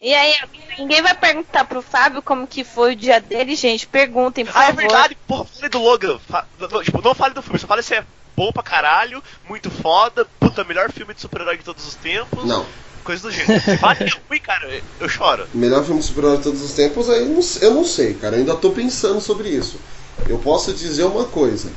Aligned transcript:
E 0.00 0.14
aí, 0.14 0.32
ninguém 0.78 1.02
vai 1.02 1.14
perguntar 1.14 1.64
pro 1.64 1.82
Fábio 1.82 2.22
como 2.22 2.46
que 2.46 2.62
foi 2.62 2.92
o 2.92 2.96
dia 2.96 3.20
dele, 3.20 3.56
gente. 3.56 3.86
Perguntem, 3.86 4.44
por 4.44 4.56
Ah, 4.56 4.64
é 4.64 4.66
favor. 4.68 4.80
verdade, 4.82 5.16
porra, 5.26 5.44
fale 5.44 5.68
do 5.68 5.78
Logan. 5.82 6.18
Fa- 6.20 6.46
tipo, 6.84 7.02
não 7.02 7.14
fale 7.14 7.34
do 7.34 7.42
filme, 7.42 7.58
só 7.58 7.66
fale 7.66 7.82
se 7.82 7.94
é 7.96 8.04
bom 8.36 8.52
pra 8.52 8.62
caralho, 8.62 9.20
muito 9.48 9.68
foda, 9.70 10.24
puta, 10.38 10.62
melhor 10.62 10.92
filme 10.92 11.12
de 11.14 11.20
super-herói 11.20 11.58
de 11.58 11.64
todos 11.64 11.84
os 11.86 11.94
tempos. 11.96 12.44
Não. 12.44 12.64
Coisa 13.02 13.22
do 13.22 13.32
gênero. 13.32 13.58
Se 13.64 13.76
fale 13.78 14.04
que 14.04 14.16
é 14.16 14.20
ruim, 14.28 14.38
cara, 14.40 14.80
eu 15.00 15.08
choro. 15.08 15.48
Melhor 15.52 15.82
filme 15.84 16.00
de 16.00 16.06
super-herói 16.06 16.36
de 16.36 16.42
todos 16.44 16.62
os 16.62 16.72
tempos, 16.72 17.10
aí 17.10 17.20
eu 17.22 17.28
não, 17.30 17.40
eu 17.62 17.74
não 17.74 17.84
sei, 17.84 18.14
cara. 18.14 18.36
Eu 18.36 18.40
ainda 18.40 18.54
tô 18.54 18.70
pensando 18.70 19.20
sobre 19.20 19.48
isso. 19.48 19.80
Eu 20.28 20.38
posso 20.38 20.72
dizer 20.72 21.04
uma 21.04 21.24
coisa. 21.24 21.72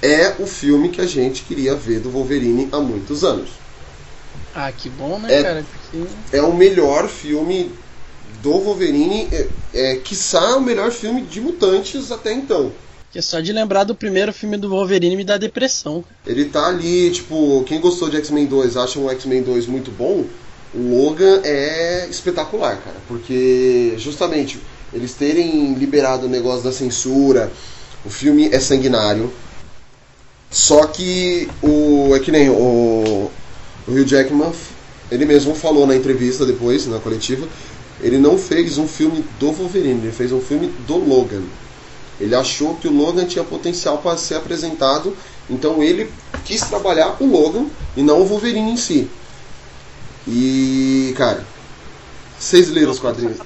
É 0.00 0.36
o 0.38 0.46
filme 0.46 0.88
que 0.88 1.00
a 1.02 1.06
gente 1.06 1.42
queria 1.42 1.74
ver 1.74 2.00
do 2.00 2.08
Wolverine 2.10 2.68
há 2.72 2.78
muitos 2.78 3.24
anos. 3.24 3.50
Ah, 4.54 4.72
que 4.72 4.88
bom, 4.88 5.18
né, 5.18 5.28
É. 5.34 5.42
cara? 5.42 5.64
Porque 5.64 6.36
É 6.36 6.42
o 6.42 6.54
melhor 6.54 7.08
filme 7.08 7.70
do 8.42 8.58
Wolverine, 8.58 9.28
é, 9.32 9.46
é 9.74 9.96
quiçá 9.96 10.56
o 10.56 10.60
melhor 10.60 10.90
filme 10.90 11.22
de 11.22 11.40
mutantes 11.40 12.10
até 12.12 12.32
então. 12.32 12.70
porque 13.06 13.22
só 13.22 13.40
de 13.40 13.52
lembrar 13.52 13.84
do 13.84 13.94
primeiro 13.94 14.32
filme 14.32 14.56
do 14.56 14.68
Wolverine 14.68 15.16
me 15.16 15.24
dá 15.24 15.36
depressão. 15.38 16.04
Ele 16.26 16.44
tá 16.44 16.66
ali, 16.66 17.10
tipo, 17.10 17.64
quem 17.66 17.80
gostou 17.80 18.10
de 18.10 18.18
X-Men 18.18 18.46
2 18.46 18.76
acha 18.76 18.98
um 18.98 19.08
X-Men 19.10 19.42
2 19.42 19.66
muito 19.66 19.90
bom. 19.90 20.24
O 20.74 20.78
Logan 20.90 21.40
é 21.42 22.06
espetacular, 22.10 22.76
cara, 22.76 22.96
porque 23.08 23.94
justamente 23.96 24.58
eles 24.92 25.14
terem 25.14 25.72
liberado 25.74 26.26
o 26.26 26.28
negócio 26.28 26.62
da 26.62 26.72
censura, 26.72 27.50
o 28.04 28.10
filme 28.10 28.50
é 28.52 28.60
sanguinário. 28.60 29.32
Só 30.50 30.86
que 30.86 31.48
o 31.62 32.14
é 32.14 32.20
que 32.20 32.30
nem 32.30 32.48
o, 32.50 33.30
o 33.88 33.92
Hugh 33.92 34.06
Jackman, 34.06 34.52
ele 35.10 35.24
mesmo 35.24 35.54
falou 35.54 35.86
na 35.86 35.96
entrevista 35.96 36.44
depois, 36.44 36.86
na 36.86 36.98
coletiva, 36.98 37.48
ele 38.00 38.18
não 38.18 38.38
fez 38.38 38.78
um 38.78 38.86
filme 38.86 39.24
do 39.40 39.50
Wolverine, 39.50 40.02
ele 40.02 40.12
fez 40.12 40.30
um 40.30 40.40
filme 40.40 40.68
do 40.86 40.96
Logan. 40.96 41.42
Ele 42.20 42.34
achou 42.34 42.74
que 42.76 42.86
o 42.86 42.92
Logan 42.92 43.24
tinha 43.24 43.44
potencial 43.44 43.98
para 43.98 44.16
ser 44.16 44.34
apresentado, 44.34 45.16
então 45.48 45.82
ele 45.82 46.10
quis 46.44 46.60
trabalhar 46.60 47.16
o 47.20 47.26
Logan 47.26 47.66
e 47.96 48.02
não 48.02 48.20
o 48.20 48.26
Wolverine 48.26 48.72
em 48.72 48.76
si. 48.76 49.08
E, 50.26 51.14
cara, 51.16 51.44
vocês 52.38 52.68
leram 52.68 52.90
os 52.90 52.98
quadrinhos? 52.98 53.38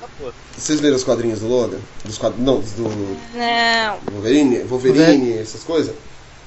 Vocês 0.56 0.80
leram 0.80 0.96
os 0.96 1.04
quadrinhos 1.04 1.40
do 1.40 1.48
Logan? 1.48 1.78
Dos 2.04 2.18
quad... 2.18 2.34
Não, 2.38 2.60
dos 2.60 2.72
do 2.72 2.82
Não. 2.82 3.98
Wolverine, 4.12 4.64
Wolverine, 4.64 5.38
essas 5.38 5.62
coisas. 5.62 5.94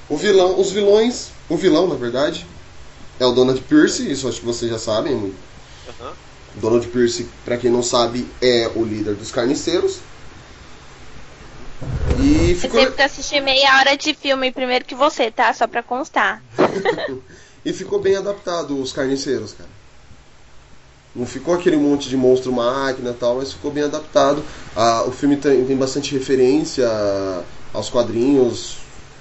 O 0.08 0.16
vilão, 0.16 0.60
os 0.60 0.70
vilões, 0.70 1.28
o 1.48 1.56
vilão, 1.56 1.88
na 1.88 1.94
verdade, 1.94 2.46
é 3.18 3.24
o 3.26 3.32
Donald 3.32 3.60
Pierce, 3.62 4.10
isso 4.10 4.28
acho 4.28 4.40
que 4.40 4.46
vocês 4.46 4.70
já 4.70 4.78
sabem. 4.78 5.34
Aham. 6.00 6.12
Donald 6.56 6.86
Pierce, 6.88 7.26
pra 7.44 7.56
quem 7.56 7.70
não 7.70 7.82
sabe, 7.82 8.26
é 8.40 8.70
o 8.74 8.84
líder 8.84 9.14
dos 9.14 9.30
carniceiros. 9.30 9.98
E 12.18 12.50
Eu 12.50 12.56
ficou, 12.56 12.80
sempre 12.80 13.02
assisti 13.02 13.40
meia 13.40 13.78
hora 13.78 13.96
de 13.96 14.14
filme 14.14 14.50
primeiro 14.50 14.84
que 14.84 14.94
você, 14.94 15.30
tá? 15.30 15.52
Só 15.52 15.66
pra 15.66 15.82
constar. 15.82 16.42
e 17.64 17.72
ficou 17.72 18.00
bem 18.00 18.16
adaptado 18.16 18.80
os 18.80 18.92
carniceiros, 18.92 19.52
cara. 19.52 19.68
Não 21.14 21.24
ficou 21.24 21.54
aquele 21.54 21.76
monte 21.76 22.10
de 22.10 22.16
monstro 22.16 22.52
máquina 22.52 23.10
e 23.10 23.14
tal, 23.14 23.36
mas 23.36 23.52
ficou 23.52 23.70
bem 23.70 23.84
adaptado. 23.84 24.42
Ah, 24.74 25.04
o 25.06 25.12
filme 25.12 25.36
tem, 25.36 25.64
tem 25.64 25.76
bastante 25.76 26.12
referência 26.12 26.86
aos 27.72 27.88
quadrinhos. 27.88 28.76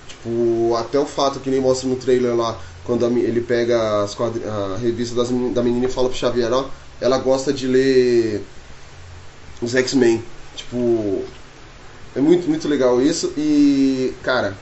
Tipo, 0.08 0.76
até 0.76 1.00
o 1.00 1.06
fato 1.06 1.40
que 1.40 1.50
nem 1.50 1.62
mostra 1.62 1.88
no 1.88 1.96
trailer 1.96 2.36
lá, 2.36 2.60
quando 2.86 3.06
ele 3.18 3.42
pega 3.42 4.04
as 4.04 4.16
quadri- 4.16 4.44
a 4.44 4.78
revista 4.78 5.16
das 5.16 5.30
da 5.54 5.64
menina 5.64 5.86
e 5.86 5.92
fala 5.92 6.10
pro 6.10 6.18
Xavier, 6.18 6.52
ó, 6.54 6.66
ela 7.02 7.18
gosta 7.18 7.52
de 7.54 7.68
ler 7.68 8.42
os 9.62 9.76
X-Men. 9.76 10.22
Tipo, 10.56 11.24
é 12.16 12.22
muito, 12.22 12.48
muito 12.48 12.68
legal 12.68 13.02
isso. 13.02 13.34
E, 13.38 14.14
cara, 14.24 14.56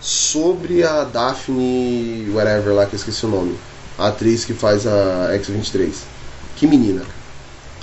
sobre 0.00 0.82
a 0.84 1.04
Daphne, 1.04 2.28
whatever 2.30 2.74
lá 2.74 2.86
que 2.86 2.94
eu 2.94 2.98
esqueci 2.98 3.24
o 3.26 3.28
nome, 3.28 3.56
a 3.98 4.08
atriz 4.08 4.44
que 4.44 4.54
faz 4.54 4.86
a 4.86 5.32
X-23. 5.34 5.94
Que 6.56 6.66
menina. 6.66 7.02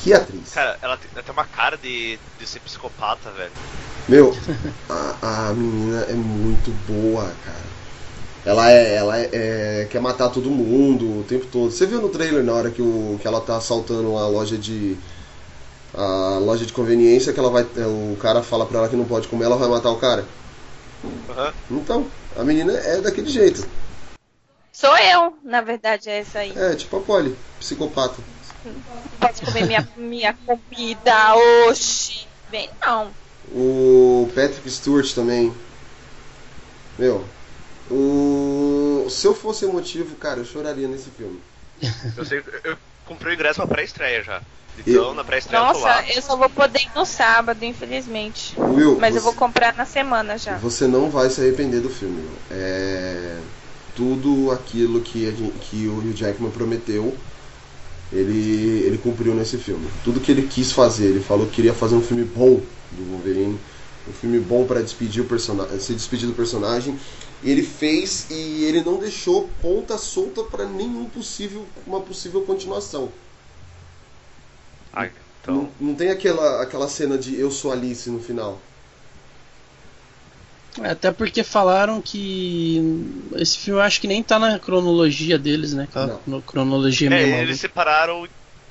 Que 0.04 0.14
atriz. 0.14 0.52
Cara, 0.52 0.78
ela 0.82 0.98
tem, 0.98 1.10
ela 1.14 1.24
tem 1.24 1.34
uma 1.34 1.46
cara 1.46 1.78
de, 1.78 2.20
de 2.38 2.48
ser 2.48 2.60
psicopata, 2.62 3.32
velho. 3.34 3.54
Meu, 4.08 4.36
a, 4.90 5.50
a 5.50 5.54
menina 5.54 6.02
é 6.10 6.14
muito 6.14 6.72
boa, 6.88 7.24
cara. 7.46 7.79
Ela 8.46 8.72
é, 8.72 8.96
ela 8.96 9.18
é, 9.20 9.30
é- 9.34 9.86
quer 9.86 10.00
matar 10.02 10.30
todo 10.30 10.50
mundo 10.50 11.20
o 11.20 11.24
tempo 11.24 11.46
todo. 11.48 11.72
Você 11.72 11.86
viu 11.86 12.02
no 12.02 12.10
trailer 12.10 12.44
na 12.44 12.54
hora 12.54 12.72
que, 12.72 12.82
o, 12.82 13.18
que 13.20 13.28
ela 13.28 13.42
tá 13.42 13.58
assaltando 13.58 14.16
a 14.18 14.28
loja 14.28 14.58
de 14.58 14.98
a 15.94 16.38
loja 16.40 16.66
de 16.66 16.74
conveniência 16.74 17.34
que 17.34 17.40
ela 17.40 17.50
vai 17.50 17.64
é, 17.76 17.86
o 17.86 18.16
cara 18.18 18.44
fala 18.44 18.66
pra 18.66 18.80
ela 18.80 18.90
que 18.90 18.96
não 18.96 19.06
pode 19.06 19.28
comer, 19.28 19.46
ela 19.46 19.58
vai 19.58 19.68
matar 19.68 19.92
o 19.92 19.98
cara. 19.98 20.24
Aham. 21.30 21.54
Então, 21.72 22.06
a 22.36 22.44
menina 22.44 22.74
é 22.74 23.02
daquele 23.02 23.30
jeito. 23.30 23.68
Sou 24.72 24.96
eu, 24.98 25.34
na 25.44 25.62
verdade, 25.62 26.10
é 26.10 26.20
essa 26.20 26.40
aí. 26.40 26.54
É, 26.56 26.76
tipo 26.76 26.98
a 26.98 27.02
Polly, 27.02 27.36
psicopata. 27.60 28.22
Pode 29.20 29.42
comer 29.42 29.68
minha, 29.68 29.88
minha 29.98 30.34
comida, 30.34 31.36
oxi. 31.68 32.28
Bem, 32.50 32.70
não. 32.86 33.14
O 33.52 34.28
Patrick 34.34 34.70
Stewart 34.70 35.14
também. 35.14 35.54
Meu, 36.98 37.26
o 37.90 39.08
se 39.10 39.26
eu 39.28 39.34
fosse 39.34 39.66
emotivo, 39.66 40.16
cara, 40.16 40.40
eu 40.40 40.46
choraria 40.46 40.88
nesse 40.88 41.10
filme. 41.10 41.40
Eu, 42.16 42.26
sei, 42.26 42.44
eu 42.64 42.78
comprei 43.06 43.34
o 43.34 43.36
ingresso 43.36 43.56
pra 43.58 43.68
pré-estreia 43.68 44.24
já. 44.24 44.42
Então, 44.78 45.14
na 45.14 45.24
pré-estreia 45.24 45.62
eu 45.62 45.74
tô 45.74 45.80
lá. 45.80 46.02
Nossa, 46.02 46.14
eu 46.14 46.22
só 46.22 46.38
vou 46.38 46.50
poder 46.50 46.80
ir 46.80 46.90
no 46.96 47.06
sábado, 47.06 47.64
infelizmente. 47.66 48.54
Will, 48.60 48.98
Mas 49.00 49.16
eu 49.16 49.22
você- 49.22 49.26
vou 49.26 49.34
comprar 49.34 49.76
na 49.76 49.86
semana 49.86 50.38
já. 50.38 50.58
Você 50.58 50.88
não 50.88 51.10
vai 51.10 51.30
se 51.30 51.42
arrepender 51.42 51.82
do 51.82 51.90
filme. 51.90 52.22
É 52.52 53.38
tudo 53.96 54.52
aquilo 54.52 55.02
que, 55.02 55.28
a 55.28 55.32
gente- 55.32 55.52
que 55.60 55.88
o 55.88 55.98
Hugh 55.98 56.14
Jackman 56.16 56.52
prometeu, 56.52 57.14
ele, 58.14 58.84
ele 58.86 58.98
cumpriu 58.98 59.34
nesse 59.36 59.58
filme. 59.58 59.86
Tudo 60.06 60.20
que 60.22 60.32
ele 60.32 60.48
quis 60.48 60.72
fazer, 60.72 61.08
ele 61.08 61.20
falou 61.20 61.46
que 61.48 61.56
queria 61.56 61.74
fazer 61.74 61.96
um 61.96 62.02
filme 62.02 62.24
bom 62.24 62.62
do 62.92 63.12
Wolverine, 63.12 63.60
um 64.08 64.14
filme 64.14 64.40
bom 64.40 64.66
para 64.66 64.82
despedir 64.82 65.22
o 65.22 65.26
personagem, 65.26 65.78
se 65.80 65.94
despedir 65.94 66.28
do 66.28 66.34
personagem. 66.34 66.98
Ele 67.44 67.64
fez 67.64 68.30
e 68.30 68.66
ele 68.66 68.82
não 68.84 68.98
deixou 68.98 69.50
ponta 69.62 69.98
solta 69.98 70.44
para 70.44 70.66
nenhum 70.66 71.06
possível 71.06 71.66
uma 71.88 72.02
possível 72.02 72.42
continuação. 72.42 73.10
Ah, 74.94 75.06
então. 75.42 75.56
Não, 75.56 75.70
não 75.80 75.96
tem 75.96 76.10
aquela 76.10 76.62
aquela 76.62 76.88
cena 76.88 77.18
de 77.18 77.40
eu 77.40 77.50
sou 77.50 77.72
Alice 77.72 78.10
no 78.10 78.20
final. 78.20 78.58
É, 80.82 80.92
Até 80.92 81.12
porque 81.12 81.44
falaram 81.44 82.02
que 82.02 82.80
esse 83.36 83.58
filme 83.58 83.82
acho 83.82 84.00
que 84.00 84.08
nem 84.08 84.22
tá 84.24 84.38
na 84.38 84.60
cronologia 84.60 85.38
deles, 85.38 85.74
né? 85.74 85.84
Aquela 85.90 86.22
Não. 86.28 86.42
cronologia 86.42 87.10
É, 87.10 87.16
meio 87.16 87.36
eles 87.42 87.60
separaram 87.60 88.28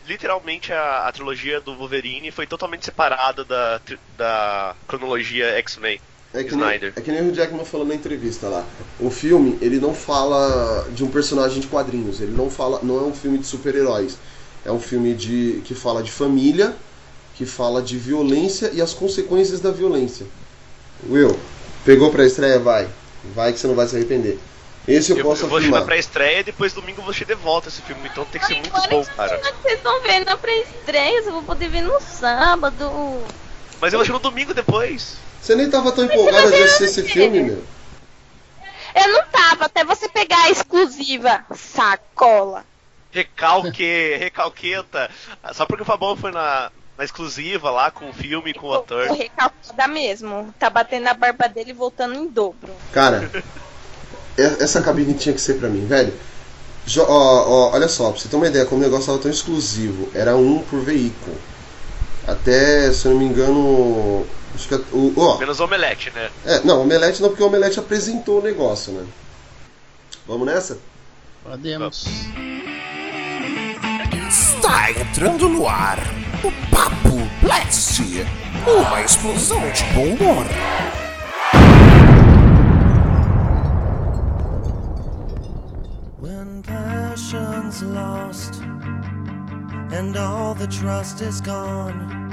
literalmente 0.07 0.73
a, 0.73 1.07
a 1.07 1.13
trilogia 1.13 1.61
do 1.61 1.77
Wolverine 1.77 2.31
foi 2.31 2.47
totalmente 2.47 2.85
separada 2.85 3.45
da, 3.45 3.81
da 4.17 4.75
cronologia 4.87 5.47
X-Men. 5.59 6.01
É 6.35 6.45
que, 6.45 6.55
nem, 6.55 6.61
Snyder. 6.65 6.93
é 6.95 7.01
que 7.01 7.11
nem 7.11 7.27
o 7.27 7.35
Jackman 7.35 7.65
falou 7.65 7.87
na 7.87 7.95
entrevista 7.95 8.49
lá. 8.49 8.65
O 9.01 9.11
filme, 9.11 9.57
ele 9.63 9.81
não 9.81 9.95
fala 9.95 10.87
de 10.93 11.03
um 11.03 11.09
personagem 11.09 11.61
de 11.61 11.67
quadrinhos, 11.67 12.21
ele 12.21 12.33
não 12.33 12.51
fala, 12.51 12.81
não 12.83 12.99
é 12.99 13.03
um 13.03 13.15
filme 13.15 13.39
de 13.39 13.47
super-heróis. 13.47 14.19
É 14.65 14.71
um 14.71 14.81
filme 14.81 15.15
de 15.15 15.63
que 15.65 15.75
fala 15.75 16.03
de 16.03 16.11
família, 16.11 16.77
que 17.35 17.47
fala 17.47 17.81
de 17.81 17.97
violência 17.97 18.71
e 18.75 18.83
as 18.83 18.93
consequências 18.93 19.61
da 19.61 19.71
violência. 19.71 20.27
Will, 21.09 21.39
pegou 21.85 22.11
pra 22.11 22.27
estreia, 22.27 22.59
vai. 22.59 22.87
Vai 23.35 23.53
que 23.53 23.59
você 23.59 23.67
não 23.67 23.75
vai 23.75 23.87
se 23.87 23.97
arrepender. 23.97 24.39
Esse 24.87 25.13
eu, 25.13 25.19
Eu, 25.19 25.25
posso 25.25 25.45
eu 25.45 25.49
vou 25.49 25.59
assistir 25.59 25.71
na 25.71 25.79
afirmar. 25.79 25.87
pré-estreia 25.87 26.41
e 26.41 26.45
depois 26.45 26.73
domingo 26.75 26.99
eu 26.99 27.03
vou 27.05 27.11
assistir 27.11 27.27
de 27.27 27.35
volta 27.37 27.69
esse 27.69 27.81
filme, 27.83 28.09
então 28.11 28.25
tem 28.27 28.41
que 28.41 28.47
ser 28.47 28.55
muito 28.55 28.75
Olha 28.75 28.89
bom, 28.89 29.03
que 29.05 29.11
cara. 29.15 29.41
Vocês 29.63 29.75
estão 29.75 30.03
vendo 30.03 30.27
na 30.27 30.37
pré-estreia, 30.37 31.21
eu 31.21 31.33
vou 31.33 31.43
poder 31.43 31.69
ver 31.69 31.83
no 31.83 31.99
sábado. 32.01 32.85
Mas 33.81 33.93
eu 33.93 33.99
vou 33.99 34.03
assistir 34.03 34.13
no 34.13 34.19
domingo 34.19 34.53
depois. 34.53 35.17
Você 35.49 35.57
nem 35.57 35.71
tava 35.71 35.91
tão 35.93 36.05
empolgada 36.05 36.51
de 36.51 36.63
assistir 36.63 36.85
esse 36.85 37.03
filme, 37.05 37.43
meu. 37.43 37.65
Eu 38.95 39.13
não 39.15 39.25
tava, 39.33 39.65
até 39.65 39.83
você 39.83 40.07
pegar 40.07 40.43
a 40.43 40.51
exclusiva. 40.51 41.43
Sacola. 41.57 42.67
Recalque, 43.11 44.15
recalqueta. 44.21 45.09
Só 45.55 45.65
porque 45.65 45.85
o 45.85 45.87
Fabão 45.87 46.15
foi 46.19 46.33
na, 46.33 46.71
na 46.99 47.03
exclusiva 47.03 47.71
lá 47.71 47.91
com 47.91 48.11
o 48.11 48.13
filme, 48.13 48.53
com 48.53 48.67
o 48.67 48.75
ator. 48.75 49.07
Recalcada 49.11 49.89
mesmo. 49.89 50.55
Tá 50.59 50.69
batendo 50.69 51.07
a 51.09 51.15
barba 51.15 51.49
dele 51.49 51.71
e 51.71 51.73
voltando 51.73 52.15
em 52.15 52.29
dobro. 52.29 52.75
Cara, 52.93 53.31
essa 54.37 54.83
cabine 54.83 55.15
tinha 55.15 55.35
que 55.35 55.41
ser 55.41 55.55
pra 55.55 55.71
mim, 55.71 55.87
velho. 55.87 56.13
Jo- 56.85 57.07
ó, 57.09 57.49
ó, 57.49 57.73
olha 57.73 57.89
só, 57.89 58.11
pra 58.11 58.21
você 58.21 58.29
ter 58.29 58.37
uma 58.37 58.49
ideia, 58.49 58.67
como 58.67 58.83
o 58.83 58.85
negócio 58.85 59.07
tava 59.07 59.19
tão 59.19 59.31
exclusivo, 59.31 60.11
era 60.15 60.37
um 60.37 60.59
por 60.59 60.81
veículo. 60.81 61.39
Até, 62.27 62.93
se 62.93 63.07
eu 63.07 63.13
não 63.13 63.19
me 63.21 63.25
engano. 63.25 64.27
Acho 64.59 64.69
que 64.69 64.75
o. 64.93 65.13
Ó, 65.17 65.39
Menos 65.39 65.61
omelete, 65.61 66.11
né? 66.11 66.31
é, 66.45 66.61
não, 66.65 66.83
Omelete 66.83 67.23
não, 67.23 67.29
porque 67.29 67.43
o 67.45 67.47
Omelete 67.47 67.79
apresentou 67.79 68.41
o 68.41 68.43
negócio, 68.43 68.93
né? 68.93 69.07
Vamos 70.27 70.47
nessa? 70.47 70.79
Podemos. 71.45 72.05
Está 74.29 74.91
entrando 74.91 75.49
no 75.49 75.67
ar 75.67 75.99
O 76.45 76.51
Papo 76.75 77.17
Blast, 77.41 78.03
uma 78.67 79.01
explosão 79.01 79.61
de 79.71 79.85
bom 79.95 80.15
humor. 80.15 80.45
When 86.21 86.63
passion's 86.63 87.83
lost 87.83 88.61
and 89.93 90.17
all 90.17 90.55
the 90.55 90.67
trust 90.67 91.21
is 91.23 91.41
gone. 91.41 92.28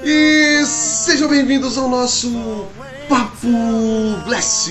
E 0.00 0.64
sejam 0.64 1.28
bem-vindos 1.28 1.76
ao 1.76 1.88
nosso 1.88 2.66
Papo 3.08 3.48
Blast. 4.24 4.70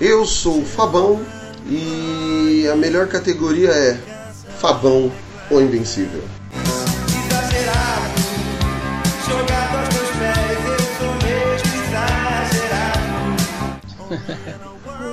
Eu 0.00 0.24
sou 0.24 0.60
o 0.60 0.64
Fabão 0.64 1.20
e 1.66 2.68
a 2.72 2.76
melhor 2.76 3.08
categoria 3.08 3.70
é 3.70 3.98
Fabão 4.58 5.10
ou 5.50 5.60
Invencível. 5.60 6.22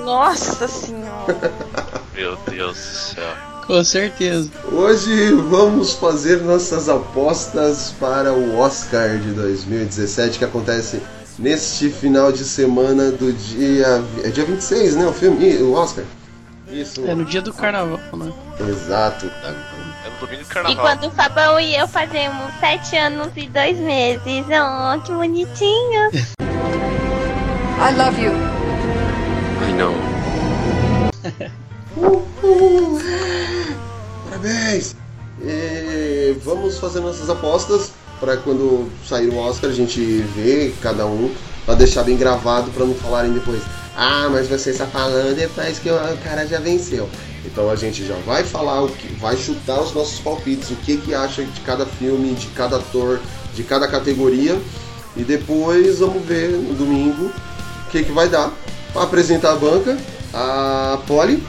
Nossa 0.04 0.68
senhora. 0.68 1.52
Meu 2.20 2.36
Deus 2.50 2.76
do 2.76 2.82
céu. 3.14 3.32
Com 3.66 3.82
certeza. 3.82 4.50
Hoje 4.70 5.32
vamos 5.48 5.94
fazer 5.94 6.42
nossas 6.42 6.86
apostas 6.86 7.94
para 7.98 8.30
o 8.34 8.58
Oscar 8.58 9.16
de 9.18 9.30
2017 9.32 10.38
que 10.38 10.44
acontece 10.44 11.00
neste 11.38 11.88
final 11.88 12.30
de 12.30 12.44
semana 12.44 13.10
do 13.10 13.32
dia. 13.32 14.04
É 14.22 14.28
dia 14.28 14.44
26, 14.44 14.96
né? 14.96 15.06
O 15.06 15.14
filme, 15.14 15.50
o 15.62 15.72
Oscar? 15.72 16.04
Isso. 16.70 17.02
É 17.06 17.14
no 17.14 17.24
dia 17.24 17.40
do 17.40 17.54
carnaval, 17.54 17.98
né? 18.12 18.30
Exato. 18.68 19.24
É 20.04 20.10
no 20.10 20.18
domingo 20.26 20.42
E 20.42 20.44
carnaval. 20.44 20.84
quando 20.84 21.06
o 21.06 21.10
Fabão 21.12 21.58
e 21.58 21.74
eu 21.74 21.88
fazemos 21.88 22.52
sete 22.60 22.98
anos 22.98 23.28
e 23.34 23.48
dois 23.48 23.78
meses. 23.78 24.44
Oh, 24.46 25.00
que 25.00 25.10
bonitinho. 25.10 26.10
I 27.78 27.94
love 27.96 28.22
you. 28.22 28.32
I 29.66 29.72
know. 29.72 29.94
Uhul. 31.96 32.98
Parabéns! 34.24 34.94
E 35.42 36.36
vamos 36.44 36.78
fazer 36.78 37.00
nossas 37.00 37.28
apostas 37.28 37.92
para 38.18 38.36
quando 38.36 38.88
sair 39.06 39.28
o 39.28 39.36
Oscar 39.38 39.70
a 39.70 39.72
gente 39.72 40.00
ver 40.34 40.74
cada 40.82 41.06
um 41.06 41.32
para 41.64 41.74
deixar 41.74 42.02
bem 42.02 42.16
gravado 42.16 42.70
para 42.70 42.84
não 42.84 42.94
falarem 42.94 43.32
depois. 43.32 43.62
Ah, 43.96 44.28
mas 44.30 44.48
você 44.48 44.70
está 44.70 44.86
falando 44.86 45.34
depois 45.34 45.78
que 45.78 45.90
o 45.90 46.18
cara 46.22 46.46
já 46.46 46.58
venceu. 46.60 47.08
Então 47.44 47.70
a 47.70 47.76
gente 47.76 48.06
já 48.06 48.16
vai 48.26 48.44
falar 48.44 48.82
o 48.82 48.88
que 48.88 49.12
vai 49.14 49.36
chutar 49.36 49.80
os 49.80 49.94
nossos 49.94 50.20
palpites, 50.20 50.70
o 50.70 50.76
que 50.76 50.98
que 50.98 51.14
acha 51.14 51.42
de 51.42 51.60
cada 51.62 51.86
filme, 51.86 52.34
de 52.34 52.46
cada 52.48 52.76
ator, 52.76 53.18
de 53.54 53.62
cada 53.62 53.88
categoria 53.88 54.60
e 55.16 55.24
depois 55.24 55.98
vamos 55.98 56.24
ver 56.24 56.50
no 56.50 56.74
domingo 56.74 57.26
o 57.26 57.90
que 57.90 58.04
que 58.04 58.12
vai 58.12 58.28
dar. 58.28 58.52
Para 58.92 59.02
apresentar 59.02 59.52
a 59.52 59.56
banca, 59.56 59.96
a 60.32 60.98
Polly 61.06 61.42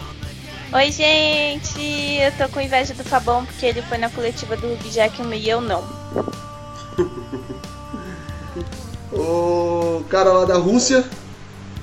Oi, 0.73 0.89
gente. 0.89 1.81
Eu 2.17 2.31
tô 2.37 2.47
com 2.47 2.61
inveja 2.61 2.93
do 2.93 3.03
Fabão 3.03 3.45
porque 3.45 3.65
ele 3.65 3.81
foi 3.81 3.97
na 3.97 4.09
coletiva 4.09 4.55
do 4.55 4.67
Hugh 4.67 4.89
Jackman 4.89 5.37
e 5.37 5.49
eu 5.49 5.59
não. 5.59 5.83
O 9.13 10.05
cara 10.09 10.31
lá 10.31 10.45
da 10.45 10.57
Rússia, 10.57 11.03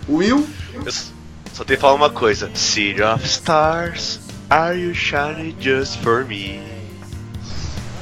Will. 0.09 0.49
Eu 0.73 0.91
só 0.91 1.63
tenho 1.63 1.77
que 1.77 1.81
falar 1.83 1.93
uma 1.95 2.09
coisa. 2.09 2.51
City 2.55 3.03
of 3.03 3.23
Stars, 3.27 4.19
are 4.49 4.75
you 4.79 4.95
shining 4.95 5.55
just 5.61 5.99
for 5.99 6.25
me? 6.25 6.63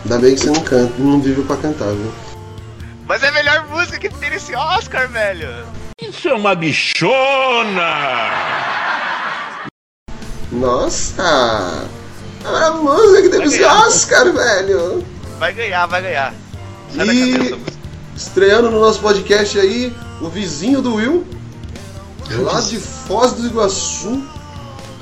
Ainda 0.04 0.18
bem 0.20 0.36
que 0.36 0.42
você 0.42 0.50
não 0.50 0.62
canta, 0.62 0.94
não 0.98 1.20
vive 1.20 1.42
pra 1.42 1.56
cantar, 1.56 1.92
viu? 1.92 2.12
Mas 3.04 3.24
é 3.24 3.28
a 3.28 3.32
melhor 3.32 3.66
música 3.66 3.98
que 3.98 4.08
tem 4.08 4.30
nesse 4.30 4.54
Oscar, 4.54 5.08
velho. 5.08 5.48
Isso 6.00 6.28
é 6.28 6.34
uma 6.34 6.54
bichona! 6.54 7.82
Nossa! 10.56 11.86
A 12.44 12.70
música 12.70 13.22
que 13.22 13.28
teve 13.28 13.44
esse 13.44 13.58
ganhar. 13.58 13.86
Oscar, 13.86 14.32
velho! 14.32 15.04
Vai 15.38 15.52
ganhar, 15.52 15.86
vai 15.86 16.02
ganhar. 16.02 16.34
Sai 16.94 17.08
E-. 17.08 17.56
Estreando 18.16 18.70
no 18.70 18.80
nosso 18.80 19.00
podcast 19.00 19.58
aí, 19.58 19.92
o 20.22 20.28
vizinho 20.28 20.80
do 20.80 20.94
Will, 20.94 21.26
lá 22.38 22.60
de 22.60 22.78
Foz 22.78 23.32
do 23.32 23.46
Iguaçu. 23.46 24.22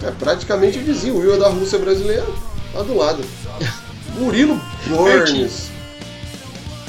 É 0.03 0.11
praticamente 0.11 0.79
o 0.79 0.83
vizinho, 0.83 1.15
o 1.15 1.19
Will 1.21 1.35
é 1.35 1.39
da 1.39 1.49
Rússia 1.49 1.79
brasileira, 1.79 2.27
lá 2.75 2.83
do 2.83 2.97
lado. 2.97 3.25
Murilo 4.19 4.61
Bornes. 4.89 5.71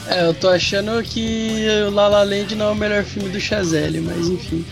É, 0.08 0.28
eu 0.28 0.34
tô 0.34 0.50
achando 0.50 1.02
que 1.04 1.68
o 1.88 1.92
La 1.92 2.08
La 2.08 2.24
Land 2.24 2.56
não 2.56 2.68
é 2.68 2.72
o 2.72 2.76
melhor 2.76 3.04
filme 3.04 3.30
do 3.30 3.40
Chazelle, 3.40 4.02
mas 4.02 4.28
enfim. 4.28 4.66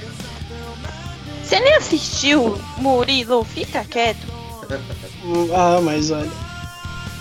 Você 1.54 1.60
nem 1.60 1.76
assistiu, 1.76 2.60
Murilo? 2.78 3.44
Fica 3.44 3.86
quieto. 3.86 4.26
Ah, 5.56 5.80
mas 5.82 6.12
olha. 6.12 6.30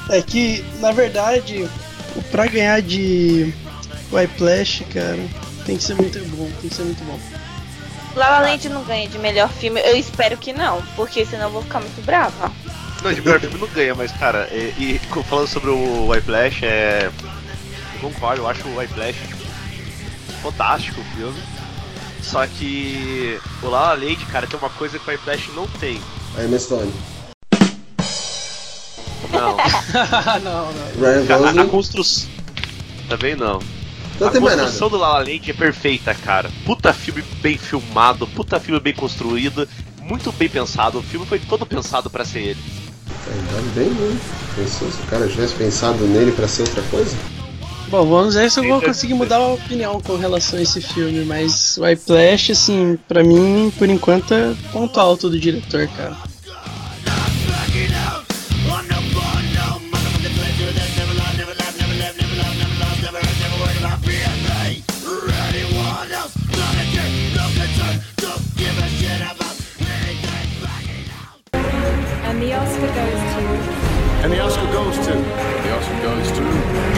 É 0.08 0.20
que, 0.20 0.64
na 0.80 0.90
verdade, 0.90 1.68
pra 2.32 2.48
ganhar 2.48 2.82
de 2.82 3.54
Whiplash, 4.10 4.84
cara, 4.92 5.24
tem 5.64 5.76
que 5.76 5.84
ser 5.84 5.94
muito 5.94 6.18
bom, 6.36 6.50
tem 6.60 6.68
que 6.68 6.74
ser 6.74 6.82
muito 6.82 7.04
bom. 7.04 7.16
La 8.16 8.28
La 8.28 8.40
Land 8.40 8.68
não 8.70 8.82
ganha 8.82 9.06
de 9.06 9.20
melhor 9.20 9.48
filme. 9.48 9.80
Eu 9.82 9.94
espero 9.96 10.36
que 10.36 10.52
não, 10.52 10.82
porque 10.96 11.24
senão 11.24 11.44
eu 11.44 11.50
vou 11.52 11.62
ficar 11.62 11.78
muito 11.78 12.04
brava. 12.04 12.50
Não, 13.04 13.12
de 13.12 13.20
melhor 13.20 13.38
filme 13.38 13.58
não 13.58 13.68
ganha, 13.68 13.94
mas 13.94 14.10
cara, 14.10 14.48
e, 14.50 14.74
e 14.96 15.00
falando 15.22 15.46
sobre 15.46 15.70
o 15.70 16.08
Whiplash, 16.08 16.64
é. 16.64 17.08
Eu 17.94 18.10
concordo, 18.10 18.42
eu 18.42 18.48
acho 18.48 18.66
o 18.66 18.78
Whiplash 18.78 19.16
tipo, 19.16 19.44
fantástico 20.42 21.00
o 21.00 21.16
filme. 21.16 21.40
Só 22.20 22.46
que 22.48 23.38
o 23.62 23.68
La 23.68 23.80
La 23.88 23.94
Land, 23.94 24.24
cara, 24.30 24.46
tem 24.46 24.58
uma 24.58 24.70
coisa 24.70 24.98
que 24.98 25.08
o 25.08 25.12
Whiplash 25.12 25.50
não 25.54 25.66
tem. 25.80 26.00
A 26.36 26.44
Emma 26.44 26.58
Stone. 26.58 26.92
Não, 29.30 29.56
não, 30.42 30.72
não. 30.72 31.00
Ryan 31.00 31.60
a, 31.60 31.62
a 31.62 31.66
construção. 31.66 32.28
Também 33.08 33.34
não. 33.36 33.60
Não 34.20 34.28
a 34.28 34.30
tem 34.30 34.40
mais 34.40 34.60
construção 34.60 34.88
nada. 34.88 34.98
do 34.98 35.02
La 35.02 35.08
La 35.14 35.18
Land 35.18 35.50
é 35.50 35.54
perfeita, 35.54 36.14
cara. 36.14 36.50
Puta 36.64 36.92
filme 36.92 37.22
bem 37.40 37.56
filmado, 37.56 38.26
puta 38.26 38.60
filme 38.60 38.80
bem 38.80 38.94
construído, 38.94 39.68
muito 40.02 40.30
bem 40.32 40.48
pensado. 40.48 40.98
O 40.98 41.02
filme 41.02 41.24
foi 41.26 41.38
todo 41.38 41.64
pensado 41.64 42.10
pra 42.10 42.24
ser 42.24 42.40
ele. 42.40 42.60
Ainda 43.26 43.62
bem, 43.74 43.88
né? 43.88 44.18
Pensou 44.56 44.90
se 44.90 45.00
o 45.00 45.06
cara 45.06 45.26
tivesse 45.28 45.54
pensado 45.54 46.04
nele 46.04 46.32
pra 46.32 46.46
ser 46.48 46.62
outra 46.62 46.82
coisa? 46.90 47.16
Bom, 47.92 48.06
vamos 48.06 48.34
ver 48.34 48.50
se 48.50 48.58
eu 48.58 48.66
vou 48.66 48.80
conseguir 48.80 49.12
mudar 49.12 49.36
a 49.36 49.48
opinião 49.48 50.00
com 50.00 50.16
relação 50.16 50.58
a 50.58 50.62
esse 50.62 50.80
filme, 50.80 51.26
mas 51.26 51.76
o 51.76 51.82
Whiplash, 51.82 52.52
assim, 52.52 52.98
pra 53.06 53.22
mim, 53.22 53.70
por 53.78 53.86
enquanto, 53.86 54.32
é 54.32 54.54
ponto 54.72 54.98
alto 54.98 55.28
do 55.28 55.38
diretor, 55.38 55.86
cara. 55.88 56.16
And 72.24 72.40
the 72.40 72.54
Oscar 72.54 72.86
goes 72.86 73.20
to. 73.34 73.42
And 74.24 74.32
the 74.32 74.40
Oscar 74.40 74.66
goes 74.72 74.96
to. 74.96 75.12
The 75.12 75.76
Oscar 75.76 76.00
goes 76.00 76.32
to. 76.32 76.91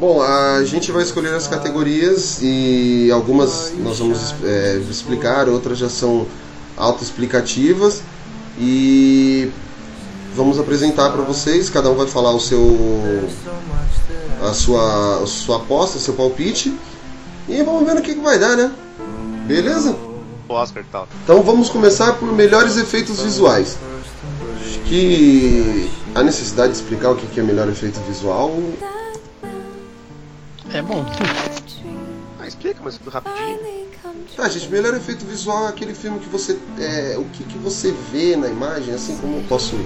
Bom, 0.00 0.22
a 0.22 0.64
gente 0.64 0.90
vai 0.90 1.02
escolher 1.02 1.34
as 1.34 1.46
categorias 1.46 2.38
e 2.40 3.10
algumas 3.12 3.70
nós 3.78 3.98
vamos 3.98 4.34
é, 4.42 4.80
explicar, 4.90 5.46
outras 5.46 5.76
já 5.76 5.90
são 5.90 6.26
autoexplicativas 6.74 8.00
e 8.58 9.50
vamos 10.34 10.58
apresentar 10.58 11.10
para 11.10 11.20
vocês. 11.20 11.68
Cada 11.68 11.90
um 11.90 11.94
vai 11.94 12.06
falar 12.06 12.32
o 12.32 12.40
seu, 12.40 12.78
a 14.42 14.54
sua, 14.54 15.22
a 15.22 15.26
sua 15.26 15.56
aposta, 15.56 15.98
seu 15.98 16.14
palpite 16.14 16.74
e 17.46 17.62
vamos 17.62 17.84
ver 17.84 17.94
no 17.94 18.00
que, 18.00 18.14
que 18.14 18.20
vai 18.20 18.38
dar, 18.38 18.56
né? 18.56 18.72
Beleza? 19.46 20.09
O 20.50 20.54
Oscar 20.54 20.82
e 20.82 20.86
tal. 20.86 21.08
Então 21.22 21.42
vamos 21.42 21.68
começar 21.68 22.14
por 22.14 22.32
melhores 22.32 22.76
efeitos 22.76 23.22
visuais. 23.22 23.78
Acho 24.60 24.80
que 24.80 25.88
a 26.12 26.24
necessidade 26.24 26.72
de 26.72 26.78
explicar 26.78 27.12
o 27.12 27.16
que 27.16 27.38
é 27.38 27.42
melhor 27.42 27.68
efeito 27.68 28.00
visual 28.00 28.52
É 30.74 30.82
bom. 30.82 31.06
Ah, 32.40 32.48
explica, 32.48 32.80
mas 32.82 32.98
rapidinho. 33.06 33.60
Ah, 34.38 34.48
gente, 34.48 34.68
melhor 34.70 34.92
efeito 34.94 35.24
visual 35.24 35.66
é 35.66 35.68
aquele 35.68 35.94
filme 35.94 36.18
que 36.18 36.28
você. 36.28 36.58
É, 36.80 37.14
o 37.16 37.24
que, 37.26 37.44
que 37.44 37.58
você 37.58 37.94
vê 38.10 38.34
na 38.34 38.48
imagem, 38.48 38.92
assim 38.92 39.16
como 39.18 39.36
eu 39.36 39.44
posso 39.44 39.76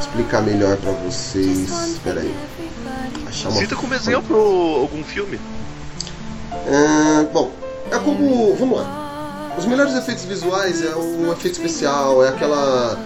explicar 0.00 0.42
melhor 0.42 0.76
pra 0.78 0.90
vocês. 0.92 1.70
Espera 1.92 2.22
aí. 2.22 2.34
Achar 3.24 3.50
uma. 3.50 3.60
Cita 3.60 3.76
como 3.76 3.94
exemplo 3.94 4.36
algum 4.80 5.04
filme. 5.04 5.38
Ah, 6.50 7.24
bom, 7.32 7.52
a 7.92 7.98
como. 8.00 8.56
Vamos 8.56 8.78
lá. 8.78 8.97
Os 9.58 9.66
melhores 9.66 9.94
efeitos 9.96 10.24
visuais 10.24 10.84
é 10.84 10.94
o 10.94 11.32
efeito 11.32 11.54
especial, 11.54 12.24
é 12.24 12.28
aquela 12.28 12.96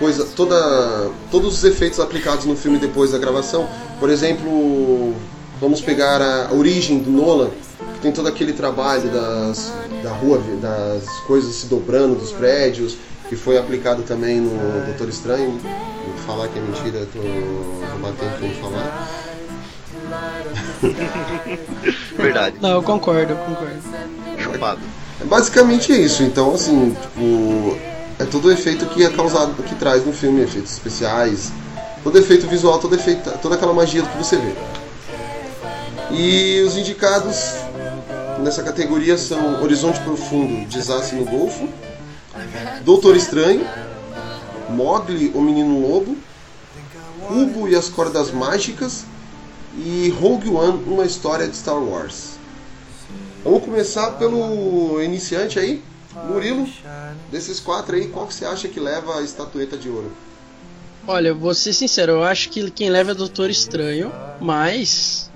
coisa. 0.00 0.26
toda 0.34 1.10
Todos 1.30 1.58
os 1.58 1.64
efeitos 1.64 2.00
aplicados 2.00 2.44
no 2.46 2.56
filme 2.56 2.78
depois 2.78 3.12
da 3.12 3.18
gravação. 3.18 3.68
Por 4.00 4.10
exemplo, 4.10 5.14
vamos 5.60 5.80
pegar 5.80 6.20
a 6.20 6.52
origem 6.52 6.98
do 6.98 7.10
Nolan, 7.10 7.50
que 7.94 8.00
tem 8.00 8.10
todo 8.10 8.26
aquele 8.26 8.52
trabalho 8.52 9.08
das, 9.08 9.72
da 10.02 10.10
rua, 10.10 10.42
das 10.60 11.08
coisas 11.28 11.54
se 11.54 11.66
dobrando, 11.66 12.16
dos 12.16 12.32
prédios, 12.32 12.96
que 13.28 13.36
foi 13.36 13.56
aplicado 13.56 14.02
também 14.02 14.40
no 14.40 14.84
Doutor 14.86 15.08
Estranho. 15.08 15.60
Vou 15.60 16.16
falar 16.26 16.48
que 16.48 16.58
é 16.58 16.62
mentira, 16.62 17.06
tô, 17.12 17.20
tô 17.20 17.98
batendo 18.00 18.40
como 18.40 18.54
falar. 18.56 19.08
Verdade. 22.16 22.56
Não, 22.60 22.70
eu 22.70 22.82
concordo, 22.82 23.32
eu 23.32 23.36
concordo. 23.36 23.80
Chupado. 24.38 24.80
É 25.20 25.24
basicamente 25.24 25.92
isso. 25.92 26.22
Então, 26.22 26.54
assim, 26.54 26.96
tipo, 27.00 27.78
é 28.18 28.24
todo 28.24 28.46
o 28.46 28.52
efeito 28.52 28.86
que 28.86 29.04
é 29.04 29.10
causado, 29.10 29.62
que 29.62 29.74
traz 29.74 30.04
no 30.04 30.12
filme, 30.12 30.42
efeitos 30.42 30.72
especiais, 30.72 31.52
todo 32.02 32.18
efeito 32.18 32.46
visual, 32.46 32.78
todo 32.78 32.94
efeito, 32.94 33.30
toda 33.40 33.54
aquela 33.54 33.72
magia 33.72 34.02
que 34.02 34.18
você 34.18 34.36
vê. 34.36 34.52
E 36.10 36.62
os 36.62 36.76
indicados 36.76 37.54
nessa 38.40 38.62
categoria 38.62 39.16
são 39.16 39.62
Horizonte 39.62 40.00
Profundo, 40.00 40.66
Desastre 40.68 41.16
no 41.16 41.24
Golfo, 41.24 41.68
Doutor 42.84 43.16
Estranho, 43.16 43.66
Mogli, 44.70 45.32
o 45.34 45.40
Menino 45.40 45.80
Lobo, 45.80 46.16
Cubo 47.26 47.68
e 47.68 47.74
as 47.74 47.88
Cordas 47.88 48.30
Mágicas 48.30 49.04
e 49.76 50.14
Rogue 50.20 50.50
One, 50.50 50.84
uma 50.86 51.04
história 51.04 51.48
de 51.48 51.56
Star 51.56 51.78
Wars. 51.82 52.33
Vamos 53.44 53.62
começar 53.62 54.12
pelo 54.12 55.02
iniciante 55.02 55.58
aí, 55.58 55.82
Murilo. 56.26 56.66
Desses 57.30 57.60
quatro 57.60 57.94
aí, 57.94 58.08
qual 58.08 58.26
que 58.26 58.32
você 58.32 58.46
acha 58.46 58.68
que 58.68 58.80
leva 58.80 59.18
a 59.18 59.22
estatueta 59.22 59.76
de 59.76 59.90
ouro? 59.90 60.10
Olha, 61.06 61.34
vou 61.34 61.52
ser 61.52 61.74
sincero, 61.74 62.12
eu 62.12 62.24
acho 62.24 62.48
que 62.48 62.70
quem 62.70 62.88
leva 62.88 63.10
é 63.10 63.14
Doutor 63.14 63.50
Estranho, 63.50 64.10
mas 64.40 65.30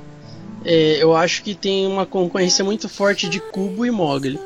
é, 0.64 0.96
eu 1.02 1.14
acho 1.14 1.42
que 1.42 1.54
tem 1.54 1.86
uma 1.86 2.06
concorrência 2.06 2.64
muito 2.64 2.88
forte 2.88 3.28
de 3.28 3.40
Cubo 3.40 3.84
e 3.84 3.90
Mogli. 3.90 4.40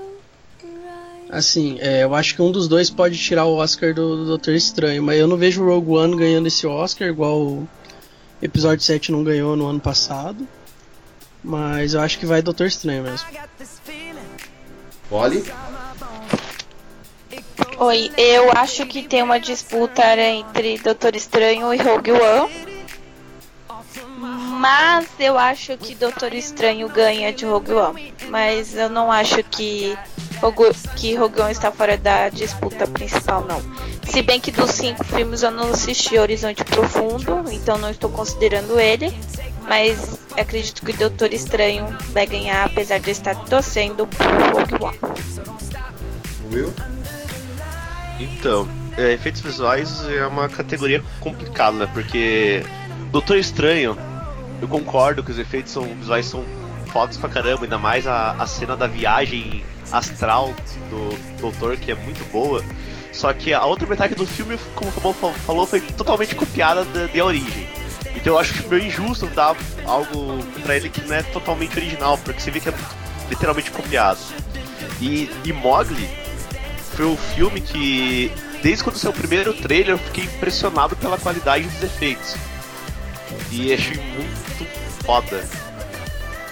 Assim, 1.31 1.79
é, 1.81 2.03
eu 2.03 2.17
acho 2.17 2.35
que 2.35 2.43
um 2.43 2.51
dos 2.51 2.67
dois 2.67 2.91
pode 2.91 3.17
tirar 3.17 3.45
o 3.45 3.55
Oscar 3.55 3.95
do, 3.95 4.17
do 4.17 4.25
Doutor 4.27 4.55
Estranho, 4.55 5.05
mas 5.05 5.21
eu 5.21 5.29
não 5.29 5.37
vejo 5.37 5.63
o 5.63 5.67
Rogue 5.67 5.93
One 5.93 6.17
ganhando 6.17 6.49
esse 6.49 6.67
Oscar, 6.67 7.07
igual 7.07 7.41
o 7.41 7.69
episódio 8.43 8.85
7 8.85 9.13
não 9.13 9.23
ganhou 9.23 9.55
no 9.55 9.69
ano 9.69 9.79
passado. 9.79 10.49
Mas 11.43 11.95
eu 11.95 12.01
acho 12.01 12.19
que 12.19 12.27
vai 12.27 12.41
Doutor 12.41 12.67
Estranho 12.67 13.03
mesmo. 13.03 13.27
Olhe. 15.11 15.45
Oi, 17.79 18.13
eu 18.17 18.53
acho 18.53 18.87
que 18.87 19.03
tem 19.03 19.23
uma 19.23 19.41
disputa 19.41 20.17
entre 20.21 20.79
Doutor 20.79 21.17
Estranho 21.17 21.75
e 21.75 21.79
Rogue 21.79 22.13
One. 22.13 22.73
Mas 24.61 25.09
eu 25.19 25.37
acho 25.37 25.77
que 25.77 25.95
Doutor 25.95 26.33
Estranho 26.33 26.89
ganha 26.89 27.33
de 27.33 27.45
Rogue 27.45 27.73
One. 27.73 28.15
Mas 28.29 28.77
eu 28.77 28.89
não 28.89 29.11
acho 29.11 29.43
que 29.43 29.99
Rogue, 30.41 30.73
que 30.97 31.15
Rogue 31.17 31.41
One 31.41 31.51
está 31.51 31.73
fora 31.73 31.97
da 31.97 32.29
disputa 32.29 32.87
principal, 32.87 33.45
não. 33.45 33.61
Se 34.09 34.23
bem 34.23 34.41
que 34.41 34.53
dos 34.53 34.71
cinco 34.71 35.03
filmes 35.03 35.43
eu 35.43 35.51
não 35.51 35.71
assisti 35.73 36.17
Horizonte 36.19 36.63
Profundo, 36.65 37.45
então 37.51 37.77
não 37.79 37.91
estou 37.91 38.11
considerando 38.11 38.79
ele. 38.79 39.13
Mas 39.69 40.19
acredito 40.37 40.85
que 40.85 40.93
Doutor 40.93 41.33
Estranho 41.33 41.87
vai 42.13 42.27
ganhar, 42.27 42.65
apesar 42.67 42.99
de 42.99 43.09
eu 43.09 43.13
estar 43.13 43.35
torcendo 43.35 44.07
por 44.07 44.27
Rogue. 44.81 44.99
Will? 46.53 46.73
Então, 48.21 48.69
é, 48.97 49.13
efeitos 49.13 49.41
visuais 49.41 50.07
é 50.09 50.27
uma 50.27 50.49
categoria 50.49 51.03
complicada, 51.21 51.77
né? 51.79 51.91
Porque 51.93 52.63
Doutor 53.11 53.37
Estranho, 53.39 53.97
eu 54.61 54.69
concordo 54.69 55.23
que 55.23 55.31
os 55.31 55.39
efeitos 55.39 55.73
são, 55.73 55.85
visuais 55.85 56.27
são 56.27 56.45
fodas 56.93 57.17
pra 57.17 57.29
caramba, 57.29 57.65
ainda 57.65 57.79
mais 57.79 58.07
a, 58.07 58.33
a 58.33 58.47
cena 58.47 58.77
da 58.77 58.87
viagem 58.87 59.65
astral 59.91 60.53
do 60.91 61.41
Doutor, 61.41 61.77
que 61.77 61.91
é 61.91 61.95
muito 61.95 62.23
boa. 62.31 62.63
Só 63.13 63.33
que 63.33 63.53
a 63.53 63.65
outra 63.65 63.87
metade 63.87 64.15
do 64.15 64.27
filme, 64.27 64.59
como 64.75 64.91
o 64.91 64.93
Fabão 64.93 65.13
fa- 65.15 65.33
falou, 65.41 65.67
foi 65.67 65.81
totalmente 65.81 66.35
copiada 66.35 66.85
da, 66.85 67.07
de 67.07 67.21
A 67.21 67.25
Origem. 67.25 67.67
Então 68.15 68.35
eu 68.35 68.39
acho 68.39 68.69
meio 68.69 68.85
injusto 68.85 69.27
dar 69.29 69.57
algo 69.85 70.39
pra 70.63 70.77
ele 70.77 70.89
que 70.89 71.01
não 71.03 71.15
é 71.15 71.23
totalmente 71.23 71.77
original, 71.77 72.19
porque 72.19 72.41
você 72.41 72.51
vê 72.51 72.61
que 72.61 72.69
é 72.69 72.75
literalmente 73.29 73.71
copiado. 73.71 74.21
E, 75.01 75.31
e 75.45 75.53
Mogli 75.53 76.09
foi 76.95 77.07
um 77.07 77.17
filme 77.17 77.61
que, 77.61 78.31
desde 78.63 78.85
quando 78.85 78.97
o 78.97 79.13
primeiro 79.13 79.55
trailer, 79.55 79.91
eu 79.91 79.99
fiquei 79.99 80.25
impressionado 80.25 80.95
pela 80.97 81.19
qualidade 81.19 81.67
dos 81.67 81.83
efeitos. 81.83 82.37
E 83.51 83.73
achei 83.73 83.97
muito 83.97 84.67
foda. 85.05 85.43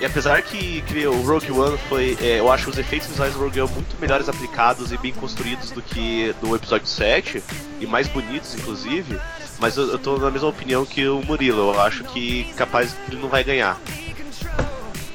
E 0.00 0.06
apesar 0.06 0.40
que, 0.40 0.80
que 0.82 1.06
o 1.06 1.20
Rogue 1.22 1.52
One 1.52 1.78
foi. 1.88 2.16
é, 2.22 2.40
eu 2.40 2.50
acho 2.50 2.70
os 2.70 2.78
efeitos 2.78 3.08
visuais 3.08 3.34
do 3.34 3.40
Rogue 3.40 3.60
One 3.60 3.72
muito 3.74 4.00
melhores 4.00 4.30
aplicados 4.30 4.92
e 4.92 4.96
bem 4.96 5.12
construídos 5.12 5.70
do 5.70 5.82
que 5.82 6.34
do 6.40 6.56
episódio 6.56 6.86
7, 6.86 7.42
e 7.80 7.86
mais 7.86 8.08
bonitos, 8.08 8.54
inclusive. 8.54 9.20
Mas 9.60 9.76
eu, 9.76 9.88
eu 9.92 9.98
tô 9.98 10.16
na 10.16 10.30
mesma 10.30 10.48
opinião 10.48 10.84
que 10.86 11.06
o 11.06 11.22
Murilo, 11.22 11.74
eu 11.74 11.80
acho 11.80 12.02
que 12.04 12.44
capaz 12.56 12.92
que 12.92 13.12
ele 13.12 13.20
não 13.20 13.28
vai 13.28 13.44
ganhar. 13.44 13.78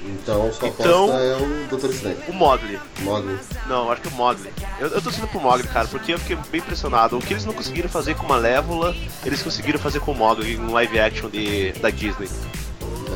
Então, 0.07 0.51
sua 0.53 0.67
Então- 0.69 1.11
é 1.19 1.35
o 1.35 1.67
Doutor 1.67 1.89
Estranho. 1.89 2.17
O 2.27 2.33
Mogli. 2.33 2.79
Mogli. 3.01 3.37
Não, 3.67 3.85
eu 3.85 3.91
acho 3.91 4.01
que 4.01 4.07
o 4.07 4.11
Mogli. 4.11 4.49
Eu, 4.79 4.87
eu 4.89 5.01
tô 5.01 5.11
sendo 5.11 5.27
pro 5.27 5.39
Mogli, 5.39 5.67
cara, 5.67 5.87
porque 5.87 6.13
eu 6.13 6.19
fiquei 6.19 6.37
bem 6.51 6.61
impressionado. 6.61 7.17
O 7.17 7.21
que 7.21 7.33
eles 7.33 7.45
não 7.45 7.53
conseguiram 7.53 7.89
fazer 7.89 8.15
com 8.15 8.25
Malévola, 8.27 8.95
eles 9.25 9.41
conseguiram 9.41 9.79
fazer 9.79 9.99
com 9.99 10.11
o 10.11 10.15
Mogli 10.15 10.53
em 10.55 10.67
live 10.71 10.99
action 10.99 11.29
de, 11.29 11.71
da 11.73 11.89
Disney. 11.89 12.29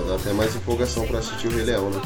Dá 0.08 0.16
até 0.16 0.34
mais 0.34 0.56
empolgação 0.56 1.06
pra 1.06 1.20
assistir 1.20 1.48
o 1.48 1.52
Rei 1.52 1.64
Leão, 1.66 1.90
né? 1.92 2.02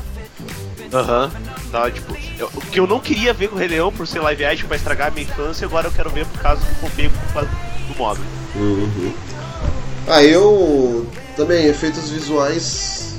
Aham. 0.94 1.32
Tá, 1.72 1.90
tipo, 1.90 2.16
eu- 2.38 2.50
o 2.54 2.62
que 2.62 2.80
eu 2.80 2.86
não 2.88 3.00
queria 3.00 3.34
ver 3.34 3.48
com 3.48 3.56
o 3.56 3.60
Rei 3.60 3.70
Leão 3.70 3.92
por 3.92 4.06
ser 4.06 4.20
live 4.20 4.44
action 4.46 4.68
pra 4.68 4.76
estragar 4.78 5.08
a 5.08 5.12
minha 5.12 5.24
infância, 5.26 5.66
agora 5.66 5.88
eu 5.88 5.92
quero 5.92 6.10
ver 6.10 6.26
por 6.26 6.42
causa 6.42 6.62
que 6.66 6.72
eu 6.72 6.76
comprei 6.90 7.10
por 7.10 7.34
causa 7.34 7.50
do 7.88 7.96
Mogli. 7.98 8.24
Uhum. 8.56 9.14
Ah, 10.08 10.24
eu 10.24 11.08
também, 11.36 11.68
efeitos 11.68 12.10
visuais, 12.10 13.16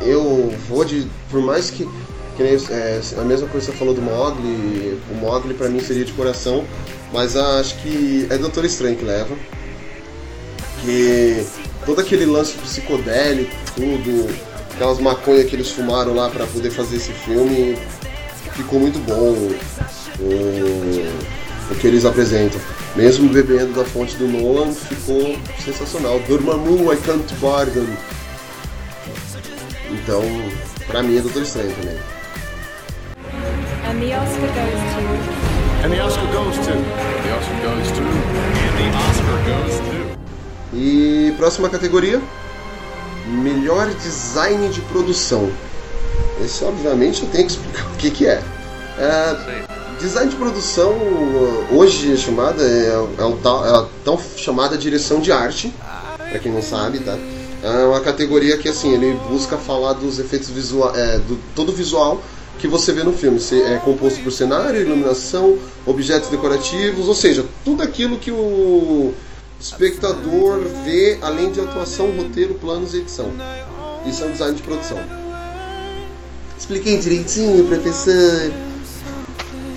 eu 0.00 0.52
vou 0.68 0.84
de. 0.84 1.06
Por 1.30 1.40
mais 1.40 1.70
que. 1.70 1.88
que 2.36 2.42
nem, 2.42 2.54
é, 2.70 3.00
a 3.18 3.24
mesma 3.24 3.48
coisa 3.48 3.66
que 3.66 3.72
você 3.72 3.78
falou 3.78 3.94
do 3.94 4.02
Mogli, 4.02 4.98
o 5.10 5.14
Mogli 5.14 5.54
pra 5.54 5.68
mim 5.68 5.80
seria 5.80 6.04
de 6.04 6.12
coração, 6.12 6.64
mas 7.12 7.36
acho 7.36 7.76
que 7.82 8.26
é 8.30 8.38
Doutor 8.38 8.64
Estranho 8.64 8.96
que 8.96 9.04
leva. 9.04 9.36
Que 10.82 11.46
todo 11.84 12.00
aquele 12.00 12.26
lance 12.26 12.54
psicodélico, 12.54 13.54
tudo, 13.74 14.28
aquelas 14.74 14.98
maconhas 14.98 15.48
que 15.48 15.54
eles 15.54 15.70
fumaram 15.70 16.14
lá 16.14 16.28
pra 16.28 16.46
poder 16.46 16.70
fazer 16.70 16.96
esse 16.96 17.12
filme, 17.12 17.76
ficou 18.54 18.80
muito 18.80 18.98
bom 19.00 19.36
o, 20.18 21.72
o 21.72 21.74
que 21.76 21.86
eles 21.86 22.04
apresentam. 22.04 22.60
Mesmo 22.94 23.30
bebendo 23.30 23.72
da 23.72 23.84
fonte 23.84 24.16
do 24.16 24.28
Nolan, 24.28 24.72
ficou 24.72 25.38
sensacional. 25.64 26.20
Dormammu, 26.28 26.92
I 26.92 26.96
can't 26.98 27.34
bargain. 27.40 27.88
Então, 29.90 30.22
pra 30.86 31.02
mim 31.02 31.16
é 31.16 31.20
Doutor 31.22 31.42
Estranho 31.42 31.74
também. 31.74 31.96
And 33.84 33.98
the 34.00 34.14
Oscar 34.14 34.46
goes 34.48 34.80
to. 34.94 35.84
And 35.84 35.90
the 35.90 36.00
Oscar 36.00 36.26
goes 36.32 36.56
to. 36.58 36.72
The 37.22 37.32
Oscar 37.34 37.56
goes 37.62 37.90
to. 37.92 38.02
And 38.02 38.76
the 38.78 38.98
Oscar 39.10 39.36
goes 39.46 39.76
to. 39.80 40.18
E 40.74 41.34
próxima 41.36 41.68
categoria: 41.68 42.20
Melhor 43.26 43.88
design 43.94 44.68
de 44.68 44.80
produção. 44.82 45.50
Esse, 46.42 46.64
obviamente, 46.64 47.22
eu 47.22 47.28
tenho 47.30 47.46
que 47.46 47.52
explicar 47.52 47.86
o 47.92 47.96
que, 47.96 48.10
que 48.10 48.26
é. 48.26 48.42
É, 48.98 49.36
Design 50.02 50.28
de 50.30 50.36
produção, 50.36 50.96
hoje 51.70 52.12
é 52.12 52.16
chamada, 52.16 52.60
é, 52.60 52.88
é, 52.88 53.36
tal- 53.40 53.64
é 53.64 53.70
a 53.70 53.86
tão 54.04 54.18
chamada 54.36 54.76
direção 54.76 55.20
de 55.20 55.30
arte, 55.30 55.72
pra 56.28 56.40
quem 56.40 56.50
não 56.50 56.60
sabe, 56.60 56.98
tá? 56.98 57.16
É 57.62 57.84
uma 57.84 58.00
categoria 58.00 58.58
que, 58.58 58.68
assim, 58.68 58.92
ele 58.92 59.16
busca 59.28 59.56
falar 59.56 59.92
dos 59.92 60.18
efeitos 60.18 60.50
visuais, 60.50 60.98
é, 60.98 61.18
do 61.18 61.38
todo 61.54 61.72
visual 61.72 62.20
que 62.58 62.66
você 62.66 62.92
vê 62.92 63.04
no 63.04 63.12
filme. 63.12 63.40
É 63.64 63.76
composto 63.78 64.20
por 64.22 64.32
cenário, 64.32 64.80
iluminação, 64.80 65.56
objetos 65.86 66.28
decorativos, 66.28 67.06
ou 67.06 67.14
seja, 67.14 67.44
tudo 67.64 67.84
aquilo 67.84 68.18
que 68.18 68.32
o 68.32 69.14
espectador 69.60 70.58
vê, 70.84 71.18
além 71.22 71.52
de 71.52 71.60
atuação, 71.60 72.10
roteiro, 72.16 72.54
planos 72.54 72.92
e 72.92 72.98
edição. 72.98 73.30
Isso 74.04 74.24
é 74.24 74.26
um 74.26 74.32
design 74.32 74.56
de 74.56 74.62
produção. 74.62 74.98
Expliquei 76.58 76.98
direitinho, 76.98 77.64
professor. 77.66 78.50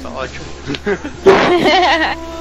Tá 0.06 0.12
ótimo. 0.12 0.46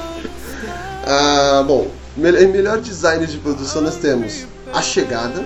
Ah, 1.07 1.63
bom, 1.67 1.87
me- 2.17 2.31
em 2.31 2.47
melhor 2.47 2.79
design 2.81 3.27
de 3.27 3.37
produção 3.37 3.79
nós 3.83 3.95
temos 3.97 4.47
A 4.73 4.81
Chegada, 4.81 5.45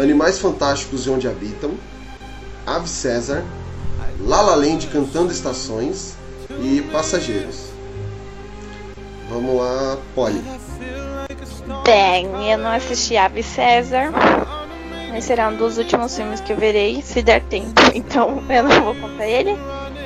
Animais 0.00 0.40
Fantásticos 0.40 1.06
e 1.06 1.10
Onde 1.10 1.28
Habitam, 1.28 1.74
Ave 2.66 2.88
César, 2.88 3.44
La 4.20 4.40
La 4.42 4.56
Land 4.56 4.88
cantando 4.88 5.30
estações 5.32 6.14
e 6.60 6.82
Passageiros. 6.92 7.66
Vamos 9.30 9.56
lá, 9.60 9.96
Polly. 10.12 10.42
Bem, 11.84 12.50
eu 12.50 12.58
não 12.58 12.70
assisti 12.72 13.16
Ave 13.16 13.44
César, 13.44 14.12
mas 15.12 15.22
será 15.22 15.48
um 15.50 15.56
dos 15.56 15.78
últimos 15.78 16.16
filmes 16.16 16.40
que 16.40 16.52
eu 16.52 16.56
verei, 16.56 17.00
se 17.00 17.22
der 17.22 17.42
tempo. 17.44 17.80
Então 17.94 18.42
eu 18.50 18.64
não 18.64 18.82
vou 18.82 18.94
contar 18.96 19.28
ele. 19.28 19.56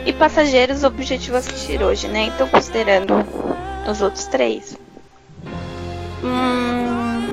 E 0.07 0.13
Passageiros, 0.13 0.85
objetivo 0.85 1.37
assistir 1.37 1.83
hoje, 1.83 2.09
né? 2.09 2.25
Então 2.35 2.49
considerando 2.49 3.15
os 3.89 4.01
outros 4.01 4.27
três. 4.27 4.77
Hum, 6.23 7.29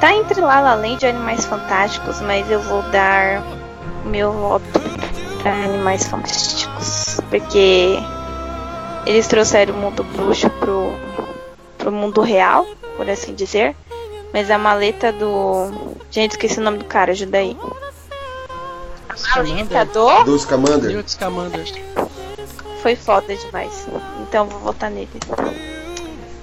tá 0.00 0.14
entre 0.14 0.40
La 0.40 0.60
La 0.60 0.74
Land 0.74 1.04
e 1.04 1.08
Animais 1.08 1.44
Fantásticos, 1.46 2.20
mas 2.20 2.50
eu 2.50 2.60
vou 2.60 2.82
dar 2.90 3.42
meu 4.04 4.32
voto 4.32 4.80
para 5.42 5.52
Animais 5.52 6.06
Fantásticos, 6.06 7.20
porque 7.30 7.98
eles 9.06 9.26
trouxeram 9.26 9.74
o 9.74 9.78
mundo 9.78 10.04
bruxo 10.04 10.50
pro, 10.50 10.92
pro 11.78 11.92
mundo 11.92 12.20
real, 12.20 12.66
por 12.96 13.08
assim 13.08 13.34
dizer. 13.34 13.74
Mas 14.32 14.50
a 14.50 14.58
maleta 14.58 15.12
do. 15.12 15.96
Gente, 16.10 16.32
esqueci 16.32 16.58
o 16.58 16.62
nome 16.62 16.78
do 16.78 16.84
cara, 16.84 17.12
ajuda 17.12 17.38
aí. 17.38 17.56
A 19.32 19.36
maleta 19.42 19.84
do. 19.86 20.24
Do 20.24 20.38
Scamander. 20.38 20.90
Newt 20.90 21.10
Scamander. 21.10 21.64
Foi 22.82 22.94
foda 22.94 23.34
demais. 23.34 23.86
Então 24.22 24.46
vou 24.46 24.60
votar 24.60 24.90
nele. 24.90 25.08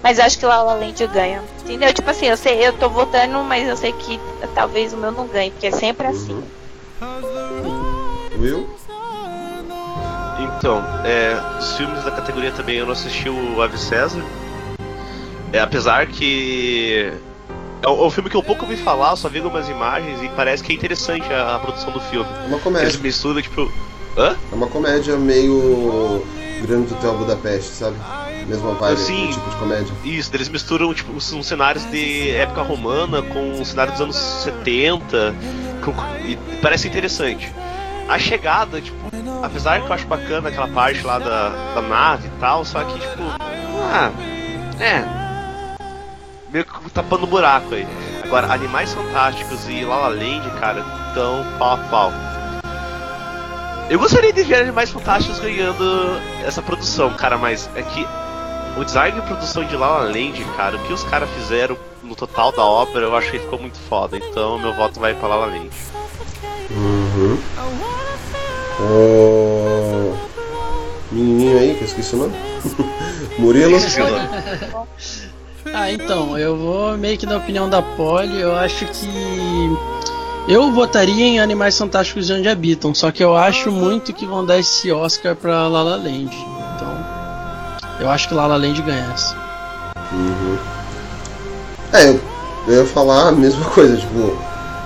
Mas 0.01 0.19
acho 0.19 0.37
que 0.37 0.45
La 0.45 0.61
La 0.61 0.73
Land 0.73 1.07
ganha. 1.07 1.41
Entendeu? 1.61 1.93
Tipo 1.93 2.09
assim, 2.09 2.25
eu 2.25 2.35
sei, 2.35 2.67
eu 2.67 2.73
tô 2.73 2.89
votando, 2.89 3.39
mas 3.43 3.67
eu 3.67 3.77
sei 3.77 3.93
que 3.93 4.19
talvez 4.53 4.91
o 4.93 4.97
meu 4.97 5.11
não 5.11 5.27
ganhe, 5.27 5.51
porque 5.51 5.67
é 5.67 5.71
sempre 5.71 6.07
assim. 6.07 6.43
Will? 8.37 8.69
Então, 10.39 10.83
é, 11.05 11.59
os 11.59 11.77
filmes 11.77 12.03
da 12.03 12.11
categoria 12.11 12.51
também 12.51 12.77
eu 12.77 12.85
não 12.85 12.93
assisti 12.93 13.29
o 13.29 13.61
Ave 13.61 13.77
César. 13.77 14.21
É, 15.53 15.59
apesar 15.59 16.07
que. 16.07 17.13
É 17.83 17.87
um, 17.89 18.01
é 18.03 18.07
um 18.07 18.09
filme 18.09 18.29
que 18.29 18.35
eu 18.37 18.41
pouco 18.41 18.63
ouvi 18.63 18.77
falar, 18.77 19.15
só 19.17 19.27
vi 19.27 19.39
algumas 19.39 19.67
imagens 19.67 20.21
e 20.23 20.29
parece 20.29 20.63
que 20.63 20.71
é 20.71 20.75
interessante 20.75 21.31
a, 21.33 21.55
a 21.55 21.59
produção 21.59 21.91
do 21.91 21.99
filme. 21.99 22.29
É 22.43 22.47
uma 22.47 22.59
comédia. 22.59 22.85
Eles 22.87 22.97
misturam, 22.97 23.41
tipo. 23.41 23.69
Hã? 24.17 24.35
É 24.51 24.55
uma 24.55 24.67
comédia 24.67 25.17
meio 25.17 26.23
Grande 26.61 26.93
Hotel 26.93 27.13
Budapeste, 27.17 27.71
sabe? 27.71 27.97
Mesma 28.47 28.73
vibe, 28.73 28.97
Sim. 28.99 29.29
tipo 29.31 29.49
de 29.49 29.55
comédia. 29.57 29.93
Isso, 30.03 30.29
eles 30.33 30.49
misturam 30.49 30.93
tipo, 30.93 31.11
uns 31.13 31.31
uns 31.33 31.45
cenários 31.47 31.83
de 31.91 32.31
época 32.31 32.61
romana 32.61 33.21
com 33.21 33.51
um 33.51 33.65
cenário 33.65 33.91
dos 33.93 34.01
anos 34.01 34.15
70. 34.15 35.33
com- 35.83 35.93
e 36.25 36.37
parece 36.61 36.87
interessante. 36.87 37.51
A 38.07 38.19
chegada, 38.19 38.81
tipo, 38.81 38.97
apesar 39.41 39.81
que 39.81 39.87
eu 39.89 39.93
acho 39.93 40.05
bacana 40.07 40.49
aquela 40.49 40.67
parte 40.67 41.01
lá 41.03 41.19
da, 41.19 41.49
da 41.75 41.81
nave 41.81 42.27
e 42.27 42.39
tal, 42.39 42.63
só 42.65 42.83
que, 42.83 42.99
tipo, 42.99 43.23
ah, 43.93 44.11
é. 44.79 45.22
Meio 46.53 46.65
que 46.65 46.89
tapando 46.91 47.25
buraco 47.25 47.73
aí. 47.73 47.87
Agora, 48.23 48.53
Animais 48.53 48.93
Fantásticos 48.93 49.67
e 49.67 49.83
La 49.83 49.97
La 49.97 50.07
Land, 50.09 50.47
cara, 50.59 50.85
estão 51.07 51.43
pau 51.57 51.73
a 51.73 51.77
pau. 51.77 52.13
Eu 53.89 53.97
gostaria 53.97 54.31
de 54.31 54.43
ver 54.43 54.61
Animais 54.61 54.91
Fantásticos 54.91 55.39
ganhando 55.39 55.83
essa 56.45 56.61
produção, 56.61 57.11
cara, 57.15 57.39
mas 57.39 57.67
é 57.75 57.81
que 57.81 58.07
o 58.77 58.83
design 58.85 59.19
de 59.19 59.25
produção 59.25 59.65
de 59.65 59.75
La 59.75 59.97
La 59.97 60.03
Land, 60.03 60.45
cara, 60.55 60.77
o 60.77 60.79
que 60.85 60.93
os 60.93 61.03
caras 61.03 61.27
fizeram 61.31 61.75
no 62.03 62.15
total 62.15 62.51
da 62.51 62.63
obra, 62.63 63.01
eu 63.01 63.15
acho 63.15 63.31
que 63.31 63.39
ficou 63.39 63.59
muito 63.59 63.79
foda. 63.89 64.15
Então, 64.15 64.59
meu 64.59 64.75
voto 64.75 64.99
vai 64.99 65.15
pra 65.15 65.27
La 65.27 65.35
La 65.37 65.45
Land. 65.47 65.71
Uhum. 66.69 67.39
O 68.79 70.15
menininho 71.11 71.57
aí, 71.57 71.75
que 71.75 71.81
eu 71.81 71.87
esqueci 71.87 72.13
o 72.13 72.19
nome. 72.19 72.35
Murilo. 73.39 73.77
Ah, 75.73 75.91
então, 75.91 76.37
eu 76.37 76.55
vou 76.55 76.95
meio 76.95 77.17
que 77.17 77.25
da 77.25 77.37
opinião 77.37 77.67
da 77.67 77.81
Polly, 77.81 78.39
eu 78.39 78.55
acho 78.55 78.85
que. 78.85 79.77
Eu 80.47 80.71
votaria 80.71 81.25
em 81.25 81.39
Animais 81.39 81.75
Fantásticos 81.75 82.27
de 82.27 82.33
Onde 82.33 82.47
Habitam, 82.47 82.93
só 82.93 83.11
que 83.11 83.23
eu 83.23 83.35
acho 83.35 83.71
muito 83.71 84.13
que 84.13 84.23
vão 84.23 84.45
dar 84.45 84.59
esse 84.59 84.91
Oscar 84.91 85.35
pra 85.35 85.67
La 85.67 85.81
La 85.81 85.95
Land. 85.95 86.29
Então, 86.75 87.05
eu 87.99 88.07
acho 88.07 88.27
que 88.27 88.35
La 88.35 88.45
La 88.45 88.57
Land 88.57 88.83
ganha 88.83 89.11
essa. 89.15 89.35
Uhum. 90.11 90.57
É, 91.91 92.09
eu, 92.09 92.21
eu 92.67 92.83
ia 92.83 92.85
falar 92.85 93.29
a 93.29 93.31
mesma 93.31 93.65
coisa, 93.65 93.97
tipo, 93.97 94.37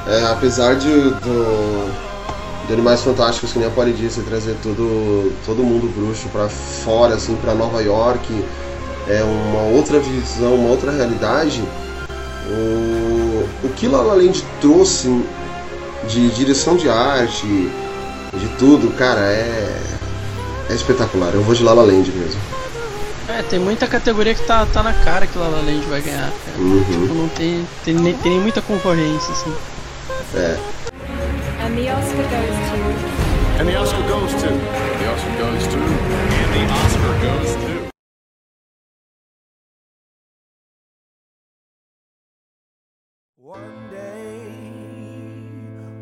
é, 0.07 0.23
apesar 0.31 0.75
de, 0.75 0.89
do, 0.89 1.91
de 2.65 2.73
Animais 2.73 3.01
Fantásticos, 3.01 3.51
que 3.51 3.59
nem 3.59 3.67
a 3.67 3.71
Polly 3.71 3.91
disse, 3.91 4.21
trazer 4.21 4.55
todo, 4.63 5.33
todo 5.45 5.63
mundo 5.63 5.93
bruxo 5.93 6.29
pra 6.29 6.47
fora, 6.47 7.15
assim, 7.15 7.35
pra 7.35 7.53
Nova 7.53 7.81
York, 7.81 8.25
é 9.09 9.23
uma 9.23 9.61
outra 9.75 9.99
visão, 9.99 10.55
uma 10.55 10.69
outra 10.69 10.91
realidade, 10.91 11.63
o, 12.49 13.47
o 13.63 13.69
que 13.75 13.87
La 13.87 14.01
La 14.01 14.13
Land 14.13 14.43
trouxe 14.61 15.23
de 16.09 16.29
direção 16.29 16.75
de 16.77 16.89
arte, 16.89 17.45
de 18.33 18.47
tudo, 18.57 18.95
cara, 18.97 19.21
é, 19.21 19.75
é 20.69 20.73
espetacular. 20.73 21.31
Eu 21.33 21.41
vou 21.41 21.55
de 21.55 21.63
La 21.63 21.73
La 21.73 21.83
Land 21.83 22.11
mesmo. 22.11 22.39
É, 23.29 23.41
tem 23.43 23.59
muita 23.59 23.87
categoria 23.87 24.33
que 24.33 24.43
tá, 24.45 24.65
tá 24.71 24.81
na 24.81 24.93
cara 24.93 25.27
que 25.27 25.37
La 25.37 25.47
La 25.47 25.57
Land 25.59 25.85
vai 25.89 26.01
ganhar, 26.01 26.31
cara. 26.45 26.57
Uhum. 26.57 26.83
Tipo, 26.83 27.13
não 27.13 27.27
tem, 27.29 27.67
tem, 27.83 27.93
nem- 27.93 28.13
tem 28.17 28.31
nem 28.31 28.41
muita 28.41 28.61
concorrência, 28.61 29.31
assim. 29.33 29.53
É. 30.35 30.57
And 31.65 31.75
the 31.75 31.91
Oscar 31.91 32.23
goes 32.23 32.55
to. 32.69 33.61
And 33.61 33.65
the 33.65 33.77
Oscar 33.77 34.01
goes 34.03 34.31
to. 34.33 34.47
The 34.47 35.09
Oscar 35.11 35.31
goes 35.37 35.67
to. 35.67 35.77
And 35.77 36.53
the 36.53 36.73
Oscar 36.73 37.13
goes 37.21 37.55
to. 37.81 37.86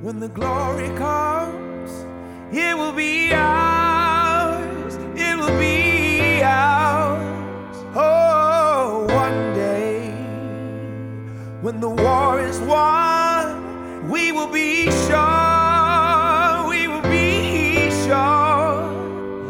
When 0.01 0.19
the 0.19 0.27
glory 0.29 0.89
comes, 0.97 2.05
it 2.51 2.77
will 2.77 2.93
be 2.93 3.33
ours. 3.33 4.95
It 5.15 5.37
will 5.37 5.57
be 5.57 6.41
ours. 6.43 7.77
Oh, 7.95 9.07
one 9.09 9.53
day, 9.53 10.11
when 11.61 11.79
the 11.79 11.89
war 11.89 12.39
is 12.39 12.59
won, 12.59 14.09
we 14.09 14.31
will 14.31 14.51
be 14.51 14.91
sure. 15.07 16.69
We 16.69 16.87
will 16.87 17.01
be 17.01 17.89
sure. 18.05 18.83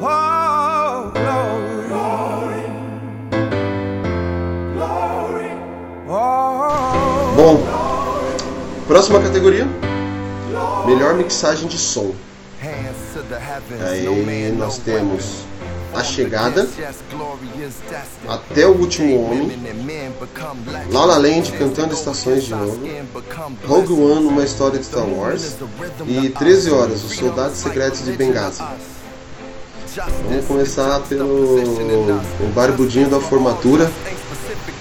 Oh, 0.01 1.11
glory, 1.13 1.87
glory, 1.89 2.65
glory. 4.73 5.51
Oh. 6.07 7.33
Bom, 7.35 7.57
próxima 8.87 9.19
categoria: 9.21 9.67
melhor 10.95 11.13
mixagem 11.15 11.67
de 11.67 11.77
som. 11.77 12.13
Aí 13.81 14.51
nós 14.57 14.77
temos 14.79 15.41
A 15.93 16.03
Chegada, 16.03 16.67
Até 18.27 18.65
o 18.65 18.71
Último 18.71 19.23
Homem, 19.23 19.59
La 20.91 21.05
La 21.05 21.17
Land 21.17 21.51
cantando 21.53 21.93
estações 21.93 22.45
de 22.45 22.55
novo, 22.55 22.79
Rogue 23.65 23.93
One, 23.93 24.25
uma 24.25 24.43
história 24.43 24.79
de 24.79 24.85
Star 24.85 25.05
Wars 25.05 25.55
e 26.07 26.29
13 26.29 26.71
horas, 26.71 27.03
Os 27.03 27.15
Soldados 27.15 27.57
Secretos 27.57 28.03
de 28.03 28.13
Benghazi. 28.13 28.63
Vamos 30.27 30.45
começar 30.45 30.99
pelo 31.01 31.25
o 31.25 32.51
barbudinho 32.53 33.09
da 33.09 33.19
formatura, 33.19 33.89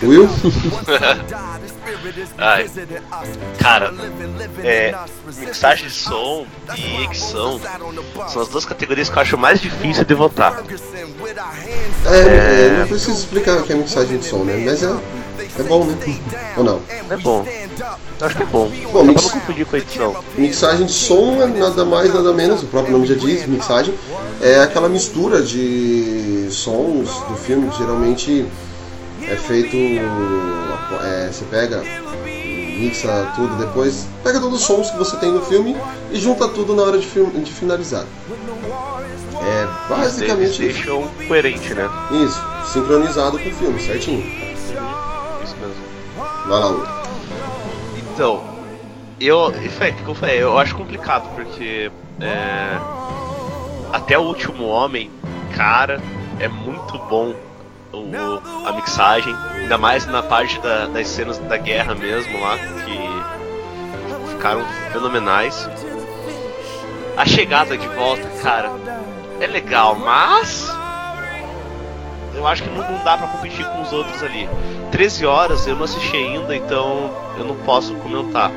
Will. 0.02 0.28
Ai, 2.38 2.70
cara, 3.58 3.92
é, 4.62 4.94
mixagem 5.38 5.88
de 5.88 5.94
som 5.94 6.46
e 6.76 7.04
edição 7.04 7.60
são 8.28 8.42
as 8.42 8.48
duas 8.48 8.64
categorias 8.64 9.08
que 9.08 9.16
eu 9.16 9.22
acho 9.22 9.38
mais 9.38 9.60
difícil 9.60 10.04
de 10.04 10.14
votar. 10.14 10.62
É, 12.06 12.66
é, 12.66 12.76
não 12.80 12.86
preciso 12.88 13.18
explicar 13.18 13.58
o 13.58 13.62
que 13.62 13.72
é 13.72 13.76
mixagem 13.76 14.18
de 14.18 14.26
som, 14.26 14.44
né? 14.44 14.62
Mas 14.64 14.82
é, 14.82 14.86
é 15.58 15.62
bom, 15.62 15.84
né? 15.84 15.96
Ou 16.56 16.64
não? 16.64 16.80
É 17.10 17.16
bom. 17.16 17.46
Eu 18.20 18.26
acho 18.26 18.36
que 18.36 18.42
é 18.42 18.46
bom. 18.46 18.70
Bom, 18.92 19.04
mix- 19.04 19.30
confundir 19.30 19.66
com 19.66 19.76
a 19.76 19.78
edição. 19.78 20.16
Mixagem 20.36 20.86
de 20.86 20.92
som 20.92 21.42
é 21.42 21.46
nada 21.46 21.84
mais, 21.84 22.12
nada 22.14 22.32
menos, 22.32 22.62
o 22.62 22.66
próprio 22.66 22.92
nome 22.92 23.06
já 23.06 23.14
diz, 23.14 23.46
mixagem, 23.46 23.94
é 24.40 24.60
aquela 24.60 24.88
mistura 24.88 25.42
de 25.42 26.48
sons 26.50 27.08
do 27.28 27.36
filme 27.36 27.70
geralmente 27.76 28.46
é 29.30 29.36
feito. 29.36 29.76
é, 31.02 31.28
você 31.32 31.44
pega, 31.50 31.82
mixa 32.78 33.26
tudo 33.34 33.54
depois, 33.56 34.06
pega 34.22 34.40
todos 34.40 34.60
os 34.60 34.66
sons 34.66 34.90
que 34.90 34.96
você 34.96 35.16
tem 35.16 35.32
no 35.32 35.40
filme 35.42 35.76
e 36.12 36.16
junta 36.18 36.48
tudo 36.48 36.74
na 36.74 36.82
hora 36.82 36.98
de, 36.98 37.06
film- 37.06 37.30
de 37.42 37.50
finalizar. 37.50 38.04
É 39.46 39.66
basicamente 39.88 40.40
Eles 40.40 40.50
isso. 40.50 40.62
deixam 40.62 41.08
coerente, 41.28 41.74
né? 41.74 41.88
Isso, 42.10 42.40
sincronizado 42.72 43.38
com 43.38 43.48
o 43.48 43.52
filme, 43.52 43.80
certinho. 43.80 44.22
Isso 45.42 45.54
mesmo. 45.60 45.84
Vai 46.48 46.60
lá, 46.60 46.68
Lu. 46.68 46.86
Então, 48.14 48.42
eu, 49.20 49.50
isso 49.64 49.82
aí, 49.82 49.92
como 49.92 50.10
eu 50.10 50.14
falei, 50.14 50.42
eu 50.42 50.58
acho 50.58 50.74
complicado 50.74 51.28
porque 51.34 51.90
é, 52.20 52.78
Até 53.92 54.18
o 54.18 54.22
Último 54.22 54.64
Homem, 54.66 55.10
cara, 55.56 56.00
é 56.40 56.48
muito 56.48 56.98
bom 57.10 57.34
o, 57.94 58.42
a 58.66 58.72
mixagem, 58.72 59.34
ainda 59.54 59.78
mais 59.78 60.06
na 60.06 60.22
parte 60.22 60.58
da- 60.60 60.86
das 60.86 61.08
cenas 61.08 61.38
da 61.38 61.56
guerra 61.56 61.94
mesmo 61.94 62.40
lá, 62.40 62.56
que 62.58 64.30
ficaram 64.30 64.64
fenomenais. 64.92 65.68
A 67.16 67.24
chegada 67.24 67.76
de 67.78 67.86
volta, 67.88 68.26
cara, 68.42 68.70
é 69.40 69.46
legal, 69.46 69.94
mas 69.94 70.68
eu 72.34 72.46
acho 72.46 72.62
que 72.64 72.70
não, 72.70 72.82
dá 73.04 73.16
pra 73.16 73.28
competir 73.28 73.64
com 73.64 73.82
os 73.82 73.92
outros 73.92 74.22
ali. 74.22 74.48
13 74.90 75.24
horas 75.26 75.66
eu 75.66 75.76
não 75.76 75.84
assisti 75.84 76.16
ainda, 76.16 76.54
então 76.56 77.10
eu 77.38 77.44
não 77.44 77.54
posso 77.58 77.94
comentar. 77.96 78.50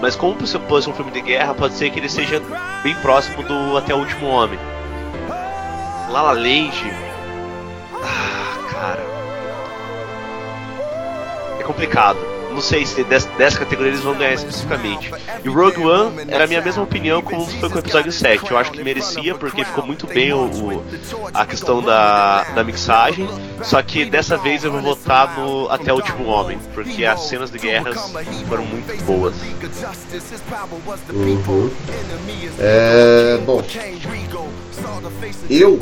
Mas 0.00 0.16
como 0.16 0.44
se 0.46 0.58
fosse 0.60 0.88
um 0.88 0.94
filme 0.94 1.10
de 1.10 1.20
guerra, 1.20 1.54
pode 1.54 1.74
ser 1.74 1.90
que 1.90 1.98
ele 2.00 2.08
seja 2.08 2.40
bem 2.82 2.94
próximo 2.96 3.42
do 3.42 3.76
Até 3.76 3.94
o 3.94 3.98
Último 3.98 4.28
Homem. 4.28 4.58
La 6.08 6.22
La 6.22 6.32
Land. 6.32 6.92
Ah, 8.02 8.39
cara. 8.80 9.00
É 11.58 11.62
complicado. 11.62 12.18
Não 12.50 12.60
sei 12.60 12.84
se 12.84 13.04
dessa, 13.04 13.28
categoria 13.60 13.92
eles 13.92 14.00
vão 14.02 14.14
ganhar 14.18 14.32
especificamente. 14.32 15.08
E 15.44 15.48
Rogue 15.48 15.84
One 15.86 16.24
era 16.26 16.44
a 16.44 16.46
minha 16.48 16.60
mesma 16.60 16.82
opinião 16.82 17.22
como 17.22 17.46
foi 17.46 17.68
com 17.70 17.76
o 17.76 17.78
episódio 17.78 18.10
7. 18.10 18.50
Eu 18.50 18.58
acho 18.58 18.72
que 18.72 18.82
merecia, 18.82 19.36
porque 19.36 19.64
ficou 19.64 19.86
muito 19.86 20.04
bem 20.08 20.32
o, 20.32 20.46
o- 20.46 20.84
a 21.32 21.46
questão 21.46 21.80
da, 21.80 22.42
da 22.52 22.64
mixagem. 22.64 23.28
Só 23.62 23.80
que 23.80 24.04
dessa 24.04 24.36
vez 24.36 24.64
eu 24.64 24.72
vou 24.72 24.80
votar 24.82 25.38
no 25.38 25.70
Até 25.70 25.92
o 25.92 25.96
Último 25.96 26.26
Homem, 26.26 26.58
porque 26.74 27.04
as 27.04 27.20
cenas 27.28 27.52
de 27.52 27.58
guerras 27.58 28.10
foram 28.48 28.64
muito 28.64 29.04
boas. 29.04 29.34
Uhum. 31.12 31.70
É, 32.58 33.38
bom, 33.46 33.62
eu 35.48 35.80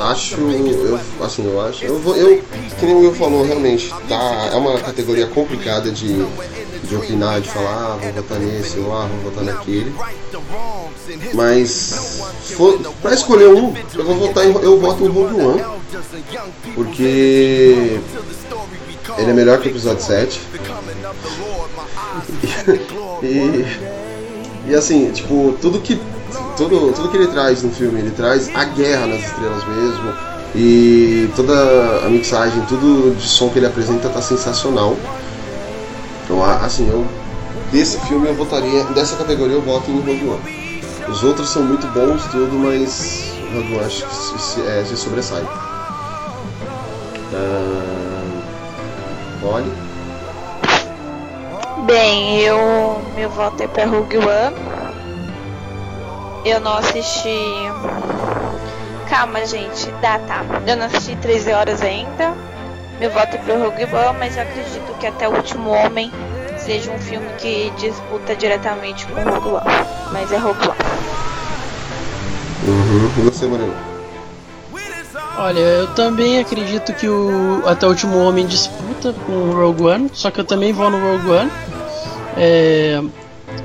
acho, 0.00 0.36
eu, 0.36 1.00
assim, 1.24 1.44
eu 1.44 1.60
acho, 1.60 1.84
eu 1.84 1.98
vou, 1.98 2.16
eu, 2.16 2.42
que 2.78 2.86
nem 2.86 2.94
o 2.94 3.00
Will 3.00 3.14
falou, 3.14 3.44
realmente, 3.44 3.92
tá, 4.08 4.50
é 4.52 4.56
uma 4.56 4.78
categoria 4.80 5.26
complicada 5.26 5.90
de, 5.90 6.24
de 6.84 6.96
opinar, 6.96 7.40
de 7.40 7.48
falar, 7.48 7.94
ah, 7.94 7.98
vou 8.00 8.12
votar 8.12 8.38
nesse, 8.38 8.78
ou 8.78 8.92
ah, 8.92 9.06
vou 9.06 9.30
votar 9.30 9.44
naquele, 9.44 9.92
mas, 11.34 12.20
for, 12.56 12.78
pra 13.02 13.14
escolher 13.14 13.48
um, 13.48 13.74
eu 13.94 14.04
vou 14.04 14.16
votar 14.16 14.46
em, 14.46 14.52
eu 14.52 14.80
voto 14.80 15.04
em 15.04 15.08
Rogue 15.08 15.40
One, 15.40 15.64
porque 16.74 18.00
ele 19.18 19.30
é 19.30 19.34
melhor 19.34 19.60
que 19.60 19.68
o 19.68 19.70
episódio 19.70 20.04
7, 20.04 20.40
e, 23.22 23.26
e 23.26 23.97
assim, 24.74 25.10
tipo, 25.12 25.56
tudo 25.60 25.80
que 25.80 26.00
tudo, 26.56 26.92
tudo 26.92 27.08
que 27.08 27.16
ele 27.16 27.28
traz 27.28 27.62
no 27.62 27.70
filme, 27.70 28.00
ele 28.00 28.10
traz 28.10 28.50
a 28.54 28.64
guerra 28.64 29.06
nas 29.06 29.20
estrelas 29.20 29.64
mesmo. 29.66 30.12
E 30.54 31.30
toda 31.36 31.54
a 32.04 32.08
mixagem, 32.08 32.60
tudo 32.66 33.14
de 33.14 33.28
som 33.28 33.48
que 33.50 33.58
ele 33.58 33.66
apresenta 33.66 34.08
tá 34.08 34.20
sensacional. 34.20 34.96
Então, 36.24 36.42
assim, 36.42 36.88
eu 36.88 37.06
desse 37.70 37.98
filme 38.00 38.28
eu 38.28 38.34
votaria, 38.34 38.84
dessa 38.86 39.16
categoria 39.16 39.56
eu 39.56 39.62
voto 39.62 39.90
em 39.90 40.00
Rogue 40.00 40.26
One. 40.26 40.82
Os 41.08 41.22
outros 41.22 41.48
são 41.48 41.62
muito 41.62 41.86
bons, 41.88 42.22
tudo, 42.24 42.58
mas 42.58 43.32
Rogue 43.54 43.74
One 43.74 43.84
acho 43.84 44.06
que 44.06 44.14
se, 44.14 44.38
se, 44.38 44.60
é, 44.62 44.84
se 44.84 44.96
sobressai. 44.96 45.42
Ah, 47.32 47.88
Olha. 49.42 49.87
Bem, 51.88 52.40
eu. 52.42 53.02
Meu 53.16 53.30
voto 53.30 53.62
é 53.62 53.66
pra 53.66 53.86
Rogue 53.86 54.18
One. 54.18 54.56
Eu 56.44 56.60
não 56.60 56.76
assisti. 56.76 57.40
Calma, 59.08 59.46
gente. 59.46 59.90
Dá, 60.02 60.18
tá. 60.18 60.44
Eu 60.66 60.76
não 60.76 60.84
assisti 60.84 61.16
13 61.16 61.50
horas 61.50 61.80
ainda. 61.80 62.34
Meu 63.00 63.10
voto 63.10 63.36
é 63.36 63.38
pro 63.38 63.58
Rogue 63.58 63.84
One, 63.84 64.18
mas 64.18 64.36
eu 64.36 64.42
acredito 64.42 64.98
que 65.00 65.06
até 65.06 65.26
o 65.26 65.34
último 65.34 65.70
homem 65.70 66.12
seja 66.58 66.90
um 66.90 66.98
filme 66.98 67.26
que 67.38 67.70
disputa 67.78 68.36
diretamente 68.36 69.06
com 69.06 69.22
Rogue 69.22 69.48
One. 69.48 69.86
Mas 70.12 70.30
é 70.30 70.36
Rogue 70.36 70.68
One. 70.68 70.78
Uhum. 72.66 73.10
E 73.16 73.20
você, 73.30 73.46
Moreno? 73.46 73.74
Olha, 75.38 75.60
eu 75.60 75.86
também 75.94 76.40
acredito 76.40 76.92
que 76.92 77.08
o 77.08 77.62
Até 77.64 77.86
o 77.86 77.90
Último 77.90 78.18
Homem 78.18 78.44
disputa 78.44 79.14
com 79.24 79.32
o 79.32 79.52
Rogue 79.52 79.84
One, 79.84 80.10
só 80.12 80.32
que 80.32 80.40
eu 80.40 80.44
também 80.44 80.72
vou 80.72 80.90
no 80.90 80.98
Rogue 80.98 81.30
One. 81.30 81.50
É, 82.40 83.02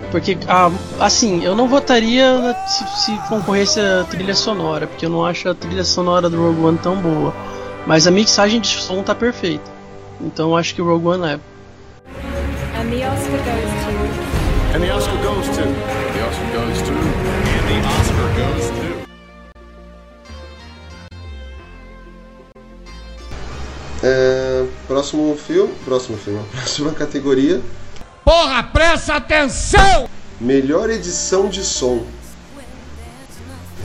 porque, 0.10 0.38
ah, 0.48 0.72
assim, 1.00 1.44
eu 1.44 1.56
não 1.56 1.68
votaria 1.68 2.56
se, 2.68 3.06
se 3.06 3.18
concorresse 3.30 3.80
a 3.80 4.04
trilha 4.04 4.34
sonora, 4.34 4.88
porque 4.88 5.06
eu 5.06 5.10
não 5.10 5.24
acho 5.24 5.48
a 5.48 5.54
trilha 5.54 5.84
sonora 5.84 6.28
do 6.30 6.42
Rogue 6.42 6.62
One 6.62 6.78
tão 6.80 6.96
boa. 6.96 7.34
Mas 7.86 8.08
a 8.08 8.12
mixagem 8.12 8.60
de 8.60 8.68
som 8.68 9.04
tá 9.04 9.14
perfeita. 9.14 9.72
Então 10.20 10.50
eu 10.50 10.58
acho 10.58 10.74
que 10.74 10.82
o 10.82 10.86
Rogue 10.86 11.08
One 11.08 11.22
leva. 11.22 11.42
And 12.76 12.90
the 12.90 13.06
Oscar 13.06 13.38
goes 13.38 13.70
to. 13.86 14.76
And 14.76 14.82
the 14.82 14.92
Oscar 14.92 15.18
goes 15.22 15.48
to. 15.48 15.64
The 16.14 16.22
Oscar 16.28 16.48
goes 16.54 16.82
to. 16.82 16.94
And 16.94 17.68
the 17.70 17.88
Oscar 17.88 18.28
goes 18.38 18.70
to. 18.70 18.94
É, 24.06 24.66
próximo 24.88 25.38
filme, 25.38 25.74
próximo 25.86 26.18
filme, 26.18 26.42
próxima 26.52 26.92
categoria, 26.92 27.62
Porra, 28.24 28.64
presta 28.64 29.16
atenção! 29.16 30.10
melhor 30.40 30.90
edição 30.90 31.48
de 31.48 31.64
som. 31.64 32.06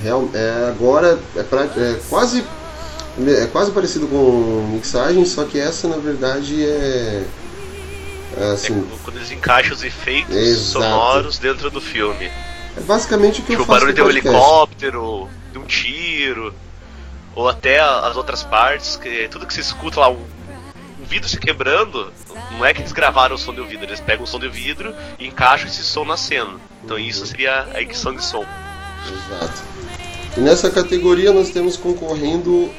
Real, 0.02 0.28
é, 0.34 0.68
agora 0.68 1.18
é, 1.36 1.42
pra- 1.42 1.64
é 1.64 2.00
quase 2.08 2.44
é 3.26 3.46
quase 3.46 3.70
parecido 3.72 4.06
com 4.06 4.68
mixagem, 4.72 5.24
só 5.24 5.44
que 5.44 5.58
essa 5.58 5.88
na 5.88 5.96
verdade 5.96 6.64
é, 6.64 7.24
é 8.36 8.40
É 8.44 8.52
assim, 8.52 8.86
quando 9.04 9.16
eles 9.16 9.30
encaixam 9.32 9.74
os 9.74 9.82
efeitos 9.82 10.34
Exato. 10.36 10.84
sonoros 10.84 11.38
dentro 11.38 11.68
do 11.70 11.80
filme. 11.80 12.26
é 12.76 12.80
basicamente 12.80 13.40
o 13.40 13.44
que 13.44 13.50
Tipo, 13.50 13.62
eu 13.62 13.64
o 13.64 13.66
faço 13.66 13.80
barulho 13.80 13.88
no 13.90 13.94
de 13.94 14.02
um 14.02 14.10
helicóptero, 14.18 15.28
de 15.52 15.58
um 15.58 15.64
tiro, 15.64 16.54
ou 17.34 17.48
até 17.48 17.80
as 17.80 18.16
outras 18.16 18.42
partes, 18.44 18.96
que 18.96 19.28
tudo 19.28 19.46
que 19.46 19.54
se 19.54 19.60
escuta 19.60 19.98
lá, 20.00 20.10
um 20.10 20.18
vidro 21.08 21.28
se 21.28 21.38
quebrando, 21.38 22.12
não 22.52 22.64
é 22.64 22.74
que 22.74 22.80
eles 22.80 22.92
gravaram 22.92 23.34
o 23.34 23.38
som 23.38 23.54
do 23.54 23.64
vidro, 23.64 23.86
eles 23.86 24.00
pegam 24.00 24.24
o 24.24 24.26
som 24.26 24.38
do 24.38 24.50
vidro 24.50 24.94
e 25.18 25.26
encaixam 25.26 25.68
esse 25.68 25.82
som 25.82 26.04
na 26.04 26.16
cena. 26.16 26.54
Então 26.84 26.98
isso 26.98 27.26
seria 27.26 27.68
a 27.74 27.80
edição 27.80 28.14
de 28.14 28.24
som. 28.24 28.44
Exato. 29.06 29.62
E 30.36 30.40
nessa 30.40 30.70
categoria 30.70 31.32
nós 31.32 31.50
temos 31.50 31.76
concorrendo 31.76 32.70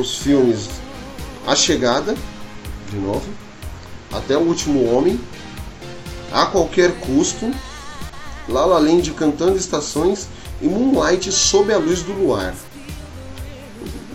os 0.00 0.18
filmes 0.18 0.68
A 1.46 1.54
Chegada, 1.54 2.16
de 2.90 2.96
novo, 2.96 3.28
Até 4.12 4.36
o 4.36 4.40
Último 4.40 4.90
Homem, 4.90 5.20
A 6.32 6.46
Qualquer 6.46 6.92
Custo, 7.00 7.52
La 8.48 8.64
La 8.64 8.78
Land 8.78 9.10
Cantando 9.12 9.56
Estações 9.56 10.28
e 10.62 10.66
Moonlight 10.66 11.30
Sob 11.30 11.72
a 11.72 11.78
Luz 11.78 12.02
do 12.02 12.12
Luar. 12.12 12.54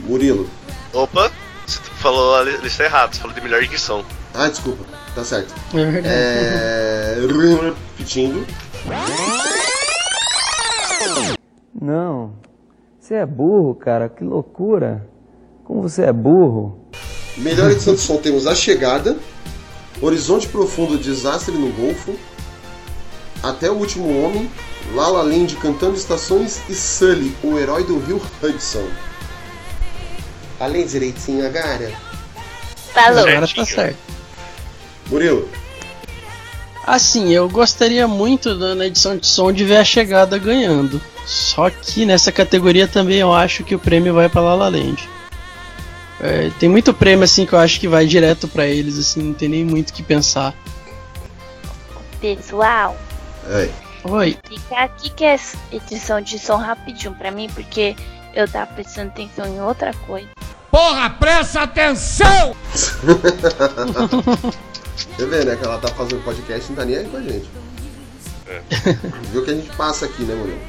Murilo. 0.07 0.49
Opa, 0.93 1.31
você 1.65 1.80
falou 2.02 2.36
a 2.36 2.43
li- 2.43 2.58
lista 2.58 2.84
errada, 2.84 3.13
você 3.13 3.19
falou 3.21 3.36
de 3.36 3.41
melhor 3.41 3.62
edição. 3.63 4.04
Ah, 4.34 4.47
desculpa, 4.47 4.84
tá 5.15 5.24
certo. 5.24 5.54
É 5.74 5.86
verdade. 5.86 6.08
É... 6.15 7.15
Repetindo. 7.97 8.45
Não. 11.80 12.34
Você 13.00 13.15
é 13.15 13.26
burro, 13.26 13.76
cara. 13.76 14.10
Que 14.10 14.24
loucura. 14.24 15.08
Como 15.63 15.82
você 15.82 16.04
é 16.04 16.13
burro. 16.13 16.80
Melhor 17.38 17.71
edição 17.71 17.95
de 17.95 18.02
som 18.02 18.17
temos 18.17 18.45
A 18.45 18.54
Chegada, 18.54 19.17
Horizonte 20.02 20.47
Profundo 20.47 20.97
Desastre 20.97 21.54
no 21.56 21.71
Golfo, 21.71 22.13
Até 23.41 23.71
o 23.71 23.76
Último 23.76 24.21
Homem, 24.24 24.52
La 24.93 25.08
La 25.08 25.21
Land 25.21 25.56
Cantando 25.56 25.95
Estações 25.95 26.62
e 26.69 26.76
Sully, 26.76 27.34
o 27.41 27.58
herói 27.58 27.84
do 27.86 27.97
rio 28.00 28.21
Hudson. 28.43 28.86
Falei 30.62 30.86
direitinho 30.86 31.43
agora? 31.43 31.91
Falou. 32.93 33.28
Agora 33.28 33.47
tá 33.47 33.65
certo. 33.65 33.97
Murilo, 35.10 35.50
Assim, 36.86 37.32
eu 37.34 37.50
gostaria 37.50 38.08
muito 38.08 38.56
da- 38.58 38.76
na 38.76 38.86
edição 38.86 39.17
de 39.17 39.26
som 39.26 39.52
de 39.52 39.63
ver 39.65 39.78
a 39.78 39.84
chegada 39.84 40.38
ganhando. 40.38 41.02
Só 41.26 41.67
que 41.71 42.06
nessa 42.06 42.32
categoria 42.32 42.88
também 42.88 43.17
eu 43.17 43.34
acho 43.34 43.63
que 43.63 43.74
o 43.74 43.80
prêmio 43.80 44.13
vai 44.13 44.30
pra 44.30 44.41
La 44.41 44.54
La 44.54 44.67
Land. 44.69 45.10
É, 46.19 46.52
tem 46.60 46.69
muito 46.69 46.93
prêmio 46.93 47.24
assim 47.24 47.43
que 47.47 47.54
eu 47.54 47.60
acho 47.60 47.80
que 47.80 47.88
vai 47.88 48.06
direto 48.06 48.47
pra 48.47 48.67
eles, 48.67 49.00
assim, 49.00 49.21
não 49.24 49.34
tem 49.34 49.50
nem 49.50 49.65
muito 49.65 49.89
o 49.89 49.93
que 49.93 50.04
pensar. 50.04 50.54
Pessoal, 52.19 52.95
é, 53.47 53.67
Oi, 54.04 54.38
fica 54.47 54.76
aqui 54.76 55.10
que 55.10 55.24
é 55.26 55.39
edição 55.71 56.21
de 56.21 56.38
som 56.38 56.56
rapidinho 56.58 57.13
pra 57.15 57.32
mim, 57.32 57.50
porque 57.54 57.95
eu 58.34 58.48
tava 58.48 58.74
prestando 58.74 59.10
atenção 59.10 59.46
em 59.46 59.62
outra 59.62 59.94
coisa. 60.08 60.28
Porra, 60.70 61.10
presta 61.10 61.62
atenção! 61.63 62.56
você 65.17 65.26
vê 65.26 65.44
né 65.44 65.56
que 65.56 65.65
ela 65.65 65.78
tá 65.78 65.89
fazendo 65.89 66.24
podcast 66.24 66.65
e 66.65 66.70
não 66.70 66.78
tá 66.78 66.86
nem 66.86 66.98
aí 66.98 67.06
com 67.06 67.17
a 67.17 67.22
gente. 67.22 67.50
Viu 69.32 69.41
o 69.41 69.46
que 69.46 69.52
a 69.52 69.56
gente 69.56 69.70
passa 69.76 70.06
aqui, 70.06 70.24
né, 70.24 70.34
Murilo? 70.34 70.60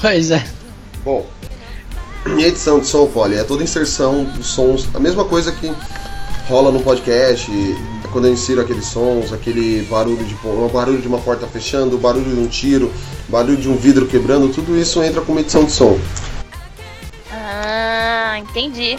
Pois 0.00 0.30
é. 0.30 0.44
Bom, 1.04 1.26
e 2.26 2.44
a 2.44 2.48
edição 2.48 2.78
de 2.78 2.86
som, 2.86 3.06
Poli, 3.06 3.36
é 3.36 3.44
toda 3.44 3.62
inserção 3.62 4.24
dos 4.24 4.46
sons, 4.46 4.86
a 4.94 5.00
mesma 5.00 5.24
coisa 5.24 5.52
que 5.52 5.72
rola 6.48 6.70
no 6.70 6.80
podcast, 6.80 7.50
é 7.50 8.08
quando 8.08 8.26
eu 8.26 8.32
insiro 8.32 8.60
aqueles 8.60 8.84
sons, 8.86 9.32
aquele 9.32 9.82
barulho 9.88 10.24
de 10.24 10.34
um 10.46 10.68
barulho 10.68 11.00
de 11.00 11.08
uma 11.08 11.18
porta 11.18 11.46
fechando, 11.46 11.96
barulho 11.96 12.34
de 12.34 12.40
um 12.40 12.46
tiro, 12.46 12.92
barulho 13.28 13.56
de 13.56 13.68
um 13.68 13.76
vidro 13.76 14.06
quebrando, 14.06 14.52
tudo 14.52 14.76
isso 14.78 15.02
entra 15.02 15.22
como 15.22 15.40
edição 15.40 15.64
de 15.64 15.72
som. 15.72 15.98
Ah, 17.32 18.38
entendi. 18.38 18.98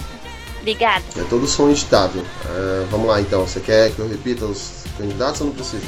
Obrigada. 0.60 1.04
É 1.18 1.24
todo 1.24 1.48
som 1.48 1.70
editável. 1.70 2.24
Ah, 2.46 2.86
vamos 2.90 3.08
lá 3.08 3.20
então, 3.20 3.46
você 3.46 3.60
quer 3.60 3.92
que 3.92 4.00
eu 4.00 4.08
repita 4.08 4.46
os 4.46 4.84
candidatos 4.98 5.42
ou 5.42 5.48
não 5.48 5.54
precisa? 5.54 5.86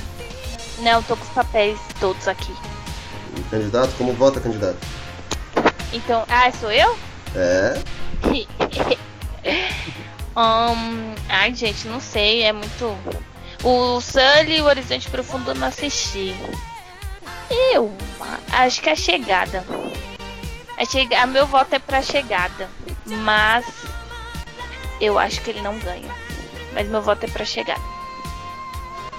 Não, 0.80 1.02
tô 1.04 1.16
com 1.16 1.24
os 1.24 1.30
papéis 1.30 1.80
todos 2.00 2.28
aqui. 2.28 2.54
Candidato, 3.50 3.94
como 3.98 4.14
vota 4.14 4.40
candidato? 4.40 4.78
Então, 5.92 6.26
ah, 6.28 6.52
sou 6.52 6.72
eu? 6.72 6.98
É, 7.36 7.80
Hum, 10.36 11.14
ai, 11.30 11.54
gente, 11.54 11.88
não 11.88 12.00
sei, 12.00 12.42
é 12.42 12.52
muito. 12.52 12.98
O 13.64 14.02
Sully 14.02 14.58
e 14.58 14.62
o 14.62 14.66
Horizonte 14.66 15.08
Profundo 15.10 15.52
eu 15.52 15.56
não 15.56 15.68
assisti. 15.68 16.36
Eu 17.72 17.94
acho 18.52 18.82
que 18.82 18.90
é 18.90 18.94
a 18.94 18.96
chegada. 18.96 19.64
A 20.84 20.86
chega... 20.86 21.22
a 21.22 21.26
meu 21.26 21.48
voto 21.48 21.74
é 21.74 21.80
pra 21.80 22.02
chegada. 22.02 22.70
Mas 23.06 23.66
eu 25.00 25.18
acho 25.18 25.42
que 25.42 25.50
ele 25.50 25.62
não 25.62 25.80
ganha. 25.80 26.14
Mas 26.74 26.90
meu 26.90 27.02
voto 27.02 27.26
é 27.26 27.30
pra 27.30 27.46
chegada. 27.46 27.82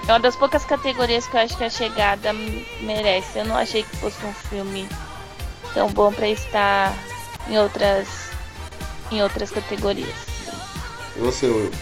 É 0.07 0.13
uma 0.13 0.21
das 0.21 0.37
poucas 0.37 0.67
categorias 0.67 1.27
que 1.27 1.35
eu 1.35 1.41
acho 1.41 1.57
que 1.57 1.65
a 1.65 1.71
chegada 1.71 2.35
merece. 2.83 3.39
Eu 3.39 3.47
não 3.47 3.57
achei 3.57 3.83
que 3.83 3.97
fosse 3.97 4.23
um 4.27 4.35
filme 4.35 4.87
tão 5.73 5.89
bom 5.91 6.13
pra 6.13 6.29
estar 6.29 6.93
em 7.49 7.57
outras 7.59 8.31
em 9.11 9.23
outras 9.23 9.51
categorias. 9.51 10.15
e 11.17 11.21
você, 11.21 11.47
Will? 11.47 11.73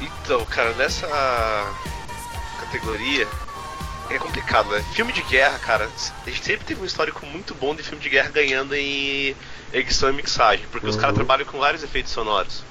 Então, 0.00 0.44
cara, 0.46 0.74
nessa 0.74 1.06
categoria 2.60 3.26
é 4.08 4.18
complicado, 4.18 4.70
né? 4.70 4.82
Filme 4.82 5.12
de 5.12 5.22
guerra, 5.22 5.58
cara, 5.58 5.86
a 6.26 6.30
gente 6.30 6.44
sempre 6.44 6.64
teve 6.66 6.80
um 6.80 6.84
histórico 6.84 7.24
muito 7.26 7.54
bom 7.54 7.74
de 7.74 7.82
filme 7.82 8.02
de 8.02 8.08
guerra 8.10 8.30
ganhando 8.30 8.74
em 8.74 9.36
edição 9.72 10.10
e 10.10 10.12
mixagem, 10.12 10.66
porque 10.68 10.88
os 10.88 10.96
Uhum. 10.96 11.00
caras 11.00 11.14
trabalham 11.14 11.46
com 11.46 11.58
vários 11.58 11.82
efeitos 11.82 12.12
sonoros. 12.12 12.66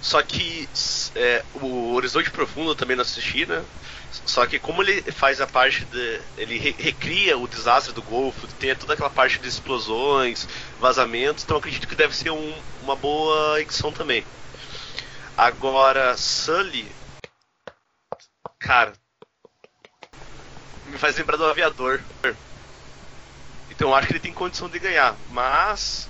Só 0.00 0.20
que 0.22 0.68
é, 1.14 1.44
o 1.52 1.92
Horizonte 1.94 2.30
Profundo 2.30 2.72
eu 2.72 2.74
também 2.74 2.96
não 2.96 3.02
assisti, 3.02 3.46
né? 3.46 3.64
Só 4.26 4.44
que 4.46 4.58
como 4.58 4.82
ele 4.82 5.00
faz 5.12 5.40
a 5.40 5.46
parte 5.46 5.84
de. 5.84 6.20
ele 6.36 6.58
re- 6.58 6.74
recria 6.78 7.38
o 7.38 7.46
desastre 7.46 7.92
do 7.92 8.02
Golfo, 8.02 8.48
tem 8.54 8.74
toda 8.74 8.94
aquela 8.94 9.10
parte 9.10 9.38
de 9.38 9.48
explosões, 9.48 10.46
vazamentos, 10.78 11.44
então 11.44 11.56
acredito 11.56 11.86
que 11.86 11.94
deve 11.94 12.16
ser 12.16 12.30
um- 12.30 12.62
uma 12.80 12.96
boa 12.96 13.60
edição 13.60 13.92
também. 13.92 14.26
Agora, 15.36 16.16
Sully. 16.16 16.90
Cara. 18.58 19.01
Me 20.92 20.98
faz 20.98 21.16
lembrar 21.16 21.38
do 21.38 21.46
aviador. 21.46 22.00
Então 23.70 23.88
eu 23.88 23.94
acho 23.94 24.06
que 24.06 24.12
ele 24.12 24.20
tem 24.20 24.32
condição 24.32 24.68
de 24.68 24.78
ganhar. 24.78 25.16
Mas. 25.30 26.06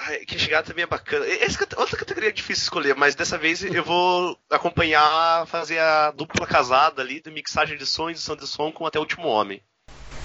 Ai, 0.00 0.20
que 0.20 0.38
chegada 0.38 0.66
também 0.66 0.84
é 0.84 0.86
bacana. 0.86 1.26
Essa 1.26 1.68
outra 1.76 1.98
categoria 1.98 2.30
é 2.30 2.32
difícil 2.32 2.62
escolher, 2.62 2.96
mas 2.96 3.14
dessa 3.14 3.36
vez 3.36 3.62
eu 3.62 3.84
vou 3.84 4.36
acompanhar, 4.50 5.46
fazer 5.46 5.78
a 5.78 6.10
dupla 6.10 6.46
casada 6.46 7.02
ali 7.02 7.20
de 7.20 7.30
mixagem 7.30 7.76
de 7.76 7.84
som 7.84 8.08
e 8.08 8.14
de 8.14 8.20
som 8.20 8.72
com 8.72 8.86
até 8.86 8.98
o 8.98 9.02
último 9.02 9.28
homem. 9.28 9.60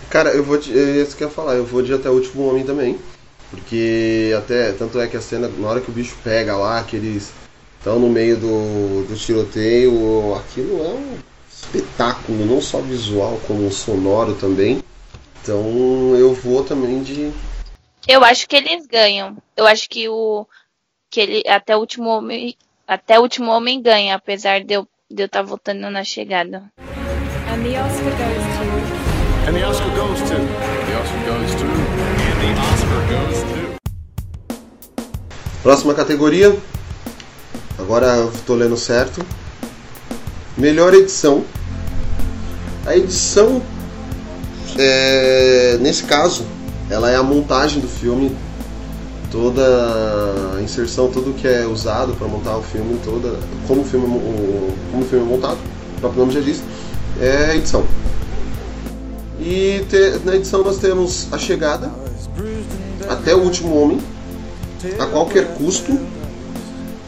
Cara, 0.10 0.30
eu 0.30 0.44
vou 0.44 0.58
de, 0.58 0.72
é 0.72 1.02
isso 1.02 1.18
que 1.18 1.24
eu 1.24 1.28
ia 1.28 1.34
falar, 1.34 1.56
eu 1.56 1.66
vou 1.66 1.82
de 1.82 1.94
até 1.94 2.10
o 2.10 2.14
último 2.14 2.48
homem 2.48 2.66
também. 2.66 2.98
Porque 3.52 4.34
até, 4.38 4.72
tanto 4.72 5.00
é 5.00 5.08
que 5.08 5.18
a 5.18 5.22
cena, 5.22 5.50
na 5.50 5.68
hora 5.68 5.82
que 5.82 5.92
o 5.92 5.94
bicho 5.94 6.16
pega 6.24 6.56
lá, 6.56 6.82
que 6.84 6.96
eles 6.96 7.32
estão 7.78 8.00
no 8.00 8.10
meio 8.10 8.38
do, 8.38 9.06
do 9.06 9.16
tiroteio, 9.16 10.34
aquilo 10.36 10.84
é 10.84 10.90
um 10.90 11.20
espetáculo, 11.62 12.46
não 12.46 12.62
só 12.62 12.80
visual, 12.80 13.40
como 13.48 13.72
sonoro 13.72 14.36
também. 14.36 14.84
Então 15.42 16.16
eu 16.16 16.34
vou 16.34 16.64
também 16.64 17.02
de. 17.02 17.32
Eu 18.08 18.24
acho 18.24 18.48
que 18.48 18.56
eles 18.56 18.86
ganham. 18.86 19.38
Eu 19.56 19.66
acho 19.66 19.90
que 19.90 20.08
o 20.08 20.46
que 21.10 21.22
ele 21.22 21.44
até 21.48 21.76
o 21.76 21.80
último 21.80 22.10
homem 22.10 22.56
até 22.88 23.20
o 23.20 23.22
último 23.22 23.52
homem 23.52 23.82
ganha, 23.82 24.16
apesar 24.16 24.64
de 24.64 24.74
eu 24.74 24.88
de 25.10 25.24
eu 25.24 25.26
estar 25.26 25.42
votando 25.42 25.90
na 25.90 26.04
chegada. 26.04 26.64
And 27.50 27.64
the 27.64 27.80
Oscar 27.80 28.12
goes 28.12 28.44
to. 28.58 28.64
And 29.48 29.54
the 29.54 29.66
Oscar 29.66 29.90
goes 29.96 30.20
to. 30.20 30.36
The 30.36 30.96
Oscar 31.00 31.22
goes 31.26 31.56
to. 31.56 31.66
And 32.34 32.40
the 32.44 32.52
Oscar 32.74 33.02
goes 33.08 33.40
to. 33.44 33.78
Próxima 35.64 35.94
categoria. 35.94 36.56
Agora 37.80 38.08
eu 38.18 38.32
tô 38.46 38.54
lendo 38.54 38.76
certo. 38.76 39.26
Melhor 40.58 40.94
edição. 40.94 41.44
A 42.86 42.96
edição, 42.96 43.62
é, 44.78 45.78
nesse 45.82 46.04
caso, 46.04 46.46
ela 46.90 47.12
é 47.12 47.16
a 47.16 47.24
montagem 47.24 47.82
do 47.82 47.88
filme, 47.88 48.36
toda 49.30 49.62
a 50.58 50.62
inserção, 50.62 51.10
tudo 51.10 51.34
que 51.34 51.48
é 51.48 51.66
usado 51.66 52.14
para 52.14 52.28
montar 52.28 52.56
o 52.58 52.64
filme, 52.64 52.98
toda 53.04 53.38
como 53.68 53.82
o 53.82 53.84
filme, 53.86 54.06
é 54.06 54.10
o- 54.10 54.74
como 54.92 55.04
o 55.04 55.06
filme 55.08 55.26
é 55.26 55.30
montado, 55.30 55.58
o 55.98 56.00
próprio 56.00 56.22
nome 56.22 56.34
já 56.34 56.40
diz, 56.40 56.62
é 57.20 57.56
edição. 57.58 57.84
E 59.40 59.86
te- 59.90 60.22
na 60.24 60.36
edição 60.36 60.64
nós 60.64 60.78
temos 60.78 61.28
a 61.32 61.38
chegada, 61.38 61.92
até 63.10 63.36
o 63.36 63.40
último 63.40 63.76
homem, 63.80 64.00
a 64.98 65.06
qualquer 65.08 65.46
custo, 65.56 65.92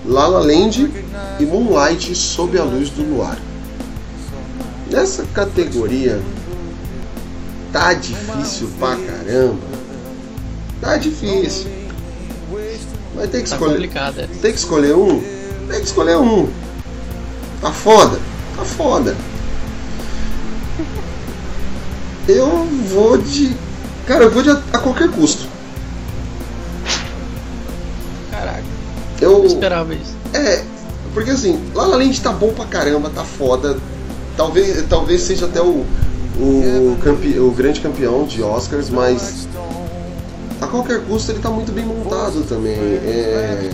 La 0.09 0.27
La 0.27 0.39
Land 0.39 0.91
e 1.39 1.45
Moonlight 1.45 2.15
sob 2.15 2.57
a 2.57 2.63
luz 2.63 2.89
do 2.89 3.03
luar. 3.03 3.37
Nessa 4.91 5.23
categoria 5.33 6.19
tá 7.71 7.93
difícil 7.93 8.69
pra 8.79 8.95
caramba. 8.97 9.59
Tá 10.81 10.97
difícil. 10.97 11.67
Vai 13.15 13.27
ter 13.27 13.43
que 13.43 13.49
Tá 13.49 13.55
escolher. 13.55 13.71
complicado. 13.73 14.19
é. 14.19 14.27
Tem 14.41 14.51
que 14.51 14.57
escolher 14.59 14.95
um? 14.95 15.19
Tem 15.69 15.79
que 15.79 15.85
escolher 15.85 16.17
um. 16.17 16.49
Tá 17.61 17.71
foda? 17.71 18.19
Tá 18.55 18.65
foda. 18.65 19.15
Eu 22.27 22.65
vou 22.93 23.17
de. 23.17 23.55
Cara, 24.07 24.23
eu 24.23 24.31
vou 24.31 24.41
de 24.41 24.49
a, 24.49 24.61
a 24.73 24.77
qualquer 24.79 25.09
custo. 25.11 25.47
Caraca, 28.31 28.63
Eu. 29.21 29.39
eu 29.39 29.45
esperava 29.45 29.93
isso. 29.93 30.15
É, 30.33 30.63
porque 31.13 31.31
assim, 31.31 31.59
La 31.73 31.85
La 31.85 31.97
Land 31.97 32.21
tá 32.21 32.31
bom 32.31 32.53
pra 32.53 32.65
caramba, 32.65 33.09
tá 33.09 33.23
foda. 33.23 33.77
Talvez, 34.37 34.83
talvez 34.89 35.21
seja 35.21 35.45
até 35.45 35.61
o, 35.61 35.85
o, 36.37 36.97
campe, 37.03 37.37
o 37.37 37.51
grande 37.51 37.81
campeão 37.81 38.25
de 38.25 38.41
Oscars, 38.41 38.89
mas 38.89 39.47
a 40.61 40.67
qualquer 40.67 41.01
custo 41.01 41.31
ele 41.31 41.39
tá 41.39 41.49
muito 41.49 41.71
bem 41.71 41.85
montado 41.85 42.43
também. 42.47 42.73
É, 42.73 43.69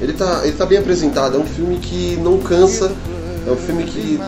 ele, 0.00 0.12
tá, 0.12 0.42
ele 0.44 0.52
tá 0.52 0.66
bem 0.66 0.78
apresentado, 0.78 1.36
é 1.36 1.40
um 1.40 1.46
filme 1.46 1.76
que 1.78 2.16
não 2.22 2.38
cansa, 2.38 2.92
é 3.46 3.50
um 3.50 3.56
filme 3.56 3.84
que 3.84 4.20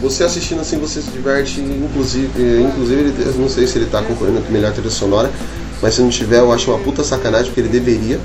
você 0.00 0.24
assistindo 0.24 0.60
assim 0.60 0.78
você 0.78 1.02
se 1.02 1.10
diverte, 1.10 1.60
inclusive, 1.60 2.62
inclusive 2.62 3.00
ele, 3.00 3.14
eu 3.26 3.34
não 3.34 3.48
sei 3.48 3.66
se 3.66 3.78
ele 3.78 3.86
tá 3.86 4.02
concorrendo 4.02 4.40
com 4.40 4.52
melhor 4.52 4.72
trilha 4.72 4.90
sonora, 4.90 5.30
mas 5.82 5.94
se 5.94 6.00
não 6.00 6.08
tiver 6.08 6.38
eu 6.38 6.52
acho 6.52 6.70
uma 6.70 6.78
puta 6.78 7.04
sacanagem 7.04 7.46
porque 7.46 7.60
ele 7.60 7.68
deveria. 7.68 8.18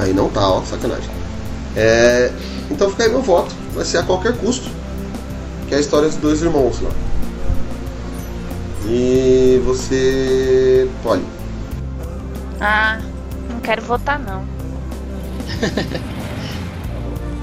Aí 0.00 0.12
não 0.12 0.28
tá, 0.28 0.48
ó, 0.48 0.62
sacanagem. 0.62 1.10
É, 1.76 2.30
então 2.70 2.90
fica 2.90 3.04
aí 3.04 3.10
meu 3.10 3.22
voto. 3.22 3.54
Vai 3.74 3.84
ser 3.84 3.98
a 3.98 4.02
qualquer 4.02 4.36
custo. 4.36 4.70
Que 5.68 5.74
é 5.74 5.78
a 5.78 5.80
história 5.80 6.08
dos 6.08 6.16
dois 6.16 6.42
irmãos 6.42 6.80
lá. 6.80 6.90
E 8.86 9.60
você. 9.64 10.88
Olha, 11.04 11.22
Ah, 12.60 12.98
não 13.50 13.60
quero 13.60 13.82
votar 13.82 14.18
não. 14.18 14.44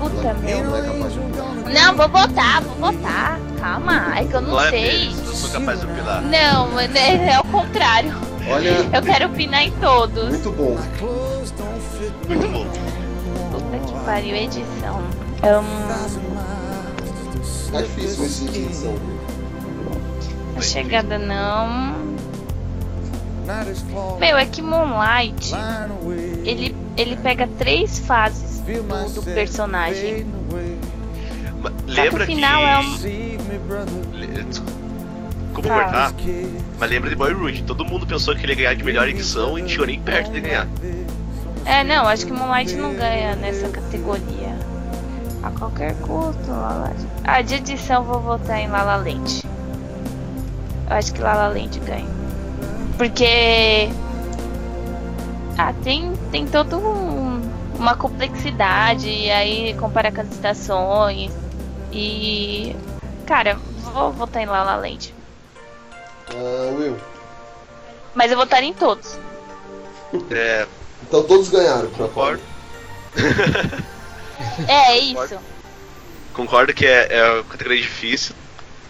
Puta 0.09 0.33
meu. 0.35 0.63
não. 0.63 1.55
Não, 1.73 1.95
vou 1.95 2.07
votar, 2.09 2.61
vou 2.61 2.91
votar. 2.91 3.39
Calma, 3.59 4.17
é 4.19 4.23
que 4.25 4.33
eu 4.33 4.41
não 4.41 4.53
Lá 4.53 4.69
sei. 4.69 4.81
deles, 4.81 5.17
eu 5.25 5.33
sou 5.33 5.49
capaz 5.49 5.79
de 5.79 5.85
opinar. 5.87 6.21
Não, 6.21 6.79
é, 6.79 6.85
é 7.33 7.39
o 7.39 7.43
contrário. 7.45 8.13
Olha, 8.47 8.69
Eu 8.93 9.01
quero 9.01 9.25
opinar 9.27 9.63
em 9.63 9.71
todos. 9.71 10.29
muito 10.29 10.51
bom. 10.51 10.77
Muito 12.27 12.47
bom. 12.51 12.65
Puta 13.51 13.79
que 13.79 14.05
pariu, 14.05 14.35
edição. 14.35 14.99
Hum, 15.43 15.87
Tá 17.71 17.81
difícil 17.81 18.25
esse 18.25 18.45
edição. 18.45 18.95
a 20.57 20.61
chegada 20.61 21.17
não. 21.17 21.95
Meu, 24.19 24.37
é 24.37 24.45
que 24.45 24.61
Moonlight 24.61 25.53
ele, 26.45 26.75
ele 26.97 27.15
pega 27.17 27.47
três 27.59 27.99
fases 27.99 28.54
do, 29.13 29.21
personagem. 29.23 30.25
Ma- 31.61 31.71
Só 31.87 31.93
que 31.93 32.01
Lembra 32.01 32.23
o 32.23 32.25
final 32.27 32.61
que. 32.61 32.67
é 32.67 32.77
um. 32.79 32.95
Desculpa 34.45 35.69
Fala. 35.69 35.83
cortar, 35.83 36.13
mas 36.79 36.89
lembra 36.89 37.09
de 37.09 37.15
Boyhood. 37.15 37.63
Todo 37.63 37.85
mundo 37.85 38.05
pensou 38.05 38.35
que 38.35 38.43
ele 38.43 38.51
ia 38.53 38.57
ganhar 38.57 38.73
de 38.75 38.83
melhor 38.83 39.07
edição 39.07 39.57
e 39.57 39.61
não 39.61 39.69
chegou 39.69 39.85
nem 39.87 40.01
perto 40.01 40.31
de 40.31 40.41
ganhar. 40.41 40.67
É, 41.65 41.83
não, 41.83 42.07
acho 42.07 42.25
que 42.25 42.33
Moonlight 42.33 42.75
não 42.75 42.93
ganha 42.93 43.35
nessa 43.35 43.69
categoria. 43.69 44.55
A 45.41 45.49
qualquer 45.51 45.95
custo, 46.01 46.49
Lala. 46.49 46.93
Ah, 47.23 47.41
de 47.41 47.55
edição 47.55 48.03
vou 48.03 48.19
votar 48.19 48.59
em 48.59 48.67
Lala 48.67 48.97
Land. 48.97 49.43
Eu 50.89 50.95
acho 50.97 51.13
que 51.13 51.21
Lala 51.21 51.47
Land 51.47 51.79
ganha. 51.79 52.05
Porque. 52.97 53.89
Ah, 55.57 55.73
tem, 55.83 56.11
tem 56.31 56.45
todo 56.45 56.77
um, 56.77 57.24
uma 57.77 57.95
complexidade, 57.95 59.09
e 59.09 59.29
aí 59.31 59.73
compara 59.75 60.11
com 60.11 60.21
as 60.21 60.29
estações. 60.31 61.31
E. 61.91 62.75
Cara, 63.25 63.57
vou 63.93 64.11
votar 64.11 64.41
em 64.41 64.45
Lala 64.45 64.75
Land. 64.75 65.13
Ah, 66.29 66.73
Will. 66.77 66.97
Mas 68.13 68.31
eu 68.31 68.37
votaria 68.37 68.69
em 68.69 68.73
todos. 68.73 69.17
É, 70.31 70.65
Então 71.03 71.23
todos 71.23 71.49
ganharam, 71.49 71.89
concordo. 71.91 72.41
É, 74.67 74.91
é 74.91 74.97
isso. 74.99 75.37
Concordo 76.33 76.73
que 76.73 76.85
é, 76.85 77.07
é 77.09 77.31
uma 77.31 77.43
categoria 77.43 77.81
difícil. 77.81 78.35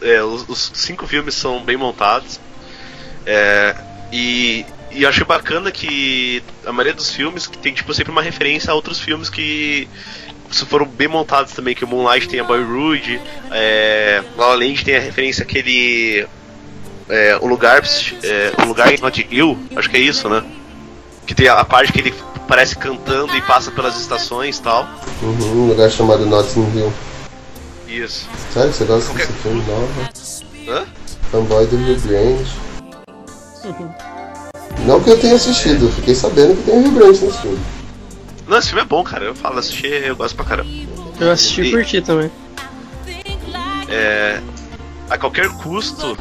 É, 0.01 0.21
os, 0.23 0.47
os 0.47 0.71
cinco 0.73 1.07
filmes 1.07 1.35
são 1.35 1.63
bem 1.63 1.77
montados. 1.77 2.39
É, 3.25 3.75
e, 4.11 4.65
e 4.95 5.03
eu 5.03 5.09
achei 5.09 5.23
bacana 5.25 5.71
que 5.71 6.41
a 6.65 6.71
maioria 6.71 6.93
dos 6.93 7.11
filmes 7.11 7.45
que 7.47 7.57
tem 7.57 7.73
tipo 7.73 7.93
sempre 7.93 8.11
uma 8.11 8.21
referência 8.21 8.71
a 8.71 8.73
outros 8.73 8.99
filmes 8.99 9.29
que 9.29 9.87
se 10.51 10.65
foram 10.65 10.85
bem 10.85 11.07
montados 11.07 11.51
também, 11.53 11.75
que 11.75 11.83
o 11.83 11.87
Moonlight 11.87 12.27
tem 12.29 12.39
a 12.39 12.43
Boyhood, 12.43 13.19
é, 13.51 14.23
La 14.37 14.47
La 14.47 14.55
Land 14.55 14.85
tem 14.85 14.95
a 14.95 14.99
referência 14.99 15.43
àquele 15.43 16.25
é, 17.09 17.37
o 17.41 17.45
lugar 17.47 17.83
é, 18.23 18.53
o 18.63 18.65
lugar 18.65 18.93
em 18.93 18.99
Not 19.01 19.27
Hill, 19.29 19.57
acho 19.75 19.89
que 19.89 19.97
é 19.97 19.99
isso, 19.99 20.29
né? 20.29 20.43
Que 21.27 21.35
tem 21.35 21.47
a, 21.47 21.59
a 21.59 21.65
parte 21.65 21.91
que 21.91 21.99
ele 21.99 22.13
parece 22.47 22.75
cantando 22.77 23.35
e 23.35 23.41
passa 23.41 23.71
pelas 23.71 23.99
estações 23.99 24.57
e 24.59 24.61
tal. 24.61 24.87
Uhum, 25.21 25.63
um 25.63 25.67
lugar 25.69 25.89
chamado 25.89 26.25
Notting 26.25 26.71
Hill. 26.75 26.93
Isso. 27.87 28.27
Sério, 28.53 28.71
você 28.71 28.85
gosta 28.85 29.09
Qualquer- 29.09 29.27
desse 29.27 29.39
filme 29.41 29.63
novo? 29.63 30.09
Hã? 30.69 30.85
Fanboy 31.31 31.65
do 31.67 31.77
Rio 31.77 31.99
Grande. 32.01 32.45
Não 34.85 35.01
que 35.01 35.09
eu 35.09 35.19
tenha 35.19 35.35
assistido, 35.35 35.89
fiquei 35.91 36.13
sabendo 36.15 36.55
que 36.55 36.63
tem 36.63 36.75
o 36.77 36.81
Rio 36.81 36.91
Grande 36.91 37.21
nesse 37.25 37.37
filme. 37.41 37.59
Não, 38.47 38.57
esse 38.57 38.67
filme 38.67 38.81
é 38.83 38.85
bom, 38.85 39.03
cara. 39.03 39.25
Eu 39.25 39.35
falo, 39.35 39.57
assistir, 39.57 39.87
eu 40.05 40.15
gosto 40.15 40.35
pra 40.35 40.45
caramba. 40.45 40.69
Eu 41.19 41.31
assisti 41.31 41.61
e 41.61 41.71
curti 41.71 42.01
também. 42.01 42.29
É, 43.89 44.39
a 45.09 45.17
qualquer 45.17 45.49
custo, 45.49 46.15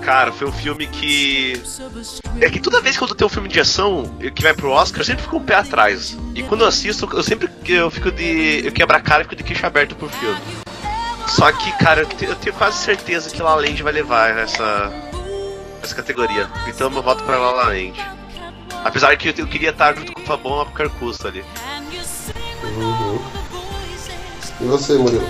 cara, 0.00 0.32
foi 0.32 0.48
um 0.48 0.52
filme 0.52 0.86
que. 0.88 1.60
É 2.40 2.50
que 2.50 2.58
toda 2.58 2.80
vez 2.80 2.96
que 2.96 3.02
eu 3.04 3.08
tenho 3.14 3.26
um 3.26 3.32
filme 3.32 3.48
de 3.48 3.60
ação 3.60 4.04
que 4.34 4.42
vai 4.42 4.54
pro 4.54 4.70
Oscar, 4.70 5.00
eu 5.00 5.04
sempre 5.04 5.22
fico 5.22 5.36
um 5.36 5.42
pé 5.44 5.54
atrás. 5.56 6.16
E 6.34 6.42
quando 6.42 6.62
eu 6.62 6.66
assisto, 6.68 7.08
eu 7.12 7.22
sempre 7.22 7.48
eu 7.68 7.90
fico 7.90 8.10
de. 8.10 8.62
Eu 8.64 8.72
quebro 8.72 8.96
a 8.96 9.00
cara 9.00 9.20
e 9.22 9.24
fico 9.24 9.36
de 9.36 9.44
queixo 9.44 9.64
aberto 9.66 9.94
pro 9.94 10.08
filme. 10.08 10.38
Só 11.28 11.52
que, 11.52 11.70
cara, 11.72 12.00
eu 12.00 12.06
te- 12.06 12.24
eu 12.24 12.34
tenho 12.34 12.56
quase 12.56 12.78
certeza 12.78 13.30
que 13.30 13.40
La 13.40 13.54
La 13.54 13.60
Land 13.62 13.80
vai 13.84 13.92
levar 13.92 14.36
essa. 14.36 14.92
Essa 15.82 15.94
categoria. 15.94 16.48
Então 16.68 16.92
eu 16.92 17.02
voto 17.02 17.24
pra 17.24 17.38
La 17.38 17.50
La 17.52 17.68
Land. 17.68 17.94
Apesar 18.84 19.16
que 19.16 19.28
eu, 19.28 19.46
queria 19.46 19.70
estar 19.70 19.94
junto 19.94 20.12
com 20.12 20.20
o 20.20 20.24
Fabão 20.24 20.60
a 20.60 20.66
qualquer 20.66 20.88
custo 20.98 21.26
ali. 21.28 21.44
Uhum. 22.64 23.18
E 24.60 24.64
você, 24.64 24.94
Murilo? 24.94 25.26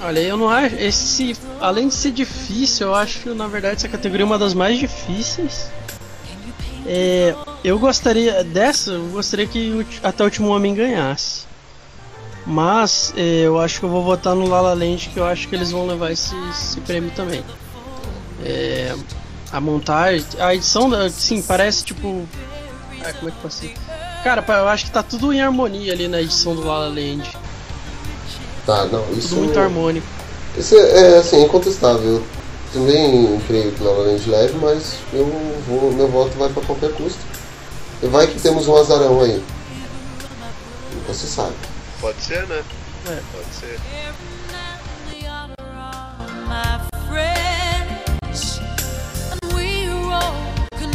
Olha, 0.00 0.20
eu 0.20 0.36
não 0.36 0.48
acho. 0.48 0.76
Esse. 0.76 1.36
Além 1.60 1.88
de 1.88 1.94
ser 1.94 2.12
difícil, 2.12 2.88
eu 2.88 2.94
acho 2.94 3.20
que 3.20 3.28
na 3.30 3.46
verdade 3.46 3.76
essa 3.76 3.88
categoria 3.88 4.24
é 4.24 4.26
uma 4.26 4.38
das 4.38 4.54
mais 4.54 4.78
difíceis. 4.78 5.70
É, 6.86 7.34
eu 7.64 7.78
gostaria. 7.78 8.44
Dessa, 8.44 8.92
eu 8.92 9.08
gostaria 9.08 9.46
que 9.46 9.86
Até 10.02 10.22
o 10.22 10.26
Último 10.26 10.48
Homem 10.48 10.74
ganhasse. 10.74 11.46
Mas 12.46 13.12
é, 13.14 13.42
eu 13.42 13.60
acho 13.60 13.80
que 13.80 13.84
eu 13.84 13.90
vou 13.90 14.02
votar 14.02 14.34
no 14.34 14.48
La 14.48 14.60
La 14.60 14.72
Land, 14.72 15.10
que 15.10 15.18
eu 15.18 15.26
acho 15.26 15.46
que 15.48 15.54
eles 15.54 15.70
vão 15.70 15.86
levar 15.86 16.12
esse, 16.12 16.34
esse 16.50 16.80
prêmio 16.80 17.10
também. 17.10 17.44
É, 18.48 18.96
a 19.52 19.60
montagem. 19.60 20.24
A 20.38 20.54
edição, 20.54 20.90
sim, 21.10 21.42
parece 21.42 21.84
tipo. 21.84 22.26
Ah, 23.04 23.12
como 23.12 23.28
é 23.28 23.32
que 23.32 23.48
dizer? 23.48 23.74
Cara, 24.24 24.44
eu 24.48 24.68
acho 24.68 24.86
que 24.86 24.90
tá 24.90 25.02
tudo 25.02 25.32
em 25.32 25.40
harmonia 25.40 25.92
ali 25.92 26.08
na 26.08 26.20
edição 26.20 26.54
do 26.54 26.66
La 26.66 26.78
La 26.78 26.88
Land. 26.88 27.30
Tá, 28.64 28.86
não, 28.86 29.04
isso. 29.12 29.28
Tudo 29.28 29.42
muito 29.42 29.58
harmônico. 29.58 30.06
Isso 30.56 30.74
é, 30.76 31.14
é, 31.14 31.18
assim, 31.18 31.42
incontestável. 31.42 32.14
Eu 32.16 32.24
também 32.72 33.40
creio 33.46 33.72
que 33.72 33.84
La 33.84 33.92
La 33.92 33.98
Land 34.04 34.28
leve, 34.28 34.58
mas 34.60 34.94
eu 35.12 35.26
vou, 35.66 35.92
meu 35.92 36.08
voto 36.08 36.36
vai 36.38 36.48
pra 36.48 36.62
qualquer 36.62 36.92
custo. 36.92 37.20
E 38.02 38.06
vai 38.06 38.26
que 38.26 38.40
temos 38.40 38.66
um 38.66 38.76
azarão 38.76 39.20
aí. 39.20 39.42
Nunca 40.94 41.14
se 41.14 41.26
sabe. 41.26 41.54
Pode 42.00 42.20
ser, 42.22 42.46
né? 42.46 42.62
É. 43.06 43.20
Pode 43.32 43.54
ser. 43.54 43.78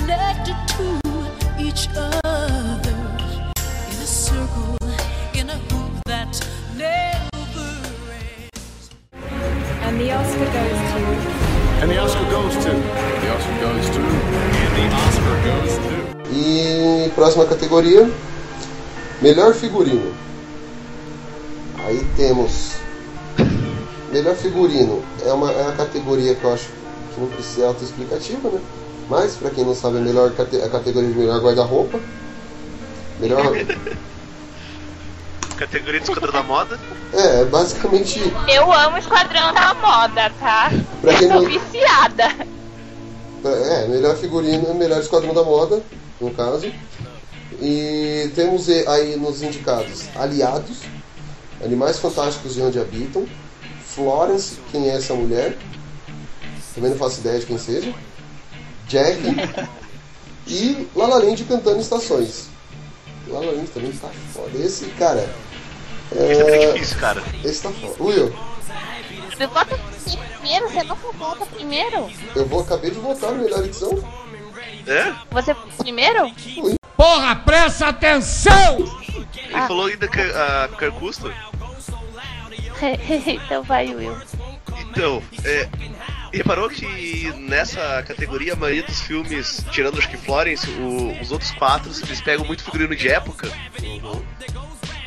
Connected 0.04 0.58
to 0.76 0.86
each 1.58 1.88
other 1.96 2.96
in 3.92 3.98
a 4.04 4.10
circle, 4.28 4.76
in 5.34 5.50
a 5.50 5.58
hoop 5.70 5.94
that 6.06 6.34
never 6.76 7.70
ends. 8.12 8.92
And 9.82 10.00
the 10.00 10.12
Oscar 10.12 10.48
goes 10.60 10.80
to. 10.92 11.00
And 11.82 11.90
the 11.92 12.00
Oscar 12.00 12.26
goes 12.36 12.54
to. 12.66 12.72
The 13.24 13.30
Oscar 13.36 13.56
goes 13.66 13.90
to. 13.96 14.02
And 14.68 14.92
the 14.92 15.00
Oscar 15.08 15.36
goes 15.50 15.74
to. 15.78 15.94
E 16.36 17.10
próxima 17.16 17.46
categoria: 17.46 18.10
Melhor 19.22 19.54
figurino. 19.54 20.14
Aí 21.86 22.06
temos. 22.18 22.74
Melhor 24.12 24.36
figurino 24.36 25.02
é 25.26 25.32
uma, 25.32 25.52
é 25.52 25.62
uma 25.62 25.76
categoria 25.76 26.36
que 26.36 26.44
eu 26.44 26.54
acho 26.54 26.68
que 27.14 27.22
não 27.22 27.28
precisa 27.28 27.56
ser 27.56 27.64
autoexplicativa, 27.66 28.50
né? 28.50 28.60
Mas, 29.10 29.36
pra 29.36 29.50
quem 29.50 29.66
não 29.66 29.76
sabe, 29.76 29.98
é 29.98 30.00
a, 30.00 30.04
melhor, 30.04 30.32
cate- 30.32 30.62
a 30.62 30.70
categoria 30.70 31.10
de 31.12 31.18
melhor 31.18 31.42
guarda-roupa. 31.42 32.00
Melhor. 33.20 33.44
Categoria 35.58 36.00
de 36.00 36.10
esquadrão 36.10 36.32
da 36.32 36.44
moda. 36.44 36.80
É, 37.14 37.46
basicamente. 37.46 38.20
Eu 38.52 38.72
amo 38.74 38.98
Esquadrão 38.98 39.54
da 39.54 39.74
Moda, 39.76 40.32
tá? 40.40 40.72
Pra 41.02 41.14
quem 41.14 41.28
Sou 41.30 41.42
não- 41.42 41.46
viciada. 41.48 42.48
É, 43.46 43.88
melhor 43.88 44.16
figurino, 44.18 44.74
melhor 44.74 45.00
esquadrão 45.00 45.34
da 45.34 45.44
moda, 45.44 45.84
no 46.20 46.32
caso. 46.32 46.72
E 47.62 48.32
temos 48.36 48.68
aí 48.70 49.16
nos 49.16 49.42
indicados 49.44 50.06
Aliados, 50.16 50.80
Animais 51.64 52.00
Fantásticos 52.00 52.56
de 52.56 52.62
Onde 52.62 52.80
Habitam, 52.80 53.26
Florence, 53.86 54.58
quem 54.72 54.90
é 54.90 54.96
essa 54.96 55.14
mulher? 55.14 55.56
Também 56.74 56.90
não 56.92 56.98
faço 56.98 57.20
ideia 57.20 57.40
de 57.40 57.46
quem 57.46 57.58
seja. 57.60 57.94
Jack 58.94 59.20
e 60.46 60.88
La 60.96 61.08
La 61.08 61.18
Land 61.18 61.44
cantando 61.46 61.80
estações. 61.82 62.50
La 63.28 63.40
La 63.40 63.52
Land 63.52 63.68
também 63.72 63.92
tá 63.94 64.08
foda. 64.32 64.56
Esse, 64.56 64.86
cara. 64.92 65.28
Esse 66.12 66.42
é 66.42 66.64
É, 66.70 66.74
difícil, 66.74 67.00
cara. 67.00 67.24
esse 67.44 67.64
tá 67.64 67.72
foda. 67.72 67.96
Will, 68.04 68.36
Você 69.32 69.48
vota 69.48 69.80
primeiro? 70.38 70.70
Você 70.70 70.84
nunca 70.84 71.12
vota 71.18 71.46
primeiro? 71.48 72.12
eu 72.36 72.46
vou 72.46 72.62
acabei 72.62 72.92
de 72.92 73.00
votar 73.00 73.32
na 73.32 73.40
melhor 73.40 73.66
edição. 73.66 73.98
É? 74.86 75.12
Você 75.32 75.56
primeiro? 75.80 76.32
Porra, 76.96 77.36
presta 77.38 77.88
atenção! 77.88 78.78
Ele 79.36 79.68
falou 79.68 79.88
ainda 79.88 80.08
que 80.08 80.20
a 80.22 80.68
qualquer 80.68 80.92
custo. 80.92 81.34
então 83.28 83.64
vai, 83.64 83.96
Will. 83.96 84.16
Então, 84.92 85.24
é, 85.46 85.68
reparou 86.34 86.70
que 86.70 87.32
nessa 87.38 88.04
categoria 88.08 88.54
a 88.54 88.56
maioria 88.56 88.84
dos 88.84 89.02
filmes, 89.02 89.64
tirando 89.72 90.00
acho 90.00 90.10
que 90.10 90.18
Florence, 90.18 90.68
o- 90.70 91.20
os 91.22 91.32
outros 91.32 91.52
quatro, 91.52 91.92
eles 92.06 92.22
pegam 92.22 92.46
muito 92.46 92.64
figurino 92.64 92.96
de 92.96 93.08
época. 93.10 93.50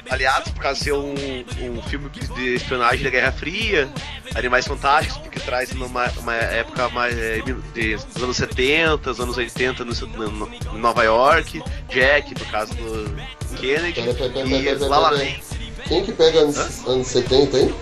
Aliados, 0.09 0.53
por 0.53 0.63
causa 0.63 0.79
de 0.79 0.85
ser 0.85 0.93
um, 0.93 1.15
um 1.63 1.83
filme 1.83 2.09
de 2.11 2.55
espionagem 2.55 3.03
da 3.03 3.11
Guerra 3.11 3.33
Fria, 3.33 3.89
Animais 4.37 4.65
Fantásticos, 4.65 5.19
porque 5.19 5.41
traz 5.41 5.73
numa 5.73 6.09
uma 6.19 6.33
época 6.33 6.89
mais 6.91 7.19
é, 7.19 7.43
dos 7.43 8.23
anos 8.23 8.37
70, 8.37 8.97
dos 8.99 9.19
anos 9.21 9.37
80 9.37 9.85
no, 9.85 9.93
no- 10.31 10.49
em 10.55 10.79
Nova 10.79 11.03
York, 11.03 11.61
Jack, 11.89 12.35
por 12.37 12.47
causa 12.53 12.73
do 12.75 13.17
Kennedy, 13.57 14.01
Pera, 14.01 14.15
pera, 14.15 14.31
pera, 14.31 14.47
e 14.47 14.63
pera, 14.63 14.77
pera, 14.79 14.89
La 14.89 14.99
La 14.99 15.09
pera. 15.11 15.25
Land, 15.25 15.41
Quem 15.89 16.05
que 16.05 16.13
pega 16.13 16.39
anos, 16.41 16.87
anos 16.87 17.07
70, 17.09 17.59
hein? 17.59 17.75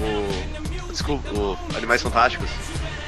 o, 0.00 0.49
desculpa, 0.90 1.28
o 1.34 1.58
Animais 1.76 2.02
Fantásticos. 2.02 2.48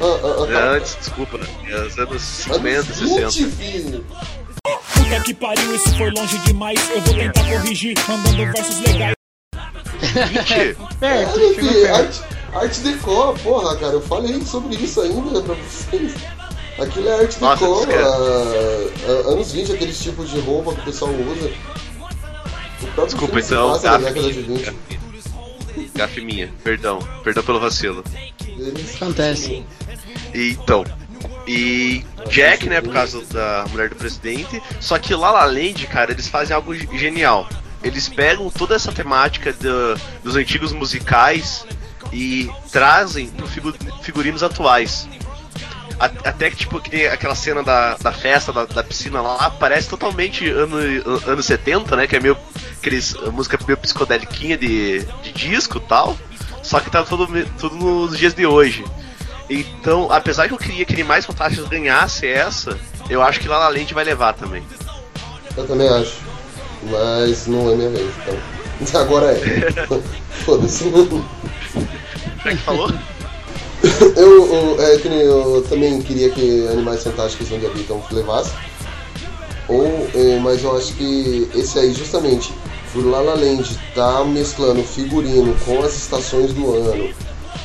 Ah, 0.01 0.05
ah, 0.05 0.45
ah, 0.47 0.51
É, 0.51 0.53
tá. 0.53 0.65
antes, 0.73 0.97
desculpa, 0.99 1.39
né? 1.39 1.47
É 1.69 1.81
os 1.83 1.99
anos 1.99 2.23
50, 2.23 2.69
Anos 2.79 2.87
60. 2.97 3.31
20, 3.31 3.51
filho. 3.57 4.07
Puta 4.95 5.21
que 5.25 5.35
pariu, 5.35 5.75
isso 5.75 5.97
foi 5.97 6.11
longe 6.11 6.39
demais. 6.41 6.79
Eu 6.91 7.01
vou 7.03 7.15
tentar 7.15 7.45
corrigir, 7.45 7.95
mandando 8.09 8.37
versos 8.53 8.81
legais. 8.81 9.15
20? 10.03 10.77
Perto, 10.99 11.05
É, 11.05 11.25
meu 11.27 11.35
chegou 11.35 11.55
filho, 11.55 11.83
perto. 11.87 12.25
a- 12.55 12.59
Arte 12.59 12.81
Deco, 12.81 13.35
porra, 13.43 13.77
cara, 13.79 13.93
eu 13.95 14.03
falei 14.03 14.43
sobre 14.45 14.77
isso 14.77 15.01
ainda 15.01 15.41
pra 15.41 15.55
vocês. 15.55 16.15
Aquilo 16.79 17.09
é 17.09 17.21
arte 17.21 17.41
Nossa, 17.41 17.65
deco, 17.65 17.93
ah, 17.93 18.91
ah, 19.07 19.31
anos 19.33 19.53
20, 19.53 19.73
aqueles 19.73 19.99
tipos 20.03 20.29
de 20.31 20.39
roupa 20.41 20.75
que 20.75 20.81
o 20.81 20.85
pessoal 20.85 21.11
usa. 21.13 21.51
O 22.99 23.07
Desculpa, 23.07 23.39
então, 23.41 23.71
passa 23.73 23.99
na 23.99 24.11
gafe 25.73 25.81
minha. 25.81 25.87
20. 25.87 25.99
Gafe 25.99 26.21
minha, 26.21 26.51
perdão. 26.65 26.99
Perdão 27.23 27.43
pelo 27.43 27.61
vacilo. 27.61 28.05
Acontece. 28.97 29.65
E, 30.35 30.51
então. 30.51 30.85
E 31.47 32.05
Jack, 32.31 32.69
né, 32.69 32.81
por 32.81 32.93
causa 32.93 33.21
da 33.27 33.65
mulher 33.71 33.89
do 33.89 33.97
presidente. 33.97 34.63
Só 34.81 34.99
que 34.99 35.15
La 35.15 35.31
La 35.31 35.45
Land, 35.45 35.87
cara, 35.89 36.13
eles 36.13 36.29
fazem 36.29 36.55
algo 36.55 36.75
genial. 36.75 37.49
Eles 37.83 38.09
pegam 38.09 38.49
toda 38.51 38.77
essa 38.77 38.93
temática 38.93 39.53
do- 39.53 39.99
dos 40.23 40.37
antigos 40.37 40.73
musicais 40.73 41.67
e 42.13 42.49
trazem 42.71 43.27
para 43.29 43.47
figurinos 44.03 44.43
atuais. 44.43 45.09
Até 45.99 46.51
que, 46.51 46.57
tipo, 46.57 46.81
que 46.81 47.07
aquela 47.07 47.35
cena 47.35 47.63
da, 47.63 47.97
da 47.97 48.13
festa, 48.13 48.53
da, 48.53 48.65
da 48.65 48.83
piscina 48.83 49.21
lá, 49.23 49.51
parece 49.51 49.89
totalmente 49.89 50.49
ano, 50.49 50.77
an- 50.77 51.31
anos 51.33 51.47
70, 51.47 51.95
né? 51.97 52.07
Que 52.07 52.17
é 52.17 52.21
meio. 52.21 52.37
Aqueles, 52.79 53.15
música 53.33 53.59
meio 53.67 53.77
psicodéliquinha 53.79 54.57
de, 54.59 55.01
de 55.23 55.33
disco 55.33 55.79
e 55.79 55.81
tal. 55.89 56.17
Só 56.63 56.81
que 56.81 56.91
tá 56.91 57.03
tudo, 57.05 57.27
tudo 57.59 57.77
nos 57.77 58.19
dias 58.19 58.35
de 58.35 58.45
hoje. 58.47 58.85
Então, 59.49 60.11
apesar 60.11 60.49
que 60.49 60.55
eu 60.55 60.59
queria 60.59 60.85
que 60.85 60.95
Animais 60.95 61.27
Fantásticos 61.27 61.69
ganhasse 61.69 62.27
essa, 62.27 62.79
eu 63.11 63.23
acho 63.23 63.39
que 63.41 63.49
La 63.49 63.59
La 63.59 63.69
Land 63.69 63.93
vai 63.95 64.05
levar 64.05 64.33
também. 64.33 64.63
Eu 65.57 65.67
também 65.67 65.89
acho. 65.89 66.17
Mas 66.91 67.47
não 67.47 67.71
é 67.71 67.77
minha 67.77 67.91
vez, 67.91 68.11
então. 68.23 69.01
Agora 69.01 69.27
é. 69.33 69.87
Foda-se. 70.45 70.91
Já 72.45 72.51
que 72.51 72.57
falou? 72.57 72.91
Eu, 74.17 74.47
eu, 74.55 74.83
é, 74.83 74.97
que 74.99 75.09
eu 75.09 75.65
também 75.69 76.01
queria 76.03 76.31
que 76.31 76.67
Animais 76.69 77.03
Fantásticos 77.03 77.51
Onde 77.51 77.67
Habitam 77.67 78.03
levasse. 78.13 78.53
Ou, 79.69 80.09
é, 80.15 80.39
mas 80.41 80.63
eu 80.63 80.77
acho 80.77 80.93
que 80.95 81.49
esse 81.55 81.79
aí, 81.79 81.93
justamente, 81.93 82.53
por 82.93 83.05
La 83.07 83.21
La 83.21 83.35
Land 83.35 83.79
tá 83.95 84.25
mesclando 84.25 84.83
figurino 84.85 85.55
com 85.65 85.81
as 85.83 85.97
estações 85.97 86.53
do 86.53 86.75
ano, 86.75 87.13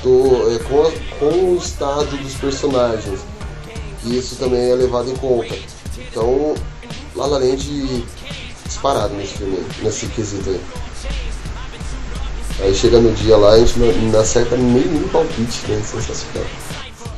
do, 0.04 0.56
é, 0.56 0.60
com, 0.60 0.82
a- 0.84 0.92
com 1.20 1.54
o 1.54 1.58
estado 1.58 2.16
dos 2.18 2.34
personagens, 2.36 3.20
isso 4.06 4.36
também 4.38 4.72
é 4.72 4.76
levado 4.76 5.10
em 5.12 5.16
conta. 5.18 5.56
Então, 6.10 6.56
La 7.16 7.26
La 7.28 7.38
Land 7.40 8.06
disparado 8.66 9.14
nesse 9.16 9.34
filme, 9.38 9.58
nesse 9.84 10.06
quesito 10.08 10.50
aí. 10.50 10.60
Aí 12.60 12.74
chega 12.74 13.00
no 13.00 13.14
dia 13.14 13.38
lá, 13.38 13.52
a 13.52 13.60
gente 13.60 13.78
não, 13.80 13.92
não 13.94 14.20
acerta 14.20 14.58
nenhum 14.58 15.08
palpite, 15.10 15.68
né? 15.68 15.82
Sensacional. 15.84 16.46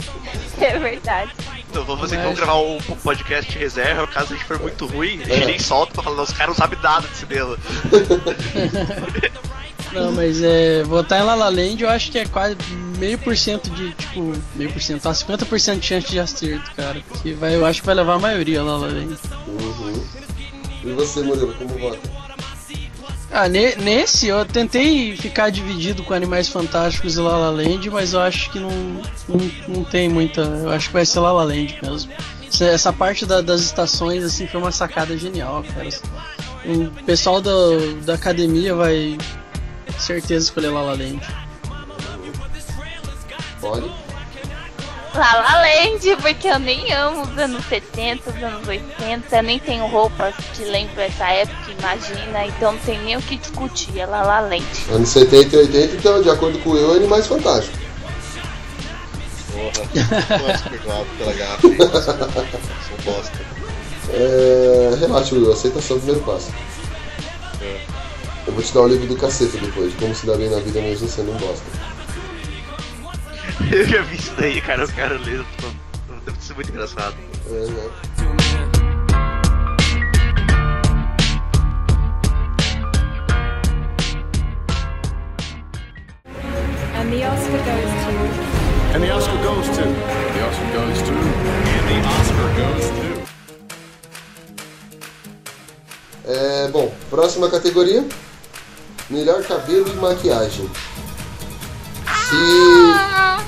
é 0.61 0.79
verdade. 0.79 1.33
Então 1.69 1.85
vamos 1.85 2.01
fazer 2.01 2.17
que 2.17 2.23
vamos 2.23 2.39
gravar 2.39 2.61
um 2.61 2.79
podcast 3.03 3.59
reserva, 3.59 4.07
caso 4.07 4.33
a 4.33 4.37
gente 4.37 4.47
for 4.47 4.59
muito 4.59 4.87
ruim, 4.87 5.21
a 5.23 5.27
gente 5.27 5.47
nem 5.47 5.59
solta 5.59 5.95
pra 5.95 6.05
falar, 6.05 6.23
os 6.23 6.33
caras 6.33 6.49
não 6.49 6.55
sabem 6.55 6.79
nada 6.81 7.07
de 7.07 7.17
cinema. 7.17 7.57
Não, 9.93 10.13
mas 10.13 10.43
é. 10.43 10.83
Votar 10.83 11.21
em 11.21 11.25
La 11.25 11.35
La 11.35 11.49
Land 11.49 11.83
eu 11.83 11.89
acho 11.89 12.11
que 12.11 12.19
é 12.19 12.27
quase 12.27 12.57
meio 12.99 13.19
por 13.19 13.37
cento 13.37 13.71
de, 13.71 13.93
tipo, 13.95 14.33
meio 14.55 14.71
por 14.71 14.83
cento, 14.83 15.03
tá? 15.03 15.13
50% 15.13 15.79
de 15.79 15.87
chance 15.87 16.11
de 16.11 16.21
acerto, 16.21 16.71
cara. 16.77 17.01
Porque 17.09 17.33
vai, 17.33 17.55
eu 17.55 17.65
acho 17.65 17.81
que 17.81 17.87
vai 17.87 17.95
levar 17.95 18.15
a 18.15 18.19
maioria 18.19 18.63
La 18.63 18.77
La 18.77 18.89
Land. 18.89 19.17
Uhum. 19.47 20.05
E 20.85 20.93
você, 20.93 21.23
Murilo, 21.23 21.55
como 21.55 21.79
vota? 21.79 22.26
Ah, 23.39 23.51
ne- 23.51 23.75
nesse 23.77 24.29
eu 24.29 24.47
tentei 24.47 25.15
ficar 25.15 25.51
dividido 25.51 26.03
com 26.03 26.15
Animais 26.15 26.49
Fantásticos 26.49 27.17
e 27.19 27.21
La 27.21 27.37
La 27.37 27.51
Land, 27.51 27.91
mas 27.91 28.15
eu 28.15 28.21
acho 28.21 28.51
que 28.51 28.59
não, 28.59 28.71
não, 29.29 29.51
não 29.69 29.85
tem 29.85 30.09
muita. 30.09 30.41
Eu 30.41 30.71
acho 30.71 30.87
que 30.87 30.95
vai 30.95 31.05
ser 31.05 31.21
La 31.21 31.33
La 31.33 31.45
Land 31.45 31.79
mesmo. 31.83 32.11
Essa- 32.47 32.93
parte 32.95 33.27
da- 33.27 33.43
das 33.43 33.61
estações 33.61 34.25
assim 34.25 34.47
foi 34.47 34.59
uma 34.59 34.73
sacada 34.73 35.19
genial, 35.19 35.63
cara. 35.75 35.87
O 36.65 36.91
pessoal 37.05 37.43
do- 37.43 37.97
da 38.07 38.15
academia 38.15 38.75
vai 38.75 39.19
certeza 39.99 40.47
escolher 40.47 40.71
La 40.71 40.81
La 40.81 40.93
Land. 40.93 41.21
Pode? 43.61 43.91
La 45.17 45.33
La 45.35 45.63
Land, 45.63 46.17
porque 46.21 46.47
eu 46.47 46.59
nem 46.59 46.93
amo 46.93 47.23
os 47.23 47.39
anos 47.39 47.65
70, 47.67 48.31
os 48.31 48.43
anos 48.43 48.69
80, 48.69 49.43
nem 49.43 49.59
tenho 49.59 49.87
roupas 49.87 50.35
que 50.55 50.63
lembram 50.65 51.05
essa 51.05 51.27
época, 51.31 51.71
imagina, 51.71 52.45
então 52.45 52.73
não 52.73 52.79
tem 52.81 52.99
nem 53.01 53.17
o 53.17 53.23
que 53.23 53.37
discutir, 53.37 53.99
é 53.99 54.05
La 54.05 54.23
La 54.23 54.41
Land. 54.41 54.67
Anos 54.93 55.09
70 55.09 55.57
e 55.57 55.59
80, 55.59 55.95
então, 55.97 56.23
de 56.23 56.29
acordo 56.29 56.59
com 56.59 56.77
eu, 56.77 56.93
é 56.93 56.97
Animais 56.97 57.27
Fantásticos. 57.27 57.81
Porra, 59.53 59.89
é 59.95 60.69
perdoado 60.69 61.07
pela 61.17 61.33
hein? 61.33 61.39
Sou 61.63 63.15
bosta. 63.15 63.39
É... 64.13 64.97
Relaxa, 65.01 65.35
Will, 65.35 65.51
aceitação 65.51 65.97
primeiro 65.99 66.21
passo. 66.27 66.53
É. 67.63 67.81
Eu 68.47 68.53
vou 68.53 68.63
te 68.63 68.75
dar 68.75 68.83
o 68.83 68.89
livro 68.89 69.07
do 69.07 69.17
cacete 69.17 69.57
depois, 69.57 69.93
de 69.93 69.97
como 69.97 70.15
se 70.15 70.27
dar 70.27 70.37
bem 70.37 70.51
na 70.51 70.59
vida 70.59 70.81
mesmo 70.83 71.09
sendo 71.09 71.33
um 71.33 71.37
bosta. 71.39 71.96
Eu 73.61 73.85
já 73.87 74.03
vi 74.03 74.17
isso 74.17 74.35
daí, 74.39 74.61
cara, 74.61 74.87
quero 74.87 75.19
ler, 75.23 75.45
pô, 75.61 75.69
deve 76.25 76.41
ser 76.41 76.55
muito 76.55 76.71
engraçado. 76.71 77.17
Uhum. 77.47 77.91
And 86.95 87.13
the 87.13 87.25
Oscar 87.25 87.59
goes 87.65 87.93
to. 88.03 88.11
And 88.95 89.03
the 89.03 89.11
Oscar 89.11 89.37
goes 89.43 89.67
to. 89.77 89.85
The 89.85 90.43
Oscar 90.43 90.73
goes 90.73 91.03
to. 91.03 91.13
And 91.13 91.87
the 91.89 91.99
Oscar 92.09 92.49
goes 92.57 92.87
to. 92.91 93.07
É, 96.25 96.69
bom, 96.69 96.93
próxima 97.09 97.49
categoria: 97.49 98.05
Melhor 99.09 99.45
cabelo 99.45 99.89
e 99.89 99.95
maquiagem. 99.97 100.69
Se. 102.07 103.47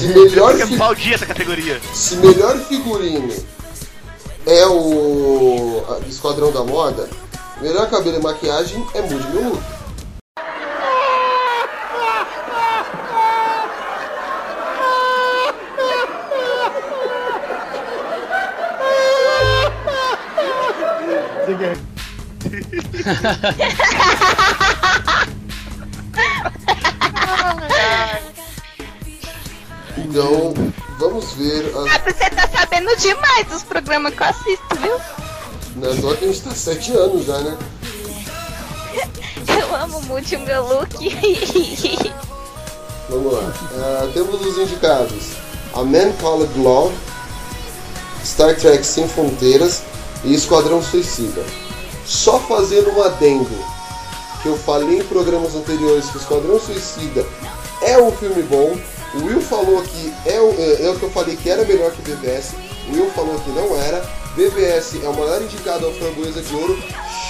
Se 0.00 0.06
melhor, 0.08 0.52
Fica 0.52 0.66
fi- 0.66 0.76
pau 0.76 0.94
dia 0.94 1.14
essa 1.14 1.26
categoria. 1.26 1.80
se 1.92 2.16
melhor 2.16 2.58
figurino 2.66 3.32
é 4.46 4.66
o 4.66 5.82
Esquadrão 6.08 6.50
da 6.52 6.64
Moda, 6.64 7.08
melhor 7.60 7.88
cabelo 7.88 8.18
e 8.18 8.22
maquiagem 8.22 8.84
é 8.94 9.00
Mude 9.02 9.26
Meu 9.28 9.50
Look. 9.50 9.62
Então, 30.14 30.54
vamos 30.96 31.32
ver 31.32 31.72
Ah, 31.74 31.96
as. 31.96 32.14
você 32.14 32.30
tá 32.30 32.48
sabendo 32.56 32.96
demais 32.98 33.48
dos 33.48 33.64
programas 33.64 34.14
que 34.14 34.22
eu 34.22 34.26
assisto, 34.28 34.76
viu? 34.80 34.96
Na 35.74 36.00
toa 36.00 36.16
que 36.16 36.24
a 36.24 36.28
gente 36.28 36.40
tá 36.42 36.50
há 36.50 36.54
7 36.54 36.92
anos 36.92 37.26
já, 37.26 37.36
né? 37.38 37.58
Eu 39.58 39.74
amo 39.74 40.00
muito 40.02 40.36
o 40.36 40.38
meu 40.38 40.64
look. 40.68 40.94
Vamos 43.10 43.32
lá. 43.32 43.52
Ah, 43.76 44.08
temos 44.14 44.40
os 44.40 44.56
indicados: 44.56 45.32
A 45.74 45.82
Man 45.82 46.12
Called 46.20 46.56
Love, 46.60 46.94
Star 48.24 48.54
Trek 48.54 48.86
Sem 48.86 49.08
Fronteiras 49.08 49.82
e 50.22 50.32
Esquadrão 50.32 50.80
Suicida. 50.80 51.42
Só 52.06 52.38
fazendo 52.38 52.92
um 52.92 53.02
adendo 53.02 53.50
que 54.44 54.48
eu 54.48 54.56
falei 54.56 55.00
em 55.00 55.04
programas 55.04 55.56
anteriores 55.56 56.08
que 56.08 56.18
Esquadrão 56.18 56.60
Suicida 56.60 57.26
é 57.82 57.98
um 57.98 58.12
filme 58.12 58.44
bom. 58.44 58.78
O 59.14 59.24
Will 59.26 59.40
falou 59.40 59.82
que 59.82 60.12
é 60.26 60.40
o, 60.40 60.50
é, 60.58 60.86
é 60.86 60.90
o 60.90 60.98
que 60.98 61.04
eu 61.04 61.10
falei 61.10 61.36
que 61.36 61.48
era 61.48 61.64
melhor 61.64 61.90
que 61.92 62.02
BVS. 62.02 62.52
O 62.88 62.92
Will 62.92 63.10
falou 63.12 63.38
que 63.40 63.50
não 63.50 63.76
era. 63.80 64.00
BVS 64.34 64.96
é 65.02 65.08
o 65.08 65.14
maior 65.14 65.40
indicado 65.42 65.86
ao 65.86 65.92
Framboesa 65.92 66.42
de 66.42 66.54
Ouro. 66.54 66.76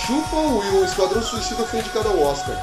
Chupa 0.07 0.37
o 0.37 0.59
Will, 0.59 0.85
Esquadrão 0.85 1.23
Suicida 1.23 1.65
foi 1.65 1.81
indicado 1.81 2.09
ao 2.09 2.21
Oscar. 2.23 2.57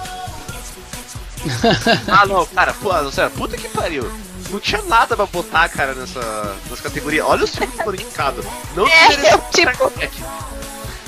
Ah, 2.07 2.25
não, 2.27 2.45
cara, 2.45 2.73
pô, 2.73 2.93
não, 2.93 3.11
sério, 3.11 3.31
puta 3.31 3.57
que 3.57 3.67
pariu. 3.69 4.11
Não 4.51 4.59
tinha 4.59 4.81
nada 4.83 5.15
pra 5.15 5.25
botar, 5.25 5.67
cara, 5.69 5.93
nessa, 5.95 6.55
nessa 6.69 6.83
categoria. 6.83 7.25
Olha 7.25 7.43
os 7.45 7.55
filmes 7.55 7.75
que 7.75 7.83
foram 7.83 7.95
indicados. 7.99 8.45
Não 8.75 8.85
É, 8.87 9.33
eu, 9.33 9.39
tipo- 9.51 9.89
Trek. 9.91 10.23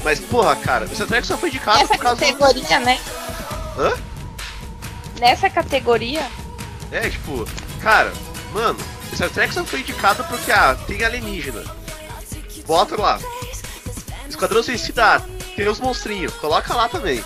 Mas, 0.03 0.19
porra, 0.19 0.55
cara, 0.55 0.85
o 0.85 0.95
Star 0.95 1.07
Trek 1.07 1.27
só 1.27 1.37
foi 1.37 1.49
indicado 1.49 1.77
Nessa 1.79 1.93
por 1.95 2.01
causa 2.03 2.21
categoria, 2.25 2.79
né? 2.79 2.99
Hã? 3.77 3.93
Nessa 5.19 5.49
categoria, 5.49 6.25
É, 6.91 7.09
tipo, 7.09 7.45
cara, 7.83 8.11
mano, 8.53 8.79
Star 9.13 9.29
Trek 9.29 9.53
só 9.53 9.63
foi 9.65 9.81
indicado 9.81 10.23
porque, 10.23 10.51
ah, 10.51 10.75
tem 10.87 11.03
alienígena. 11.03 11.63
Bota 12.65 12.99
lá. 12.99 13.19
Esquadrão 14.27 14.63
Suicida, 14.63 15.21
tem 15.55 15.67
os 15.67 15.79
monstrinhos, 15.79 16.33
coloca 16.35 16.73
lá 16.73 16.87
também. 16.87 17.23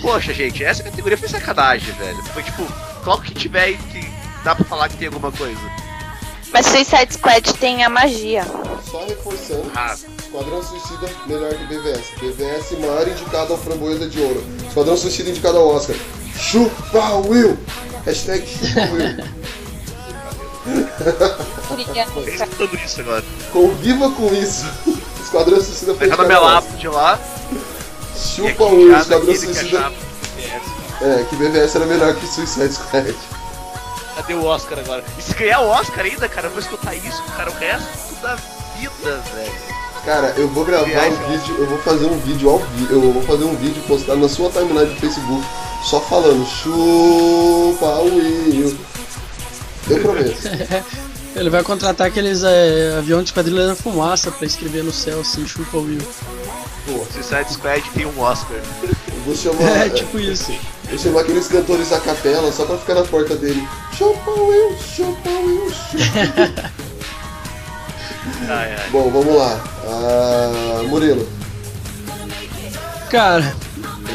Poxa, 0.00 0.32
gente, 0.32 0.62
essa 0.62 0.82
categoria 0.82 1.18
foi 1.18 1.28
sacanagem, 1.28 1.92
velho. 1.94 2.22
Foi 2.34 2.42
tipo, 2.42 2.64
coloca 3.02 3.22
o 3.22 3.26
que 3.26 3.34
tiver 3.34 3.62
aí 3.64 3.76
que 3.76 4.00
dá 4.44 4.54
pra 4.54 4.64
falar 4.64 4.88
que 4.88 4.96
tem 4.96 5.08
alguma 5.08 5.32
coisa. 5.32 5.60
Mas 6.52 6.66
Suicide 6.66 7.14
Squad 7.14 7.52
tem 7.54 7.84
a 7.84 7.88
magia. 7.88 8.44
Só 8.90 9.04
reforçando, 9.06 9.70
Ah. 9.74 9.94
Esquadrão 10.18 10.62
Suicida 10.62 11.08
melhor 11.26 11.52
que 11.54 11.64
BVS. 11.66 12.10
BVS 12.20 12.78
maior 12.78 13.08
indicado 13.08 13.52
ao 13.52 13.58
Framboesa 13.58 14.08
de 14.08 14.20
Ouro. 14.20 14.44
Esquadrão 14.66 14.96
Suicida 14.96 15.30
indicado 15.30 15.58
ao 15.58 15.68
Oscar. 15.74 15.96
Chupa 16.38 17.14
Will! 17.28 17.58
Hashtag 18.04 18.46
escutando 22.26 22.74
isso 22.84 23.00
agora. 23.00 23.24
Conviva 23.52 24.10
com 24.10 24.34
isso. 24.34 24.66
Esquadrão 25.22 25.60
Suicida 25.60 25.94
foi 25.94 26.10
ao 26.10 26.44
lado 26.44 26.76
de 26.76 26.88
lá. 26.88 27.18
Chupa 28.16 28.66
aqui, 28.66 28.92
Esquadrão 29.00 29.36
Suicida. 29.36 29.92
É, 31.00 31.24
que 31.28 31.36
BVS 31.36 31.76
era 31.76 31.86
melhor 31.86 32.14
que 32.14 32.26
Suicide 32.26 32.74
Squad. 32.74 33.14
Cadê 34.16 34.34
o 34.34 34.44
Oscar 34.44 34.78
agora? 34.78 35.02
E 35.18 35.22
se 35.22 35.34
ganhar 35.34 35.60
o 35.60 35.68
Oscar 35.68 36.04
ainda, 36.04 36.28
cara, 36.28 36.48
eu 36.48 36.50
vou 36.50 36.60
escutar 36.60 36.94
isso, 36.94 37.22
cara, 37.36 37.50
o 37.50 37.54
resto 37.54 38.14
da 38.20 38.34
vida, 38.76 39.22
velho. 39.34 39.52
Cara, 40.04 40.34
eu 40.36 40.48
vou 40.48 40.64
gravar 40.64 40.86
um 40.86 41.28
vídeo, 41.30 41.56
eu 41.58 41.66
vou 41.66 41.78
fazer 41.78 42.06
um 42.06 42.18
vídeo 42.18 42.50
ao 42.50 42.58
vivo, 42.58 42.92
eu 42.92 43.12
vou 43.12 43.22
fazer 43.22 43.44
um 43.44 43.54
vídeo 43.56 43.82
postado 43.86 44.18
na 44.18 44.28
sua 44.28 44.50
timeline 44.50 44.86
do 44.86 45.00
Facebook, 45.00 45.46
só 45.82 46.00
falando 46.00 46.46
chupa 46.46 48.00
Will. 48.00 48.76
Eu 49.88 50.00
prometo. 50.00 50.36
Ele 51.34 51.48
vai 51.48 51.62
contratar 51.62 52.08
aqueles 52.08 52.42
é, 52.42 52.96
aviões 52.98 53.26
de 53.26 53.32
quadrilha 53.32 53.68
da 53.68 53.76
fumaça 53.76 54.32
pra 54.32 54.46
escrever 54.46 54.82
no 54.82 54.92
céu 54.92 55.20
assim, 55.20 55.46
chupa 55.46 55.78
o 55.78 55.84
Will. 55.84 56.02
Pô, 56.86 57.04
Suicide 57.12 57.52
Squad 57.52 57.82
tem 57.94 58.04
um 58.06 58.20
Oscar. 58.20 58.58
eu 58.82 59.20
vou 59.24 59.36
chamar. 59.36 59.86
É, 59.86 59.88
tipo 59.90 60.18
isso. 60.18 60.52
Vou 60.88 60.98
chamar 60.98 61.20
aqueles 61.20 61.46
cantores 61.46 61.90
da 61.90 62.00
capela 62.00 62.50
só 62.50 62.64
pra 62.64 62.76
ficar 62.78 62.94
na 62.94 63.02
porta 63.02 63.36
dele. 63.36 63.66
Chupa 63.96 64.30
Will, 64.30 64.76
chupa 64.78 65.30
Will, 65.30 65.70
chupa. 65.70 66.70
Ai, 68.48 68.74
ai. 68.74 68.90
Bom, 68.90 69.10
vamos 69.10 69.34
lá. 69.36 69.60
Ah, 69.86 70.82
Murilo. 70.88 71.26
Cara, 73.08 73.54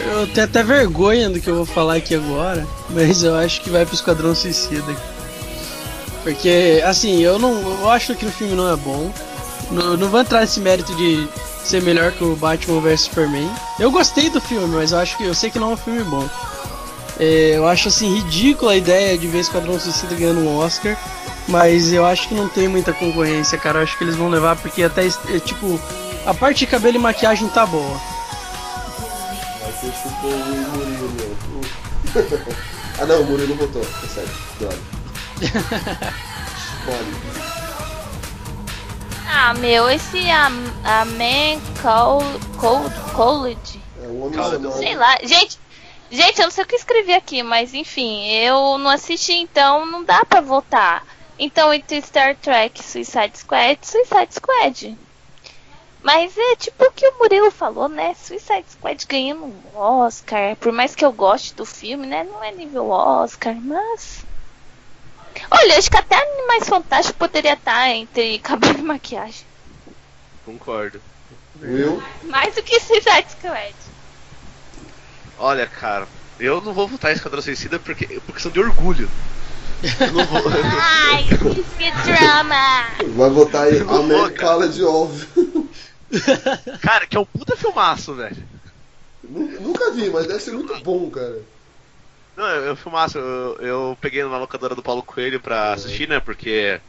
eu 0.06 0.28
tenho 0.28 0.45
até 0.45 0.64
vergonha 0.64 1.30
do 1.30 1.39
que 1.39 1.49
eu 1.49 1.56
vou 1.56 1.66
falar 1.66 1.95
aqui 1.95 2.16
agora, 2.16 2.68
mas 2.89 3.24
eu 3.24 3.36
acho 3.36 3.62
que 3.62 3.70
vai 3.70 3.86
pro 3.86 3.95
Esquadrão 3.95 4.36
Suicida. 4.36 4.95
Porque, 6.24 6.82
assim, 6.84 7.22
eu 7.22 7.38
não. 7.38 7.62
Eu 7.82 7.89
acho 7.89 8.16
que 8.16 8.26
o 8.26 8.32
filme 8.32 8.56
não 8.56 8.72
é 8.72 8.76
bom. 8.76 9.12
Não, 9.72 9.95
não 9.95 10.10
vou 10.10 10.20
entrar 10.20 10.41
nesse 10.41 10.60
mérito 10.60 10.93
de 10.95 11.28
ser 11.64 11.82
melhor 11.82 12.12
que 12.12 12.24
o 12.24 12.36
Batman 12.36 12.80
vs 12.82 13.01
Superman. 13.01 13.49
Eu 13.80 13.91
gostei 13.91 14.30
do 14.30 14.41
filme, 14.41 14.76
mas 14.76 14.91
eu 14.91 14.99
acho 14.99 15.18
que 15.18 15.24
eu 15.24 15.34
sei 15.34 15.49
que 15.49 15.60
não 15.60 15.72
é 15.72 15.74
um 15.74 15.78
filme 15.78 16.03
bom. 16.03 16.28
É, 17.20 17.53
eu 17.56 17.68
acho 17.68 17.88
assim 17.88 18.14
ridícula 18.16 18.74
a 18.74 18.78
ideia 18.78 19.18
de 19.18 19.28
ver 19.28 19.39
Esquadrão 19.39 19.80
Suicida 19.80 20.16
ganhando 20.16 20.41
um 20.41 20.58
Oscar, 20.58 20.97
mas 21.47 21.93
eu 21.93 22.06
acho 22.06 22.28
que 22.28 22.36
não 22.36 22.47
tem 22.49 22.68
muita 22.68 22.91
concorrência, 22.91 23.58
cara. 23.58 23.80
Eu 23.80 23.84
acho 23.84 23.97
que 23.97 24.03
eles 24.03 24.16
vão 24.16 24.30
levar 24.30 24.56
porque 24.56 24.84
até 24.84 25.08
tipo 25.39 25.80
a 26.26 26.34
parte 26.34 26.60
de 26.60 26.68
cabelo 26.68 26.95
e 26.95 26.99
maquiagem 26.99 27.47
tá 27.49 27.66
boa. 27.66 28.14
Will 30.23 30.53
e 30.53 30.67
Murilo. 30.67 31.09
meu. 31.13 31.36
ah 33.01 33.05
não, 33.05 33.21
o 33.21 33.25
Murilo 33.25 33.55
votou, 33.55 33.81
tá 33.83 34.07
certo. 34.07 34.31
Ah, 39.27 39.53
meu, 39.55 39.89
esse 39.89 40.29
a, 40.29 40.45
a 40.47 41.05
Man 41.05 41.59
Col- 41.81 42.21
Col- 42.57 42.89
College. 43.13 43.81
É 44.01 44.07
um 44.07 44.25
homem. 44.25 44.71
Sei 44.71 44.95
lá. 44.95 45.17
Gente, 45.23 45.59
gente, 46.11 46.39
eu 46.39 46.45
não 46.45 46.51
sei 46.51 46.63
o 46.63 46.67
que 46.67 46.75
escrevi 46.75 47.13
aqui, 47.13 47.43
mas 47.43 47.73
enfim, 47.73 48.25
eu 48.27 48.77
não 48.77 48.89
assisti, 48.89 49.33
então 49.33 49.86
não 49.86 50.03
dá 50.03 50.23
pra 50.25 50.41
votar. 50.41 51.03
Então, 51.38 51.73
entre 51.73 52.01
Star 52.01 52.36
Trek, 52.38 52.81
Suicide 52.81 53.38
Squad, 53.38 53.77
Suicide 53.81 54.29
Squad. 54.33 54.97
Mas 56.06 56.38
é 56.38 56.56
tipo 56.56 56.86
o 56.86 56.91
que 56.91 57.08
o 57.08 57.18
Murilo 57.18 57.49
falou, 57.49 57.89
né? 57.89 58.14
Suicide 58.14 58.64
Squad 58.70 59.08
ganhando 59.10 59.45
um 59.45 59.76
Oscar. 59.76 60.56
Por 60.58 60.72
mais 60.72 60.93
que 60.93 61.03
eu 61.03 61.12
goste 61.12 61.56
do 61.56 61.66
filme, 61.66 62.06
né? 62.06 62.24
Não 62.24 62.43
é 62.43 62.51
nível 62.51 62.91
Oscar, 62.91 63.56
mas. 63.56 64.24
Olha, 65.49 65.80
acho 65.80 65.89
que 65.89 65.97
até 65.97 66.16
Animais 66.16 66.70
Fantásticos 66.70 67.18
poderia 67.18 67.53
estar 67.53 67.89
entre 67.89 68.38
cabelo 68.38 68.78
e 68.78 68.84
maquiagem. 68.84 69.47
Concordo. 70.45 71.01
Will, 71.60 72.03
Mais 72.26 72.53
do 72.53 72.62
que 72.62 72.80
Suicide 72.80 73.32
Squad. 73.32 73.76
Olha, 75.39 75.66
cara, 75.66 76.08
eu 76.39 76.62
não 76.62 76.72
vou 76.72 76.88
votar 76.88 77.10
em 77.10 77.16
Esquadrão 77.16 77.41
Suicida 77.41 77.80
porque, 77.80 78.06
por 78.20 78.34
questão 78.34 78.51
de 78.51 78.60
orgulho. 78.60 79.10
Eu 79.99 80.14
não 80.14 80.26
vou. 80.26 80.43
Ai, 81.12 81.24
que 81.24 81.91
drama! 82.03 82.86
vai 83.16 83.30
votar 83.32 83.64
aí 83.64 83.78
Eu 83.80 83.86
não 83.86 84.08
vou, 84.08 84.26
Amen 84.26 85.66
cara. 86.82 87.06
Que 87.08 87.18
é 87.18 87.20
um 87.20 87.26
puta 87.26 87.56
filmaço, 87.56 88.14
velho. 88.16 88.47
Nu- 89.24 89.62
Nunca 89.62 89.91
vi, 89.91 90.10
mas 90.10 90.28
deve 90.28 90.39
ser 90.39 90.51
muito 90.51 90.76
bom, 90.82 91.10
cara. 91.10 91.41
Não, 92.36 92.47
eu, 92.47 92.64
eu 92.66 92.76
filmaço, 92.76 93.18
eu, 93.18 93.58
eu 93.62 93.97
peguei 94.01 94.24
na 94.24 94.38
locadora 94.38 94.76
do 94.76 94.84
Paulo 94.84 95.01
Coelho 95.01 95.39
pra 95.39 95.74
assistir, 95.74 96.08
né? 96.08 96.20
Porque 96.20 96.80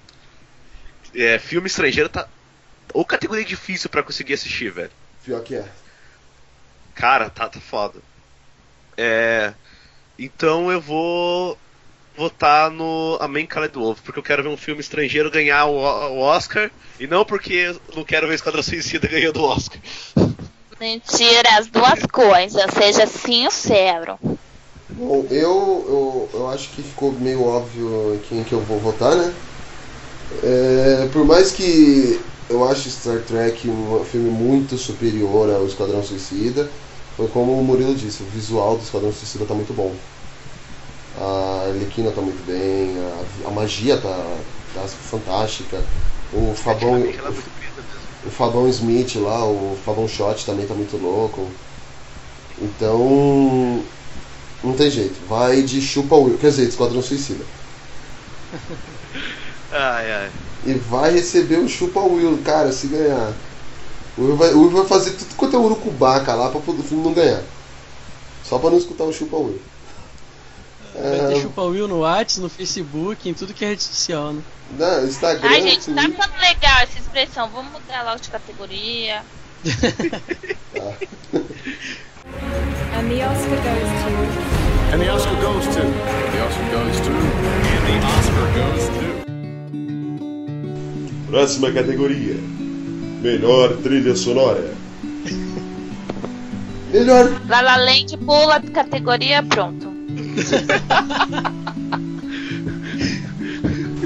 é, 1.15 1.39
filme 1.39 1.67
estrangeiro 1.67 2.09
tá. 2.09 2.29
Ou 2.93 3.05
categoria 3.05 3.45
difícil 3.45 3.89
pra 3.91 4.03
conseguir 4.03 4.35
assistir, 4.35 4.71
velho. 4.71 4.91
Pior 5.25 5.43
que 5.43 5.55
é. 5.55 5.69
Cara, 6.95 7.29
tá, 7.31 7.49
tá 7.49 7.61
foda. 7.61 8.01
É. 8.97 9.55
Então 10.19 10.73
eu 10.73 10.81
vou 10.81 11.59
votar 12.17 12.71
no 12.71 13.19
A 13.21 13.29
Man 13.29 13.47
Called 13.47 13.75
Wolf, 13.75 14.01
porque 14.01 14.19
eu 14.19 14.23
quero 14.23 14.43
ver 14.43 14.49
um 14.49 14.57
filme 14.57 14.81
estrangeiro 14.81 15.31
ganhar 15.31 15.67
o, 15.67 15.77
o 15.77 16.19
Oscar, 16.21 16.71
e 16.99 17.07
não 17.07 17.25
porque 17.25 17.53
eu 17.53 17.81
não 17.95 18.05
quero 18.05 18.27
ver 18.27 18.35
Esquadrão 18.35 18.63
Suicida 18.63 19.07
ganhando 19.09 19.41
o 19.41 19.45
Oscar. 19.45 19.79
Mentira, 20.81 21.59
as 21.59 21.67
duas 21.69 22.05
coisas, 22.07 22.65
seja 22.73 23.07
sincero. 23.07 24.19
Bom, 24.91 25.27
eu, 25.31 25.85
eu, 25.89 26.31
eu 26.33 26.49
acho 26.49 26.71
que 26.71 26.83
ficou 26.83 27.13
meio 27.13 27.43
óbvio 27.45 28.21
quem 28.29 28.45
que 28.45 28.53
eu 28.53 28.61
vou 28.61 28.79
votar, 28.79 29.15
né? 29.15 29.33
É, 30.43 31.09
por 31.13 31.25
mais 31.25 31.53
que 31.53 32.19
eu 32.49 32.69
acho 32.69 32.91
Star 32.91 33.19
Trek 33.23 33.69
um 33.69 34.05
filme 34.05 34.31
muito 34.31 34.77
superior 34.77 35.51
ao 35.51 35.67
Esquadrão 35.67 36.03
Suicida, 36.03 36.69
foi 37.17 37.29
como 37.29 37.53
o 37.53 37.65
Murilo 37.65 37.95
disse, 37.95 38.23
o 38.23 38.27
visual 38.27 38.77
do 38.77 38.83
Esquadrão 38.83 39.13
Suicida 39.13 39.45
tá 39.45 39.55
muito 39.55 39.73
bom. 39.73 39.93
A 41.19 41.67
Arlequina 41.69 42.11
tá 42.11 42.21
muito 42.21 42.45
bem, 42.47 42.97
a, 43.45 43.49
a 43.49 43.51
magia 43.51 43.97
tá, 43.97 44.37
tá 44.75 44.83
fantástica. 44.87 45.83
O 46.33 46.55
Fabão, 46.55 46.97
é 46.97 48.27
o 48.27 48.31
Fabão 48.31 48.69
Smith 48.69 49.15
lá, 49.17 49.45
o 49.47 49.79
Fabão 49.85 50.07
Shot 50.09 50.45
também 50.45 50.67
tá 50.67 50.75
muito 50.75 50.97
louco. 50.97 51.49
Então. 52.61 53.83
Não 54.65 54.75
tem 54.75 54.91
jeito. 54.91 55.15
Vai 55.29 55.63
de 55.63 55.81
chupa 55.81 56.17
Will. 56.17 56.39
Quer 56.39 56.51
dizer, 56.51 56.69
Esquadrão 56.69 57.03
Suicida. 57.03 57.45
Ai, 59.73 60.13
ai. 60.13 60.31
E 60.65 60.75
vai 60.75 61.13
receber 61.13 61.59
o 61.59 61.69
chupa 61.69 62.01
Will, 62.01 62.39
cara, 62.45 62.73
se 62.73 62.87
ganhar. 62.87 63.33
O 64.17 64.23
Will 64.23 64.37
vai, 64.37 64.53
o 64.55 64.61
Will 64.63 64.71
vai 64.71 64.87
fazer 64.87 65.11
tudo 65.13 65.35
quanto 65.37 65.57
é 65.57 65.59
urucubaca 65.59 66.35
lá 66.35 66.49
pra 66.51 66.61
poder- 66.61 66.81
o 66.81 66.85
filme 66.85 67.05
não 67.05 67.13
ganhar. 67.13 67.43
Só 68.45 68.59
pra 68.59 68.71
não 68.71 68.79
escutar 68.79 69.05
o 69.05 69.13
chupa 69.13 69.37
Will. 69.37 69.61
Vai 71.01 71.19
ter 71.29 71.37
É, 71.37 71.41
Chupa 71.43 71.63
Will 71.63 71.89
no 71.89 72.01
Whats, 72.01 72.39
no 72.39 72.49
Facebook, 72.49 73.29
em 73.29 73.35
tudo 73.35 73.53
que 73.55 73.65
é 73.65 73.69
rede 73.69 73.83
social, 73.83 74.33
né? 74.33 74.43
não, 74.79 75.05
Instagram, 75.07 75.49
Ai, 75.49 75.63
gente, 75.63 75.93
tá 75.93 76.03
ficando 76.03 76.33
legal 76.41 76.81
essa 76.83 76.99
expressão. 76.99 77.49
Vamos 77.51 77.73
mudar 77.73 78.03
logo 78.05 78.21
de 78.21 78.29
categoria. 78.31 79.23
And 82.97 83.11
the 83.11 83.23
Oscar 83.23 83.57
goes 83.57 83.91
to. 84.03 84.09
And 84.93 85.01
the 85.01 85.09
Oscar 85.11 85.37
goes 85.41 85.67
to. 85.67 85.83
The 86.33 86.41
Oscar 86.47 86.67
goes 86.73 87.01
to. 87.01 87.11
And 87.13 87.85
the 87.87 87.97
Oscar 88.07 88.47
goes 88.57 88.85
to. 88.89 89.07
Próxima 91.31 91.73
categoria: 91.73 92.37
Melhor 93.23 93.77
trilha 93.83 94.17
sonora. 94.17 94.73
Melhor. 96.93 97.41
La 97.49 97.61
La 97.61 97.77
Land 97.77 98.17
pula 98.25 98.59
de 98.59 98.71
categoria, 98.71 99.43
pronto. 99.43 99.86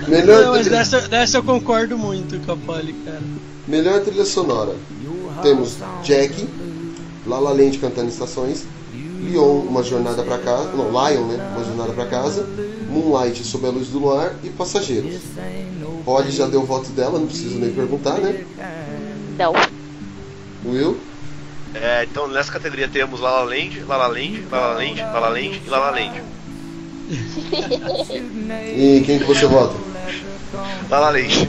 Melhor, 0.09 0.43
Não, 0.45 0.51
mas 0.53 0.63
trilha, 0.63 0.79
dessa, 0.79 1.01
dessa 1.09 1.39
eu 1.39 1.43
concordo 1.43 1.97
muito 1.97 2.39
com 2.45 2.53
a 2.53 2.57
Polly, 2.57 2.93
cara. 3.05 3.21
melhor 3.69 4.01
trilha 4.01 4.25
sonora. 4.25 4.75
Temos 5.43 5.77
Jack, 6.03 6.47
La 7.27 7.39
La 7.39 7.51
Land 7.51 7.79
cantando 7.79 8.09
estações, 8.09 8.65
Leon, 9.23 9.61
uma 9.69 9.83
jornada 9.83 10.23
pra 10.23 10.39
casa, 10.39 10.71
não, 10.73 10.89
Lion, 10.91 11.27
né, 11.27 11.53
uma 11.55 11.65
jornada 11.65 11.93
pra 11.93 12.07
casa, 12.07 12.47
Moonlight 12.89 13.45
sob 13.45 13.67
a 13.67 13.71
luz 13.71 13.89
do 13.89 13.99
luar 13.99 14.35
e 14.43 14.49
Passageiros. 14.51 15.21
Polly 16.05 16.31
já 16.31 16.47
deu 16.47 16.63
o 16.63 16.67
voto 16.67 16.91
dela, 16.91 17.19
não 17.19 17.27
preciso 17.27 17.59
nem 17.59 17.71
perguntar, 17.73 18.19
né? 18.19 18.45
Não. 19.39 19.53
Will, 20.65 20.97
É, 21.75 22.05
então 22.05 22.27
nessa 22.27 22.51
categoria 22.51 22.89
temos 22.89 23.21
La 23.21 23.31
La 23.31 23.45
Land, 23.45 23.85
La 23.87 23.97
La 23.97 24.07
Land, 24.09 24.49
La 24.51 24.61
La 24.61 24.75
Land, 24.75 24.99
La 24.99 25.21
La 25.21 25.29
Land 25.29 25.61
e 25.67 25.71
La 25.71 25.79
La 25.79 25.91
Land. 25.91 26.21
E 28.77 29.03
quem 29.05 29.19
que 29.19 29.25
você 29.25 29.47
vota? 29.47 29.75
La 30.89 31.01
La 31.01 31.11
Land. 31.11 31.49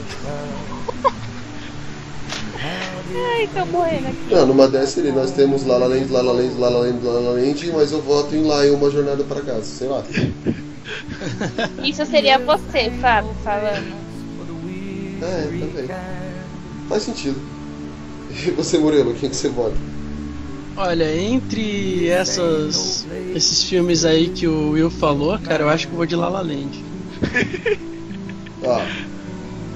Ai, 3.14 3.48
tô 3.48 3.66
morrendo 3.66 4.08
aqui. 4.08 4.30
Não, 4.30 4.46
numa 4.46 4.68
dessa 4.68 5.00
ali 5.00 5.10
nós 5.10 5.32
temos 5.32 5.64
La 5.64 5.76
La 5.76 5.86
Land, 5.86 6.12
La 6.12 6.22
La 6.22 6.32
Land, 6.32 6.58
La 6.58 6.68
La 6.68 6.78
Land, 6.78 7.04
La 7.04 7.12
La 7.12 7.30
Land, 7.32 7.72
mas 7.72 7.92
eu 7.92 8.00
voto 8.00 8.34
em 8.34 8.42
Lion, 8.42 8.76
Uma 8.76 8.90
Jornada 8.90 9.24
para 9.24 9.40
Casa, 9.40 9.64
sei 9.64 9.88
lá. 9.88 10.04
Isso 11.82 12.06
seria 12.06 12.38
você, 12.38 12.90
Fábio, 13.00 13.34
falando. 13.42 13.94
É, 15.22 15.42
também. 15.42 15.88
Faz 16.88 17.02
sentido. 17.02 17.40
E 18.30 18.50
você, 18.52 18.78
Murilo, 18.78 19.14
quem 19.14 19.28
que 19.28 19.36
você 19.36 19.48
vota? 19.48 19.91
Olha, 20.76 21.14
entre 21.14 22.08
essas, 22.08 23.06
esses 23.34 23.64
filmes 23.64 24.04
aí 24.04 24.28
que 24.28 24.46
o 24.46 24.70
Will 24.70 24.90
falou, 24.90 25.38
cara, 25.38 25.64
eu 25.64 25.68
acho 25.68 25.86
que 25.86 25.92
eu 25.92 25.96
vou 25.96 26.06
de 26.06 26.16
La 26.16 26.28
La 26.28 26.40
Land. 26.40 26.82
Ó, 28.64 28.80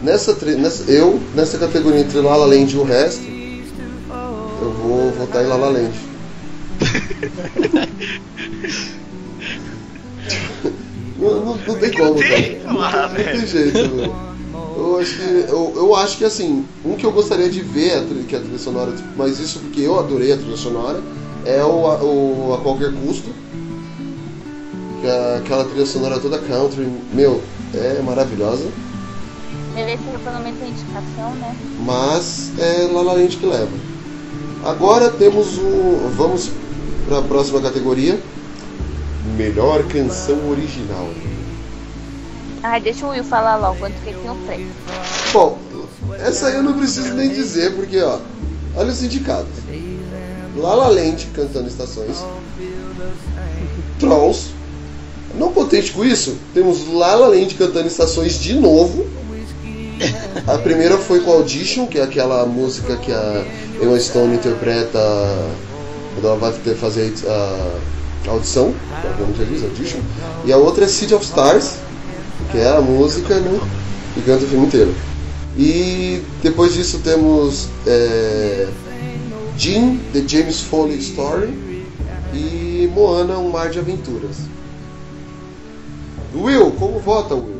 nessa, 0.02 0.34
nessa, 0.56 0.90
eu, 0.90 1.20
nessa 1.34 1.58
categoria 1.58 2.00
entre 2.00 2.20
La 2.20 2.36
La 2.36 2.46
Land 2.46 2.74
e 2.74 2.78
o 2.78 2.84
resto, 2.84 3.24
eu 3.24 4.72
vou 4.72 5.12
votar 5.12 5.44
em 5.44 5.48
La 5.48 5.56
La 5.56 5.68
Land. 5.68 5.92
não, 11.18 11.44
não, 11.44 11.56
não 11.56 11.78
tem 11.78 11.90
como, 11.92 12.18
cara. 12.18 12.60
Não, 12.64 12.72
não 12.74 13.14
tem 13.14 13.46
jeito, 13.46 13.96
velho. 13.96 14.35
Eu 14.74 14.98
acho, 14.98 15.16
que, 15.16 15.22
eu, 15.22 15.72
eu 15.76 15.94
acho 15.94 16.18
que 16.18 16.24
assim, 16.24 16.64
um 16.84 16.96
que 16.96 17.04
eu 17.04 17.12
gostaria 17.12 17.48
de 17.48 17.60
ver 17.60 17.98
a 17.98 18.02
trilha, 18.02 18.24
que 18.24 18.34
é 18.34 18.38
a 18.38 18.42
trilha 18.42 18.58
sonora, 18.58 18.92
mas 19.16 19.38
isso 19.38 19.58
porque 19.60 19.80
eu 19.80 19.98
adorei 19.98 20.32
a 20.32 20.36
trilha 20.36 20.56
sonora, 20.56 21.02
é 21.44 21.62
o, 21.62 21.86
a, 21.86 22.02
o 22.02 22.54
A 22.54 22.58
Qualquer 22.62 22.92
Custo. 22.92 23.30
Que 25.00 25.06
é 25.06 25.36
aquela 25.36 25.64
trilha 25.64 25.86
sonora 25.86 26.18
toda 26.18 26.38
country, 26.38 26.88
meu, 27.12 27.42
é 27.74 28.00
maravilhosa. 28.02 28.66
Mereceu 29.74 30.18
pelo 30.24 30.40
menos 30.40 30.62
a 30.62 30.66
indicação, 30.66 31.34
né? 31.34 31.54
mas 31.84 32.50
é 32.58 32.88
La 32.90 33.02
La 33.02 33.12
Land 33.12 33.36
que 33.36 33.46
leva. 33.46 33.68
Agora 34.64 35.10
temos 35.10 35.58
o. 35.58 36.10
Vamos 36.16 36.50
para 37.06 37.18
a 37.18 37.22
próxima 37.22 37.60
categoria: 37.60 38.18
Melhor 39.36 39.82
canção 39.84 40.50
original. 40.50 41.08
Ai, 42.68 42.80
deixa 42.80 43.06
o 43.06 43.10
Will 43.10 43.22
falar 43.22 43.54
logo, 43.58 43.78
quanto 43.78 43.94
que 44.02 44.10
ele 44.10 44.18
tem 44.18 44.28
o 44.28 44.34
prêmio. 44.44 44.66
Bom, 45.32 45.56
essa 46.18 46.50
eu 46.50 46.64
não 46.64 46.76
preciso 46.76 47.14
nem 47.14 47.28
dizer, 47.28 47.76
porque 47.76 48.02
ó, 48.02 48.18
olha 48.74 48.90
os 48.90 49.04
indicados: 49.04 49.52
La 50.56 50.74
La 50.74 50.88
Land 50.88 51.28
cantando 51.32 51.68
estações, 51.68 52.24
Trolls. 54.00 54.48
Não 55.38 55.52
contente 55.52 55.92
com 55.92 56.04
isso, 56.04 56.36
temos 56.52 56.92
La 56.92 57.14
La 57.14 57.28
Land 57.28 57.54
cantando 57.54 57.86
estações 57.86 58.40
de 58.40 58.54
novo. 58.54 59.06
A 60.44 60.58
primeira 60.58 60.98
foi 60.98 61.20
com 61.20 61.30
Audition, 61.30 61.86
que 61.86 62.00
é 62.00 62.02
aquela 62.02 62.44
música 62.46 62.96
que 62.96 63.12
a 63.12 63.44
Emma 63.80 63.98
Stone 64.00 64.34
interpreta 64.34 64.98
quando 66.14 66.26
ela 66.26 66.36
vai 66.36 66.52
fazer 66.74 67.14
a 67.28 68.30
audição, 68.30 68.74
diz, 69.48 69.62
Audition. 69.62 70.00
E 70.44 70.52
a 70.52 70.56
outra 70.56 70.84
é 70.84 70.88
City 70.88 71.14
of 71.14 71.24
Stars, 71.24 71.76
que 72.50 72.58
é 72.58 72.68
a 72.68 72.80
música 72.80 73.38
né, 73.40 73.60
que 74.14 74.22
canta 74.22 74.44
o 74.44 74.48
filme 74.48 74.66
inteiro. 74.66 74.94
E 75.56 76.22
depois 76.42 76.74
disso 76.74 77.00
temos 77.00 77.68
é, 77.86 78.68
Jean, 79.56 79.96
The 80.12 80.26
James 80.26 80.60
Foley 80.60 80.98
Story 80.98 81.48
e 82.34 82.90
Moana, 82.94 83.38
Um 83.38 83.50
Mar 83.50 83.70
de 83.70 83.78
Aventuras. 83.78 84.36
Will, 86.34 86.70
como 86.72 87.00
vota, 87.00 87.34
Will? 87.34 87.56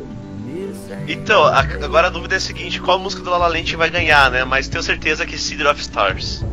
Então, 1.07 1.43
agora 1.45 2.07
a 2.07 2.09
dúvida 2.09 2.35
é 2.35 2.37
a 2.37 2.41
seguinte, 2.41 2.81
qual 2.81 2.99
música 2.99 3.23
do 3.23 3.29
La 3.29 3.37
La 3.37 3.47
Land 3.47 3.75
vai 3.75 3.89
ganhar, 3.89 4.29
né? 4.29 4.43
Mas 4.43 4.67
tenho 4.67 4.83
certeza 4.83 5.25
que 5.25 5.37
City 5.37 5.65
of 5.65 5.79
Stars. 5.81 6.43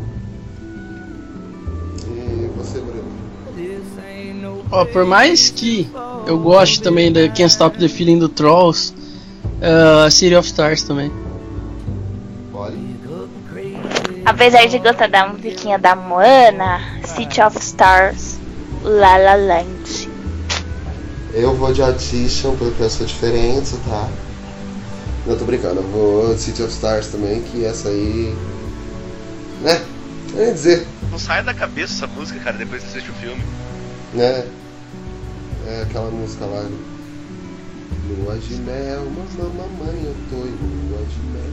Ó, 4.74 4.84
por 4.84 5.04
mais 5.04 5.50
que 5.50 5.88
eu 6.26 6.36
goste 6.36 6.82
também 6.82 7.12
da 7.12 7.28
Can't 7.28 7.44
Stop 7.44 7.78
the 7.78 7.86
Feeling 7.86 8.18
do 8.18 8.28
Trolls, 8.28 8.92
uh, 9.62 10.10
City 10.10 10.34
of 10.34 10.48
Stars 10.48 10.82
também. 10.82 11.12
Apesar 14.26 14.66
de 14.66 14.80
gostar 14.80 15.08
da 15.08 15.28
musiquinha 15.28 15.78
da 15.78 15.94
Moana, 15.94 16.80
City 17.04 17.40
of 17.40 17.56
Stars, 17.58 18.36
La 18.82 19.16
La 19.16 19.36
Land. 19.36 20.10
Eu 21.32 21.54
vou 21.54 21.72
de 21.72 21.80
Audition 21.80 22.56
porque 22.56 22.82
eu 22.82 22.90
sou 22.90 23.06
diferente, 23.06 23.76
tá? 23.88 24.08
Não, 25.24 25.38
tô 25.38 25.44
brincando, 25.44 25.76
eu 25.76 25.88
vou 25.88 26.34
de 26.34 26.40
City 26.40 26.64
of 26.64 26.72
Stars 26.72 27.08
também, 27.08 27.42
que 27.42 27.64
essa 27.64 27.90
aí. 27.90 28.34
Né? 29.62 29.80
Eu 30.34 30.46
ia 30.46 30.52
dizer, 30.52 30.84
Não 31.12 31.18
sai 31.18 31.44
da 31.44 31.54
cabeça 31.54 31.94
essa 31.94 32.06
música, 32.08 32.40
cara, 32.40 32.56
depois 32.56 32.82
que 32.82 32.90
você 32.90 32.98
assiste 32.98 33.12
o 33.12 33.14
filme. 33.20 33.42
né? 34.12 34.44
É 35.66 35.82
aquela 35.82 36.10
música 36.10 36.44
lá. 36.46 36.64
Lua 38.06 38.36
de 38.36 38.54
mel, 38.56 39.00
mamãe, 39.04 39.50
mamãe, 39.56 40.04
eu 40.04 40.14
tô 40.28 40.36
em 40.36 40.54
lua 40.90 41.02
de 41.08 41.20
mel. 41.32 41.44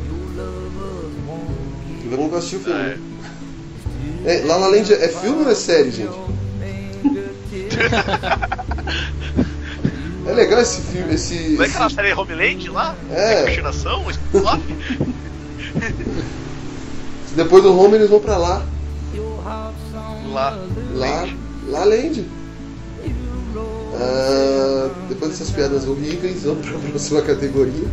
Eu 2.11 2.17
não 2.17 2.27
gosto 2.27 2.49
de 2.49 2.63
filme. 2.63 2.79
né? 2.79 2.97
É, 4.25 4.41
La 4.45 4.57
La 4.57 4.67
Land 4.67 4.93
é 4.93 5.07
filme 5.07 5.43
ou 5.45 5.49
é 5.51 5.55
série, 5.55 5.91
gente? 5.91 6.11
É 10.27 10.31
legal 10.33 10.59
esse 10.61 10.81
filme, 10.81 11.13
esse. 11.15 11.33
Não 11.55 11.63
é 11.63 11.67
esse- 11.67 11.75
aquela 11.75 11.89
série 11.89 12.13
Homeland 12.13 12.69
lá? 12.69 12.95
É. 13.11 13.43
Continuação? 13.45 14.05
Depois 17.35 17.63
do 17.63 17.77
home 17.79 17.95
eles 17.95 18.09
vão 18.09 18.19
pra 18.19 18.37
lá. 18.37 18.61
lá. 20.33 20.57
Lá, 20.95 21.27
lá 21.69 21.83
Land. 21.85 22.25
Ah, 24.03 24.89
depois 25.07 25.31
dessas 25.31 25.51
piadas 25.51 25.87
horríveis, 25.87 26.43
vamos 26.43 26.67
pra 26.67 26.79
próxima 26.79 27.21
categoria. 27.21 27.87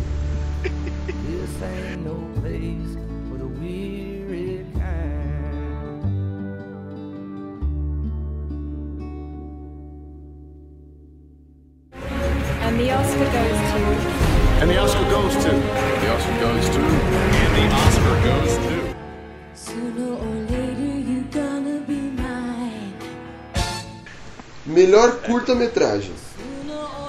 Curta-metragem. 25.39 26.11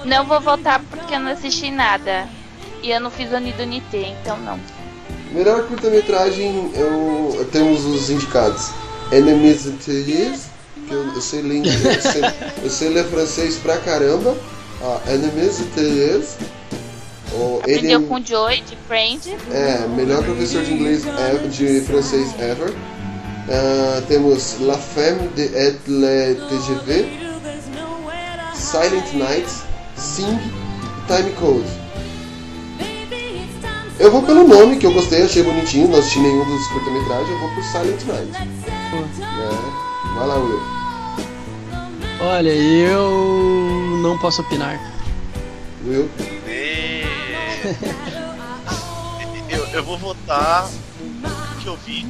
Não 0.04 0.24
vou 0.26 0.40
votar 0.40 0.80
porque 0.90 1.14
eu 1.14 1.20
não 1.20 1.32
assisti 1.32 1.70
nada. 1.70 2.26
E 2.82 2.90
eu 2.90 3.00
não 3.00 3.10
fiz 3.10 3.30
Unido 3.32 3.62
Unité, 3.62 4.14
então 4.20 4.38
não. 4.38 4.58
Melhor 5.32 5.64
curta-metragem 5.66 6.70
eu, 6.74 7.46
temos 7.52 7.84
os 7.84 8.08
indicados. 8.10 8.70
Enemies 9.12 9.66
Interiors, 9.66 10.42
que 10.88 10.94
eu, 10.94 11.04
eu 11.14 11.20
sei 11.20 11.42
ler 11.42 11.56
inglês, 11.58 11.84
eu 12.04 12.12
sei, 12.12 12.22
eu 12.64 12.70
sei 12.70 12.88
ler 12.88 13.04
francês 13.06 13.56
pra 13.56 13.76
caramba. 13.78 14.36
Ah, 14.82 15.00
Enemies 15.12 15.60
Interiors. 15.60 16.36
O 17.32 17.58
Aprendeu 17.60 17.98
Enem- 17.98 18.08
com 18.08 18.14
o 18.16 18.24
Joy 18.26 18.62
de 18.62 18.76
Friend. 18.88 19.36
É, 19.52 19.86
melhor 19.88 20.24
professor 20.24 20.62
de 20.64 20.72
inglês 20.72 21.04
ever- 21.06 21.48
de 21.48 21.80
francês 21.82 22.28
ever. 22.40 22.72
Ah, 23.48 24.02
temos 24.08 24.56
La 24.60 24.78
Femme 24.78 25.28
de 25.36 25.42
et 25.42 25.76
le 25.86 26.34
TGV, 26.48 27.04
Silent 28.60 29.12
Nights, 29.14 29.64
Sing 29.96 30.36
e 30.36 31.06
Time 31.06 31.32
Code. 31.32 31.80
Eu 33.98 34.10
vou 34.10 34.22
pelo 34.22 34.46
nome 34.46 34.76
que 34.76 34.86
eu 34.86 34.92
gostei, 34.92 35.22
achei 35.22 35.42
bonitinho, 35.42 35.88
não 35.88 35.98
assisti 35.98 36.20
nenhum 36.20 36.44
dos 36.44 36.66
curta-metragens, 36.68 37.30
eu 37.30 37.38
vou 37.38 37.54
por 37.54 37.64
Silent 37.64 38.02
Night. 38.04 38.30
É. 38.92 40.14
Vai 40.14 40.26
lá, 40.26 40.38
Will. 40.38 40.60
Olha, 42.20 42.50
eu 42.50 43.98
não 44.02 44.18
posso 44.18 44.42
opinar. 44.42 44.78
Will. 45.84 46.08
Eu, 49.50 49.66
eu 49.66 49.84
vou 49.84 49.98
votar 49.98 50.68
no 51.00 51.60
que 51.60 51.66
eu 51.66 51.76
vi, 51.76 52.06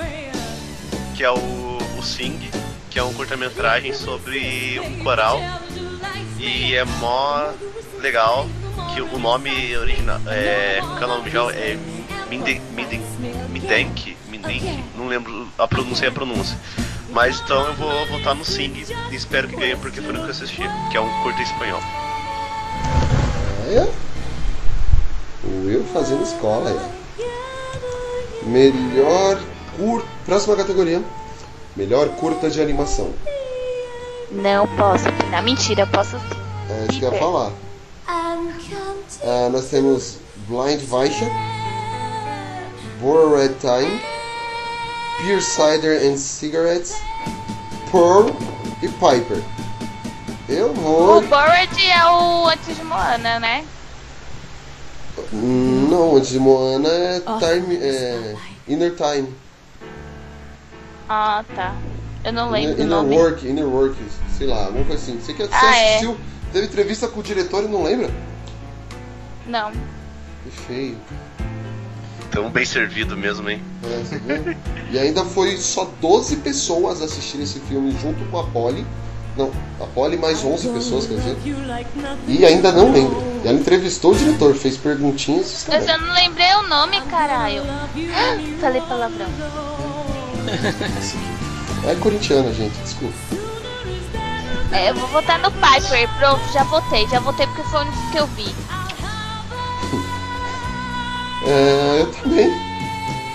que 1.17 1.25
é 1.25 1.31
o, 1.31 1.79
o 1.99 2.03
Sing, 2.03 2.39
que 2.91 2.99
é 2.99 3.03
um 3.03 3.15
curta-metragem 3.15 3.95
sobre 3.95 4.79
um 4.79 5.03
coral. 5.03 5.41
E 6.41 6.75
é 6.75 6.85
mó 6.85 7.51
legal 8.01 8.49
que 8.95 9.03
o 9.03 9.19
nome 9.19 9.77
original 9.77 10.19
é. 10.27 10.81
Qual 10.99 11.11
é 11.11 11.43
o? 11.43 11.51
É 11.51 11.79
Midenk, 13.51 14.17
não 14.97 15.07
lembro 15.07 15.49
a 15.59 15.69
pronúncia 15.69 16.09
a 16.09 16.13
pronúncia. 16.13 16.57
Mas 17.11 17.41
então 17.41 17.67
eu 17.67 17.75
vou 17.75 18.07
votar 18.07 18.35
no 18.35 18.45
Sing 18.45 18.73
e 19.11 19.15
espero 19.15 19.49
que 19.49 19.57
ganhe 19.57 19.77
porque 19.77 20.01
foi 20.01 20.13
no 20.13 20.21
que 20.21 20.27
eu 20.27 20.31
assisti, 20.31 20.63
que 20.91 20.97
é 20.97 21.01
um 21.01 21.23
curto 21.23 21.43
espanhol. 21.43 21.81
É? 23.69 23.87
O 25.45 25.67
Will 25.67 25.85
fazendo 25.93 26.23
escola 26.23 26.71
aí. 26.71 26.81
Melhor 28.45 29.39
curta. 29.77 30.09
Próxima 30.25 30.57
categoria. 30.57 31.03
Melhor 31.77 32.09
curta 32.11 32.49
de 32.49 32.63
animação. 32.63 33.13
Não 34.31 34.67
posso 34.77 35.09
opinar. 35.09 35.43
Mentira, 35.43 35.87
posso 35.87 36.19
sim. 36.19 36.41
É 36.71 36.87
isso 36.91 36.99
que 37.01 37.05
eu 37.05 37.13
ia 37.13 37.19
falar. 37.19 37.53
Ah, 39.23 39.49
nós 39.51 39.67
temos 39.67 40.19
Blind 40.49 40.81
Vaisha, 40.83 41.27
Bora 43.01 43.39
Red 43.39 43.55
Time, 43.61 44.01
Pure 45.19 45.43
Cider 45.43 46.11
and 46.11 46.17
Cigarettes, 46.17 46.95
Pearl 47.91 48.31
e 48.83 48.89
Piper. 48.89 49.43
Eu 50.49 50.73
vou. 50.75 51.19
O 51.19 51.21
Bored 51.21 51.87
é 51.87 52.05
o 52.07 52.49
antes 52.49 52.77
de 52.77 52.83
Moana, 52.83 53.39
né? 53.39 53.65
Não, 55.33 56.17
antes 56.17 56.31
de 56.31 56.39
Moana 56.39 56.89
é, 56.89 57.21
time, 57.21 57.77
é 57.77 58.35
Inner 58.67 58.95
Time. 58.95 59.33
Ah, 61.09 61.45
tá. 61.55 61.75
Eu 62.25 62.33
não 62.33 62.51
lembro 62.51 62.75
Inner, 62.75 62.87
o 62.87 62.91
nome. 62.91 63.15
Inner 63.15 63.25
Work, 63.25 63.49
Inner 63.49 63.67
Work, 63.67 63.97
sei 64.37 64.47
lá, 64.47 64.67
alguma 64.67 64.85
coisa 64.85 65.03
assim. 65.03 65.19
Você, 65.19 65.33
que, 65.33 65.43
você 65.43 65.55
Ah, 65.55 65.77
é. 65.77 65.89
assistiu, 65.97 66.17
teve 66.53 66.67
entrevista 66.67 67.09
com 67.09 67.21
o 67.21 67.23
diretor 67.23 67.65
e 67.65 67.69
não 67.69 67.83
lembra? 67.83 68.11
Não. 69.47 69.71
Que 69.71 70.51
feio. 70.67 70.99
Então 72.29 72.49
bem 72.51 72.65
servido 72.65 73.17
mesmo, 73.17 73.49
hein? 73.51 73.61
É, 73.85 73.99
você 74.05 74.19
viu? 74.19 74.57
e 74.93 74.99
ainda 74.99 75.25
foi 75.25 75.57
só 75.57 75.91
12 76.01 76.37
pessoas 76.37 77.03
assistirem 77.03 77.43
esse 77.45 77.59
filme 77.61 77.97
junto 78.01 78.25
com 78.31 78.39
a 78.39 78.45
Polly. 78.45 78.87
Não, 79.37 79.51
a 79.81 79.87
Polly 79.87 80.17
mais 80.17 80.45
11 80.45 80.69
pessoas, 80.69 81.07
quer 81.07 81.15
dizer. 81.15 81.37
E 82.29 82.45
ainda 82.45 82.71
não 82.71 82.93
lembra. 82.93 83.19
E 83.45 83.49
ela 83.49 83.59
entrevistou 83.59 84.13
o 84.13 84.17
diretor, 84.17 84.55
fez 84.55 84.77
perguntinhas. 84.77 85.67
Mas 85.69 85.89
eu 85.89 85.99
não 85.99 86.13
lembrei 86.15 86.53
o 86.55 86.69
nome, 86.69 87.01
caralho. 87.03 87.63
Falei 88.61 88.81
palavrão. 88.83 89.27
É 91.87 91.95
corintiana, 91.97 92.53
gente, 92.53 92.77
desculpa. 92.83 93.15
É, 94.73 94.91
eu 94.91 94.95
vou 94.95 95.09
votar 95.09 95.39
no 95.41 95.51
Piper. 95.51 96.09
Pronto, 96.19 96.53
já 96.53 96.63
votei. 96.65 97.07
Já 97.09 97.19
votei 97.21 97.47
porque 97.47 97.63
foi 97.65 97.81
o 97.81 97.83
único 97.83 98.11
que 98.11 98.19
eu 98.19 98.27
vi. 98.29 98.55
É, 101.43 102.03
eu 102.03 102.13
também. 102.13 102.51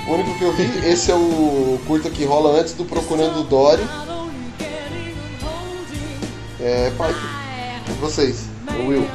O 0.08 0.14
único 0.14 0.38
que 0.38 0.44
eu 0.44 0.54
vi, 0.54 0.64
esse 0.88 1.10
é 1.10 1.16
o 1.16 1.80
curta 1.88 2.08
que 2.08 2.24
rola 2.24 2.60
antes 2.60 2.74
do 2.74 2.86
Procurando 2.86 3.44
Dory. 3.44 3.82
É, 6.60 6.92
Piper. 6.92 7.16
E 7.90 7.92
vocês? 8.00 8.46
O 8.80 8.90
Will. 8.90 9.08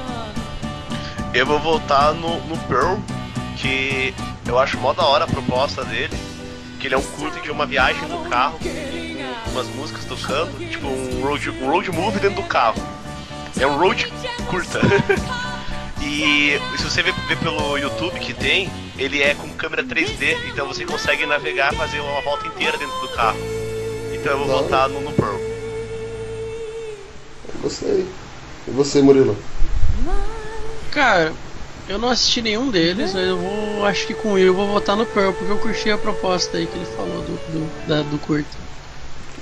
Eu 1.32 1.46
vou 1.46 1.60
voltar 1.60 2.12
no, 2.14 2.44
no 2.46 2.58
Pearl, 2.66 2.96
que 3.56 4.12
eu 4.44 4.58
acho 4.58 4.76
mó 4.78 4.92
da 4.92 5.06
hora 5.06 5.24
a 5.24 5.28
proposta 5.28 5.84
dele. 5.84 6.16
Que 6.80 6.88
ele 6.88 6.96
é 6.96 6.98
um 6.98 7.02
curto 7.02 7.40
de 7.40 7.50
uma 7.52 7.66
viagem 7.66 8.08
no 8.08 8.28
carro, 8.28 8.58
umas 9.52 9.66
músicas 9.68 10.04
tocando, 10.04 10.58
tipo 10.70 10.86
um 10.86 11.22
road, 11.22 11.50
um 11.50 11.70
road 11.70 11.90
movie 11.90 12.20
dentro 12.20 12.42
do 12.42 12.48
carro. 12.48 12.80
É 13.58 13.66
um 13.66 13.78
road 13.78 14.06
curta. 14.48 14.80
e 16.02 16.58
se 16.78 16.84
você 16.84 17.02
ver, 17.02 17.12
ver 17.28 17.36
pelo 17.38 17.76
YouTube 17.76 18.18
que 18.20 18.32
tem, 18.32 18.70
ele 18.98 19.22
é 19.22 19.34
com 19.34 19.48
câmera 19.50 19.82
3D, 19.84 20.36
então 20.52 20.66
você 20.66 20.84
consegue 20.84 21.26
navegar, 21.26 21.74
fazer 21.74 22.00
uma 22.00 22.20
volta 22.22 22.46
inteira 22.46 22.76
dentro 22.78 22.98
do 23.00 23.08
carro. 23.08 23.38
Então 24.12 24.32
eu 24.32 24.38
vou 24.38 24.46
voltar 24.48 24.88
no, 24.88 25.00
no 25.00 25.12
Pearl. 25.12 25.36
Eu 27.54 27.60
gostei. 27.62 28.06
E 28.68 28.70
você, 28.70 29.00
Murilo? 29.02 29.36
Cara, 30.90 31.32
eu 31.88 31.98
não 31.98 32.08
assisti 32.10 32.42
nenhum 32.42 32.70
deles, 32.70 33.14
mas 33.14 33.26
eu 33.26 33.38
vou. 33.38 33.84
Acho 33.86 34.06
que 34.06 34.14
com 34.14 34.36
ele 34.36 34.48
eu 34.48 34.54
vou 34.54 34.66
votar 34.68 34.96
no 34.96 35.06
Pearl, 35.06 35.32
porque 35.32 35.50
eu 35.52 35.58
curti 35.58 35.90
a 35.90 35.96
proposta 35.98 36.56
aí 36.58 36.66
que 36.66 36.76
ele 36.76 36.86
falou 36.96 37.22
do, 37.22 37.32
do, 37.32 37.86
da- 37.88 38.02
do 38.02 38.18
curto. 38.18 38.48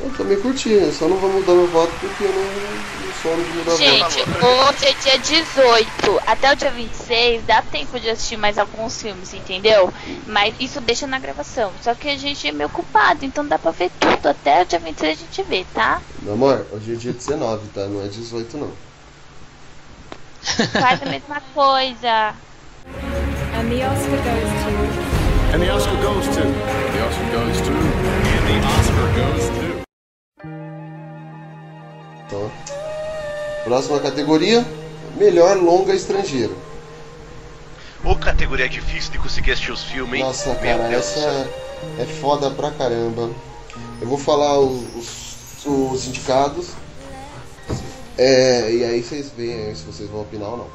Eu 0.00 0.10
também 0.16 0.40
curti, 0.40 0.70
eu 0.70 0.92
só 0.92 1.08
não 1.08 1.16
vou 1.16 1.28
mudar 1.30 1.52
meu 1.54 1.66
voto 1.66 1.92
porque 2.00 2.22
eu 2.24 2.32
não, 2.32 2.42
não 2.42 3.12
sou 3.20 3.34
de 3.36 3.50
mudar 3.50 3.76
Gente, 3.76 4.22
voto. 4.30 4.46
hoje 4.46 4.86
é 4.86 4.92
dia 4.92 5.18
18. 5.18 6.20
Até 6.24 6.52
o 6.52 6.56
dia 6.56 6.70
26 6.70 7.42
dá 7.44 7.62
tempo 7.62 7.98
de 7.98 8.08
assistir 8.08 8.36
mais 8.36 8.58
alguns 8.58 9.02
filmes, 9.02 9.34
entendeu? 9.34 9.92
Mas 10.26 10.54
isso 10.60 10.80
deixa 10.80 11.04
na 11.08 11.18
gravação. 11.18 11.72
Só 11.82 11.94
que 11.96 12.08
a 12.08 12.16
gente 12.16 12.46
é 12.46 12.52
meio 12.52 12.68
ocupado, 12.68 13.24
então 13.24 13.44
dá 13.44 13.58
pra 13.58 13.72
ver 13.72 13.90
tudo. 13.98 14.28
Até 14.28 14.62
o 14.62 14.66
dia 14.66 14.78
26 14.78 15.18
a 15.18 15.20
gente 15.20 15.42
vê, 15.42 15.66
tá? 15.74 16.00
Meu 16.22 16.34
amor, 16.34 16.64
hoje 16.72 16.92
é 16.92 16.96
dia 16.96 17.12
19, 17.12 17.66
tá? 17.74 17.86
Não 17.86 18.00
é 18.04 18.06
18 18.08 18.56
não. 18.56 18.70
Faz 20.80 21.02
a 21.02 21.06
mesma 21.10 21.42
coisa. 21.52 22.34
And 23.56 23.68
the 23.68 23.84
Oscar 23.84 24.16
goes 24.22 24.52
to. 24.62 25.54
And 25.54 25.60
the 25.60 25.70
Oscar 25.72 25.96
goes 25.96 26.26
to. 26.28 26.42
The 26.92 27.00
Oscar 27.04 27.26
goes 27.32 27.60
to. 27.62 27.70
And 27.72 28.46
the 28.46 28.66
Oscar 28.68 29.08
goes 29.16 29.48
to. 29.48 29.87
Então, 32.28 32.50
próxima 33.64 33.98
categoria, 34.00 34.64
melhor 35.16 35.56
longa 35.56 35.94
estrangeiro. 35.94 36.54
Ô, 38.04 38.14
categoria 38.14 38.68
difícil 38.68 39.10
de 39.12 39.18
conseguir 39.18 39.52
assistir 39.52 39.72
os 39.72 39.82
filmes, 39.82 40.20
hein? 40.20 40.26
Nossa, 40.26 40.54
cara, 40.54 40.92
essa 40.92 41.48
é 41.98 42.04
foda 42.04 42.50
pra 42.50 42.70
caramba. 42.70 43.30
Eu 44.00 44.06
vou 44.06 44.18
falar 44.18 44.58
os, 44.60 44.82
os, 44.94 45.66
os 45.66 46.06
indicados. 46.06 46.68
É, 48.16 48.70
e 48.72 48.84
aí 48.84 49.02
vocês 49.02 49.30
veem 49.36 49.74
se 49.74 49.84
vocês 49.84 50.08
vão 50.10 50.20
opinar 50.20 50.50
ou 50.50 50.56
não. 50.58 50.66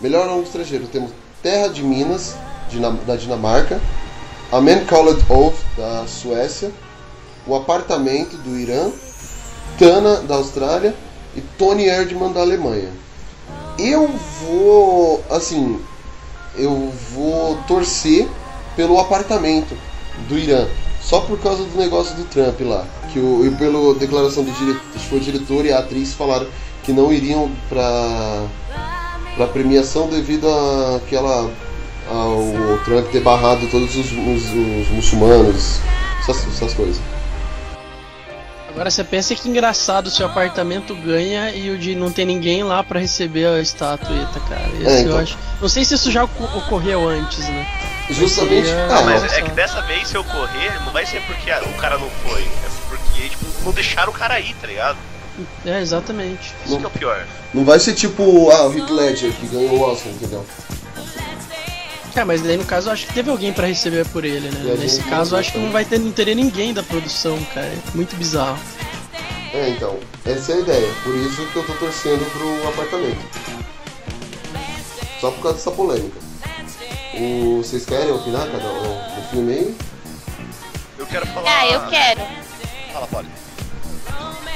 Melhor 0.00 0.26
longo 0.26 0.42
estrangeiro, 0.44 0.86
temos 0.86 1.10
Terra 1.42 1.68
de 1.68 1.82
Minas, 1.82 2.36
Dina- 2.70 2.90
da 2.92 3.16
Dinamarca, 3.16 3.80
A 4.52 4.60
Man 4.60 4.84
Called 4.84 5.22
Oath, 5.28 5.56
da 5.76 6.06
Suécia, 6.06 6.70
O 7.46 7.54
Apartamento, 7.56 8.36
do 8.38 8.56
Irã, 8.58 8.90
Tana, 9.78 10.16
da 10.22 10.36
Austrália 10.36 10.94
e 11.36 11.40
Tony 11.40 11.86
Erdmann, 11.86 12.32
da 12.32 12.40
Alemanha. 12.40 12.90
Eu 13.78 14.08
vou, 14.40 15.22
assim, 15.30 15.80
eu 16.56 16.92
vou 17.14 17.56
torcer 17.66 18.28
pelo 18.76 18.98
apartamento 19.00 19.76
do 20.28 20.38
Irã. 20.38 20.66
Só 21.00 21.20
por 21.20 21.38
causa 21.40 21.64
do 21.64 21.76
negócio 21.78 22.14
do 22.14 22.24
Trump 22.24 22.60
lá. 22.60 22.84
Que 23.12 23.18
o, 23.18 23.44
e 23.46 23.50
pela 23.56 23.94
declaração 23.94 24.44
do 24.44 24.52
diretor, 24.52 24.80
foi 25.08 25.18
o 25.18 25.20
diretor 25.20 25.64
e 25.66 25.72
a 25.72 25.78
atriz 25.78 26.12
falaram 26.14 26.46
que 26.84 26.92
não 26.92 27.12
iriam 27.12 27.50
pra, 27.68 28.42
pra 29.36 29.46
premiação 29.48 30.08
devido 30.08 30.48
a 30.48 30.96
aquela 30.96 31.50
ao 32.10 32.78
Trump 32.84 33.06
ter 33.10 33.20
barrado 33.20 33.66
todos 33.70 33.94
os, 33.96 34.06
os- 34.12 34.50
os 34.82 34.88
muçulmanos, 34.90 35.78
essas, 36.20 36.46
essas 36.48 36.74
coisas. 36.74 37.00
Agora 38.72 38.90
você 38.90 39.04
pensa 39.04 39.34
que 39.34 39.48
engraçado 39.48 40.10
se 40.10 40.22
o 40.22 40.26
apartamento 40.26 40.94
ganha 40.94 41.50
e 41.52 41.70
o 41.70 41.78
de 41.78 41.94
não 41.94 42.10
ter 42.10 42.24
ninguém 42.24 42.62
lá 42.64 42.82
pra 42.82 42.98
receber 42.98 43.46
a 43.46 43.60
estatueta, 43.60 44.40
cara. 44.48 44.66
Esse 44.80 44.86
É, 44.86 45.00
então. 45.00 45.12
eu 45.12 45.18
acho. 45.18 45.38
Não 45.60 45.68
sei 45.68 45.84
se 45.84 45.94
isso 45.94 46.10
já 46.10 46.24
oco- 46.24 46.44
ocorreu 46.58 47.06
antes, 47.08 47.40
né? 47.40 47.66
Mas 48.08 48.16
Justamente- 48.16 48.66
seria- 48.66 48.84
Ah, 48.86 48.94
Não, 48.96 49.04
mas 49.04 49.32
é 49.32 49.42
que 49.42 49.50
dessa 49.52 49.80
vez, 49.82 50.08
se 50.08 50.16
eu 50.16 50.24
correr, 50.24 50.72
não 50.84 50.92
vai 50.92 51.04
ser 51.04 51.20
porque 51.22 51.50
a- 51.50 51.60
o 51.62 51.72
cara 51.74 51.98
não 51.98 52.08
foi. 52.26 52.42
É 52.42 52.68
porque, 52.88 53.28
tipo, 53.28 53.44
não 53.64 53.72
deixaram 53.72 54.10
o 54.10 54.14
cara 54.14 54.40
ir, 54.40 54.54
tá 54.60 54.66
ligado? 54.66 54.96
É, 55.66 55.80
exatamente. 55.80 56.52
Isso 56.66 56.78
que 56.78 56.84
é 56.84 56.88
o 56.88 56.90
pior. 56.90 57.26
Não 57.54 57.64
vai 57.64 57.78
ser 57.78 57.94
tipo 57.94 58.50
ah, 58.50 58.66
o 58.68 58.76
Heath 58.78 58.90
Ledger 58.90 59.32
que 59.32 59.46
ganhou 59.48 59.76
o 59.76 59.80
Oscar, 59.82 60.12
entendeu? 60.12 60.44
É, 62.14 62.24
mas 62.24 62.42
daí 62.42 62.56
no 62.56 62.64
caso 62.64 62.88
eu 62.88 62.92
acho 62.92 63.06
que 63.06 63.14
teve 63.14 63.30
alguém 63.30 63.52
pra 63.52 63.66
receber 63.66 64.06
por 64.08 64.24
ele, 64.24 64.48
E 64.48 64.50
né? 64.50 64.76
Nesse 64.78 65.02
caso 65.04 65.34
eu 65.34 65.38
acho 65.40 65.52
que 65.52 65.58
não 65.58 65.70
vai 65.72 65.84
ter, 65.84 65.98
não 65.98 66.12
teria 66.12 66.34
ninguém 66.34 66.74
da 66.74 66.82
produção, 66.82 67.38
cara. 67.54 67.66
É 67.66 67.78
muito 67.94 68.14
bizarro. 68.16 68.58
É, 69.54 69.68
então, 69.70 69.98
essa 70.24 70.52
é 70.52 70.54
a 70.56 70.58
ideia. 70.60 70.92
Por 71.02 71.14
isso 71.16 71.44
que 71.46 71.56
eu 71.56 71.64
tô 71.66 71.72
torcendo 71.74 72.24
pro 72.32 72.68
apartamento. 72.68 73.20
Só 75.20 75.30
por 75.30 75.42
causa 75.42 75.58
dessa 75.58 75.70
polêmica. 75.70 76.18
O, 77.14 77.58
vocês 77.62 77.84
querem 77.84 78.10
opinar 78.10 78.46
cada 78.50 78.64
um 78.68 79.16
no 79.16 79.22
filme 79.30 79.52
aí? 79.52 79.76
Eu 80.98 81.06
quero 81.06 81.26
falar. 81.26 81.50
Ah, 81.60 81.66
eu 81.68 81.80
quero. 81.88 82.20
Fala, 82.92 83.06
Polly. 83.06 83.28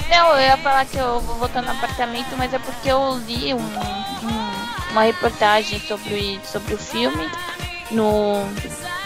Não, 0.08 0.30
eu 0.34 0.40
ia 0.40 0.56
falar 0.58 0.84
que 0.86 0.96
eu 0.96 1.20
vou 1.20 1.36
votar 1.36 1.62
no 1.62 1.70
apartamento, 1.70 2.34
mas 2.36 2.52
é 2.54 2.58
porque 2.58 2.88
eu 2.90 3.20
li 3.26 3.52
um, 3.52 3.58
um- 3.58 4.45
uma 4.96 5.02
reportagem 5.02 5.78
sobre, 5.78 6.40
sobre 6.42 6.72
o 6.72 6.78
filme 6.78 7.30
no, 7.90 8.46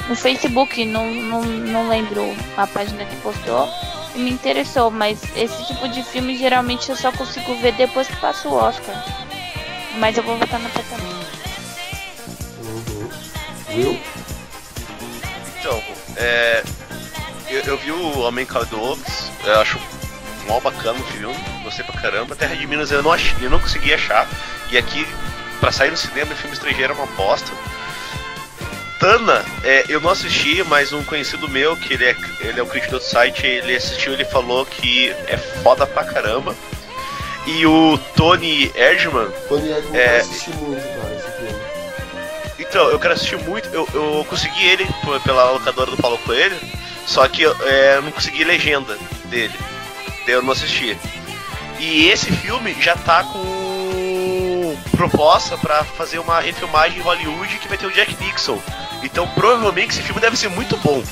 no 0.09 0.15
Facebook, 0.15 0.85
não, 0.85 1.11
não, 1.11 1.43
não 1.43 1.89
lembro 1.89 2.23
a 2.57 2.65
página 2.65 3.05
que 3.05 3.17
postou, 3.17 3.69
e 4.15 4.21
me 4.21 4.31
interessou, 4.31 4.89
mas 4.89 5.21
esse 5.37 5.67
tipo 5.67 5.89
de 5.89 6.05
filme 6.05 6.37
geralmente 6.37 6.89
eu 6.89 6.97
só 6.97 7.11
consigo 7.11 7.57
ver 7.57 7.73
depois 7.73 8.07
que 8.07 8.17
passa 8.17 8.49
o 8.49 8.55
Oscar. 8.55 8.95
Mas 9.99 10.17
eu 10.17 10.23
vou 10.23 10.39
votar 10.39 10.61
no 10.61 10.69
apartamento. 10.69 11.27
Uhum. 12.61 13.11
Viu? 13.69 14.01
Então, 15.59 15.83
é, 16.17 16.63
eu, 17.49 17.63
eu 17.63 17.77
vi 17.79 17.91
o 17.91 18.21
Homem 18.21 18.47
Caldox, 18.47 19.31
eu 19.45 19.61
acho 19.61 19.79
mal 20.47 20.61
bacana 20.61 21.01
o 21.01 21.05
filme, 21.05 21.37
gostei 21.65 21.85
pra 21.85 22.01
caramba. 22.01 22.37
Terra 22.37 22.55
de 22.55 22.67
Minas 22.69 22.93
eu 22.93 23.03
não, 23.03 23.13
ach, 23.13 23.35
eu 23.41 23.51
não 23.51 23.59
consegui 23.59 23.93
achar, 23.93 24.29
e 24.71 24.79
aqui, 24.79 25.05
pra 25.61 25.71
sair 25.71 25.91
no 25.91 25.97
cinema, 25.97 26.35
filme 26.35 26.55
estrangeiro 26.55 26.93
é 26.93 26.97
uma 26.97 27.07
bosta. 27.07 27.53
Tana, 28.99 29.45
é, 29.63 29.85
eu 29.89 30.01
não 30.01 30.11
assisti, 30.11 30.63
mas 30.65 30.93
um 30.93 31.03
conhecido 31.05 31.49
meu, 31.49 31.77
que 31.77 31.95
ele 31.95 32.05
é, 32.05 32.17
ele 32.41 32.61
é 32.61 32.63
o 32.63 32.67
crítico 32.67 32.97
do 32.97 33.01
site, 33.01 33.47
ele 33.47 33.75
assistiu 33.75 34.13
ele 34.13 34.25
falou 34.25 34.67
que 34.67 35.11
é 35.27 35.37
foda 35.63 35.87
pra 35.87 36.05
caramba. 36.05 36.55
E 37.47 37.65
o 37.65 37.99
Tony 38.15 38.71
Erdman. 38.75 39.31
Tony 39.49 39.71
Erdman 39.71 39.99
é, 39.99 40.19
assisti 40.19 40.51
muito, 40.51 40.83
cara, 40.83 41.15
esse 41.15 41.31
filme. 41.33 41.61
Então, 42.59 42.91
eu 42.91 43.01
quero 43.01 43.15
assistir 43.15 43.39
muito. 43.39 43.69
Eu, 43.73 43.89
eu 43.95 44.25
consegui 44.29 44.67
ele 44.67 44.87
pela 45.25 45.51
locadora 45.53 45.91
do 45.91 45.97
Paulo 45.97 46.19
Coelho, 46.19 46.57
só 47.07 47.27
que 47.27 47.45
é, 47.45 47.97
eu 47.97 48.03
não 48.03 48.13
consegui 48.13 48.45
legenda 48.45 48.99
dele. 49.25 49.55
Daí 50.27 50.35
eu 50.35 50.43
não 50.43 50.53
assisti. 50.53 50.97
E 51.79 52.09
esse 52.09 52.31
filme 52.31 52.77
já 52.81 52.95
tá 52.95 53.25
com 53.25 53.90
proposta 55.01 55.57
pra 55.57 55.83
fazer 55.83 56.19
uma 56.19 56.41
refilmagem 56.41 56.99
em 56.99 57.03
Hollywood 57.03 57.59
que 57.59 57.69
vai 57.69 57.79
ter 57.79 57.87
o 57.87 57.91
Jack 57.91 58.15
Nixon. 58.23 58.59
Então 59.03 59.27
provavelmente 59.29 59.93
esse 59.93 60.03
filme 60.03 60.21
deve 60.21 60.37
ser 60.37 60.51
muito 60.51 60.77
bom. 60.77 61.03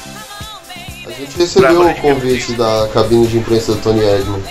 A 1.07 1.11
gente 1.11 1.39
recebeu 1.39 1.89
o 1.89 1.95
convite 1.95 2.53
da 2.53 2.87
cabine 2.93 3.27
de 3.27 3.39
imprensa 3.39 3.73
do 3.73 3.81
Tony 3.81 4.05
Erdman. 4.05 4.43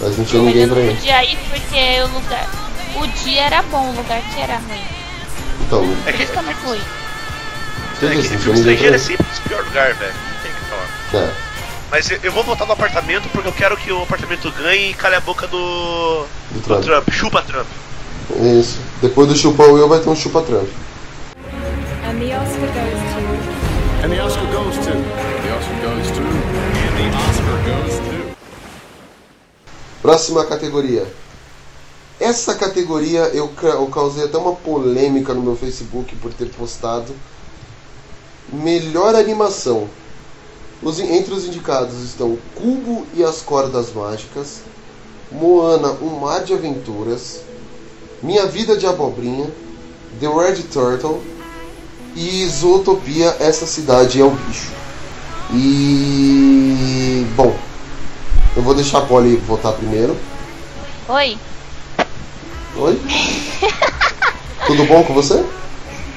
Mas 0.00 0.18
não 0.18 0.24
tinha 0.26 0.42
ninguém 0.42 0.68
pra 0.68 0.80
ir. 0.80 0.94
Podia 0.96 1.24
ir 1.24 1.38
porque 1.48 2.02
o 2.02 2.08
lugar. 2.08 2.48
O 2.96 3.06
dia 3.24 3.42
era 3.42 3.62
bom, 3.62 3.88
o 3.88 3.96
lugar 3.96 4.20
que 4.20 4.40
era 4.40 4.56
ruim. 4.56 4.84
Então, 5.66 5.82
isso 6.20 6.32
que 6.32 6.38
eu 6.38 6.42
não 6.42 6.54
fui. 6.54 6.78
É 6.78 8.10
que 8.10 8.18
assim, 8.18 8.38
filme 8.38 8.58
estrangeiro 8.58 8.94
é 8.94 8.98
sempre 8.98 9.26
o 9.26 9.48
pior 9.48 9.64
lugar, 9.64 9.94
velho. 9.94 10.12
Não 10.12 10.42
tem 10.42 10.52
o 10.52 10.54
que 10.54 10.64
falar. 10.66 11.24
É. 11.24 11.30
Mas 11.90 12.10
eu, 12.10 12.18
eu 12.22 12.32
vou 12.32 12.44
voltar 12.44 12.66
no 12.66 12.72
apartamento 12.72 13.28
porque 13.30 13.48
eu 13.48 13.52
quero 13.52 13.76
que 13.78 13.90
o 13.90 14.02
apartamento 14.02 14.50
ganhe 14.50 14.90
e 14.90 14.94
cale 14.94 15.14
a 15.14 15.20
boca 15.20 15.46
do. 15.46 16.26
Do 16.50 16.60
do 16.60 16.62
Trump. 16.62 16.84
Trump. 16.84 17.10
Chupa 17.10 17.40
Trump. 17.40 17.66
Isso. 18.34 18.78
Depois 19.00 19.28
do 19.28 19.36
Chupa 19.36 19.62
Will 19.64 19.88
vai 19.88 20.00
ter 20.00 20.08
um 20.08 20.16
Chupa 20.16 20.42
Trump. 20.42 20.68
And 22.04 22.18
the 22.18 22.34
Oscar 22.34 22.66
goes 22.72 22.98
to. 23.12 24.04
And 24.04 24.10
the 24.10 24.20
Oscar 24.20 24.46
goes 24.50 24.76
to. 24.78 24.92
The 25.42 25.52
Oscar 25.54 25.76
goes 25.82 26.10
to. 26.10 26.22
And 26.22 26.96
the 26.96 27.16
Oscar 27.16 27.56
goes 27.64 27.98
to. 27.98 28.36
Próxima 30.02 30.44
categoria. 30.44 31.06
Essa 32.18 32.54
categoria 32.54 33.22
eu, 33.34 33.50
eu 33.62 33.86
causei 33.88 34.24
até 34.24 34.38
uma 34.38 34.54
polêmica 34.54 35.34
no 35.34 35.42
meu 35.42 35.56
Facebook 35.56 36.16
por 36.16 36.32
ter 36.32 36.48
postado. 36.50 37.14
Melhor 38.52 39.14
animação. 39.14 39.88
Os, 40.82 40.98
entre 41.00 41.34
os 41.34 41.46
indicados 41.46 42.02
estão 42.02 42.38
Cubo 42.54 43.06
e 43.14 43.24
as 43.24 43.42
Cordas 43.42 43.92
Mágicas, 43.92 44.60
Moana, 45.32 45.90
Um 46.02 46.20
Mar 46.20 46.44
de 46.44 46.52
Aventuras, 46.52 47.42
Minha 48.22 48.46
Vida 48.46 48.76
de 48.76 48.86
Abobrinha, 48.86 49.50
The 50.18 50.26
Red 50.26 50.62
Turtle 50.72 51.22
e 52.14 52.46
Zootopia, 52.46 53.36
Essa 53.38 53.66
Cidade 53.66 54.20
é 54.20 54.24
o 54.24 54.30
Bicho. 54.30 54.72
E. 55.52 57.26
Bom, 57.36 57.54
eu 58.56 58.62
vou 58.62 58.74
deixar 58.74 58.98
a 58.98 59.02
Polly 59.02 59.36
votar 59.36 59.72
primeiro. 59.74 60.16
Oi? 61.08 61.38
Oi? 62.76 63.00
Tudo 64.66 64.84
bom 64.86 65.04
com 65.04 65.14
você? 65.14 65.44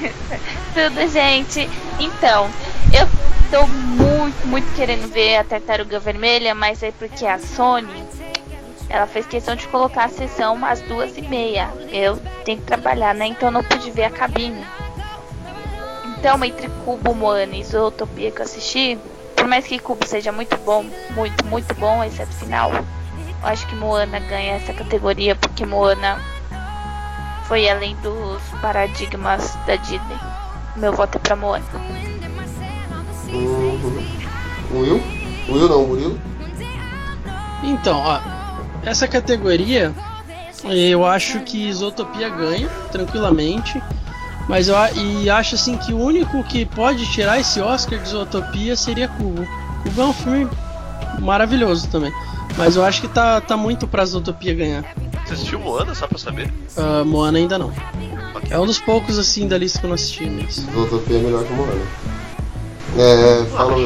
Tudo, 0.74 1.06
gente. 1.12 1.68
Então, 1.98 2.50
eu 2.92 3.06
tô 3.50 3.66
muito, 3.66 4.46
muito 4.46 4.74
querendo 4.74 5.10
ver 5.12 5.36
a 5.36 5.44
Tartaruga 5.44 6.00
Vermelha, 6.00 6.54
mas 6.54 6.82
é 6.82 6.92
porque 6.92 7.26
a 7.26 7.38
Sony, 7.38 8.04
ela 8.90 9.06
fez 9.06 9.24
questão 9.24 9.54
de 9.54 9.66
colocar 9.68 10.04
a 10.04 10.08
sessão 10.08 10.62
às 10.64 10.80
duas 10.82 11.16
e 11.16 11.22
meia. 11.22 11.70
Eu 11.90 12.16
tenho 12.44 12.58
que 12.58 12.66
trabalhar, 12.66 13.14
né? 13.14 13.28
Então 13.28 13.48
eu 13.48 13.52
não 13.52 13.62
pude 13.62 13.90
ver 13.92 14.04
a 14.04 14.10
cabine. 14.10 14.66
Então, 16.18 16.44
entre 16.44 16.68
Cubo, 16.84 17.14
Moana 17.14 17.56
e 17.56 17.64
Zootopia 17.64 18.30
que 18.30 18.40
eu 18.40 18.44
assisti, 18.44 18.98
por 19.34 19.46
mais 19.46 19.66
que 19.66 19.78
Cubo 19.78 20.04
seja 20.06 20.32
muito 20.32 20.56
bom, 20.58 20.84
muito, 21.12 21.46
muito 21.46 21.74
bom, 21.76 22.04
exceto 22.04 22.30
o 22.32 22.34
final, 22.34 22.72
eu 22.72 23.48
acho 23.48 23.66
que 23.66 23.74
Moana 23.74 24.18
ganha 24.18 24.56
essa 24.56 24.74
categoria, 24.74 25.34
porque 25.34 25.64
Moana 25.64 26.20
foi 27.44 27.68
além 27.70 27.96
dos 27.96 28.42
paradigmas 28.60 29.56
da 29.66 29.76
Disney. 29.76 30.18
Meu 30.76 30.92
voto 30.92 31.16
é 31.16 31.20
pra 31.20 31.36
Moana. 31.36 31.64
Uhum. 33.32 34.04
Will? 34.72 35.02
Will 35.48 35.68
não, 35.68 35.86
Murilo? 35.86 36.20
Então, 37.62 37.98
ó, 37.98 38.39
essa 38.84 39.06
categoria 39.06 39.92
eu 40.64 41.06
acho 41.06 41.40
que 41.40 41.68
Isotopia 41.68 42.28
ganha 42.28 42.68
tranquilamente, 42.92 43.82
mas 44.48 44.68
eu 44.68 44.74
e 44.94 45.30
acho 45.30 45.54
assim 45.54 45.76
que 45.76 45.92
o 45.92 45.98
único 45.98 46.42
que 46.44 46.66
pode 46.66 47.10
tirar 47.10 47.40
esse 47.40 47.60
Oscar 47.60 47.98
de 47.98 48.08
Isotopia 48.08 48.76
seria 48.76 49.08
Cubo. 49.08 49.46
Cubo 49.82 50.02
é 50.02 50.04
um 50.04 50.12
filme 50.12 50.48
maravilhoso 51.18 51.88
também, 51.88 52.12
mas 52.58 52.76
eu 52.76 52.84
acho 52.84 53.00
que 53.00 53.08
tá, 53.08 53.40
tá 53.40 53.56
muito 53.56 53.86
pra 53.86 54.02
Isotopia 54.02 54.54
ganhar. 54.54 54.84
Você 55.24 55.34
assistiu 55.34 55.60
Moana 55.60 55.94
só 55.94 56.06
pra 56.06 56.18
saber? 56.18 56.52
Ah, 56.76 57.04
Moana 57.04 57.38
ainda 57.38 57.58
não. 57.58 57.72
É 58.50 58.58
um 58.58 58.66
dos 58.66 58.80
poucos 58.80 59.18
assim 59.18 59.46
da 59.46 59.56
lista 59.56 59.78
que 59.78 59.86
eu 59.86 59.88
não 59.88 59.94
assisti, 59.94 60.28
mas. 60.28 60.56
Zootopia 60.56 61.18
é 61.18 61.20
melhor 61.20 61.44
que 61.44 61.52
Moana. 61.52 61.82
É, 62.98 63.44
fala 63.56 63.76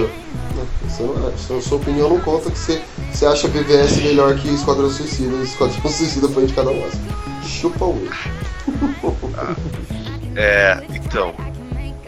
acha. 1.28 1.61
sua 1.61 1.76
opinião 1.76 2.09
não 2.09 2.20
conta 2.20 2.51
que 2.51 2.59
você, 2.59 2.82
você 3.15 3.27
acha 3.27 3.47
BVS 3.49 3.99
melhor 4.03 4.35
que 4.37 4.49
Esquadrão 4.49 4.91
Suicida. 4.91 5.37
Esquadrão 5.37 5.89
Suicida 5.89 6.29
foi 6.29 6.43
indicado 6.43 6.71
ao 6.71 6.79
Oscar. 6.79 7.01
Chupa 7.47 7.85
o 7.85 7.93
Will. 7.95 8.11
É, 10.37 10.83
então. 10.93 11.33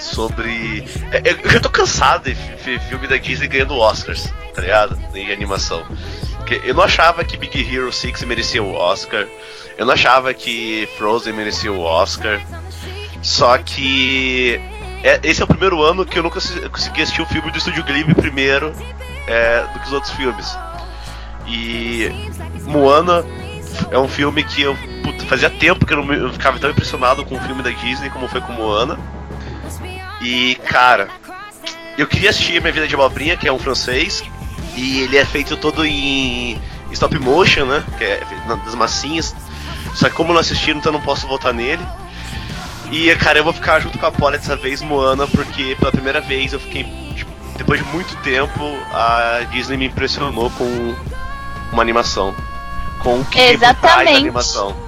Sobre. 0.00 0.84
é, 1.12 1.22
eu 1.44 1.48
já 1.48 1.60
tô 1.60 1.70
cansado 1.70 2.24
de 2.24 2.32
ver 2.34 2.80
filme 2.80 3.06
da 3.06 3.16
Disney 3.16 3.46
ganhando 3.46 3.76
Oscars, 3.76 4.32
tá 4.52 4.62
ligado? 4.62 4.96
De 5.12 5.32
animação. 5.32 5.86
Eu 6.64 6.74
não 6.74 6.82
achava 6.82 7.24
que 7.24 7.36
Big 7.36 7.72
Hero 7.72 7.92
6 7.92 8.24
merecia 8.24 8.60
o 8.60 8.74
Oscar. 8.74 9.28
Eu 9.78 9.86
não 9.86 9.94
achava 9.94 10.34
que 10.34 10.88
Frozen 10.98 11.34
merecia 11.34 11.72
o 11.72 11.80
Oscar. 11.80 12.40
Só 13.22 13.56
que. 13.58 14.60
é- 15.04 15.20
esse 15.22 15.40
é 15.40 15.44
o 15.44 15.48
primeiro 15.48 15.80
ano 15.80 16.04
que 16.04 16.18
eu 16.18 16.24
nunca 16.24 16.40
consegui 16.68 17.02
assistir 17.02 17.22
o 17.22 17.26
filme 17.26 17.52
do 17.52 17.58
Estúdio 17.58 17.84
Ghibli 17.84 18.12
primeiro 18.12 18.72
é, 19.28 19.62
do 19.72 19.78
que 19.78 19.86
os 19.86 19.92
outros 19.92 20.12
filmes. 20.14 20.56
E. 21.46 22.10
Moana 22.64 23.24
é 23.90 23.98
um 23.98 24.08
filme 24.08 24.42
que 24.42 24.62
eu. 24.62 24.76
fazia 25.28 25.50
tempo 25.50 25.86
que 25.86 25.92
eu 25.92 26.02
não 26.02 26.14
eu 26.14 26.32
ficava 26.32 26.58
tão 26.58 26.70
impressionado 26.70 27.24
com 27.24 27.36
um 27.36 27.40
filme 27.40 27.62
da 27.62 27.70
Disney 27.70 28.10
como 28.10 28.28
foi 28.28 28.40
com 28.40 28.52
Moana. 28.52 28.98
E, 30.20 30.56
cara, 30.64 31.08
eu 31.96 32.06
queria 32.06 32.30
assistir 32.30 32.60
Minha 32.60 32.72
Vida 32.72 32.88
de 32.88 32.94
Abobrinha, 32.94 33.36
que 33.36 33.46
é 33.46 33.52
um 33.52 33.58
francês, 33.58 34.24
e 34.74 35.00
ele 35.00 35.16
é 35.16 35.24
feito 35.24 35.56
todo 35.56 35.84
em 35.84 36.60
stop 36.92 37.18
motion, 37.18 37.66
né? 37.66 37.84
Que 37.98 38.04
é 38.04 38.22
das 38.64 38.74
massinhas. 38.74 39.34
Só 39.94 40.08
que 40.08 40.14
como 40.14 40.30
eu 40.30 40.34
não 40.34 40.40
assisti, 40.40 40.70
então 40.70 40.92
eu 40.92 40.98
não 40.98 41.04
posso 41.04 41.26
votar 41.26 41.54
nele. 41.54 41.84
E, 42.90 43.14
cara, 43.16 43.38
eu 43.38 43.44
vou 43.44 43.52
ficar 43.52 43.80
junto 43.80 43.98
com 43.98 44.06
a 44.06 44.12
Polly 44.12 44.38
dessa 44.38 44.56
vez, 44.56 44.80
Moana, 44.82 45.26
porque 45.26 45.74
pela 45.76 45.90
primeira 45.90 46.20
vez 46.20 46.52
eu 46.52 46.60
fiquei. 46.60 46.84
tipo, 47.14 47.30
depois 47.56 47.82
de 47.82 47.86
muito 47.88 48.14
tempo, 48.22 48.60
a 48.92 49.40
Disney 49.50 49.76
me 49.76 49.86
impressionou 49.86 50.50
com 50.50 50.94
uma 51.72 51.82
animação. 51.82 52.34
Com 53.02 53.20
o 53.20 53.24
que 53.24 53.30
por 53.30 53.58
trás 53.58 53.60
da 53.60 53.70
Exatamente. 53.70 54.16
animação. 54.16 54.86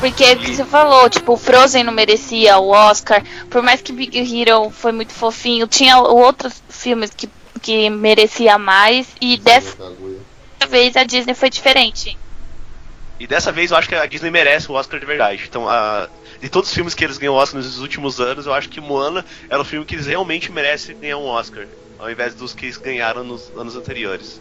Porque 0.00 0.24
é 0.24 0.32
o 0.32 0.38
que 0.38 0.56
você 0.56 0.64
falou, 0.64 1.10
tipo, 1.10 1.34
o 1.34 1.36
Frozen 1.36 1.84
não 1.84 1.92
merecia 1.92 2.58
o 2.58 2.70
Oscar, 2.70 3.22
por 3.50 3.62
mais 3.62 3.82
que 3.82 3.92
Big 3.92 4.18
Hero 4.18 4.70
foi 4.70 4.92
muito 4.92 5.12
fofinho, 5.12 5.66
tinha 5.66 5.98
outros 5.98 6.62
filmes 6.70 7.10
que, 7.10 7.28
que 7.60 7.90
merecia 7.90 8.56
mais, 8.56 9.06
e 9.20 9.36
dessa 9.36 9.76
vez 10.70 10.96
a 10.96 11.04
Disney 11.04 11.34
foi 11.34 11.50
diferente. 11.50 12.16
E 13.18 13.26
dessa 13.26 13.52
vez 13.52 13.70
eu 13.70 13.76
acho 13.76 13.86
que 13.86 13.94
a 13.94 14.06
Disney 14.06 14.30
merece 14.30 14.72
o 14.72 14.74
Oscar 14.74 14.98
de 14.98 15.04
verdade. 15.04 15.44
Então, 15.46 15.68
a, 15.68 16.08
de 16.40 16.48
todos 16.48 16.70
os 16.70 16.74
filmes 16.74 16.94
que 16.94 17.04
eles 17.04 17.18
ganham 17.18 17.34
Oscar 17.34 17.60
nos 17.60 17.78
últimos 17.78 18.18
anos, 18.18 18.46
eu 18.46 18.54
acho 18.54 18.70
que 18.70 18.80
Moana 18.80 19.22
era 19.50 19.60
o 19.60 19.64
filme 19.66 19.84
que 19.84 19.94
eles 19.94 20.06
realmente 20.06 20.50
merecem 20.50 20.98
ganhar 20.98 21.18
um 21.18 21.26
Oscar, 21.26 21.66
ao 21.98 22.10
invés 22.10 22.34
dos 22.34 22.54
que 22.54 22.64
eles 22.64 22.78
ganharam 22.78 23.22
nos 23.22 23.52
anos 23.54 23.76
anteriores. 23.76 24.40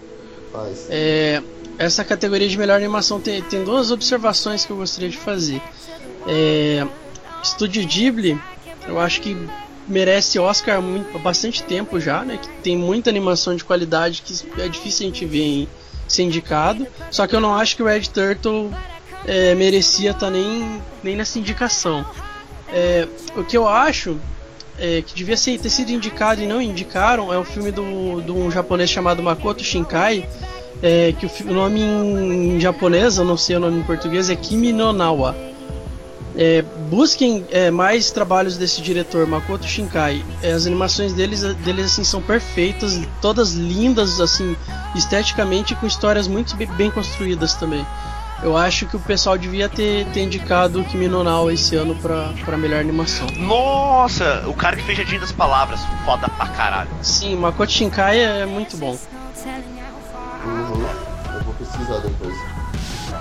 É, 0.90 1.42
essa 1.78 2.04
categoria 2.04 2.48
de 2.48 2.58
melhor 2.58 2.76
animação 2.76 3.20
tem, 3.20 3.42
tem 3.42 3.64
duas 3.64 3.92
observações 3.92 4.66
que 4.66 4.72
eu 4.72 4.78
gostaria 4.78 5.10
de 5.10 5.18
fazer. 5.18 5.62
É, 6.28 6.86
Estúdio 7.42 7.86
Ghibli, 7.86 8.40
eu 8.88 9.00
acho 9.00 9.22
que 9.22 9.36
merece 9.88 10.38
Oscar 10.38 10.78
há, 10.78 10.82
muito, 10.82 11.16
há 11.16 11.20
bastante 11.20 11.64
tempo 11.64 12.00
já, 12.00 12.24
né? 12.24 12.38
Que 12.38 12.48
tem 12.62 12.78
muita 12.78 13.10
animação 13.10 13.56
de 13.56 13.64
qualidade 13.64 14.22
que 14.22 14.62
é 14.62 14.68
difícil 14.68 15.08
a 15.08 15.10
gente 15.10 15.26
ver 15.26 15.42
em, 15.42 15.68
ser 16.08 16.24
indicado. 16.24 16.86
Só 17.10 17.26
que 17.26 17.36
eu 17.36 17.40
não 17.40 17.56
acho 17.56 17.76
que 17.76 17.84
o 17.84 17.86
Red 17.86 18.02
Turtle 18.02 18.72
é, 19.26 19.56
merecia 19.56 20.12
estar 20.12 20.30
nem, 20.30 20.82
nem 21.04 21.16
nessa 21.16 21.40
indicação. 21.40 22.06
É, 22.72 23.08
o 23.36 23.44
que 23.44 23.58
eu 23.58 23.68
acho 23.68 24.20
é, 24.80 25.02
que 25.02 25.14
devia 25.14 25.38
ser, 25.38 25.60
ter 25.60 25.70
sido 25.70 25.92
indicado 25.92 26.42
e 26.42 26.48
não 26.48 26.62
indicaram 26.62 27.34
é 27.34 27.38
o 27.38 27.44
filme 27.44 27.72
do, 27.72 28.22
de 28.22 28.32
um 28.32 28.50
japonês 28.50 28.90
chamado 28.90 29.22
Makoto 29.22 29.64
Shinkai, 29.64 30.28
é, 30.82 31.14
que 31.14 31.26
o, 31.26 31.32
o 31.50 31.54
nome 31.54 31.82
em, 31.82 32.60
japonês, 32.60 33.18
eu 33.18 33.26
não 33.26 33.38
sei 33.38 33.58
o 33.58 33.60
nome 33.60 33.80
em 33.80 33.84
português, 33.84 34.30
é 34.30 34.36
Kimi 34.36 34.72
no 34.72 34.94
Nawa. 34.94 35.36
É, 36.38 36.64
busquem 36.90 37.46
é, 37.52 37.70
mais 37.70 38.12
trabalhos 38.12 38.56
desse 38.56 38.82
diretor, 38.82 39.28
Makoto 39.28 39.66
Shinkai. 39.66 40.24
É, 40.42 40.54
as 40.54 40.66
animações 40.66 41.12
deles, 41.12 41.42
deles 41.42 41.88
assim, 41.88 42.04
são 42.04 42.22
perfeitas, 42.22 43.02
todas 43.22 43.54
lindas, 43.54 44.22
assim, 44.22 44.56
esteticamente, 44.96 45.76
com 45.76 45.86
histórias 45.86 46.28
muito 46.28 46.56
bem 46.56 46.90
construídas 46.92 47.56
também. 47.56 47.86
Eu 48.42 48.56
acho 48.56 48.86
que 48.86 48.96
o 48.96 49.00
pessoal 49.00 49.38
devia 49.38 49.68
ter, 49.68 50.06
ter 50.08 50.22
indicado 50.22 50.80
o 50.80 50.86
Kimi 50.86 51.08
no 51.08 51.52
esse 51.52 51.76
ano 51.76 51.94
pra, 51.96 52.32
pra 52.46 52.58
melhor 52.58 52.80
animação. 52.80 53.28
Nossa, 53.36 54.44
o 54.48 54.54
cara 54.54 54.78
que 54.78 54.84
fez 54.84 54.98
Jardim 54.98 55.20
das 55.20 55.32
Palavras, 55.32 55.80
foda 56.06 56.30
pra 56.30 56.48
caralho. 56.48 56.90
Sim, 57.02 57.36
Makoto 57.36 57.72
Shinkai 57.72 58.20
é 58.20 58.46
muito 58.46 58.78
bom. 58.78 58.98
Uhum. 60.46 60.86
Eu 61.34 61.44
vou 61.44 61.54
pesquisar 61.56 61.98
depois. 62.00 62.36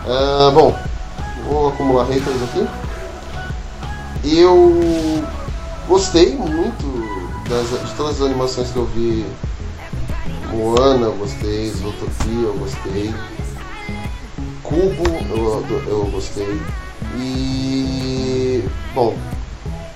Ah, 0.06 0.50
bom, 0.54 0.76
vou 1.44 1.68
acumular 1.68 2.04
haters 2.04 2.42
aqui. 2.44 2.66
Eu 4.24 5.24
gostei 5.88 6.36
muito 6.36 7.18
das, 7.48 7.68
de 7.88 7.94
todas 7.96 8.20
as 8.20 8.26
animações 8.26 8.70
que 8.70 8.76
eu 8.76 8.86
vi. 8.86 9.26
Moana, 10.52 11.06
eu 11.06 11.14
gostei. 11.14 11.70
Zootopia, 11.70 12.46
eu 12.46 12.54
gostei. 12.54 13.14
Cubo, 14.68 15.02
eu, 15.30 15.82
eu 15.88 16.04
gostei. 16.10 16.60
E. 17.16 18.62
Bom, 18.94 19.16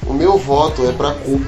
o 0.07 0.14
meu 0.14 0.39
voto 0.39 0.87
é 0.89 0.93
pra 0.93 1.12
Cubo. 1.12 1.45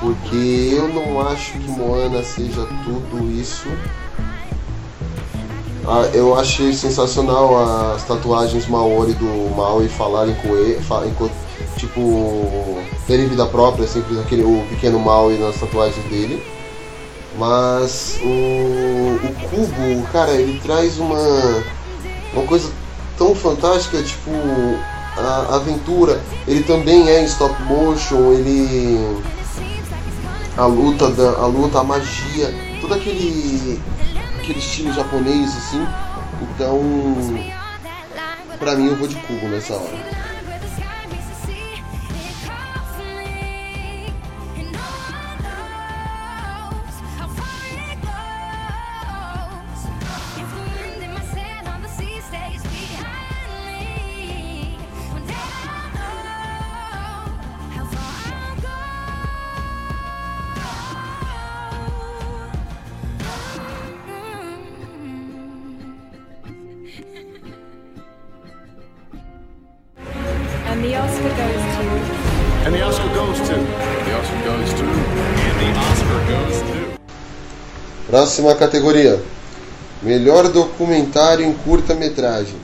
Porque 0.00 0.74
eu 0.76 0.88
não 0.88 1.20
acho 1.20 1.52
que 1.52 1.70
Moana 1.70 2.24
seja 2.24 2.66
tudo 2.84 3.30
isso. 3.30 3.68
Ah, 5.86 6.10
eu 6.12 6.36
achei 6.36 6.72
sensacional 6.72 7.94
as 7.94 8.04
tatuagens 8.04 8.66
Maori 8.66 9.12
do 9.12 9.54
Maui 9.54 9.88
falarem 9.88 10.34
com 10.36 10.56
ele, 10.56 10.80
tipo, 11.76 12.78
terem 13.06 13.28
vida 13.28 13.46
própria, 13.46 13.86
sempre 13.86 14.18
aquele, 14.20 14.42
o 14.42 14.64
pequeno 14.68 14.98
Maui 14.98 15.38
nas 15.38 15.60
tatuagens 15.60 16.04
dele. 16.06 16.42
Mas 17.40 18.20
o, 18.22 19.16
o 19.26 19.34
cubo, 19.48 20.06
cara, 20.12 20.30
ele 20.32 20.60
traz 20.60 20.98
uma, 20.98 21.18
uma 22.34 22.44
coisa 22.46 22.70
tão 23.16 23.34
fantástica, 23.34 24.02
tipo, 24.02 24.30
a 25.16 25.56
aventura. 25.56 26.20
Ele 26.46 26.62
também 26.62 27.08
é 27.08 27.22
em 27.22 27.24
stop 27.24 27.54
motion, 27.62 28.34
ele 28.34 29.22
a 30.54 30.66
luta, 30.66 31.08
da, 31.12 31.30
a 31.30 31.46
luta, 31.46 31.80
a 31.80 31.84
magia, 31.84 32.54
todo 32.78 32.92
aquele, 32.92 33.80
aquele 34.38 34.58
estilo 34.58 34.92
japonês 34.92 35.48
assim. 35.56 35.86
Então, 36.42 36.78
pra 38.58 38.76
mim 38.76 38.88
eu 38.88 38.96
vou 38.96 39.08
de 39.08 39.16
cubo 39.16 39.48
nessa 39.48 39.72
hora. 39.72 40.29
Próxima 78.10 78.54
categoria: 78.54 79.22
Melhor 80.02 80.48
documentário 80.48 81.44
em 81.46 81.52
curta-metragem. 81.54 82.56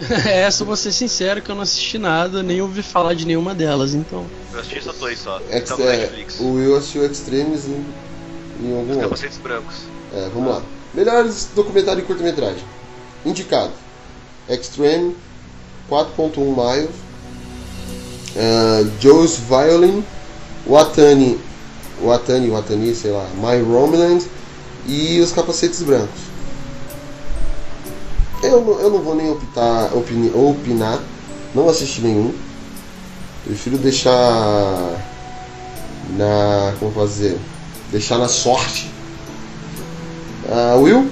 Essa 0.26 0.64
vou 0.64 0.76
ser 0.76 0.92
sincero 0.92 1.40
que 1.40 1.50
eu 1.50 1.54
não 1.54 1.62
assisti 1.62 1.96
nada, 1.98 2.42
nem 2.42 2.60
ouvi 2.60 2.82
falar 2.82 3.14
de 3.14 3.24
nenhuma 3.24 3.54
delas, 3.54 3.94
então. 3.94 4.26
Eu 4.52 4.60
assisti 4.60 4.82
só 4.82 4.92
dois 4.92 5.18
só. 5.18 5.40
Ex- 5.50 5.70
Então 5.70 5.78
é, 5.88 5.96
Netflix. 5.98 6.40
o 6.40 6.52
Will 6.54 6.76
assistiu 6.76 7.06
Extremes 7.06 7.66
em, 7.66 7.84
em 8.60 8.72
algum 8.76 8.82
Os 8.90 8.96
outro. 8.96 9.02
capacetes 9.10 9.38
brancos. 9.38 9.74
É, 10.12 10.28
vamos 10.34 10.50
lá. 10.54 10.62
Melhores 10.92 11.48
documentário 11.54 12.02
em 12.02 12.04
curta-metragem. 12.04 12.64
Indicado: 13.24 13.70
Extreme, 14.48 15.16
4.1 15.88 16.36
miles, 16.36 16.90
uh, 18.36 18.90
Joe's 19.00 19.36
Violin, 19.36 20.04
Watani, 20.66 21.38
Watani, 22.00 22.50
Watani, 22.50 22.94
sei 22.94 23.10
lá, 23.10 23.26
My 23.36 23.62
Homeland 23.62 24.24
e 24.86 25.20
Os 25.20 25.32
Capacetes 25.32 25.82
Brancos. 25.82 26.20
Eu, 28.42 28.80
eu 28.80 28.90
não 28.90 29.00
vou 29.00 29.14
nem 29.14 29.30
optar, 29.30 29.94
opini- 29.94 30.32
opinar, 30.34 30.98
não 31.54 31.68
assisti 31.68 32.00
nenhum. 32.00 32.34
Prefiro 33.44 33.78
deixar 33.78 34.10
na. 36.16 36.74
como 36.78 36.90
fazer? 36.92 37.38
Deixar 37.90 38.18
na 38.18 38.28
sorte. 38.28 38.90
Ah, 40.48 40.74
Will? 40.76 41.08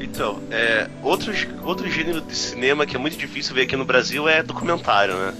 Então, 0.00 0.40
é, 0.50 0.88
outro, 1.02 1.32
outro 1.62 1.90
gênero 1.90 2.22
de 2.22 2.34
cinema 2.34 2.86
que 2.86 2.96
é 2.96 2.98
muito 2.98 3.18
difícil 3.18 3.54
ver 3.54 3.62
aqui 3.62 3.76
no 3.76 3.84
Brasil 3.84 4.26
é 4.26 4.42
documentário, 4.42 5.14
né? 5.14 5.34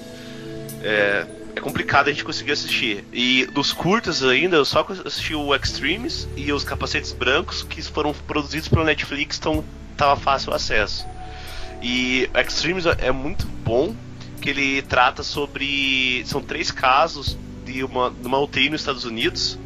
É, 0.83 1.27
é 1.57 1.61
complicado 1.61 2.09
a 2.09 2.13
gente 2.13 2.23
conseguir 2.23 2.53
assistir. 2.53 3.03
E 3.11 3.47
dos 3.47 3.73
curtas 3.73 4.23
ainda, 4.23 4.57
eu 4.57 4.65
só 4.65 4.87
assisti 5.05 5.35
o 5.35 5.55
Extremes 5.55 6.29
e 6.37 6.53
os 6.53 6.63
Capacetes 6.63 7.13
Brancos, 7.13 7.63
que 7.63 7.83
foram 7.83 8.13
produzidos 8.13 8.69
pela 8.69 8.85
Netflix, 8.85 9.39
então 9.39 9.65
tava 9.97 10.21
fácil 10.21 10.53
o 10.53 10.55
acesso. 10.55 11.07
E 11.83 12.29
Extremes 12.35 12.85
é 12.85 13.11
muito 13.11 13.47
bom, 13.47 13.95
que 14.41 14.51
ele 14.51 14.83
trata 14.83 15.23
sobre... 15.23 16.23
São 16.27 16.43
três 16.43 16.71
casos 16.71 17.39
de 17.65 17.83
uma, 17.83 18.11
de 18.11 18.27
uma 18.27 18.39
UTI 18.39 18.69
nos 18.69 18.83
Estados 18.83 19.07
Unidos, 19.07 19.59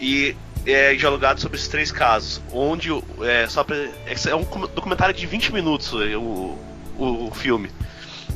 e 0.00 0.34
é 0.66 0.94
dialogado 0.94 1.40
sobre 1.40 1.56
esses 1.56 1.68
três 1.68 1.92
casos, 1.92 2.42
onde 2.52 2.90
é, 3.22 3.46
só 3.48 3.62
pra, 3.62 3.76
é 3.76 4.34
um 4.34 4.44
com- 4.44 4.66
documentário 4.66 5.14
de 5.14 5.24
20 5.26 5.52
minutos 5.52 5.92
é, 6.02 6.16
o, 6.16 6.58
o 6.98 7.30
filme. 7.34 7.70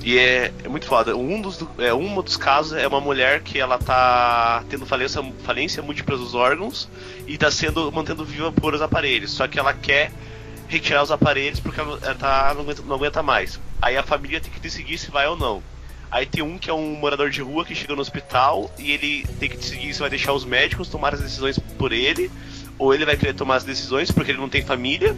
E 0.03 0.18
é, 0.18 0.53
é 0.64 0.68
muito 0.68 0.86
foda. 0.86 1.16
Um 1.16 1.40
dos, 1.40 1.59
do- 1.59 1.70
é, 1.78 1.94
um 1.94 2.20
dos 2.20 2.36
casos 2.36 2.72
é 2.72 2.86
uma 2.88 3.00
mulher 3.00 3.40
que 3.42 3.59
ela 3.59 3.78
tá 3.78 4.64
tendo 4.68 4.84
falência, 4.84 5.22
falência 5.44 5.82
múltipla 5.82 6.16
dos 6.16 6.34
órgãos 6.34 6.88
e 7.26 7.38
tá 7.38 7.50
sendo 7.50 7.90
mantendo 7.92 8.24
viva 8.24 8.50
por 8.50 8.74
os 8.74 8.82
aparelhos. 8.82 9.30
Só 9.30 9.46
que 9.46 9.59
ela 9.59 9.72
quer 9.72 10.11
retirar 10.66 11.03
os 11.03 11.11
aparelhos 11.12 11.61
porque 11.61 11.78
ela, 11.80 11.98
ela 12.03 12.14
tá, 12.16 12.53
não, 12.55 12.62
aguenta, 12.62 12.82
não 12.82 12.96
aguenta 12.96 13.22
mais. 13.22 13.61
Aí 13.80 13.96
a 13.96 14.03
família 14.03 14.40
tem 14.40 14.50
que 14.50 14.59
decidir 14.59 14.98
se 14.98 15.11
vai 15.11 15.26
ou 15.28 15.36
não. 15.36 15.62
Aí 16.11 16.26
tem 16.26 16.42
um 16.42 16.59
que 16.59 16.68
é 16.68 16.74
um 16.74 16.94
morador 16.96 17.30
de 17.30 17.40
rua 17.40 17.64
que 17.64 17.74
chega 17.74 17.94
no 17.94 18.03
hospital 18.03 18.70
e 18.78 18.90
ele 18.92 19.24
tem 19.38 19.48
que 19.48 19.57
decidir 19.57 19.94
se 19.94 20.00
vai 20.00 20.11
deixar 20.11 20.32
os 20.32 20.44
médicos 20.44 20.88
tomar 20.88 21.14
as 21.14 21.20
decisões 21.20 21.59
por 21.78 21.90
ele, 21.92 22.30
ou 22.78 22.92
ele 22.92 23.07
vai 23.07 23.16
querer 23.16 23.34
tomar 23.34 23.57
as 23.57 23.64
decisões 23.64 24.11
porque 24.11 24.30
ele 24.32 24.38
não 24.40 24.48
tem 24.48 24.62
família. 24.62 25.16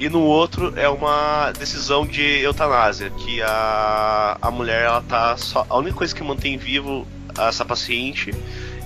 E 0.00 0.08
no 0.08 0.22
outro 0.22 0.72
é 0.78 0.88
uma 0.88 1.52
decisão 1.52 2.06
de 2.06 2.22
eutanásia, 2.22 3.10
que 3.10 3.42
a, 3.42 4.38
a 4.40 4.50
mulher 4.50 4.86
ela 4.86 5.02
tá 5.02 5.36
só 5.36 5.66
a 5.68 5.76
única 5.76 5.94
coisa 5.94 6.14
que 6.14 6.22
mantém 6.22 6.56
vivo 6.56 7.06
essa 7.38 7.66
paciente 7.66 8.34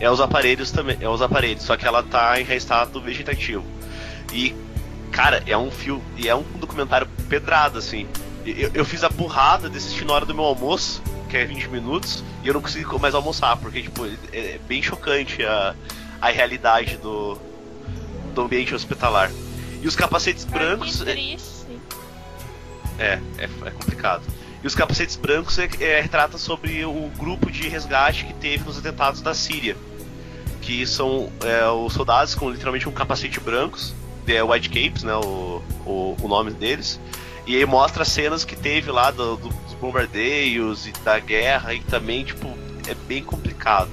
é 0.01 0.11
os 0.11 0.21
aparelhos 0.21 0.73
também, 0.73 0.99
é 1.01 1.09
os 1.09 1.23
aparelhos, 1.23 1.63
só 1.63 1.77
que 1.77 1.87
ela 1.87 2.03
tá 2.03 2.41
em 2.41 2.53
estado 2.57 3.01
vegetativo. 3.01 3.65
E 4.33 4.57
cara, 5.13 5.41
é 5.47 5.57
um 5.57 5.71
fio 5.71 6.03
e 6.17 6.29
é 6.29 6.35
um 6.35 6.43
documentário 6.59 7.07
pedrado 7.29 7.79
assim. 7.79 8.09
Eu, 8.45 8.73
eu 8.75 8.85
fiz 8.85 9.05
a 9.05 9.09
burrada 9.09 9.71
de 9.71 9.79
assistir 9.79 10.05
na 10.05 10.15
hora 10.15 10.27
do 10.27 10.35
meu 10.35 10.43
almoço, 10.43 11.01
que 11.31 11.37
é 11.37 11.45
20 11.45 11.69
minutos, 11.69 12.25
e 12.43 12.49
eu 12.49 12.55
não 12.55 12.61
consegui 12.61 12.87
mais 12.99 13.15
almoçar, 13.15 13.57
porque 13.59 13.83
tipo, 13.83 14.05
é 14.05 14.11
é 14.33 14.61
bem 14.67 14.83
chocante 14.83 15.45
a, 15.45 15.77
a 16.21 16.29
realidade 16.31 16.97
do, 16.97 17.39
do 18.35 18.43
ambiente 18.43 18.75
hospitalar. 18.75 19.31
E 19.85 19.87
os 19.89 19.95
capacetes 19.95 20.45
brancos. 20.45 20.97
Que 21.03 21.05
triste. 21.05 21.67
É, 22.99 23.21
é, 23.39 23.45
é 23.67 23.71
complicado. 23.71 24.23
E 24.63 24.67
os 24.67 24.75
capacetes 24.75 25.15
brancos 25.15 25.59
é, 25.59 25.69
é, 25.81 26.01
retrata 26.01 26.39
sobre 26.39 26.85
o 26.87 27.11
grupo 27.19 27.51
de 27.51 27.69
resgate 27.69 28.25
que 28.25 28.33
teve 28.33 28.65
nos 28.65 28.79
atentados 28.79 29.21
da 29.21 29.35
Síria. 29.35 29.77
Que 30.63 30.87
são 30.87 31.31
é, 31.45 31.69
os 31.69 31.93
soldados 31.93 32.35
com 32.35 32.49
literalmente 32.51 32.89
um 32.89 32.93
capacete 32.93 33.39
brancos, 33.41 33.95
é, 34.27 34.43
White 34.43 34.71
Capes, 34.71 35.03
né, 35.03 35.15
o, 35.17 35.63
o, 35.85 36.17
o 36.23 36.29
nome 36.29 36.51
deles. 36.53 36.99
E 37.47 37.55
aí 37.57 37.67
mostra 37.67 38.07
cenas 38.07 38.43
que 38.43 38.57
teve 38.57 38.91
lá 38.91 39.11
do- 39.11 39.37
do- 39.37 39.49
dos 39.51 39.75
bombardeios 39.79 40.87
e 40.87 40.93
da 40.93 41.19
guerra 41.19 41.75
e 41.75 41.81
também, 41.81 42.25
tipo, 42.25 42.49
é 42.89 42.95
bem 43.07 43.23
complicado. 43.23 43.91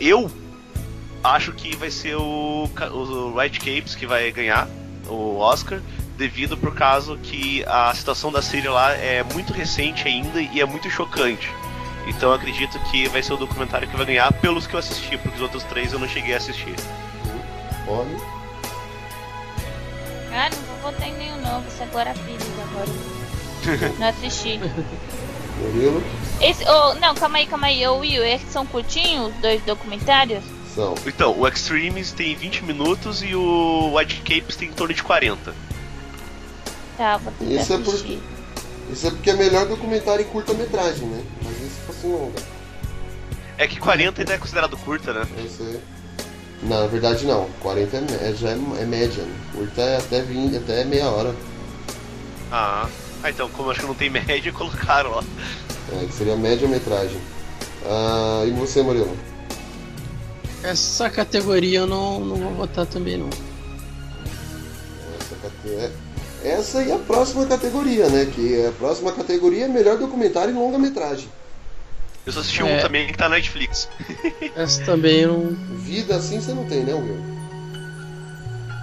Eu 0.00 0.28
acho 1.22 1.52
que 1.52 1.76
vai 1.76 1.92
ser 1.92 2.16
o, 2.16 2.68
o 2.92 3.38
White 3.38 3.60
Capes 3.60 3.94
que 3.94 4.04
vai 4.06 4.32
ganhar 4.32 4.66
o 5.10 5.38
Oscar, 5.38 5.80
devido 6.16 6.56
por 6.56 6.74
causa 6.74 7.16
que 7.16 7.64
a 7.66 7.94
situação 7.94 8.30
da 8.30 8.40
Síria 8.40 8.70
lá 8.70 8.92
é 8.92 9.22
muito 9.22 9.52
recente 9.52 10.06
ainda 10.06 10.40
e 10.40 10.60
é 10.60 10.64
muito 10.64 10.88
chocante. 10.88 11.50
Então 12.06 12.30
eu 12.30 12.34
acredito 12.34 12.78
que 12.90 13.08
vai 13.08 13.22
ser 13.22 13.34
o 13.34 13.36
documentário 13.36 13.88
que 13.88 13.96
vai 13.96 14.06
ganhar 14.06 14.32
pelos 14.32 14.66
que 14.66 14.74
eu 14.74 14.78
assisti, 14.78 15.18
porque 15.18 15.36
os 15.36 15.42
outros 15.42 15.62
três 15.64 15.92
eu 15.92 15.98
não 15.98 16.08
cheguei 16.08 16.34
a 16.34 16.38
assistir. 16.38 16.74
Olha. 17.86 18.40
Ah, 20.32 20.48
não 20.48 20.62
vou 20.62 20.92
votar 20.92 21.08
em 21.08 21.14
nenhum 21.14 21.36
não, 21.38 21.60
vou 21.60 21.70
ser 21.70 21.82
agora 21.84 22.14
Pires 22.14 22.46
agora. 22.70 23.98
Não 23.98 24.08
assisti. 24.08 24.60
Esse, 26.40 26.64
oh, 26.66 26.94
não, 26.94 27.14
calma 27.14 27.36
aí, 27.36 27.46
calma 27.46 27.66
aí. 27.66 27.86
Ô 27.86 27.98
Will, 27.98 28.24
esses 28.24 28.50
são 28.50 28.64
curtinhos 28.64 29.34
os 29.34 29.40
dois 29.42 29.62
documentários? 29.62 30.42
São. 30.74 30.94
Então, 31.06 31.38
o 31.38 31.46
Extremes 31.48 32.12
tem 32.12 32.34
20 32.36 32.64
minutos 32.64 33.22
e 33.22 33.34
o 33.34 33.94
White 33.96 34.16
Capes 34.20 34.56
tem 34.56 34.68
em 34.68 34.72
torno 34.72 34.94
de 34.94 35.02
40. 35.02 35.52
Tá, 36.96 37.16
vou 37.16 37.32
tentar 37.38 37.62
Isso 37.62 37.72
é, 37.72 37.78
por... 37.78 37.88
assistir. 37.94 38.20
Isso 38.92 39.06
é 39.06 39.10
porque 39.10 39.30
é 39.30 39.34
melhor 39.34 39.66
documentário 39.66 40.24
em 40.24 40.28
curta-metragem, 40.28 41.06
né? 41.06 41.22
Mas 41.42 41.56
isso 41.60 41.80
fosse 41.86 42.06
longa. 42.06 42.40
É 43.56 43.66
que 43.66 43.78
40 43.78 44.20
ainda 44.22 44.34
é 44.34 44.38
considerado 44.38 44.76
curta, 44.78 45.12
né? 45.12 45.26
Eu 45.36 45.48
sei. 45.48 45.80
Não, 46.62 46.80
na 46.82 46.86
verdade 46.86 47.24
não. 47.26 47.48
40 47.60 47.96
é, 47.96 48.00
mé- 48.00 48.34
já 48.34 48.48
é, 48.50 48.52
é 48.80 48.84
média. 48.84 49.22
Né? 49.22 49.34
Curta 49.54 49.80
é 49.80 49.96
até, 49.98 50.22
20, 50.22 50.56
até 50.56 50.84
meia 50.84 51.08
hora. 51.08 51.34
Ah, 52.50 52.88
ah, 53.22 53.30
então, 53.30 53.48
como 53.50 53.70
acho 53.70 53.80
que 53.80 53.86
não 53.86 53.94
tem 53.94 54.10
média, 54.10 54.50
colocaram 54.52 55.10
lá. 55.10 55.24
É, 55.92 56.06
que 56.06 56.12
seria 56.12 56.36
média-metragem. 56.36 57.20
Ah, 57.86 58.44
e 58.46 58.50
você, 58.50 58.82
Murilo? 58.82 59.16
Essa 60.62 61.08
categoria 61.08 61.80
eu 61.80 61.86
não, 61.86 62.20
não 62.20 62.36
vou 62.36 62.54
votar 62.54 62.86
também 62.86 63.16
não. 63.16 63.28
Essa, 65.18 65.36
cate- 65.42 65.74
é- 65.74 65.92
essa 66.48 66.82
e 66.82 66.92
a 66.92 66.98
próxima 66.98 67.46
categoria, 67.46 68.08
né? 68.08 68.26
Que 68.34 68.66
a 68.66 68.72
próxima 68.72 69.12
categoria 69.12 69.64
é 69.64 69.68
melhor 69.68 69.98
documentário 69.98 70.52
em 70.52 70.56
longa-metragem. 70.58 71.28
Eu 72.26 72.32
só 72.32 72.40
assisti 72.40 72.60
É. 72.60 72.64
um 72.64 72.80
também 72.82 73.06
que 73.06 73.16
tá 73.16 73.28
na 73.28 73.36
Netflix. 73.36 73.88
Essa 74.54 74.84
também 74.84 75.20
eu 75.20 75.32
não. 75.32 75.76
Vida 75.78 76.16
assim 76.16 76.40
você 76.40 76.52
não 76.52 76.66
tem, 76.66 76.84
né, 76.84 76.92
Will? 76.94 77.18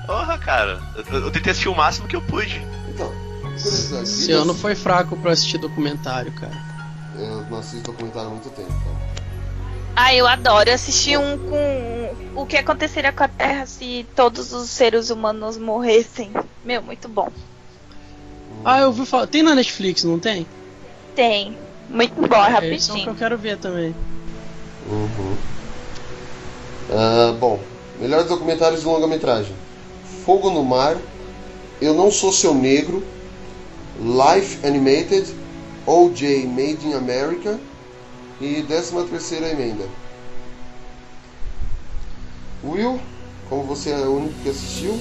Porra, 0.08 0.38
cara. 0.40 0.82
Eu, 1.12 1.20
eu 1.26 1.32
tentei 1.32 1.52
assistir 1.52 1.70
o 1.70 1.76
máximo 1.76 2.08
que 2.08 2.16
eu 2.16 2.22
pude. 2.22 2.60
Então, 2.90 3.12
curiosidade. 3.42 4.04
Esse 4.04 4.32
ano 4.32 4.52
assim- 4.52 4.62
foi 4.62 4.74
fraco 4.74 5.16
pra 5.18 5.32
assistir 5.34 5.60
documentário, 5.60 6.32
cara. 6.32 6.54
Eu 7.20 7.44
não 7.50 7.60
assisto 7.60 7.92
documentário 7.92 8.30
há 8.30 8.32
muito 8.32 8.50
tempo, 8.50 8.70
cara. 8.70 9.17
Ah, 10.00 10.14
eu 10.14 10.28
adoro 10.28 10.72
assistir 10.72 11.18
um 11.18 11.40
com 11.40 12.16
o 12.36 12.46
que 12.46 12.56
aconteceria 12.56 13.12
com 13.12 13.24
a 13.24 13.28
Terra 13.28 13.66
se 13.66 14.06
todos 14.16 14.54
os 14.54 14.70
seres 14.70 15.10
humanos 15.10 15.58
morressem. 15.58 16.32
Meu, 16.64 16.84
muito 16.84 17.10
bom. 17.10 17.30
Ah, 18.64 18.82
eu 18.82 18.88
ouvi 18.90 19.08
falar. 19.08 19.26
Tem 19.26 19.42
na 19.42 19.56
Netflix, 19.56 20.04
não 20.04 20.20
tem? 20.20 20.46
Tem. 21.16 21.58
Muito 21.90 22.14
bom, 22.14 22.36
é 22.36 22.76
Esse 22.76 22.92
é 22.92 22.94
o 22.94 22.96
que 22.96 23.00
rapidinho. 23.00 23.10
eu 23.10 23.16
quero 23.16 23.38
ver 23.40 23.58
também. 23.58 23.96
Uhum. 24.88 25.36
Ah, 26.92 27.36
bom, 27.40 27.60
melhores 28.00 28.28
documentários 28.28 28.82
de 28.82 28.86
longa-metragem: 28.86 29.56
Fogo 30.24 30.52
no 30.52 30.64
Mar, 30.64 30.96
Eu 31.82 31.96
Não 31.96 32.12
Sou 32.12 32.32
Seu 32.32 32.54
Negro, 32.54 33.04
Life 34.00 34.64
Animated, 34.64 35.34
OJ 35.88 36.46
Made 36.46 36.86
in 36.86 36.94
America 36.94 37.60
e 38.40 38.64
13 38.64 39.08
terceira 39.08 39.50
emenda. 39.50 39.88
Will, 42.64 43.00
como 43.50 43.64
você 43.64 43.92
é 43.92 43.98
o 44.00 44.18
único 44.18 44.34
que 44.42 44.50
assistiu, 44.50 45.00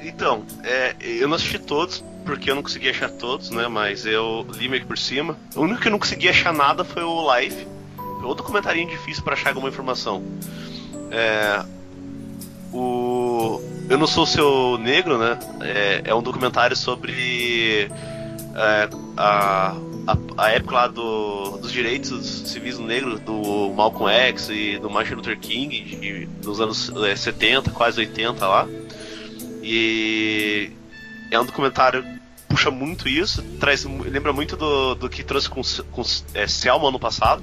Então, 0.00 0.44
é, 0.62 0.94
eu 1.00 1.26
não 1.26 1.36
assisti 1.36 1.58
todos, 1.58 2.04
porque 2.24 2.50
eu 2.50 2.54
não 2.54 2.62
consegui 2.62 2.90
achar 2.90 3.10
todos, 3.10 3.50
né? 3.50 3.68
Mas 3.68 4.04
eu 4.04 4.46
li 4.54 4.68
meio 4.68 4.82
que 4.82 4.88
por 4.88 4.98
cima. 4.98 5.36
O 5.54 5.62
único 5.62 5.80
que 5.80 5.88
eu 5.88 5.92
não 5.92 5.98
consegui 5.98 6.28
achar 6.28 6.52
nada 6.52 6.84
foi 6.84 7.02
o 7.02 7.34
Life. 7.34 7.66
Outro 8.22 8.44
comentário 8.44 8.86
difícil 8.86 9.22
pra 9.22 9.34
achar 9.34 9.50
alguma 9.50 9.68
informação. 9.68 10.22
É, 11.10 11.64
o 12.72 13.60
Eu 13.88 13.98
Não 13.98 14.06
Sou 14.06 14.26
Seu 14.26 14.78
Negro, 14.78 15.18
né? 15.18 15.38
É, 15.60 16.02
é 16.04 16.14
um 16.14 16.22
documentário 16.22 16.76
sobre 16.76 17.88
é, 18.54 18.88
a, 19.16 19.76
a, 20.06 20.44
a 20.44 20.50
época 20.50 20.74
lá 20.74 20.86
do, 20.88 21.58
dos 21.58 21.72
direitos 21.72 22.42
civis 22.46 22.76
do 22.78 22.84
negro, 22.84 23.18
do 23.18 23.72
Malcolm 23.74 24.12
X 24.12 24.48
e 24.50 24.78
do 24.78 24.90
Martin 24.90 25.14
Luther 25.14 25.38
King, 25.38 25.82
de- 25.96 26.26
dos 26.26 26.60
anos 26.60 26.90
é, 27.04 27.16
70, 27.16 27.70
quase 27.70 28.00
80 28.00 28.46
lá. 28.46 28.68
E 29.62 30.70
é 31.30 31.40
um 31.40 31.44
documentário 31.46 32.02
que 32.02 32.20
puxa 32.48 32.70
muito 32.70 33.08
isso, 33.08 33.42
traz, 33.58 33.84
lembra 33.84 34.32
muito 34.32 34.56
do, 34.56 34.94
do 34.94 35.08
que 35.08 35.24
trouxe 35.24 35.48
com, 35.48 35.62
com 35.90 36.02
é, 36.34 36.46
Selma 36.46 36.90
no 36.90 36.98
passado. 36.98 37.42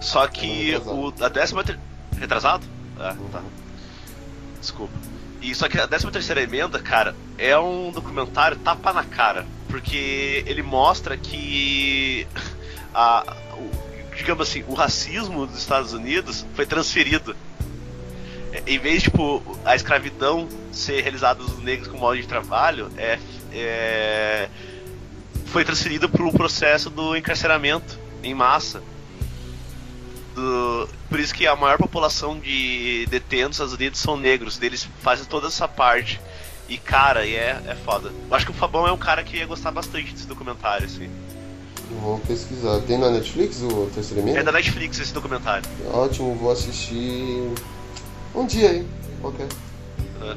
Só 0.00 0.26
que 0.26 0.76
o, 0.84 1.12
a 1.20 1.28
décima 1.28 1.64
ter... 1.64 1.78
Retrasado? 2.18 2.64
Ah, 2.98 3.14
tá. 3.30 3.42
Desculpa. 4.60 4.92
E 5.42 5.54
só 5.54 5.68
que 5.68 5.78
a 5.78 5.86
décima 5.86 6.10
terceira 6.10 6.42
emenda, 6.42 6.78
cara, 6.78 7.14
é 7.38 7.56
um 7.58 7.90
documentário 7.92 8.56
tapa 8.58 8.92
na 8.92 9.04
cara. 9.04 9.46
Porque 9.68 10.44
ele 10.46 10.62
mostra 10.62 11.16
que 11.16 12.26
a, 12.94 13.24
o- 13.52 13.70
digamos 14.16 14.48
assim, 14.48 14.64
o 14.68 14.74
racismo 14.74 15.46
dos 15.46 15.58
Estados 15.58 15.92
Unidos 15.92 16.46
foi 16.54 16.64
transferido. 16.66 17.36
É, 18.52 18.62
Em 18.66 18.78
vez 18.78 19.02
de, 19.02 19.10
tipo, 19.10 19.42
a 19.64 19.74
escravidão 19.76 20.48
ser 20.72 21.00
realizada 21.02 21.42
dos 21.42 21.58
negros 21.58 21.88
como 21.88 22.00
modo 22.00 22.16
de 22.20 22.26
trabalho, 22.26 22.90
é, 22.96 23.18
é, 23.52 24.48
foi 25.46 25.64
transferida 25.64 26.08
por 26.08 26.22
um 26.22 26.32
processo 26.32 26.88
do 26.90 27.16
encarceramento 27.16 27.98
em 28.22 28.34
massa. 28.34 28.82
Do- 30.34 30.88
por 31.08 31.18
isso 31.20 31.34
que 31.34 31.46
a 31.46 31.56
maior 31.56 31.78
população 31.78 32.38
de 32.38 33.06
detentos 33.10 33.58
nos 33.58 33.68
Estados 33.70 33.72
Unidos 33.74 34.00
são 34.00 34.16
negros, 34.16 34.58
deles 34.58 34.86
fazem 35.02 35.24
toda 35.24 35.46
essa 35.48 35.66
parte. 35.66 36.20
E 36.68 36.78
cara, 36.78 37.24
e 37.24 37.34
é, 37.34 37.60
é 37.66 37.74
foda. 37.74 38.12
Eu 38.28 38.36
acho 38.36 38.44
que 38.44 38.50
o 38.50 38.54
Fabão 38.54 38.86
é 38.86 38.92
um 38.92 38.98
cara 38.98 39.22
que 39.22 39.36
ia 39.36 39.46
gostar 39.46 39.70
bastante 39.70 40.12
desse 40.12 40.26
documentário, 40.26 40.86
assim. 40.86 41.08
vou 42.02 42.18
pesquisar. 42.20 42.80
Tem 42.80 42.98
na 42.98 43.10
Netflix 43.10 43.62
o 43.62 43.88
terceiro 43.94 44.22
emenda? 44.22 44.40
É 44.40 44.42
da 44.42 44.52
Netflix 44.52 44.98
esse 44.98 45.14
documentário. 45.14 45.68
Ótimo, 45.92 46.34
vou 46.34 46.50
assistir 46.50 47.50
um 48.34 48.46
dia 48.46 48.70
aí. 48.70 48.86
Ok. 49.22 49.46
né? 50.20 50.36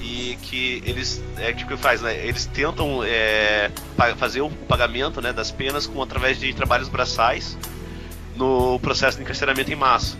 E 0.00 0.36
que 0.42 0.82
eles. 0.84 1.22
É 1.36 1.52
tipo 1.52 1.70
que 1.70 1.76
faz, 1.76 2.00
né? 2.00 2.26
Eles 2.26 2.46
tentam 2.46 3.04
é, 3.04 3.70
fazer 4.16 4.40
o 4.40 4.50
pagamento 4.50 5.20
né, 5.20 5.32
das 5.32 5.50
penas 5.50 5.86
com 5.86 6.02
através 6.02 6.40
de 6.40 6.52
trabalhos 6.54 6.88
braçais 6.88 7.56
no 8.34 8.80
processo 8.80 9.18
de 9.18 9.22
encarceramento 9.22 9.70
em 9.70 9.76
massa. 9.76 10.16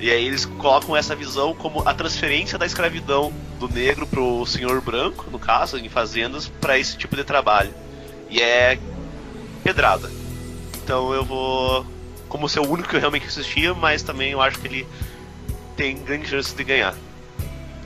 E 0.00 0.10
aí 0.10 0.26
eles 0.26 0.44
colocam 0.44 0.96
essa 0.96 1.14
visão 1.14 1.54
como 1.54 1.86
a 1.86 1.94
transferência 1.94 2.58
da 2.58 2.66
escravidão 2.66 3.32
do 3.58 3.68
negro 3.68 4.06
pro 4.06 4.44
senhor 4.44 4.80
branco, 4.80 5.30
no 5.30 5.38
caso, 5.38 5.78
em 5.78 5.88
fazendas, 5.88 6.48
para 6.60 6.78
esse 6.78 6.96
tipo 6.96 7.16
de 7.16 7.24
trabalho. 7.24 7.72
E 8.28 8.40
é 8.40 8.78
pedrada. 9.62 10.10
Então 10.82 11.12
eu 11.12 11.24
vou. 11.24 11.86
Como 12.28 12.48
ser 12.48 12.60
o 12.60 12.68
único 12.68 12.88
que 12.88 12.96
eu 12.96 13.00
realmente 13.00 13.26
assistia, 13.26 13.72
mas 13.74 14.02
também 14.02 14.32
eu 14.32 14.40
acho 14.40 14.58
que 14.58 14.66
ele 14.66 14.86
tem 15.76 15.96
grande 15.96 16.28
chance 16.28 16.54
de 16.54 16.64
ganhar. 16.64 16.94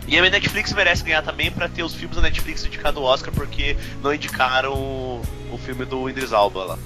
E 0.06 0.18
a 0.18 0.22
Netflix 0.22 0.72
merece 0.72 1.04
ganhar 1.04 1.22
também 1.22 1.50
pra 1.50 1.68
ter 1.68 1.82
os 1.82 1.92
filmes 1.92 2.16
da 2.16 2.22
Netflix 2.22 2.64
indicado 2.64 2.98
ao 2.98 3.04
Oscar, 3.04 3.32
porque 3.32 3.76
não 4.02 4.14
indicaram 4.14 4.72
o, 4.72 5.58
filme 5.62 5.84
do 5.84 6.08
Idris 6.08 6.32
Alba 6.32 6.64
lá. 6.64 6.78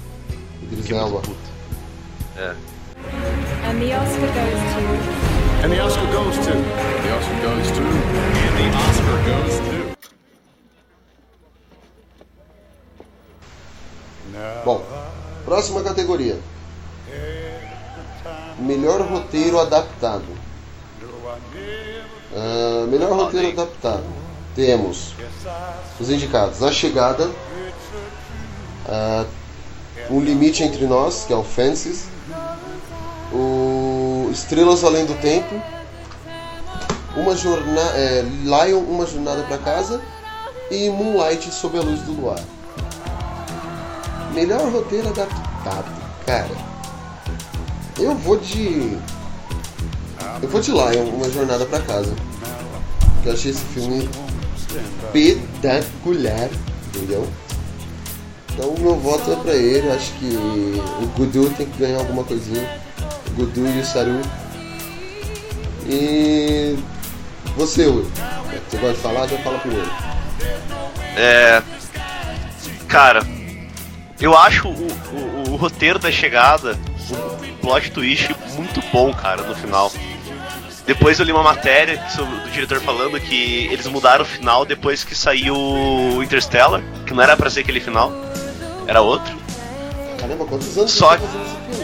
Idris 0.61 0.85
Que 0.85 0.93
é 0.93 2.55
And 3.11 3.81
the 3.81 3.93
Oscar 3.93 4.27
goes 4.27 4.59
to. 4.73 4.79
And 5.63 5.71
the 5.71 5.79
Oscar 5.79 6.05
goes 6.11 6.35
to. 6.37 6.53
The 6.53 7.11
Oscar 7.15 7.41
goes 7.41 7.71
to. 7.71 7.81
And 7.83 8.57
the 8.57 8.77
Oscar 8.77 9.17
goes 9.25 9.59
to. 9.59 9.73
Bom, 14.65 14.81
próxima 15.45 15.81
categoria. 15.83 16.39
Melhor 18.59 19.01
roteiro 19.01 19.59
adaptado. 19.59 20.25
Ah, 22.35 22.85
melhor 22.87 23.11
roteiro 23.11 23.49
adaptado. 23.49 24.05
Temos 24.55 25.13
os 25.99 26.09
indicados: 26.09 26.63
A 26.63 26.71
Chegada, 26.71 27.29
ah, 28.87 29.25
Um 30.09 30.19
Limite 30.19 30.63
Entre 30.63 30.85
Nós, 30.85 31.25
que 31.25 31.33
é 31.33 31.35
o 31.35 31.43
Fences, 31.43 32.07
o 33.33 34.29
Estrelas 34.31 34.83
Além 34.83 35.05
do 35.05 35.19
Tempo, 35.21 35.55
uma 37.15 37.35
jornada, 37.35 37.93
Lion, 38.43 38.79
Uma 38.79 39.05
Jornada 39.05 39.43
para 39.43 39.57
Casa 39.57 40.01
e 40.71 40.89
Moonlight 40.89 41.51
sob 41.53 41.77
a 41.77 41.81
luz 41.81 42.01
do 42.01 42.13
luar. 42.13 42.39
Melhor 44.33 44.71
roteiro 44.71 45.09
adaptado, 45.09 45.91
cara. 46.25 46.73
Eu 47.99 48.15
vou 48.15 48.37
de. 48.37 48.97
Eu 50.41 50.49
vou 50.49 50.59
de 50.59 50.71
Lion, 50.71 51.09
uma 51.13 51.29
jornada 51.29 51.65
pra 51.65 51.79
casa. 51.79 52.13
Eu 53.23 53.33
achei 53.33 53.51
esse 53.51 53.63
filme 53.65 54.09
espetacular, 55.13 56.49
entendeu? 56.87 57.27
Então 58.51 58.69
o 58.69 58.79
meu 58.79 58.95
voto 58.95 59.31
é 59.31 59.35
pra 59.35 59.55
ele, 59.55 59.89
acho 59.91 60.11
que 60.13 60.35
o 61.01 61.07
Gudu 61.15 61.49
tem 61.51 61.67
que 61.67 61.77
ganhar 61.77 61.99
alguma 61.99 62.23
coisinha. 62.23 62.67
Gudu 63.35 63.67
e 63.67 63.79
o 63.79 63.85
Saru. 63.85 64.21
E 65.87 66.77
você, 67.55 67.85
Will. 67.87 68.09
Você 68.69 68.77
gosta 68.77 68.93
de 68.95 68.99
falar? 69.01 69.27
Já 69.27 69.37
fala 69.39 69.59
primeiro. 69.59 69.89
É. 71.17 71.61
Cara, 72.87 73.21
eu 74.19 74.37
acho 74.37 74.67
o, 74.67 74.71
o- 74.71 75.51
o 75.51 75.55
roteiro 75.55 75.99
da 75.99 76.11
chegada, 76.11 76.77
o 77.11 77.57
plot 77.61 77.91
twist 77.91 78.35
muito 78.55 78.81
bom, 78.91 79.13
cara, 79.13 79.41
no 79.43 79.55
final. 79.55 79.91
Depois 80.85 81.17
eu 81.19 81.25
li 81.25 81.31
uma 81.31 81.43
matéria 81.43 81.97
do 82.17 82.51
diretor 82.51 82.79
falando 82.81 83.19
que 83.19 83.67
eles 83.71 83.87
mudaram 83.87 84.23
o 84.23 84.27
final 84.27 84.65
depois 84.65 85.03
que 85.03 85.15
saiu 85.15 85.55
o 85.55 86.21
Interstellar, 86.21 86.81
que 87.05 87.13
não 87.13 87.23
era 87.23 87.37
pra 87.37 87.49
ser 87.49 87.61
aquele 87.61 87.79
final, 87.79 88.11
era 88.85 89.01
outro. 89.01 89.33
Caramba, 90.19 90.45
quantos 90.45 90.77
anos 90.77 90.91
Só- 90.91 91.17
você 91.17 91.25
fazendo 91.25 91.45
esse 91.45 91.77
filme? 91.77 91.82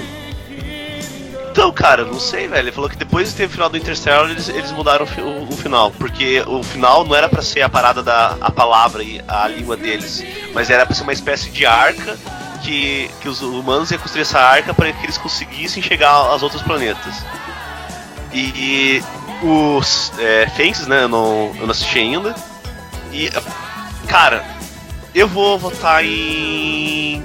Então, 1.59 1.73
cara, 1.73 2.05
não 2.05 2.17
sei, 2.17 2.47
velho. 2.47 2.61
Ele 2.67 2.71
falou 2.71 2.89
que 2.89 2.95
depois 2.95 3.27
de 3.29 3.35
ter 3.35 3.45
o 3.45 3.49
final 3.49 3.69
do 3.69 3.75
Interstellar, 3.75 4.29
eles, 4.29 4.47
eles 4.47 4.71
mudaram 4.71 5.05
o, 5.05 5.43
o- 5.53 5.57
final. 5.57 5.91
Porque 5.91 6.41
o 6.47 6.63
final 6.63 7.03
não 7.03 7.13
era 7.13 7.27
pra 7.27 7.41
ser 7.41 7.61
a 7.61 7.67
parada 7.67 8.01
da 8.01 8.37
a 8.39 8.49
palavra 8.49 9.03
e 9.03 9.21
a 9.27 9.45
língua 9.49 9.75
deles, 9.75 10.23
mas 10.53 10.69
era 10.69 10.85
pra 10.85 10.95
ser 10.95 11.03
uma 11.03 11.11
espécie 11.11 11.49
de 11.49 11.65
arca 11.65 12.17
que, 12.63 13.11
que 13.19 13.27
os 13.27 13.41
humanos 13.41 13.91
iam 13.91 13.99
construir 13.99 14.21
essa 14.21 14.39
arca 14.39 14.73
para 14.73 14.93
que 14.93 15.05
eles 15.05 15.17
conseguissem 15.17 15.83
chegar 15.83 16.11
aos 16.11 16.41
outros 16.41 16.61
planetas. 16.61 17.13
E, 18.33 19.03
os 19.43 20.13
é, 20.17 20.47
Fences, 20.55 20.87
né? 20.87 21.03
Eu 21.03 21.09
não, 21.09 21.51
eu 21.59 21.63
não 21.63 21.71
assisti 21.71 21.99
ainda. 21.99 22.33
E, 23.11 23.29
cara, 24.07 24.45
eu 25.13 25.27
vou 25.27 25.59
votar 25.59 26.05
em 26.05 27.21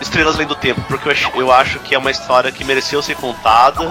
Estrelas 0.00 0.34
Além 0.36 0.46
do 0.46 0.54
Tempo, 0.54 0.80
porque 0.88 1.08
eu 1.08 1.12
acho, 1.12 1.30
eu 1.34 1.52
acho 1.52 1.78
que 1.80 1.94
é 1.94 1.98
uma 1.98 2.10
história 2.10 2.50
que 2.52 2.64
mereceu 2.64 3.02
ser 3.02 3.16
contada. 3.16 3.90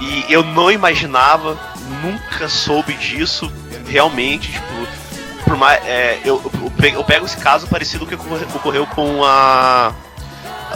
E 0.00 0.24
eu 0.30 0.42
não 0.42 0.70
imaginava, 0.70 1.58
nunca 2.02 2.48
soube 2.48 2.94
disso, 2.94 3.52
realmente, 3.86 4.50
tipo, 4.52 5.44
por 5.44 5.56
mais. 5.58 5.84
é, 5.84 6.18
eu, 6.24 6.40
eu 6.62 6.70
pe- 6.70 6.94
eu 6.94 7.04
pego 7.04 7.26
esse 7.26 7.36
caso 7.36 7.66
parecido 7.66 8.06
com 8.06 8.14
o 8.14 8.18
que 8.18 8.24
ocorre- 8.26 8.46
ocorreu 8.54 8.86
com 8.86 9.22
a. 9.24 9.92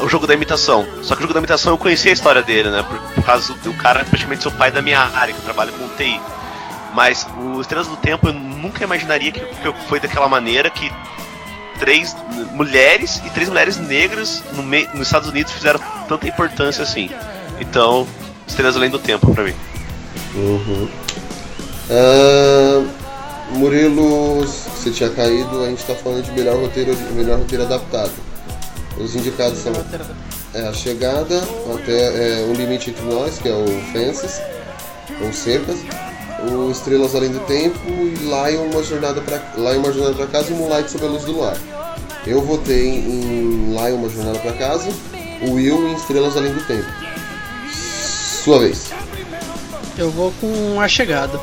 O 0.03 0.09
jogo 0.09 0.27
da 0.27 0.35
imitação. 0.35 0.85
Só 1.03 1.15
que 1.15 1.21
o 1.21 1.23
jogo 1.23 1.33
da 1.33 1.39
imitação 1.39 1.73
eu 1.73 1.79
conhecia 1.79 2.11
a 2.11 2.13
história 2.13 2.43
dele, 2.43 2.69
né? 2.69 2.83
Por, 2.83 2.99
por 3.15 3.25
causa 3.25 3.55
do 3.55 3.73
cara 3.75 4.05
praticamente 4.05 4.43
ser 4.43 4.49
o 4.49 4.53
pai 4.53 4.71
da 4.71 4.83
minha 4.83 4.99
área, 5.01 5.33
que 5.33 5.39
eu 5.41 5.45
trabalho 5.45 5.73
com 5.73 5.89
TI. 5.97 6.21
Mas 6.93 7.27
o 7.39 7.61
Estrelas 7.61 7.87
do 7.89 7.97
Tempo 7.97 8.29
eu 8.29 8.33
nunca 8.33 8.83
imaginaria 8.85 9.31
que, 9.33 9.41
que 9.41 9.73
foi 9.89 10.01
daquela 10.01 10.29
maneira 10.29 10.69
que 10.69 10.93
três 11.79 12.15
mulheres 12.53 13.21
e 13.25 13.31
três 13.31 13.49
mulheres 13.49 13.77
negras 13.77 14.43
no 14.53 14.63
nos 14.63 15.07
Estados 15.07 15.29
Unidos 15.29 15.53
fizeram 15.53 15.81
tanta 16.09 16.27
importância 16.27 16.83
assim. 16.83 17.11
Então, 17.61 18.07
Estrelas 18.47 18.77
Além 18.77 18.91
do 18.91 18.99
Tempo 18.99 19.33
pra 19.33 19.45
mim. 19.45 19.55
Uhum. 20.35 20.89
Ah, 21.91 22.83
Murilo, 23.51 24.41
você 24.41 24.91
tinha 24.91 25.11
caído, 25.11 25.63
a 25.63 25.69
gente 25.69 25.85
tá 25.85 25.95
falando 25.95 26.25
de 26.25 26.33
melhor 26.33 26.59
roteiro, 26.59 26.97
melhor 27.13 27.39
roteiro 27.39 27.65
adaptado. 27.65 28.13
Os 28.99 29.15
indicados 29.15 29.59
são 29.59 29.73
é, 30.55 30.69
A 30.69 30.73
Chegada, 30.73 31.43
até 31.75 32.41
é, 32.41 32.45
Um 32.45 32.53
Limite 32.53 32.91
Entre 32.91 33.05
Nós, 33.05 33.39
que 33.39 33.49
é 33.49 33.53
o 33.53 33.67
Fences, 33.93 34.41
com 35.19 35.33
cercas, 35.33 35.79
o 36.53 36.71
Estrelas 36.71 37.15
Além 37.15 37.31
do 37.31 37.41
Tempo 37.41 37.79
e 37.89 38.15
Lion 38.17 38.71
Uma 38.73 38.83
Jornada 38.83 39.21
pra, 39.21 39.43
Lion 39.57 39.81
Uma 39.81 39.93
Jornada 39.93 40.15
pra 40.15 40.27
Casa 40.27 40.53
e 40.53 40.55
Moonlight 40.55 40.91
Sob 40.91 41.05
a 41.05 41.09
Luz 41.09 41.25
do 41.25 41.33
Luar. 41.33 41.57
Eu 42.27 42.43
votei 42.43 42.89
em 42.89 43.71
Lion 43.71 43.97
Uma 43.97 44.09
Jornada 44.09 44.39
pra 44.39 44.53
Casa, 44.53 44.91
o 45.43 45.53
Will 45.53 45.89
em 45.89 45.95
Estrelas 45.95 46.37
Além 46.37 46.53
do 46.53 46.67
Tempo. 46.67 46.89
Sua 47.73 48.59
vez. 48.59 48.91
Eu 49.97 50.11
vou 50.11 50.33
com 50.41 50.81
a 50.81 50.89
chegada. 50.89 51.41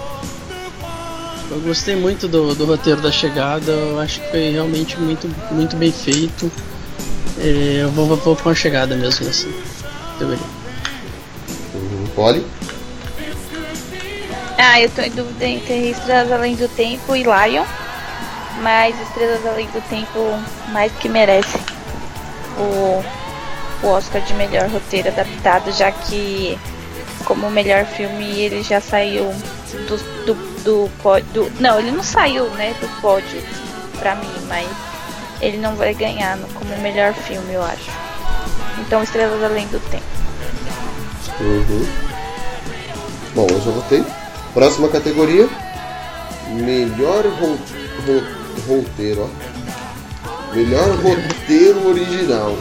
Eu 1.49 1.59
gostei 1.59 1.95
muito 1.95 2.27
do, 2.27 2.55
do 2.55 2.65
roteiro 2.65 3.01
da 3.01 3.11
chegada, 3.11 3.71
eu 3.71 3.99
acho 3.99 4.21
que 4.21 4.31
foi 4.31 4.51
realmente 4.51 4.97
muito, 4.99 5.29
muito 5.51 5.75
bem 5.75 5.91
feito. 5.91 6.51
É, 7.37 7.79
eu 7.81 7.89
vou, 7.91 8.07
vou, 8.07 8.17
vou 8.17 8.35
com 8.35 8.49
a 8.49 8.55
chegada 8.55 8.95
mesmo 8.95 9.27
assim. 9.27 9.53
Deveria. 10.17 10.43
Uhum. 11.73 12.07
Polly? 12.15 12.45
Ah, 14.57 14.79
eu 14.79 14.89
tô 14.89 15.01
em 15.01 15.11
dúvida 15.11 15.45
entre 15.45 15.91
Estrelas 15.91 16.31
Além 16.31 16.55
do 16.55 16.67
Tempo 16.67 17.15
e 17.15 17.23
Lion. 17.23 17.65
Mas 18.61 18.99
Estrelas 19.01 19.45
Além 19.45 19.67
do 19.67 19.81
Tempo 19.89 20.19
mais 20.71 20.91
que 20.93 21.09
merece 21.09 21.57
o, 22.57 23.03
o 23.85 23.89
Oscar 23.89 24.21
de 24.21 24.33
melhor 24.33 24.69
roteiro 24.69 25.07
adaptado, 25.07 25.71
já 25.71 25.91
que 25.91 26.57
como 27.25 27.49
melhor 27.49 27.85
filme 27.85 28.39
ele 28.39 28.63
já 28.63 28.81
saiu 28.81 29.33
do, 29.87 30.25
do, 30.25 30.33
do 30.63 30.91
pódio. 31.01 31.51
Não, 31.59 31.79
ele 31.79 31.91
não 31.91 32.03
saiu 32.03 32.45
né, 32.51 32.75
do 32.79 33.01
pódio 33.01 33.41
pra 33.99 34.15
mim, 34.15 34.33
mas 34.47 34.67
ele 35.41 35.57
não 35.57 35.75
vai 35.75 35.93
ganhar 35.93 36.37
como 36.53 36.77
melhor 36.81 37.13
filme, 37.13 37.53
eu 37.53 37.63
acho. 37.63 37.89
Então 38.79 39.01
Estrelas 39.01 39.43
Além 39.43 39.67
do 39.67 39.79
Tempo. 39.89 40.03
Uhum. 41.39 41.87
Bom, 43.33 43.47
eu 43.49 43.61
já 43.61 43.71
votei. 43.71 44.20
Próxima 44.53 44.89
categoria: 44.89 45.49
Melhor 46.49 47.25
ro 47.25 47.57
ro 48.05 48.23
roteiro, 48.67 49.29
ó. 49.29 50.53
Melhor 50.53 50.89
roteiro 50.97 51.87
original. 51.87 52.57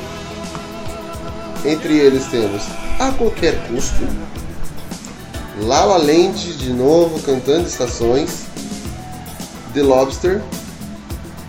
Entre 1.65 1.99
eles 1.99 2.27
temos 2.27 2.63
A 3.01 3.11
Qualquer 3.13 3.57
Custo, 3.67 4.07
La 5.63 5.85
La 5.85 5.97
Land 5.97 6.57
de 6.57 6.73
novo 6.73 7.21
cantando 7.21 7.67
estações, 7.67 8.47
The 9.75 9.83
Lobster, 9.83 10.41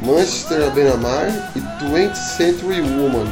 Manchester 0.04 0.68
à 0.68 0.70
beira-mar 0.72 1.52
e 1.56 1.60
20th 1.86 2.16
Century 2.16 2.82
Woman. 2.82 3.28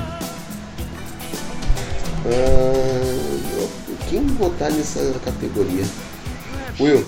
Ah, 2.25 3.67
quem 4.09 4.25
votar 4.27 4.71
nessa 4.71 5.01
categoria? 5.25 5.85
Will. 6.79 7.05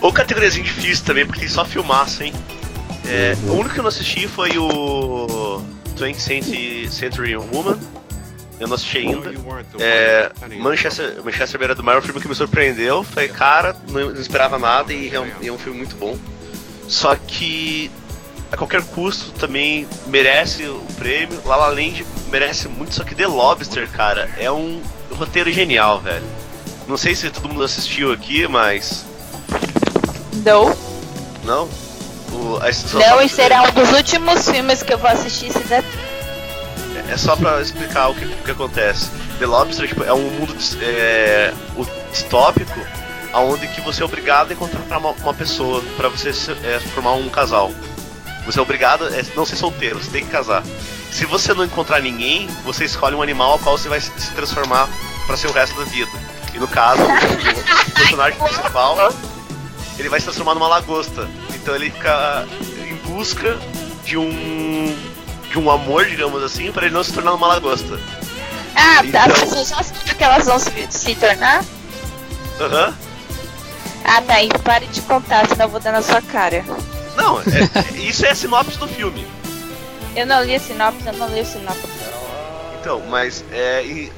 Ou 0.00 0.12
categoriazinha 0.12 0.64
difícil 0.64 1.04
também, 1.04 1.26
porque 1.26 1.40
tem 1.40 1.48
só 1.48 1.64
filmaço, 1.64 2.22
hein? 2.22 2.32
É, 3.06 3.34
O 3.48 3.52
único 3.54 3.70
que 3.74 3.80
eu 3.80 3.82
não 3.82 3.88
assisti 3.88 4.28
foi 4.28 4.56
o 4.58 5.62
20th 5.96 6.18
Century- 6.20 6.88
Century 6.90 7.36
Woman. 7.36 7.78
Eu 8.60 8.66
não 8.68 8.74
assisti 8.74 8.98
ainda. 8.98 9.32
É, 9.78 10.30
Manchester, 10.58 11.22
Manchester 11.24 11.58
Beira 11.58 11.74
do 11.74 11.82
Mar 11.84 11.94
é 11.96 11.98
um 11.98 12.02
filme 12.02 12.20
que 12.20 12.28
me 12.28 12.34
surpreendeu. 12.34 13.02
Falei, 13.04 13.28
cara, 13.28 13.74
não, 13.88 14.10
não 14.10 14.20
esperava 14.20 14.58
nada 14.58 14.92
e 14.92 15.14
é 15.14 15.20
um, 15.20 15.30
e 15.40 15.46
é 15.48 15.52
um 15.52 15.58
filme 15.58 15.78
muito 15.78 15.96
bom. 15.96 16.16
Só 16.88 17.14
que 17.14 17.90
a 18.50 18.56
qualquer 18.56 18.82
custo 18.82 19.30
também 19.32 19.86
merece 20.08 20.64
o 20.64 20.80
prêmio. 20.96 21.40
La 21.44 21.54
La 21.56 21.68
Land 21.68 22.04
merece 22.30 22.66
muito, 22.68 22.94
só 22.94 23.04
que 23.04 23.14
The 23.14 23.26
Lobster, 23.28 23.88
cara, 23.90 24.28
é 24.38 24.50
um 24.50 24.82
roteiro 25.12 25.52
genial, 25.52 26.00
velho. 26.00 26.24
Não 26.88 26.96
sei 26.96 27.14
se 27.14 27.30
todo 27.30 27.48
mundo 27.48 27.62
assistiu 27.62 28.10
aqui, 28.12 28.48
mas. 28.48 29.04
Não. 30.44 30.74
Não? 31.44 31.68
O, 32.32 32.58
Não, 32.98 33.22
e 33.22 33.28
será 33.28 33.62
um 33.62 33.70
dos 33.72 33.92
últimos 33.92 34.48
filmes 34.48 34.82
que 34.82 34.92
eu 34.92 34.98
vou 34.98 35.08
assistir 35.08 35.50
se 35.50 35.60
der 35.60 35.82
É 37.08 37.16
só 37.16 37.34
pra 37.36 37.60
explicar 37.60 38.08
o 38.08 38.14
que, 38.14 38.24
o 38.24 38.36
que 38.44 38.50
acontece. 38.50 39.10
The 39.38 39.46
Lobster 39.46 39.86
tipo, 39.88 40.02
é 40.02 40.12
um 40.12 40.30
mundo 40.30 40.54
é, 40.82 41.52
distópico 42.10 42.80
onde 43.34 43.68
que 43.68 43.80
você 43.80 44.02
é 44.02 44.04
obrigado 44.04 44.50
a 44.50 44.54
encontrar 44.54 44.98
uma, 44.98 45.10
uma 45.10 45.34
pessoa 45.34 45.82
pra 45.96 46.08
você 46.08 46.30
é, 46.64 46.80
formar 46.94 47.12
um 47.12 47.28
casal. 47.28 47.70
Você 48.46 48.58
é 48.58 48.62
obrigado 48.62 49.04
a 49.04 49.10
não 49.36 49.44
ser 49.44 49.56
solteiro, 49.56 50.02
você 50.02 50.10
tem 50.10 50.24
que 50.24 50.30
casar. 50.30 50.62
Se 51.10 51.26
você 51.26 51.52
não 51.52 51.64
encontrar 51.64 52.00
ninguém, 52.00 52.46
você 52.64 52.84
escolhe 52.84 53.14
um 53.14 53.22
animal 53.22 53.52
ao 53.52 53.58
qual 53.58 53.76
você 53.76 53.88
vai 53.88 54.00
se 54.00 54.10
transformar 54.34 54.88
pra 55.26 55.36
ser 55.36 55.48
o 55.48 55.52
resto 55.52 55.78
da 55.78 55.84
vida. 55.84 56.10
E 56.58 56.60
no 56.60 56.66
caso, 56.66 57.00
o, 57.06 57.90
personagem 57.94 58.36
principal, 58.40 59.12
ele 59.96 60.08
vai 60.08 60.18
se 60.18 60.26
transformar 60.26 60.54
numa 60.54 60.66
lagosta. 60.66 61.28
Então 61.54 61.72
ele 61.76 61.88
fica 61.88 62.44
em 62.84 62.96
busca 63.08 63.56
de 64.04 64.18
um 64.18 64.98
de 65.50 65.58
um 65.58 65.70
amor, 65.70 66.04
digamos 66.06 66.42
assim, 66.42 66.72
pra 66.72 66.84
ele 66.86 66.94
não 66.94 67.04
se 67.04 67.12
tornar 67.12 67.32
uma 67.32 67.46
lagosta. 67.46 67.98
Ah, 68.74 68.96
tá. 68.96 69.04
Então- 69.04 69.22
As 69.22 69.40
pessoas 69.40 69.68
já 69.68 69.82
sabem 69.84 70.14
que 70.16 70.24
elas 70.24 70.46
vão 70.46 70.58
se, 70.58 70.70
se 70.90 71.14
tornar? 71.14 71.64
Aham. 72.60 72.94
Ah, 74.04 74.20
tá. 74.22 74.42
E 74.42 74.48
pare 74.64 74.86
de 74.86 75.00
contar, 75.02 75.46
senão 75.48 75.66
eu 75.66 75.70
vou 75.70 75.78
dar 75.80 75.92
na 75.92 76.02
sua 76.02 76.20
cara. 76.20 76.64
Não, 77.16 77.40
é- 77.40 77.98
isso 78.00 78.26
é 78.26 78.30
a 78.30 78.34
sinopse 78.34 78.76
do 78.78 78.88
filme. 78.88 79.24
Eu 80.16 80.26
não 80.26 80.42
li 80.42 80.56
a 80.56 80.60
sinopse, 80.60 81.06
eu 81.06 81.12
não 81.12 81.28
li 81.28 81.40
a 81.40 81.44
sinopse. 81.44 81.82
Então, 82.80 83.00
mas 83.08 83.44
é. 83.52 83.84
e- 83.84 84.12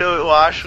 então 0.00 0.14
eu 0.14 0.32
acho. 0.34 0.66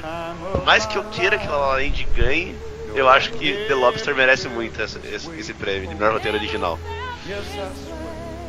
Por 0.52 0.64
mais 0.64 0.86
que 0.86 0.96
eu 0.96 1.04
queira 1.06 1.40
que 1.40 1.48
La 1.48 1.58
La 1.58 1.68
Land 1.78 2.08
ganhe, 2.16 2.56
eu 2.94 3.10
acho 3.10 3.32
que 3.32 3.66
The 3.68 3.74
Lobster 3.74 4.14
merece 4.16 4.48
muito 4.48 4.80
essa- 4.80 5.00
esse, 5.04 5.28
esse 5.40 5.54
prêmio 5.56 5.90
de 5.90 5.96
melhor 5.96 6.14
roteiro 6.14 6.38
original. 6.38 6.78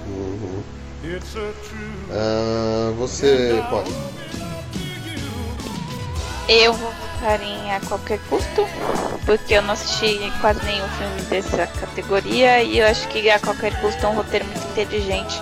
Uhum. 0.06 0.62
Ah, 2.11 2.93
você 2.98 3.62
pode. 3.70 3.90
Eu 6.47 6.74
vou 6.74 6.93
votar 6.93 7.40
em 7.43 7.73
A 7.73 7.81
Qualquer 7.81 8.19
Custo, 8.28 8.66
porque 9.24 9.55
eu 9.55 9.62
não 9.62 9.73
assisti 9.73 10.31
quase 10.43 10.62
nenhum 10.66 10.86
filme 10.89 11.23
dessa 11.31 11.66
categoria 11.66 12.62
e 12.62 12.78
eu 12.78 12.86
acho 12.86 13.09
que 13.09 13.31
A 13.31 13.39
Qualquer 13.40 13.81
Custo 13.81 14.05
é 14.05 14.09
um 14.11 14.15
roteiro 14.16 14.44
muito 14.44 14.66
inteligente. 14.69 15.40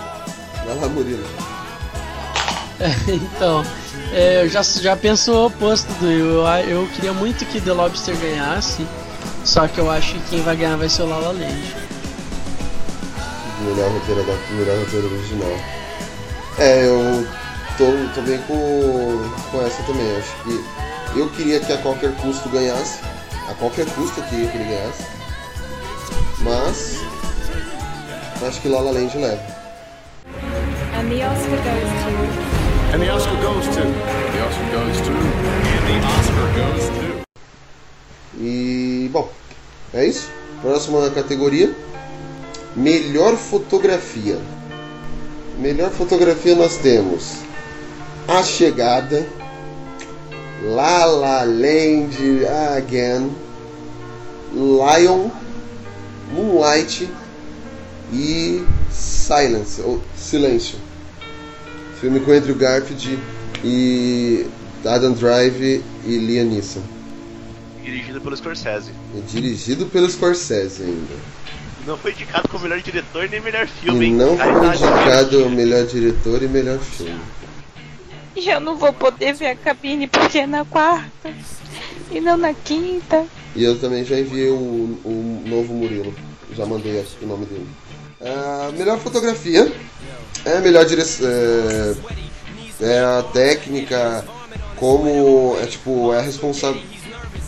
Vai 0.65 0.75
lá, 0.79 0.87
Murilo. 0.87 1.25
então, 3.07 3.63
é, 4.11 4.43
eu 4.43 4.49
já, 4.49 4.61
já 4.61 4.95
penso 4.95 5.31
o 5.31 5.45
oposto 5.47 5.91
do 5.99 6.07
eu. 6.09 6.47
Eu, 6.47 6.81
eu 6.81 6.87
queria 6.87 7.13
muito 7.13 7.45
que 7.45 7.61
The 7.61 7.73
Lobster 7.73 8.15
ganhasse, 8.17 8.85
só 9.43 9.67
que 9.67 9.79
eu 9.79 9.89
acho 9.89 10.13
que 10.13 10.29
quem 10.29 10.41
vai 10.43 10.55
ganhar 10.55 10.77
vai 10.77 10.89
ser 10.89 11.03
o 11.03 11.09
La 11.09 11.17
La 11.17 11.31
Land. 11.31 11.75
Melhor 13.61 13.91
roteiro 13.91 14.23
da 14.23 14.33
melhor 14.55 14.79
roteiro 14.79 15.07
original. 15.07 15.59
É, 16.59 16.85
eu 16.85 17.27
tô, 17.77 17.85
tô 18.13 18.21
bem 18.21 18.39
com, 18.41 19.29
com 19.51 19.65
essa 19.65 19.81
também. 19.83 20.17
Acho 20.17 20.35
que 20.43 21.19
eu 21.19 21.29
queria 21.29 21.59
que 21.59 21.71
a 21.71 21.77
qualquer 21.77 22.11
custo 22.17 22.49
ganhasse. 22.49 22.99
A 23.49 23.53
qualquer 23.55 23.85
custo 23.91 24.19
eu 24.19 24.23
queria 24.25 24.47
que 24.47 24.57
ele 24.57 24.69
ganhasse. 24.69 25.03
Mas 26.39 26.99
acho 28.45 28.61
que 28.61 28.67
La 28.67 28.81
La 28.81 28.91
Land 28.91 29.17
leva. 29.17 29.63
And 30.95 31.09
the 31.09 31.25
Oscar 31.25 31.57
goes 31.57 32.37
to. 32.37 32.42
And 32.93 33.01
the 33.01 33.09
Oscar 33.09 33.35
goes 33.41 33.65
to. 33.65 33.81
The 33.81 34.45
Oscar 34.45 34.71
goes 34.71 35.01
to. 35.01 35.11
And 35.13 36.03
the 36.03 36.07
Oscar 36.07 36.47
goes 36.55 36.89
to. 36.89 37.23
E 38.39 39.09
bom, 39.11 39.27
é 39.91 40.05
isso. 40.05 40.29
Próxima 40.61 41.09
categoria: 41.09 41.73
Melhor 42.75 43.35
fotografia. 43.35 44.37
Melhor 45.57 45.89
fotografia 45.89 46.55
nós 46.55 46.77
temos 46.77 47.37
A 48.27 48.43
Chegada, 48.43 49.25
La 50.61 51.05
La 51.05 51.43
Land 51.45 52.45
Again, 52.77 53.31
Lion, 54.53 55.31
Moonlight 56.31 57.09
e 58.13 58.63
Silence, 58.91 59.81
ou 59.81 59.99
Silêncio. 60.15 60.92
Filme 62.03 62.19
com 62.19 62.33
Andrew 62.33 62.53
Garfield 62.55 63.17
e 63.63 64.45
Adam 64.83 65.13
Drive 65.13 65.81
e 66.05 66.17
Liam 66.17 66.43
Neeson. 66.47 66.81
Dirigido 67.81 68.19
pelo 68.19 68.35
Scorsese. 68.35 68.91
E 69.15 69.21
dirigido 69.21 69.85
pelo 69.85 70.09
Scorsese 70.09 70.83
ainda. 70.83 71.13
Não 71.87 71.97
foi 71.97 72.11
indicado 72.11 72.49
como 72.49 72.63
melhor 72.63 72.81
diretor 72.81 73.29
nem 73.29 73.39
melhor 73.39 73.65
filme, 73.67 74.05
E 74.05 74.09
hein? 74.09 74.15
não 74.15 74.35
foi 74.35 74.37
Caridade. 74.37 74.83
indicado 74.83 75.49
melhor 75.49 75.85
diretor 75.85 76.43
e 76.43 76.47
melhor 76.49 76.79
filme. 76.79 77.21
E 78.35 78.49
eu 78.49 78.59
não 78.59 78.75
vou 78.75 78.91
poder 78.91 79.33
ver 79.35 79.47
a 79.47 79.55
cabine 79.55 80.05
porque 80.05 80.39
é 80.39 80.45
na 80.45 80.65
quarta 80.65 81.33
e 82.11 82.19
não 82.19 82.35
na 82.35 82.53
quinta. 82.53 83.25
E 83.55 83.63
eu 83.63 83.79
também 83.79 84.03
já 84.03 84.19
enviei 84.19 84.49
o, 84.49 84.55
o 85.05 85.43
novo 85.45 85.73
Murilo. 85.73 86.13
Já 86.53 86.65
mandei 86.65 87.01
o 87.21 87.25
nome 87.25 87.45
dele. 87.45 87.67
Ah, 88.19 88.71
melhor 88.77 88.99
fotografia. 88.99 89.71
É 90.45 90.57
a 90.57 90.61
melhor 90.61 90.85
direção. 90.85 91.27
É, 91.29 91.95
é 92.81 92.99
a 92.99 93.23
técnica. 93.33 94.25
Como. 94.75 95.57
É 95.61 95.65
tipo. 95.65 96.13
É 96.13 96.19
a 96.19 96.21
responsável. 96.21 96.81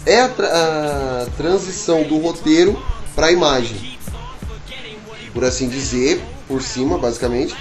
É 0.05 0.21
a, 0.21 0.29
tra- 0.29 0.47
a 0.47 1.25
transição 1.37 2.03
do 2.03 2.17
roteiro 2.19 2.81
para 3.15 3.27
a 3.27 3.31
imagem. 3.31 3.97
Por 5.33 5.43
assim 5.43 5.67
dizer, 5.67 6.21
por 6.47 6.61
cima, 6.61 6.97
basicamente. 6.97 7.55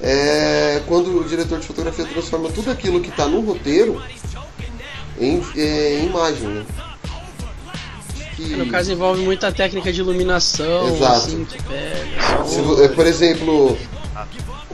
É 0.00 0.82
quando 0.88 1.20
o 1.20 1.24
diretor 1.24 1.60
de 1.60 1.66
fotografia 1.66 2.04
transforma 2.04 2.48
tudo 2.50 2.70
aquilo 2.70 3.00
que 3.00 3.08
está 3.10 3.26
no 3.28 3.40
roteiro 3.40 4.02
em, 5.20 5.40
é, 5.56 5.98
em 6.00 6.06
imagem. 6.06 6.48
Né? 6.48 6.64
Que- 8.34 8.56
No 8.56 8.66
caso 8.66 8.90
envolve 8.92 9.22
muita 9.22 9.52
técnica 9.52 9.92
de 9.92 10.00
iluminação, 10.00 10.88
Exato. 10.96 11.16
assim, 11.18 11.46
pega. 11.68 12.44
Se 12.44 12.82
é, 12.84 12.88
por 12.88 13.06
exemplo, 13.06 13.78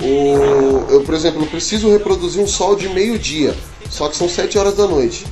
o, 0.03 0.87
eu, 0.91 1.03
por 1.05 1.15
exemplo, 1.15 1.47
preciso 1.47 1.91
reproduzir 1.91 2.43
um 2.43 2.47
sol 2.47 2.77
de 2.77 2.89
meio-dia, 2.89 3.55
só 3.91 4.09
que 4.09 4.17
são 4.17 4.29
7 4.29 4.59
horas 4.59 4.75
da 4.75 4.87
noite. 4.87 5.27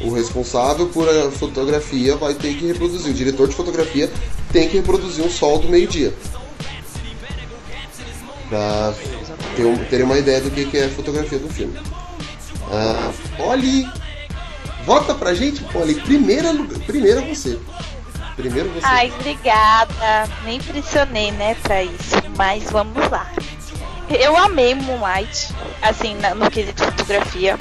O 0.00 0.12
responsável 0.12 0.86
por 0.86 1.08
a 1.08 1.30
fotografia 1.30 2.16
vai 2.16 2.34
ter 2.34 2.54
que 2.54 2.66
reproduzir, 2.66 3.10
o 3.10 3.14
diretor 3.14 3.48
de 3.48 3.54
fotografia 3.54 4.10
tem 4.52 4.68
que 4.68 4.76
reproduzir 4.76 5.24
um 5.24 5.30
sol 5.30 5.58
do 5.58 5.68
meio-dia. 5.68 6.14
Pra 8.48 8.94
ter, 9.56 9.88
terem 9.90 10.04
uma 10.06 10.18
ideia 10.18 10.40
do 10.40 10.50
que, 10.50 10.64
que 10.64 10.78
é 10.78 10.84
a 10.86 10.90
fotografia 10.90 11.38
do 11.38 11.48
filme. 11.48 11.78
Ah, 12.70 13.12
Polly, 13.36 13.86
vota 14.84 15.14
pra 15.14 15.34
gente, 15.34 15.62
Polly. 15.64 15.94
Primeira, 15.96 16.54
primeira 16.86 17.20
você. 17.22 17.58
Primeiro 18.36 18.70
você. 18.70 18.86
Ai, 18.86 19.12
obrigada. 19.18 20.30
Nem 20.44 20.60
pressionei, 20.60 21.32
né, 21.32 21.56
pra 21.62 21.82
isso. 21.82 22.14
Mas 22.36 22.64
vamos 22.70 22.96
lá. 23.10 23.30
Eu 24.10 24.36
amei 24.36 24.74
Moonlight, 24.74 25.48
assim, 25.82 26.16
no 26.36 26.50
quesito 26.50 26.82
fotografia. 26.84 27.58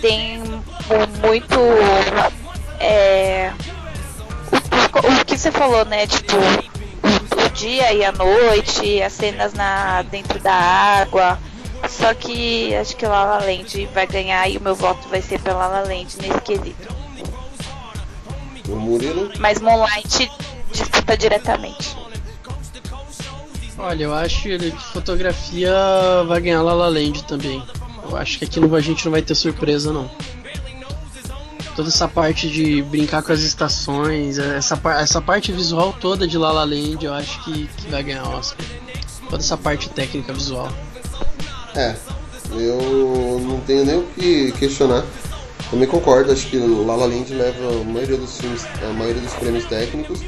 Tem 0.00 0.38
mu- 0.38 0.62
muito. 1.26 1.58
É, 2.80 3.50
o, 4.52 5.20
o- 5.20 5.24
que 5.24 5.36
você 5.36 5.50
falou, 5.50 5.84
né? 5.84 6.06
Tipo, 6.06 6.36
o, 6.36 7.48
dia 7.50 7.92
e 7.92 8.04
a 8.04 8.12
noite, 8.12 9.02
as 9.02 9.12
cenas 9.14 9.52
na, 9.54 10.02
dentro 10.02 10.38
da 10.40 10.54
água. 10.54 11.38
Só 11.88 12.12
que 12.14 12.74
acho 12.76 12.94
que 12.96 13.06
La 13.06 13.24
La 13.24 13.38
Land 13.38 13.86
vai 13.94 14.06
ganhar 14.06 14.48
e 14.48 14.58
o 14.58 14.60
meu 14.60 14.74
voto 14.74 15.08
vai 15.08 15.22
ser 15.22 15.40
pra 15.40 15.54
La 15.54 15.66
La 15.68 15.80
Land 15.80 16.16
nesse 16.20 16.40
quesito. 16.42 16.94
O 18.68 18.76
Murilo. 18.76 19.32
Mas 19.38 19.60
Moonlight 19.60 20.30
disputa 20.70 21.16
diretamente. 21.16 21.96
Olha, 23.78 24.04
eu 24.04 24.14
acho 24.14 24.42
que 24.42 24.70
fotografia 24.92 25.72
vai 26.26 26.40
ganhar 26.40 26.62
La 26.62 26.74
La 26.74 26.88
Land 26.88 27.22
também. 27.24 27.62
Eu 28.02 28.16
acho 28.16 28.38
que 28.38 28.44
aqui 28.44 28.58
não, 28.58 28.74
a 28.74 28.80
gente 28.80 29.04
não 29.04 29.12
vai 29.12 29.22
ter 29.22 29.34
surpresa 29.36 29.92
não. 29.92 30.10
Toda 31.76 31.88
essa 31.88 32.08
parte 32.08 32.50
de 32.50 32.82
brincar 32.82 33.22
com 33.22 33.32
as 33.32 33.40
estações, 33.40 34.36
essa, 34.36 34.80
essa 34.98 35.20
parte 35.20 35.52
visual 35.52 35.96
toda 36.00 36.26
de 36.26 36.36
La 36.36 36.50
La 36.50 36.64
Land, 36.64 37.04
eu 37.04 37.14
acho 37.14 37.44
que, 37.44 37.68
que 37.68 37.88
vai 37.88 38.02
ganhar 38.02 38.28
Oscar. 38.28 38.66
Toda 39.30 39.42
essa 39.42 39.56
parte 39.56 39.88
técnica 39.90 40.32
visual. 40.32 40.72
É, 41.76 41.94
eu 42.50 43.40
não 43.46 43.60
tenho 43.60 43.84
nem 43.84 43.98
o 43.98 44.06
que 44.08 44.50
questionar. 44.52 45.04
Também 45.70 45.86
concordo, 45.86 46.32
acho 46.32 46.48
que 46.48 46.56
La 46.56 46.96
La 46.96 47.06
Land 47.06 47.32
leva 47.32 47.80
a 47.80 47.84
maioria 47.84 48.16
dos 48.16 48.38
filmes, 48.38 48.66
a 48.82 48.92
maioria 48.92 49.22
dos 49.22 49.34
prêmios 49.34 49.64
técnicos. 49.66 50.18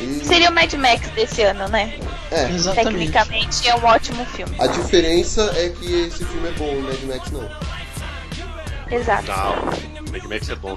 E 0.00 0.24
Seria 0.24 0.50
o 0.50 0.54
Mad 0.54 0.72
Max 0.74 1.08
desse 1.10 1.42
ano, 1.42 1.68
né? 1.68 1.98
é, 2.30 2.46
Tecnicamente 2.74 3.68
é 3.68 3.74
um 3.74 3.84
ótimo 3.84 4.24
filme. 4.26 4.54
a 4.58 4.66
diferença 4.66 5.52
é 5.56 5.68
que 5.68 6.06
esse 6.06 6.24
filme 6.24 6.48
é 6.48 6.52
bom, 6.52 6.70
o 6.72 6.82
Mad 6.82 7.02
Max 7.02 7.30
não. 7.30 7.48
Exato. 8.90 9.30
Não, 9.30 10.12
Mad 10.12 10.24
Max 10.24 10.48
é 10.48 10.54
bom. 10.56 10.74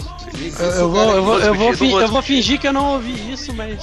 Eu, 0.77 0.89
vou, 0.91 1.13
eu, 1.13 1.23
vou, 1.23 1.39
eu, 1.39 1.55
vou 1.55 2.01
eu 2.01 2.21
fingir 2.21 2.59
que 2.59 2.67
eu 2.67 2.73
não 2.73 2.93
ouvi 2.93 3.31
isso, 3.31 3.53
mas 3.53 3.79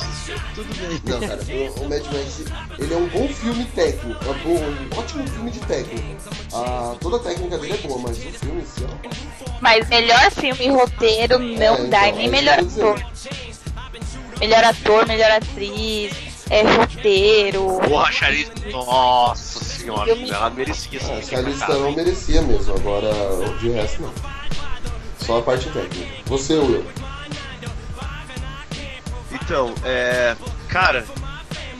tudo 0.55 0.69
bem. 0.77 1.01
Não, 1.05 1.21
cara, 1.21 1.41
o, 1.43 1.83
o 1.85 1.89
Mad 1.89 2.05
Max 2.05 2.45
ele 2.79 2.95
é 2.95 2.97
um 2.97 3.09
bom 3.09 3.29
filme 3.29 3.65
técnico, 3.75 4.25
é 4.25 4.33
bom, 4.45 4.59
um 4.59 4.99
ótimo 4.99 5.27
filme 5.29 5.51
de 5.51 5.61
técnica. 5.61 6.05
Ah, 6.53 6.95
toda 7.01 7.17
a 7.17 7.21
técnica 7.21 7.59
dele 7.59 7.75
é 7.75 7.89
boa, 7.89 7.99
mas 8.01 8.19
o 8.19 8.21
filme 8.21 8.63
em 8.63 8.67
si, 8.67 8.85
ó, 8.85 9.59
Mas 9.61 9.89
melhor 9.89 10.31
filme 10.31 10.67
e 10.67 10.71
roteiro 10.71 11.39
não 11.39 11.75
É, 11.75 11.85
dá, 11.87 12.07
então, 12.09 12.19
nem 12.19 12.27
é 12.27 12.31
melhor 12.31 12.59
ator. 12.61 13.03
Melhor 14.41 14.65
ator, 14.65 15.07
melhor 15.07 15.31
atriz, 15.31 16.13
é 16.49 16.63
roteiro. 16.63 17.79
Porra, 17.87 18.11
Charlize. 18.11 18.51
Nossa 18.73 19.63
senhora, 19.65 20.09
Eu 20.11 20.17
me- 20.17 20.31
ela 20.31 20.51
merecia 20.51 20.99
essa 20.99 21.13
a 21.15 21.23
Charlize 21.23 21.65
Theron 21.67 21.93
merecia 21.93 22.43
mesmo, 22.43 22.75
agora 22.75 23.11
de 23.61 23.71
resto 23.71 24.03
não. 24.03 24.13
Só 25.19 25.39
a 25.39 25.43
parte 25.43 25.69
técnica. 25.71 26.11
Você, 26.27 26.55
Will. 26.55 26.85
Então, 29.33 29.75
é. 29.85 30.35
Cara, 30.69 31.05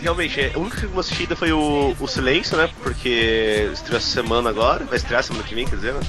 realmente, 0.01 0.41
é, 0.41 0.53
o 0.57 0.61
único 0.61 0.77
filme 0.77 0.91
que 0.91 0.97
eu 0.97 1.01
assisti 1.01 1.23
ainda 1.23 1.37
foi 1.37 1.53
o, 1.53 1.97
o 1.99 2.07
Silêncio, 2.09 2.57
né? 2.57 2.69
Porque 2.83 3.71
estreou 3.73 3.99
essa 3.99 4.09
semana 4.09 4.51
agora, 4.51 4.85
vai 4.85 4.97
estrear 4.97 5.23
semana 5.23 5.45
que 5.45 5.55
vem, 5.55 5.67
quer 5.67 5.77
dizer, 5.77 5.95
né? 5.95 6.01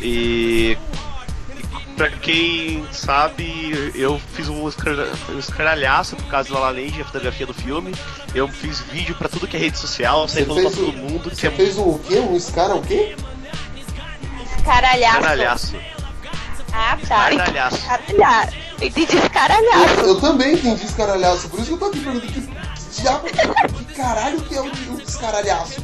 E. 0.00 0.76
pra 1.96 2.10
quem 2.10 2.86
sabe, 2.92 3.92
eu 3.94 4.20
fiz 4.34 4.48
um, 4.48 4.68
escar- 4.68 4.94
escaralhaço 5.38 6.16
por 6.16 6.26
causa 6.26 6.48
do 6.48 6.54
La 6.54 6.60
La 6.60 6.70
Land 6.70 6.98
e 6.98 7.02
a 7.02 7.04
fotografia 7.04 7.46
do 7.46 7.54
filme. 7.54 7.94
Eu 8.34 8.48
fiz 8.48 8.80
vídeo 8.80 9.14
pra 9.16 9.28
tudo 9.28 9.46
que 9.46 9.56
é 9.56 9.60
rede 9.60 9.78
social, 9.78 10.26
saí 10.28 10.44
Você 10.44 10.48
falando 10.48 10.62
pra 10.62 10.70
fez, 10.72 10.86
todo 10.86 10.94
o, 10.94 10.98
mundo 11.10 11.30
que 11.30 11.36
você 11.36 11.46
é 11.46 11.50
fez 11.50 11.78
o 11.78 11.98
quê? 12.06 12.18
Um 12.18 12.36
Scara 12.36 12.74
o 12.74 12.82
quê? 12.82 13.14
Escaralhaço. 14.58 15.16
escaralhaço. 15.18 15.76
Ah, 16.72 16.98
tá. 17.06 17.30
Escaralhaço. 17.32 17.76
Escaralhaço. 17.76 18.56
Eu 18.80 18.86
entendi 18.88 19.16
escaralhaço. 19.16 20.00
Eu 20.00 20.20
também 20.20 20.54
entendi 20.54 20.84
escaralhaço, 20.84 21.48
por 21.48 21.58
isso 21.60 21.68
que 21.68 21.74
eu 21.74 21.78
tô 21.78 21.84
aqui 21.86 22.00
perguntando 22.00 22.32
que, 22.32 22.40
que 22.40 23.00
diabo, 23.02 23.26
que 23.26 23.94
caralho 23.94 24.40
que 24.42 24.54
é 24.54 24.60
o, 24.60 24.64
o 24.94 25.00
escaralhaço? 25.02 25.82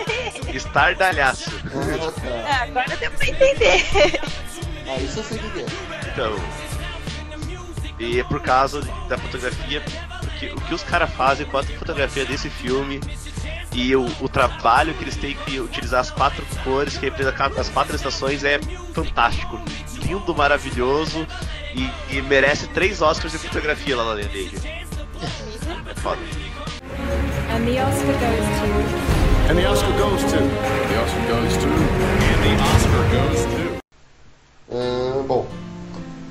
Estardalhaço. 0.54 1.50
Ah, 2.48 2.62
agora 2.62 2.96
deu 2.96 3.10
pra 3.10 3.26
entender. 3.26 3.84
Ah, 4.88 5.00
isso 5.00 5.20
eu 5.20 5.24
sei 5.24 5.38
o 5.38 5.50
que 5.50 5.60
é. 5.60 5.66
Então. 6.12 6.36
E 7.98 8.20
é 8.20 8.24
por 8.24 8.40
causa 8.42 8.82
da 9.08 9.16
fotografia, 9.16 9.82
porque 10.20 10.46
o 10.48 10.60
que 10.60 10.74
os 10.74 10.82
caras 10.82 11.10
fazem 11.14 11.46
com 11.46 11.56
a 11.56 11.62
fotografia 11.62 12.26
desse 12.26 12.50
filme 12.50 13.00
e 13.72 13.96
o, 13.96 14.06
o 14.20 14.28
trabalho 14.28 14.94
que 14.94 15.04
eles 15.04 15.16
têm 15.16 15.34
que 15.34 15.60
utilizar 15.60 16.00
as 16.00 16.10
quatro 16.10 16.44
cores, 16.62 16.96
que 16.98 17.06
representam 17.06 17.52
as 17.58 17.68
quatro 17.70 17.96
estações, 17.96 18.44
é 18.44 18.58
fantástico. 18.92 19.58
Lindo, 20.02 20.34
maravilhoso 20.34 21.26
e, 21.74 22.16
e 22.16 22.22
merece 22.22 22.68
três 22.68 23.00
Oscars 23.00 23.32
de 23.32 23.38
fotografia 23.38 23.96
lá 23.96 24.04
na 24.04 24.14
dele. 24.14 24.58
É 25.88 25.94
foda. 26.00 26.20
And 27.50 27.64
the 27.64 27.80
Oscar 27.82 28.12
goes 28.18 29.10
to. 29.10 29.15
And 29.48 29.56
the 29.56 29.64
Oscar 29.64 29.92
goes 29.96 30.22
to. 30.24 30.38
The 30.38 31.02
Oscar 31.02 31.28
goes 31.28 31.56
to. 31.58 31.68
And 31.68 32.42
the 32.42 32.64
Oscar 32.64 33.02
goes 33.12 33.44
to. 33.44 33.78
Ah, 34.72 35.22
bom, 35.24 35.46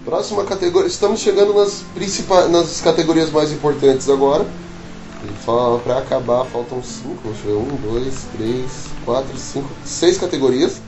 próxima 0.03 0.43
categoria. 0.43 0.87
Estamos 0.87 1.21
chegando 1.21 1.53
nas 1.53 1.85
principais, 1.93 2.51
nas 2.51 2.81
categorias 2.81 3.31
mais 3.31 3.53
importantes 3.53 4.09
agora. 4.09 4.45
Pra 5.83 5.99
acabar, 5.99 6.43
faltam 6.45 6.83
cinco. 6.83 7.29
Deixa 7.29 7.47
eu 7.47 7.63
ver. 7.63 7.73
Um, 7.73 7.93
dois, 7.93 8.25
três, 8.35 8.87
quatro, 9.05 9.37
cinco, 9.37 9.69
seis 9.85 10.17
categorias. 10.17 10.81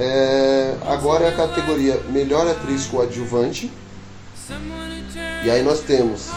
É, 0.00 0.76
agora 0.84 1.26
é 1.26 1.28
a 1.28 1.36
categoria 1.36 2.00
Melhor 2.08 2.48
Atriz 2.48 2.86
Coadjuvante. 2.86 3.70
E 5.44 5.50
aí 5.50 5.62
nós 5.62 5.80
temos 5.80 6.28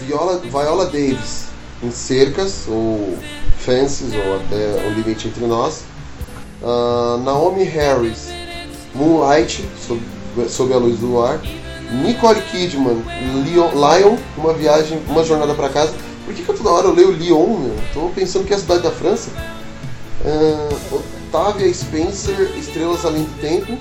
Viola, 0.00 0.38
Viola 0.38 0.84
Davis 0.84 1.51
em 1.82 1.90
Cercas, 1.90 2.66
ou 2.68 3.16
Fences, 3.58 4.12
ou 4.14 4.36
até 4.36 4.86
O 4.86 4.94
Limite 4.94 5.28
Entre 5.28 5.44
Nós. 5.46 5.82
Ah, 6.62 7.20
Naomi 7.24 7.64
Harris, 7.64 8.28
Moonlight, 8.94 9.64
sob, 9.86 10.00
sob 10.48 10.72
a 10.72 10.76
luz 10.76 10.98
do 10.98 11.06
luar. 11.06 11.40
Nicole 11.90 12.40
Kidman, 12.42 13.02
Leon, 13.44 13.70
Lion, 13.72 14.16
uma 14.38 14.54
viagem, 14.54 15.02
uma 15.08 15.24
jornada 15.24 15.54
para 15.54 15.68
casa. 15.68 15.92
Por 16.24 16.34
que, 16.34 16.42
que 16.42 16.48
eu 16.48 16.56
toda 16.56 16.70
hora 16.70 16.86
eu 16.86 16.94
leio 16.94 17.10
Lyon, 17.10 17.58
meu? 17.58 18.10
Pensando 18.14 18.46
que 18.46 18.52
é 18.52 18.56
a 18.56 18.60
cidade 18.60 18.82
da 18.82 18.90
França. 18.90 19.30
Ah, 20.24 20.68
Octavia 20.90 21.72
Spencer, 21.72 22.52
Estrelas 22.56 23.04
Além 23.04 23.24
do 23.24 23.40
Tempo. 23.40 23.76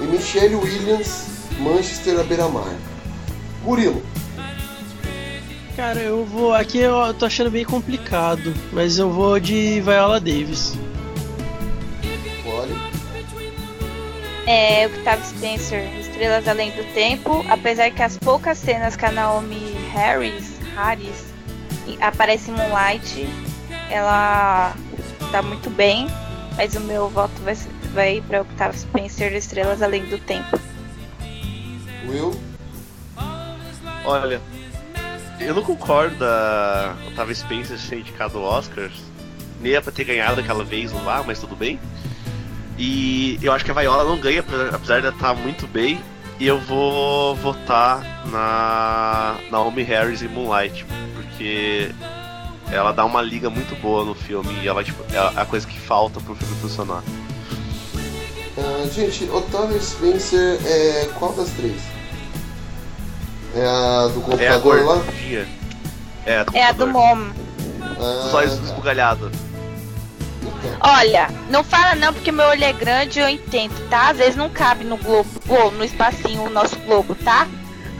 E 0.00 0.04
Michelle 0.06 0.56
Williams, 0.56 1.24
Manchester 1.58 2.20
à 2.20 2.22
beira-mar. 2.22 2.74
Murilo, 3.64 4.02
Cara, 5.76 5.98
eu 6.00 6.24
vou. 6.24 6.52
Aqui 6.54 6.78
eu 6.78 7.14
tô 7.14 7.26
achando 7.26 7.50
bem 7.50 7.64
complicado, 7.64 8.52
mas 8.72 8.98
eu 8.98 9.10
vou 9.10 9.38
de 9.40 9.80
Viola 9.80 10.20
Davis. 10.20 10.74
olha. 12.46 12.90
É, 14.46 14.86
Octavio 14.88 15.24
Spencer, 15.24 15.88
Estrelas 16.00 16.46
Além 16.48 16.70
do 16.72 16.82
Tempo. 16.92 17.44
Apesar 17.48 17.90
que 17.90 18.02
as 18.02 18.18
poucas 18.18 18.58
cenas 18.58 18.96
que 18.96 19.04
a 19.06 19.12
Naomi 19.12 19.74
Harris, 19.92 20.58
Harris 20.76 21.24
aparece 22.00 22.50
em 22.50 22.54
Moonlight, 22.54 23.28
ela 23.90 24.74
tá 25.30 25.40
muito 25.40 25.70
bem. 25.70 26.08
Mas 26.56 26.74
o 26.74 26.80
meu 26.80 27.08
voto 27.08 27.32
vai, 27.42 27.54
ser- 27.54 27.70
vai 27.94 28.16
ir 28.16 28.22
pra 28.22 28.42
Octavio 28.42 28.78
Spencer, 28.78 29.32
Estrelas 29.34 29.80
Além 29.82 30.04
do 30.06 30.18
Tempo. 30.18 30.58
Will, 32.08 32.38
Olha, 34.04 34.40
eu 35.40 35.54
não 35.54 35.62
concordo 35.62 36.16
da 36.16 36.94
Otávia 37.08 37.34
Spencer 37.34 37.78
ser 37.78 37.98
indicado 37.98 38.38
ao 38.38 38.44
Oscars. 38.44 38.92
Nem 39.60 39.74
é 39.74 39.80
pra 39.80 39.92
ter 39.92 40.04
ganhado 40.04 40.40
aquela 40.40 40.64
vez 40.64 40.92
lá, 40.92 41.22
mas 41.26 41.38
tudo 41.38 41.54
bem. 41.54 41.78
E 42.78 43.38
eu 43.42 43.52
acho 43.52 43.64
que 43.64 43.70
a 43.70 43.74
Viola 43.74 44.04
não 44.04 44.18
ganha, 44.18 44.40
apesar 44.40 45.00
de 45.00 45.06
ela 45.06 45.14
estar 45.14 45.34
muito 45.34 45.66
bem. 45.66 46.00
E 46.38 46.46
eu 46.46 46.58
vou 46.58 47.36
votar 47.36 48.24
na 48.30 49.36
Naomi 49.50 49.82
Harris 49.82 50.22
em 50.22 50.28
Moonlight, 50.28 50.86
porque 51.14 51.92
ela 52.72 52.92
dá 52.92 53.04
uma 53.04 53.20
liga 53.20 53.50
muito 53.50 53.74
boa 53.82 54.04
no 54.04 54.14
filme 54.14 54.54
e 54.62 54.68
ela 54.68 54.82
tipo, 54.82 55.02
é 55.12 55.18
a 55.40 55.44
coisa 55.44 55.66
que 55.66 55.78
falta 55.78 56.18
pro 56.20 56.34
filme 56.34 56.54
funcionar. 56.62 57.02
Ah, 58.56 58.88
gente, 58.88 59.24
Octavia 59.24 59.78
Spencer 59.78 60.58
é 60.64 61.10
qual 61.18 61.34
das 61.34 61.50
três? 61.50 61.99
É 63.54 63.66
a 63.66 64.06
do 64.08 64.20
É 64.40 64.48
a 64.48 64.58
computador 64.60 64.84
lá? 64.84 65.02
É 66.26 66.38
a 66.38 66.44
do 66.44 66.56
É 66.56 66.64
a 66.66 66.72
do 66.72 66.86
computador. 66.86 67.16
Mom. 67.16 67.30
Ah, 67.98 68.26
Os 68.26 68.34
olhos 68.34 68.56
tá. 68.58 68.64
esbugalhados. 68.64 69.30
Olha, 70.80 71.28
não 71.50 71.62
fala 71.64 71.94
não 71.94 72.12
porque 72.12 72.32
meu 72.32 72.46
olho 72.46 72.64
é 72.64 72.72
grande 72.72 73.18
eu 73.18 73.28
entendo, 73.28 73.74
tá? 73.88 74.10
Às 74.10 74.18
vezes 74.18 74.36
não 74.36 74.48
cabe 74.48 74.84
no 74.84 74.96
globo, 74.96 75.28
ou 75.48 75.70
no 75.70 75.84
espacinho 75.84 76.42
o 76.44 76.50
nosso 76.50 76.78
globo, 76.80 77.14
tá? 77.14 77.46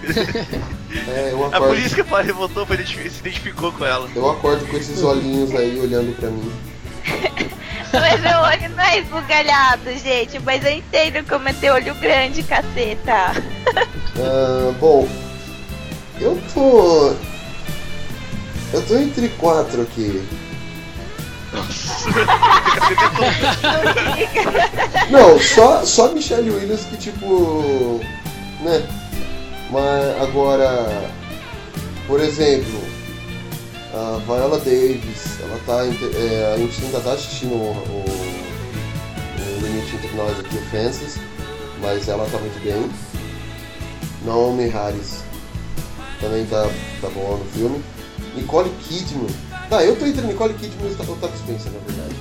É, 1.06 1.28
eu 1.31 1.47
É 1.47 1.51
por 1.51 1.55
acordo, 1.55 1.77
isso 1.77 1.94
que 1.94 2.01
a 2.01 2.05
Paris 2.05 2.35
votou, 2.35 2.66
foi 2.66 2.77
se 2.85 2.97
identificou 3.20 3.70
com 3.70 3.85
ela. 3.86 4.09
eu 4.14 4.28
acordo 4.28 4.66
com 4.66 4.77
esses 4.77 5.01
olhinhos 5.05 5.55
aí 5.55 5.78
olhando 5.78 6.16
pra 6.16 6.28
mim. 6.28 6.52
Mas 7.93 8.20
meu 8.20 8.39
olho 8.40 8.77
não 8.77 8.82
é 8.85 8.98
esbugalhado, 8.98 9.97
gente. 9.97 10.40
Mas 10.40 10.64
eu 10.64 10.72
entendo 10.72 11.24
como 11.28 11.48
é 11.48 11.52
ter 11.52 11.70
olho 11.70 11.94
grande, 11.94 12.43
caceta. 12.43 13.32
Ah, 14.18 14.72
bom, 14.81 15.09
eu 16.21 16.41
tô. 16.55 17.13
Eu 18.73 18.87
tô 18.87 18.97
entre 18.97 19.29
quatro 19.31 19.83
aqui. 19.83 20.23
Não, 25.11 25.37
só, 25.41 25.85
só 25.85 26.13
Michelle 26.13 26.49
Williams 26.51 26.85
que 26.85 26.97
tipo. 26.99 28.01
né? 28.61 28.87
Mas 29.71 30.23
agora. 30.23 31.11
Por 32.07 32.21
exemplo, 32.21 32.81
a 33.95 34.21
Viola 34.27 34.59
Davis, 34.59 35.41
ela 35.41 35.59
tá. 35.65 35.87
é, 36.17 36.53
a 36.55 36.59
gente 36.59 36.85
ainda 36.85 37.01
tá 37.01 37.13
assistindo 37.13 37.55
o, 37.55 37.73
o, 37.73 38.05
o 39.39 39.43
Limite 39.63 39.95
Entre 39.95 40.13
Nós 40.17 40.39
aqui, 40.41 40.57
o 40.57 40.63
Fences, 40.71 41.21
mas 41.81 42.09
ela 42.09 42.27
tá 42.31 42.39
muito 42.39 42.61
bem. 42.65 42.91
Naomi 44.25 44.67
Harris 44.67 45.20
também 46.21 46.45
tá, 46.47 46.69
tá 47.01 47.09
boa 47.09 47.39
no 47.39 47.45
filme. 47.47 47.83
Nicole 48.37 48.71
Kidman. 48.83 49.29
Tá, 49.69 49.83
eu 49.85 49.97
tô 49.97 50.07
entre 50.07 50.27
Nicole 50.27 50.55
Kidman 50.55 50.91
e 50.91 50.95
Octavia 50.95 51.37
Spencer, 51.37 51.73
na 51.73 51.79
verdade. 51.81 52.15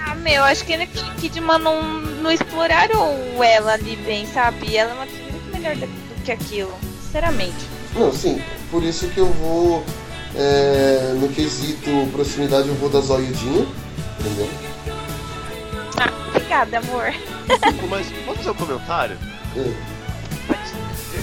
Ah, 0.00 0.14
meu, 0.14 0.42
acho 0.44 0.64
que 0.64 0.76
Nicole 0.76 1.10
Kidman 1.20 1.58
não, 1.58 1.82
não 1.82 2.30
exploraram 2.30 3.14
ela 3.42 3.74
ali 3.74 3.96
bem, 3.96 4.26
sabe? 4.26 4.76
Ela 4.76 4.90
é 4.90 4.94
uma 4.94 5.04
atriz 5.04 5.20
muito 5.30 5.52
melhor 5.52 5.76
do, 5.76 5.86
do 5.86 6.22
que 6.24 6.32
aquilo, 6.32 6.72
sinceramente. 7.04 7.56
Não, 7.94 8.12
sim, 8.12 8.42
por 8.70 8.82
isso 8.82 9.08
que 9.08 9.18
eu 9.18 9.26
vou. 9.26 9.84
é, 10.34 11.14
no 11.18 11.28
quesito 11.28 11.90
proximidade, 12.12 12.68
eu 12.68 12.74
vou 12.76 12.88
da 12.88 13.00
Zoiudinha, 13.00 13.66
entendeu? 14.20 14.48
Ah, 15.98 16.12
obrigada, 16.28 16.78
amor. 16.78 17.12
Mas 17.88 18.06
posso 18.24 18.38
fazer 18.38 18.50
um 18.50 18.54
comentário? 18.54 19.18
É. 19.56 19.98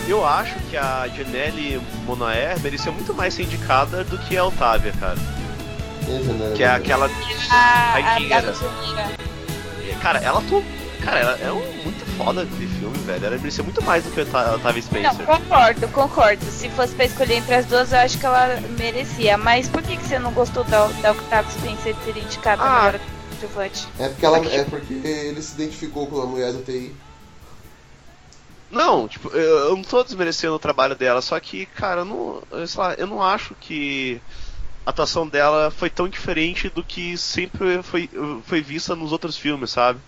Eu 0.07 0.25
acho 0.25 0.55
que 0.69 0.77
a 0.77 1.07
Janelle 1.07 1.81
Monaer 2.05 2.59
merecia 2.59 2.91
muito 2.91 3.13
mais 3.13 3.33
ser 3.33 3.43
indicada 3.43 4.03
do 4.03 4.17
que 4.19 4.37
a 4.37 4.45
Otávia, 4.45 4.91
cara. 4.99 5.17
É, 6.07 6.53
Que 6.55 6.63
é 6.63 6.67
aquela. 6.69 7.09
A, 7.49 7.95
a, 7.95 8.15
a 8.17 9.97
Cara, 10.01 10.19
ela 10.19 10.39
atuou. 10.39 10.63
Cara, 11.03 11.19
ela 11.19 11.37
é 11.39 11.51
um 11.51 11.83
muito 11.83 12.03
foda 12.17 12.41
aquele 12.43 12.67
filme, 12.67 12.97
velho. 12.99 13.25
Ela 13.25 13.37
merecia 13.37 13.63
muito 13.63 13.83
mais 13.83 14.03
do 14.03 14.11
que 14.11 14.19
a 14.21 14.23
Otávia 14.23 14.59
Não, 14.63 14.81
Spencer. 14.81 15.25
concordo, 15.25 15.87
concordo. 15.89 16.45
Se 16.45 16.69
fosse 16.69 16.93
pra 16.95 17.05
escolher 17.05 17.35
entre 17.35 17.55
as 17.55 17.65
duas, 17.65 17.91
eu 17.91 17.99
acho 17.99 18.17
que 18.17 18.25
ela 18.25 18.59
merecia. 18.77 19.37
Mas 19.37 19.67
por 19.69 19.81
que, 19.83 19.97
que 19.97 20.03
você 20.05 20.17
não 20.19 20.31
gostou 20.31 20.63
da, 20.63 20.87
da 21.01 21.11
Octavia 21.11 21.51
Spencer 21.51 21.95
ter 22.05 22.17
indicado 22.17 22.61
Ah. 22.63 22.93
coadjuvante? 23.31 23.87
É 23.99 24.07
porque, 24.09 24.25
ela, 24.25 24.37
é 24.45 24.63
porque 24.63 24.93
ele 24.93 25.41
se 25.41 25.53
identificou 25.55 26.07
com 26.07 26.21
a 26.21 26.25
mulher 26.25 26.51
do 26.53 26.63
TI. 26.63 26.93
Não, 28.69 29.07
tipo, 29.07 29.29
eu, 29.29 29.75
não 29.75 29.83
tô 29.83 30.03
desmerecendo 30.03 30.55
o 30.55 30.59
trabalho 30.59 30.95
dela, 30.95 31.21
só 31.21 31.39
que, 31.39 31.65
cara, 31.67 32.01
eu 32.01 32.05
não. 32.05 32.67
Sei 32.67 32.79
lá, 32.81 32.93
eu 32.95 33.07
não 33.07 33.21
acho 33.21 33.55
que 33.55 34.21
a 34.85 34.89
atuação 34.91 35.27
dela 35.27 35.71
foi 35.71 35.89
tão 35.89 36.09
diferente 36.09 36.69
do 36.69 36.83
que 36.83 37.17
sempre 37.17 37.81
foi, 37.83 38.09
foi 38.43 38.61
vista 38.61 38.95
nos 38.95 39.11
outros 39.11 39.37
filmes, 39.37 39.71
sabe? 39.71 40.01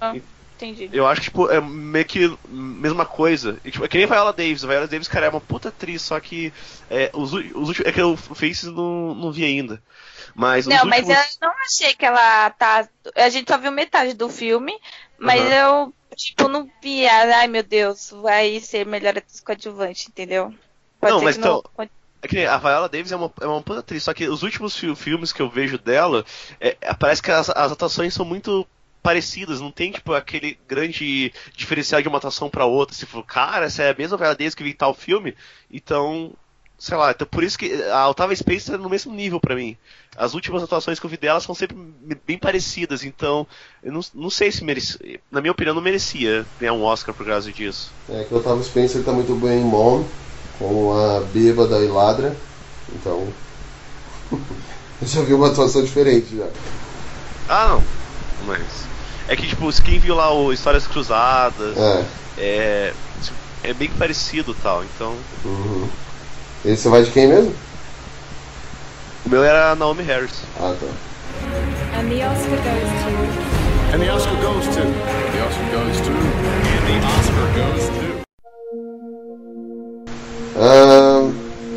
Ah, 0.00 0.14
entendi. 0.14 0.90
Eu 0.92 1.06
acho 1.06 1.20
que, 1.20 1.26
tipo, 1.28 1.50
é 1.50 1.60
meio 1.60 2.04
que 2.04 2.38
mesma 2.48 3.04
coisa. 3.04 3.60
E, 3.64 3.70
tipo, 3.70 3.84
é 3.84 3.88
que 3.88 3.98
nem 3.98 4.06
Viola 4.06 4.32
Davis. 4.32 4.64
A 4.64 4.68
Viola 4.68 4.86
Davis, 4.86 5.08
cara, 5.08 5.26
é 5.26 5.28
uma 5.28 5.40
puta 5.40 5.68
atriz, 5.68 6.02
só 6.02 6.20
que 6.20 6.52
é, 6.88 7.10
os, 7.14 7.32
os 7.32 7.68
últimos. 7.68 7.80
É 7.80 7.92
que 7.92 8.00
eu 8.00 8.16
Faces 8.16 8.64
não, 8.64 9.14
não 9.14 9.32
vi 9.32 9.44
ainda. 9.44 9.82
Mas 10.34 10.66
Não, 10.66 10.76
os 10.76 10.84
mas 10.84 11.08
últimos. 11.08 11.18
eu 11.40 11.48
não 11.48 11.54
achei 11.62 11.94
que 11.94 12.04
ela 12.06 12.50
tá. 12.50 12.88
A 13.16 13.28
gente 13.28 13.50
só 13.50 13.58
viu 13.58 13.72
metade 13.72 14.14
do 14.14 14.28
filme, 14.28 14.72
mas 15.18 15.40
Aham. 15.40 15.50
eu, 15.50 15.94
tipo, 16.14 16.48
não 16.48 16.68
vi. 16.82 17.06
Ai 17.06 17.46
meu 17.48 17.62
Deus, 17.62 18.10
vai 18.22 18.58
ser 18.60 18.86
melhor 18.86 19.16
atriz 19.18 19.40
coadjuvante, 19.40 20.08
entendeu? 20.08 20.52
Pode 21.00 21.12
Não, 21.12 21.22
mas 21.22 21.36
que 21.36 21.42
não- 21.42 21.62
então- 21.76 21.88
É 22.22 22.26
que 22.28 22.46
a 22.46 22.56
Viola 22.56 22.88
Davis 22.88 23.12
é 23.12 23.16
uma, 23.16 23.30
é 23.38 23.46
uma 23.46 23.60
puta 23.62 23.80
atriz, 23.80 24.02
só 24.02 24.14
que 24.14 24.26
os 24.26 24.42
últimos 24.42 24.74
fi- 24.74 24.94
filmes 24.96 25.30
que 25.30 25.42
eu 25.42 25.50
vejo 25.50 25.76
dela, 25.76 26.24
é, 26.58 26.74
é, 26.80 26.94
parece 26.94 27.22
que 27.22 27.30
as, 27.30 27.50
as 27.50 27.70
atuações 27.72 28.14
são 28.14 28.24
muito 28.24 28.66
parecidas, 29.02 29.60
não 29.60 29.70
tem, 29.70 29.92
tipo, 29.92 30.14
aquele 30.14 30.58
grande 30.66 31.30
diferencial 31.54 32.00
de 32.00 32.08
uma 32.08 32.16
atuação 32.16 32.48
pra 32.48 32.64
outra. 32.64 32.96
Se 32.96 33.04
for, 33.04 33.22
cara, 33.26 33.66
essa 33.66 33.82
é 33.82 33.90
a 33.90 33.94
mesma 33.94 34.16
Viola 34.16 34.34
Davis 34.34 34.54
que 34.54 34.62
vi 34.64 34.70
em 34.70 34.74
tal 34.74 34.94
filme, 34.94 35.36
então, 35.70 36.32
sei 36.78 36.96
lá, 36.96 37.10
então 37.10 37.26
por 37.26 37.42
isso 37.42 37.58
que 37.58 37.82
a 37.84 38.08
Otávia 38.08 38.36
Space 38.36 38.70
tá 38.70 38.76
no 38.76 38.90
mesmo 38.90 39.14
nível 39.14 39.40
pra 39.40 39.54
mim. 39.54 39.76
As 40.16 40.34
últimas 40.34 40.62
atuações 40.62 41.00
que 41.00 41.06
eu 41.06 41.10
vi 41.10 41.16
dela 41.16 41.40
são 41.40 41.54
sempre 41.54 41.76
bem 42.26 42.38
parecidas, 42.38 43.04
então, 43.04 43.46
eu 43.82 43.92
não, 43.92 44.00
não 44.14 44.30
sei 44.30 44.52
se 44.52 44.62
merecia, 44.62 45.20
na 45.30 45.40
minha 45.40 45.52
opinião, 45.52 45.74
não 45.74 45.82
merecia 45.82 46.46
ganhar 46.60 46.72
um 46.72 46.82
Oscar 46.82 47.14
por 47.14 47.26
causa 47.26 47.50
disso. 47.52 47.90
É 48.08 48.24
que 48.24 48.34
o 48.34 48.38
Otávio 48.38 48.62
Spencer 48.62 49.02
tá 49.02 49.12
muito 49.12 49.34
bem 49.34 49.60
em 49.60 49.64
Mom, 49.64 50.04
com 50.58 50.92
a 50.92 51.20
bêbada 51.20 51.78
e 51.78 51.88
ladra. 51.88 52.36
Então. 52.92 53.26
eu 54.32 55.08
já 55.08 55.22
vi 55.22 55.34
uma 55.34 55.48
atuação 55.48 55.82
diferente 55.82 56.36
já. 56.36 56.48
Ah, 57.48 57.68
não. 57.68 57.84
Mas. 58.46 58.62
É 59.26 59.36
que, 59.36 59.46
tipo, 59.46 59.70
quem 59.82 59.98
viu 59.98 60.14
lá 60.14 60.32
o 60.32 60.52
Histórias 60.52 60.86
Cruzadas. 60.86 61.76
É. 61.76 62.04
É. 62.38 62.94
É 63.62 63.72
bem 63.72 63.88
parecido 63.88 64.52
e 64.52 64.62
tal, 64.62 64.84
então. 64.84 65.16
Uhum. 65.42 65.88
Esse 66.64 66.84
você 66.84 66.88
vai 66.88 67.02
de 67.02 67.10
quem 67.10 67.26
mesmo? 67.26 67.54
O 69.26 69.28
meu 69.28 69.44
era 69.44 69.74
Naomi 69.74 70.02
Harris. 70.02 70.32
Ah, 70.58 70.74
tá. 70.80 70.86
And 71.98 72.08
the 72.08 72.24
Oscar 72.26 72.56
goes 72.56 72.88
to. 73.02 73.08
And 73.94 74.00
the 74.00 74.10
Oscar 74.10 74.36
goes 74.40 74.66
to. 74.68 74.80
The 75.30 75.40
Oscar 75.44 75.66
goes 75.70 76.00
to. 76.00 76.10
And 76.80 76.86
the 76.88 77.06
Oscar 77.18 77.46
goes 77.54 77.84
to. 77.90 78.04
Ahn, 80.58 81.34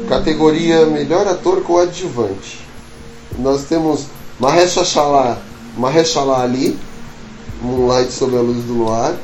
categoria 0.07 0.85
Melhor 0.85 1.27
Ator 1.27 1.61
Coadjuvante. 1.61 2.65
Nós 3.37 3.65
temos 3.65 4.05
Mahershala, 4.39 5.37
Mahershala 5.75 6.43
Ali, 6.43 6.79
Moonlight 7.61 8.11
sob 8.11 8.37
a 8.37 8.41
luz 8.41 8.63
do 8.63 8.73
luar. 8.73 9.17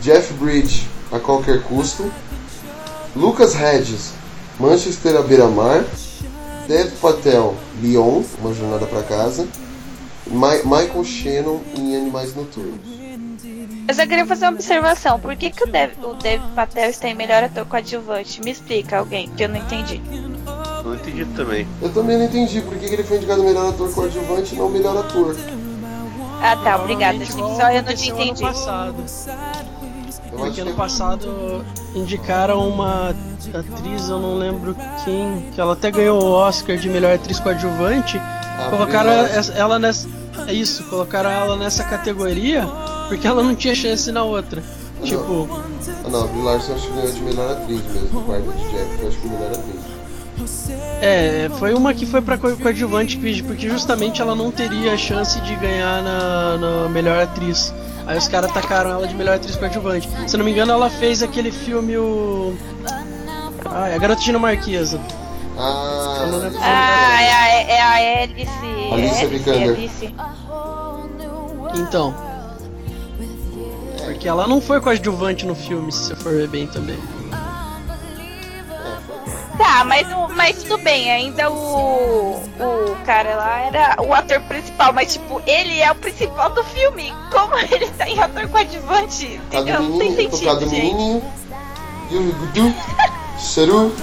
Jeff 0.00 0.32
Bridge, 0.34 0.88
A 1.12 1.20
Qualquer 1.20 1.62
Custo. 1.62 2.10
Lucas 3.14 3.54
Hedges, 3.54 4.14
Manchester 4.58 5.16
à 5.16 5.22
beira-mar. 5.22 5.84
Dev 6.68 6.90
Patel, 7.00 7.56
Leon, 7.82 8.22
Uma 8.40 8.54
Jornada 8.54 8.86
para 8.86 9.02
Casa. 9.02 9.46
Ma- 10.30 10.54
Michael 10.64 11.04
Shannon 11.04 11.60
em 11.76 11.96
Animais 11.96 12.34
Noturnos. 12.34 12.80
Eu 13.88 13.94
só 13.94 14.06
queria 14.06 14.24
fazer 14.24 14.44
uma 14.46 14.52
observação. 14.52 15.18
Por 15.18 15.34
que, 15.34 15.50
que 15.50 15.64
o 15.64 15.66
Dev, 15.66 15.92
o 16.04 16.14
Dev 16.14 16.40
Patel 16.54 16.88
está 16.88 17.08
em 17.08 17.14
melhor 17.14 17.42
ator 17.42 17.66
coadjuvante? 17.66 18.40
Me 18.44 18.52
explica 18.52 18.98
alguém, 18.98 19.28
que 19.36 19.42
eu 19.42 19.48
não 19.48 19.56
entendi. 19.56 20.00
Não 20.84 20.94
entendi 20.94 21.24
também. 21.36 21.66
Eu 21.80 21.92
também 21.92 22.16
não 22.16 22.24
entendi 22.26 22.60
por 22.62 22.76
que 22.78 22.86
que 22.88 22.94
ele 22.94 23.02
foi 23.04 23.16
indicado 23.16 23.42
melhor 23.42 23.70
ator 23.70 23.92
coadjuvante 23.92 24.54
e 24.54 24.58
não 24.58 24.68
melhor 24.68 24.96
ator. 24.96 25.36
Ah 26.40 26.56
tá, 26.56 26.76
obrigada, 26.76 27.18
gente. 27.18 27.34
Só 27.36 27.70
eu 27.72 27.82
não 27.82 27.94
tinha 27.94 28.14
entendido. 28.14 28.48
Porque 30.36 30.60
ano 30.60 30.74
passado 30.74 31.64
indicaram 31.94 32.68
uma 32.68 33.14
atriz, 33.54 34.08
eu 34.08 34.18
não 34.18 34.36
lembro 34.36 34.74
quem, 35.04 35.50
que 35.54 35.60
ela 35.60 35.74
até 35.74 35.90
ganhou 35.90 36.22
o 36.22 36.32
Oscar 36.32 36.76
de 36.76 36.88
melhor 36.88 37.14
atriz 37.14 37.38
coadjuvante. 37.38 38.20
colocaram 38.70 39.10
ela 39.54 39.78
nessa. 39.78 40.08
É 40.46 40.52
isso, 40.52 40.84
colocaram 40.84 41.30
ela 41.30 41.56
nessa 41.56 41.84
categoria 41.84 42.66
porque 43.08 43.26
ela 43.26 43.42
não 43.42 43.54
tinha 43.54 43.74
chance 43.74 44.10
na 44.10 44.24
outra. 44.24 44.62
Tipo, 45.02 45.48
Ah 46.04 46.08
não, 46.08 46.24
a 46.24 46.26
Brie 46.26 46.42
Larson 46.42 46.74
acho 46.74 46.86
que 46.86 46.92
ganhou 46.94 47.12
de 47.12 47.20
melhor 47.20 47.50
atriz 47.52 47.82
mesmo, 47.92 48.22
quarto 48.22 48.52
de 48.52 48.70
Jeff, 48.70 49.06
acho 49.06 49.18
que 49.18 49.28
melhor 49.28 49.50
atriz. 49.50 49.91
É, 51.00 51.48
foi 51.58 51.74
uma 51.74 51.92
que 51.94 52.06
foi 52.06 52.20
pra 52.22 52.36
co- 52.38 52.56
coadjuvante, 52.56 53.16
porque 53.46 53.68
justamente 53.68 54.20
ela 54.22 54.34
não 54.34 54.50
teria 54.50 54.96
chance 54.96 55.40
de 55.40 55.54
ganhar 55.56 56.02
na, 56.02 56.56
na 56.58 56.88
melhor 56.88 57.22
atriz. 57.22 57.72
Aí 58.06 58.18
os 58.18 58.26
caras 58.28 58.50
tacaram 58.52 58.90
ela 58.90 59.06
de 59.06 59.14
melhor 59.14 59.36
atriz 59.36 59.54
coadjuvante. 59.56 60.08
Se 60.26 60.34
eu 60.34 60.38
não 60.38 60.44
me 60.44 60.50
engano, 60.52 60.72
ela 60.72 60.90
fez 60.90 61.22
aquele 61.22 61.50
filme 61.52 61.96
o. 61.96 62.54
Ah, 63.64 63.88
é 63.88 63.94
a 63.94 63.98
Garota 63.98 64.20
Dinamarquesa. 64.22 65.00
Ah. 65.56 66.26
Ah, 66.62 67.22
é 67.22 67.32
a, 67.32 67.60
é 67.60 67.80
a 67.80 68.22
Alice. 68.22 68.48
Alice, 68.92 69.26
Vikander. 69.26 69.70
Alice. 69.70 70.14
Então. 71.74 72.14
Porque 74.04 74.28
ela 74.28 74.46
não 74.48 74.60
foi 74.60 74.80
coadjuvante 74.80 75.46
no 75.46 75.54
filme, 75.54 75.92
se 75.92 76.04
você 76.06 76.16
for 76.16 76.32
ver 76.32 76.48
bem 76.48 76.66
também. 76.66 76.98
Tá, 79.62 79.84
mas, 79.84 80.08
o- 80.12 80.28
mas 80.34 80.62
tudo 80.64 80.78
bem, 80.78 81.10
ainda 81.12 81.48
o, 81.50 82.34
o 82.58 82.96
cara 83.06 83.36
lá 83.36 83.58
era 83.60 83.96
o 84.02 84.12
ator 84.12 84.40
principal, 84.42 84.92
mas 84.92 85.12
tipo, 85.12 85.40
ele 85.46 85.78
é 85.80 85.90
o 85.90 85.94
principal 85.94 86.50
do 86.50 86.64
filme. 86.64 87.14
Como 87.30 87.56
ele 87.70 87.86
tá 87.90 88.08
em 88.08 88.18
ator 88.18 88.48
coadjuvante? 88.48 89.40
Entendeu? 89.46 89.80
Não 89.82 89.98
tem 89.98 90.16
sentido, 90.16 90.68
gente. 90.68 91.22
Gudu, 92.10 92.74
Seru, 93.38 93.94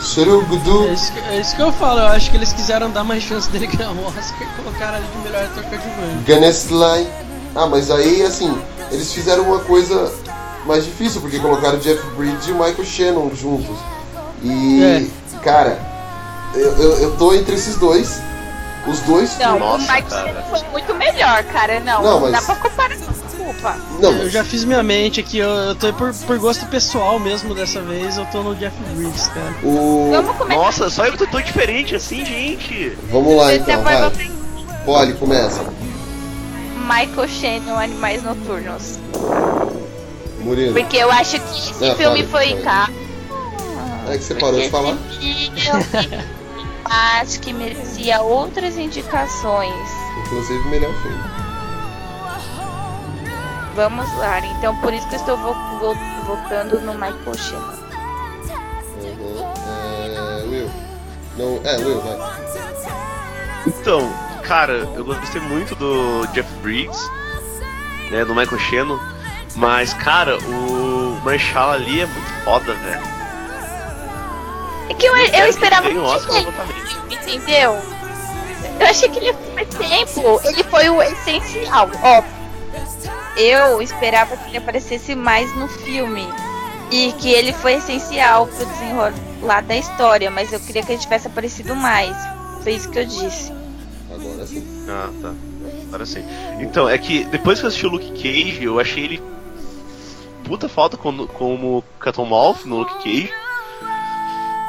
Seru 0.00 0.46
Gudu. 0.46 0.88
É 0.88 0.92
isso, 0.92 1.12
que, 1.12 1.18
é 1.20 1.40
isso 1.40 1.56
que 1.56 1.62
eu 1.62 1.72
falo, 1.72 1.98
eu 2.00 2.06
acho 2.06 2.30
que 2.30 2.36
eles 2.36 2.52
quiseram 2.52 2.88
dar 2.90 3.02
mais 3.04 3.22
chance 3.24 3.50
dele 3.50 3.66
ganhar 3.66 3.90
um 3.90 4.06
Oscar 4.06 4.42
e 4.42 4.62
colocaram 4.62 4.98
ele 4.98 5.06
de 5.08 5.18
melhor 5.18 5.44
ator 5.44 5.62
coadjuvante. 5.64 6.24
Ganeslai. 6.24 7.06
Ah, 7.54 7.66
mas 7.66 7.90
aí, 7.90 8.22
assim, 8.22 8.56
eles 8.92 9.12
fizeram 9.12 9.42
uma 9.42 9.58
coisa 9.58 10.12
mais 10.64 10.84
difícil, 10.84 11.20
porque 11.20 11.38
colocaram 11.40 11.78
Jeff 11.78 12.00
Bridges 12.16 12.46
e 12.46 12.52
Michael 12.52 12.84
Shannon 12.84 13.30
juntos. 13.34 13.76
E, 14.42 14.82
É. 14.82 15.06
cara, 15.42 15.78
eu, 16.54 16.76
eu, 16.76 16.98
eu 17.00 17.16
tô 17.16 17.34
entre 17.34 17.54
esses 17.54 17.76
dois. 17.76 18.20
Os 18.86 19.00
dois 19.00 19.36
Não, 19.38 19.58
Nossa, 19.58 19.84
o 19.92 19.94
Mike 19.96 20.08
cara. 20.08 20.44
foi 20.48 20.60
muito 20.70 20.94
melhor, 20.94 21.42
cara. 21.44 21.78
Não, 21.80 22.02
Não, 22.02 22.20
não, 22.20 22.30
dá 22.30 22.38
mas- 22.38 22.46
pra 22.46 22.54
comparar. 22.56 22.96
Desculpa. 22.96 23.76
Não, 24.00 24.12
Eu 24.12 24.30
já 24.30 24.42
fiz 24.44 24.64
minha 24.64 24.82
mente 24.82 25.20
aqui, 25.20 25.38
eu, 25.38 25.48
eu 25.48 25.74
tô 25.74 25.92
por, 25.92 26.14
por 26.14 26.38
gosto 26.38 26.64
pessoal 26.66 27.18
mesmo 27.18 27.54
dessa 27.54 27.80
vez, 27.82 28.16
eu 28.16 28.24
tô 28.26 28.42
no 28.42 28.54
Jeff 28.54 28.74
Bridges, 28.94 29.26
cara. 29.28 29.54
o... 29.62 30.10
Nossa, 30.48 30.88
só 30.88 31.04
eu 31.04 31.12
que 31.12 31.18
tô 31.18 31.26
tão 31.26 31.40
diferente 31.42 31.94
assim, 31.94 32.24
gente. 32.24 32.96
Vamos 33.10 33.36
lá 33.36 33.46
Você 33.48 33.56
então, 33.56 33.82
vai 33.82 34.10
Polly, 34.84 35.12
começa. 35.14 35.60
Michael 36.86 37.28
Shannon, 37.28 37.76
Animais 37.78 38.22
Noturnos. 38.22 38.98
Murilo. 40.40 40.72
Porque 40.72 40.96
eu 40.96 41.10
acho 41.10 41.38
que 41.38 41.58
esse 41.70 41.84
É, 41.84 41.94
filme 41.94 42.24
foi 42.26 42.56
fale. 42.62 42.62
É 44.10 44.18
que 44.18 44.24
você 44.24 44.34
parou 44.34 44.60
de 44.60 44.70
falar? 44.70 44.96
Acho 47.20 47.40
que 47.40 47.52
merecia 47.52 48.20
outras 48.20 48.76
indicações. 48.76 49.90
Inclusive, 50.26 50.68
melhor 50.68 50.92
filme. 51.02 51.18
Vamos 53.74 54.12
lá, 54.16 54.40
então 54.40 54.74
por 54.80 54.92
isso 54.92 55.06
que 55.08 55.14
eu 55.14 55.20
estou 55.20 55.36
vo 55.36 55.54
vo 55.78 55.94
votando 56.26 56.80
no 56.80 56.94
Michael 56.94 57.34
Shannon. 57.36 57.78
Uhum. 59.00 59.52
É, 59.68 60.42
Will. 60.44 60.70
Não, 61.36 61.60
é, 61.62 61.76
Will, 61.76 62.00
vai. 62.00 62.18
Então, 63.66 64.12
cara, 64.42 64.72
eu 64.72 65.04
gostei 65.04 65.40
muito 65.42 65.76
do 65.76 66.26
Jeff 66.32 66.50
Briggs, 66.60 67.08
né, 68.10 68.24
do 68.24 68.34
Michael 68.34 68.58
Shannon, 68.58 68.98
mas, 69.54 69.94
cara, 69.94 70.38
o 70.38 71.20
Marshall 71.24 71.70
ali 71.72 72.00
é 72.00 72.06
muito 72.06 72.44
foda, 72.44 72.74
velho. 72.74 73.17
É 74.88 74.94
que 74.94 75.06
eu, 75.06 75.16
eu 75.16 75.46
esperava 75.46 75.88
Tem 75.88 75.98
um 75.98 76.02
muito 76.02 76.26
dele, 76.26 76.48
exatamente. 76.48 76.96
entendeu? 77.12 77.78
Eu 78.80 78.86
achei 78.86 79.08
que 79.08 79.18
ele 79.18 79.32
foi 79.32 79.66
tempo, 79.66 80.40
ele 80.44 80.64
foi 80.64 80.88
o 80.88 81.02
essencial, 81.02 81.90
ó. 82.02 82.22
Eu 83.36 83.80
esperava 83.82 84.36
que 84.36 84.48
ele 84.50 84.58
aparecesse 84.58 85.14
mais 85.14 85.54
no 85.56 85.68
filme. 85.68 86.26
E 86.90 87.12
que 87.12 87.30
ele 87.30 87.52
foi 87.52 87.74
essencial 87.74 88.46
pro 88.46 88.64
desenrolar 88.64 89.62
da 89.62 89.76
história, 89.76 90.30
mas 90.30 90.52
eu 90.52 90.60
queria 90.60 90.82
que 90.82 90.92
ele 90.92 91.00
tivesse 91.00 91.26
aparecido 91.26 91.76
mais. 91.76 92.16
Foi 92.62 92.72
isso 92.72 92.88
que 92.88 92.98
eu 92.98 93.04
disse. 93.04 93.52
Agora 94.10 94.46
sim. 94.46 94.86
Ah, 94.88 95.10
tá. 95.20 95.34
Agora 95.88 96.06
sim. 96.06 96.24
Então, 96.60 96.88
é 96.88 96.96
que 96.96 97.24
depois 97.24 97.58
que 97.58 97.66
eu 97.66 97.68
assisti 97.68 97.86
o 97.86 97.90
Luke 97.90 98.10
Cage, 98.12 98.64
eu 98.64 98.80
achei 98.80 99.04
ele 99.04 99.22
puta 100.44 100.66
falta 100.66 100.96
como, 100.96 101.28
como 101.28 101.84
Mouth 102.26 102.64
no 102.64 102.78
Luke 102.78 102.94
Cage. 103.02 103.30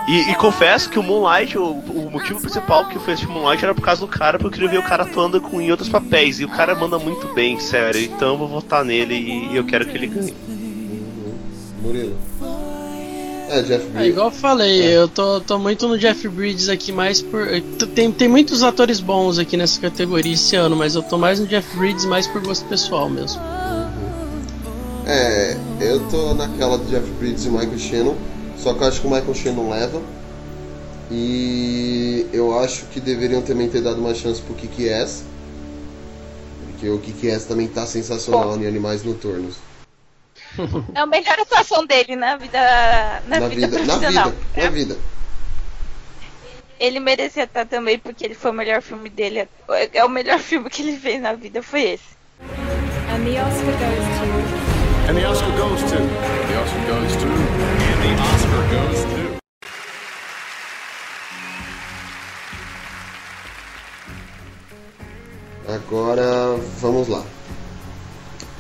E, 0.10 0.32
e 0.32 0.36
confesso 0.36 0.90
que 0.90 0.98
o 0.98 1.04
Moonlight, 1.04 1.56
o, 1.56 1.66
o 1.72 2.10
motivo 2.12 2.42
principal 2.42 2.88
que 2.88 2.96
eu 2.96 3.02
fui 3.02 3.14
assistir 3.14 3.32
Moonlight 3.32 3.64
era 3.64 3.76
por 3.76 3.84
causa 3.84 4.02
do 4.02 4.08
cara, 4.08 4.40
porque 4.40 4.56
eu 4.56 4.68
queria 4.68 4.70
ver 4.82 4.86
o 4.86 4.90
cara 4.90 5.04
atuando 5.04 5.40
com 5.40 5.62
em 5.62 5.70
outros 5.70 5.88
papéis. 5.88 6.40
E 6.40 6.46
o 6.46 6.50
cara 6.50 6.74
manda 6.74 6.98
muito 6.98 7.28
bem, 7.36 7.60
sério. 7.60 8.02
Então 8.02 8.30
eu 8.30 8.38
vou 8.40 8.48
votar 8.48 8.84
nele 8.84 9.14
e, 9.14 9.56
eu 9.56 9.64
quero 9.66 9.86
que 9.86 9.96
ele 9.96 10.08
ganhe. 10.08 10.34
Murilo. 11.84 12.18
É, 13.50 13.62
Jeff 13.62 13.86
Bridges. 13.86 14.02
É 14.02 14.08
igual 14.08 14.28
eu 14.28 14.32
falei, 14.32 14.82
É. 14.82 14.98
eu 14.98 15.08
tô, 15.08 15.42
tô 15.42 15.60
muito 15.60 15.88
no 15.88 15.98
Jeff 15.98 16.28
Bridges 16.28 16.70
aqui, 16.70 16.92
mais 16.92 17.22
por. 17.22 17.48
Tem, 17.94 18.12
tem 18.12 18.28
muitos 18.28 18.64
atores 18.64 19.00
bons 19.00 19.38
aqui 19.38 19.56
nessa 19.58 19.80
categoria 19.80 20.34
esse 20.34 20.56
ano, 20.56 20.76
mas 20.76 20.96
eu 20.96 21.04
tô 21.04 21.18
mais 21.20 21.40
no 21.40 21.46
Jeff 21.46 21.78
Bridges 21.78 22.06
mais 22.06 22.26
por 22.26 22.42
gosto 22.42 22.66
pessoal 22.66 23.10
mesmo. 23.10 23.42
É, 25.06 25.58
eu 25.82 26.00
tô 26.10 26.34
naquela 26.36 26.78
do 26.78 26.86
Jeff 26.86 27.08
Bridges 27.20 27.46
e 27.46 27.50
Michael 27.50 27.80
Shannon, 27.80 28.16
só 28.60 28.74
que 28.74 28.84
eu 28.84 28.88
acho 28.88 29.02
que 29.02 29.08
o 29.08 29.10
Michael 29.10 29.34
Shannon 29.34 29.70
leva. 29.70 30.02
E 31.12 32.28
eu 32.32 32.60
acho 32.60 32.86
que 32.88 33.00
deveriam 33.00 33.42
também 33.42 33.68
ter 33.68 33.82
dado 33.82 34.00
uma 34.00 34.14
chance 34.14 34.42
pro 34.42 34.54
Kiki 34.54 34.88
S. 34.88 35.24
Porque 36.68 36.90
o 36.90 37.00
Kiki 37.00 37.30
S 37.30 37.48
também 37.48 37.68
tá 37.68 37.86
sensacional 37.86 38.58
em 38.58 38.68
Animais 38.68 39.04
Noturnos. 39.04 39.56
É 40.96 41.00
a 41.00 41.06
melhor 41.06 41.40
atuação 41.40 41.86
dele 41.86 42.16
na 42.16 42.36
vida, 42.36 42.60
na, 43.28 43.40
na 43.40 43.48
vida, 43.48 43.68
vida, 43.68 43.86
na 43.86 43.86
profissional. 43.86 44.30
vida, 44.32 44.64
na 44.64 44.70
vida. 44.70 44.98
Ele 46.80 47.00
merecia 47.00 47.44
estar 47.44 47.66
também 47.66 48.00
porque 48.00 48.26
ele 48.26 48.34
foi 48.34 48.52
o 48.52 48.54
melhor 48.54 48.82
filme 48.82 49.10
dele. 49.10 49.48
É 49.94 50.04
o 50.04 50.10
melhor 50.10 50.40
filme 50.40 50.70
que 50.70 50.82
ele 50.82 50.98
fez 50.98 51.22
na 51.22 51.34
vida, 51.34 51.62
foi 51.62 51.82
esse. 51.82 52.20
And 53.12 53.26
the 53.26 53.40
Oscar 53.40 53.72
goes 53.78 54.06
to. 54.18 55.10
And 55.10 55.18
the 55.18 55.26
Oscar 55.26 55.52
goes 55.58 55.82
to. 55.82 55.98
The 56.48 56.56
Oscar 56.62 56.86
goes 56.88 57.16
to. 57.18 57.49
Agora 65.68 66.58
vamos 66.80 67.08
lá. 67.08 67.24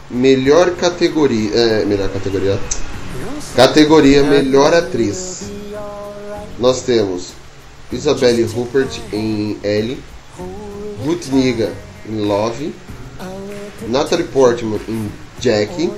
Melhor 0.10 0.76
categoria. 0.76 1.52
É, 1.54 1.86
melhor 1.86 2.10
categoria. 2.10 2.60
Categoria 3.56 4.24
Melhor 4.24 4.74
Atriz. 4.74 5.44
Nós 6.60 6.82
temos 6.82 7.34
Isabelle 7.92 8.44
Rupert 8.44 9.00
em 9.12 9.58
Ellie, 9.64 9.98
Ruth 11.04 11.28
Niga 11.32 11.74
em 12.08 12.20
Love, 12.22 12.74
Natalie 13.88 14.26
Portman 14.26 14.80
em 14.88 15.10
Jackie, 15.40 15.90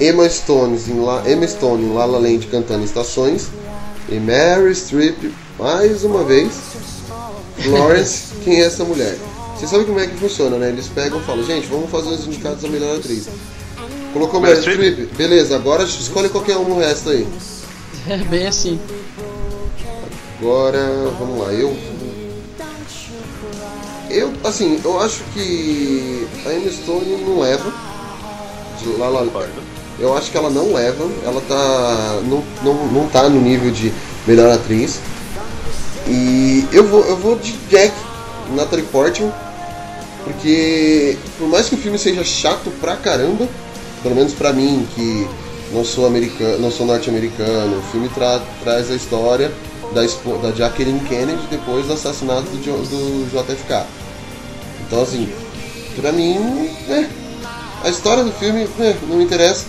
Emma, 0.00 0.28
Stones 0.28 0.88
em 0.88 1.00
La, 1.00 1.22
Emma 1.28 1.46
Stone 1.46 1.84
em 1.84 1.94
La 1.94 2.04
La 2.04 2.18
Land 2.18 2.46
cantando 2.46 2.84
Estações, 2.84 3.48
e 4.08 4.18
Mary 4.18 4.74
Streep 4.74 5.32
mais 5.58 6.04
uma 6.04 6.24
vez. 6.24 6.52
Florence, 7.58 8.34
quem 8.44 8.60
é 8.60 8.64
essa 8.64 8.84
mulher? 8.84 9.18
Você 9.56 9.66
sabe 9.66 9.84
como 9.84 9.98
é 9.98 10.06
que 10.06 10.16
funciona, 10.16 10.56
né? 10.56 10.68
Eles 10.68 10.86
pegam 10.86 11.20
e 11.20 11.24
falam, 11.24 11.44
gente, 11.44 11.66
vamos 11.66 11.90
fazer 11.90 12.10
os 12.10 12.26
indicados 12.26 12.62
da 12.62 12.68
melhor 12.68 12.96
atriz. 12.96 13.28
Colocou 14.12 14.40
Meryl 14.40 14.60
Streep? 14.60 15.12
Beleza, 15.16 15.56
agora 15.56 15.82
escolhe 15.82 16.28
qualquer 16.28 16.56
um 16.56 16.68
no 16.68 16.78
resto 16.78 17.10
aí. 17.10 17.26
É 18.08 18.16
bem 18.18 18.46
assim. 18.46 18.80
Agora, 20.38 20.78
vamos 21.18 21.40
lá, 21.40 21.52
eu. 21.52 21.76
Eu, 24.08 24.32
assim, 24.44 24.80
eu 24.82 25.00
acho 25.00 25.22
que 25.34 26.26
a 26.46 26.54
Emma 26.54 26.70
Stone 26.70 27.24
não 27.26 27.40
leva. 27.40 27.72
De 28.80 28.96
La 28.96 29.08
La 29.08 29.22
Eu 29.98 30.16
acho 30.16 30.30
que 30.30 30.36
ela 30.36 30.50
não 30.50 30.72
leva. 30.72 31.04
Ela 31.24 31.40
tá. 31.48 32.20
Não, 32.24 32.42
não, 32.62 32.86
não 32.86 33.08
tá 33.08 33.28
no 33.28 33.40
nível 33.40 33.70
de 33.70 33.92
melhor 34.26 34.52
atriz. 34.52 35.00
E 36.06 36.66
eu 36.72 36.84
vou, 36.86 37.04
eu 37.04 37.16
vou 37.16 37.36
de 37.36 37.52
Jack, 37.68 37.92
Natalie 38.54 38.84
Portman. 38.86 39.32
Porque 40.24 41.16
por 41.38 41.48
mais 41.48 41.68
que 41.68 41.74
o 41.74 41.78
filme 41.78 41.98
seja 41.98 42.22
chato 42.24 42.70
pra 42.80 42.96
caramba, 42.96 43.48
pelo 44.02 44.14
menos 44.14 44.34
pra 44.34 44.52
mim, 44.52 44.86
que 44.94 45.26
não 45.72 45.84
sou 45.84 46.06
americano, 46.06 46.58
não 46.58 46.70
sou 46.70 46.86
norte-americano, 46.86 47.78
o 47.78 47.82
filme 47.90 48.08
tra- 48.10 48.40
traz 48.62 48.90
a 48.90 48.94
história 48.94 49.50
da, 49.94 50.02
da 50.42 50.52
Jacqueline 50.54 51.00
Kennedy 51.00 51.46
depois 51.50 51.86
do 51.86 51.94
assassinato 51.94 52.42
do, 52.42 52.58
do 52.58 53.30
JFK. 53.30 53.86
Então 54.86 55.02
assim, 55.02 55.28
pra 55.96 56.12
mim, 56.12 56.36
é, 56.90 57.06
a 57.84 57.88
história 57.88 58.22
do 58.22 58.32
filme 58.32 58.68
é, 58.80 58.96
não 59.08 59.16
me 59.16 59.24
interessa. 59.24 59.64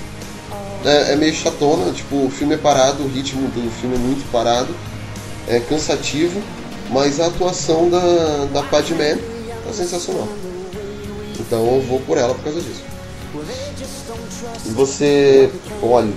É, 0.86 1.14
é 1.14 1.16
meio 1.16 1.34
chatona, 1.34 1.92
tipo, 1.92 2.26
o 2.26 2.30
filme 2.30 2.56
é 2.56 2.58
parado, 2.58 3.04
o 3.04 3.08
ritmo 3.08 3.48
do 3.50 3.70
filme 3.72 3.96
é 3.96 4.00
muito 4.00 4.30
parado, 4.32 4.74
é 5.48 5.60
cansativo, 5.60 6.42
mas 6.90 7.20
a 7.20 7.28
atuação 7.28 7.90
da, 7.90 8.46
da 8.54 8.64
Padmé 8.64 9.16
tá 9.66 9.74
sensacional. 9.74 10.28
Então 11.40 11.76
eu 11.76 11.82
vou 11.82 12.00
por 12.02 12.18
ela 12.18 12.34
por 12.34 12.44
causa 12.44 12.62
disso. 12.62 12.84
E 14.66 14.70
você. 14.70 15.52
Olha. 15.82 16.12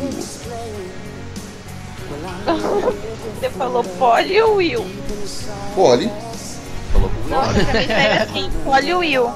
Você 3.42 3.50
falou 3.50 3.82
Polly 3.82 4.40
ou 4.40 4.56
Will? 4.56 4.86
Polly. 5.74 6.08
Nossa, 7.28 7.64
também 7.64 7.88
saiu 7.88 8.22
assim, 8.22 8.50
Polly 8.64 8.92
ou 8.92 9.00
Will. 9.00 9.30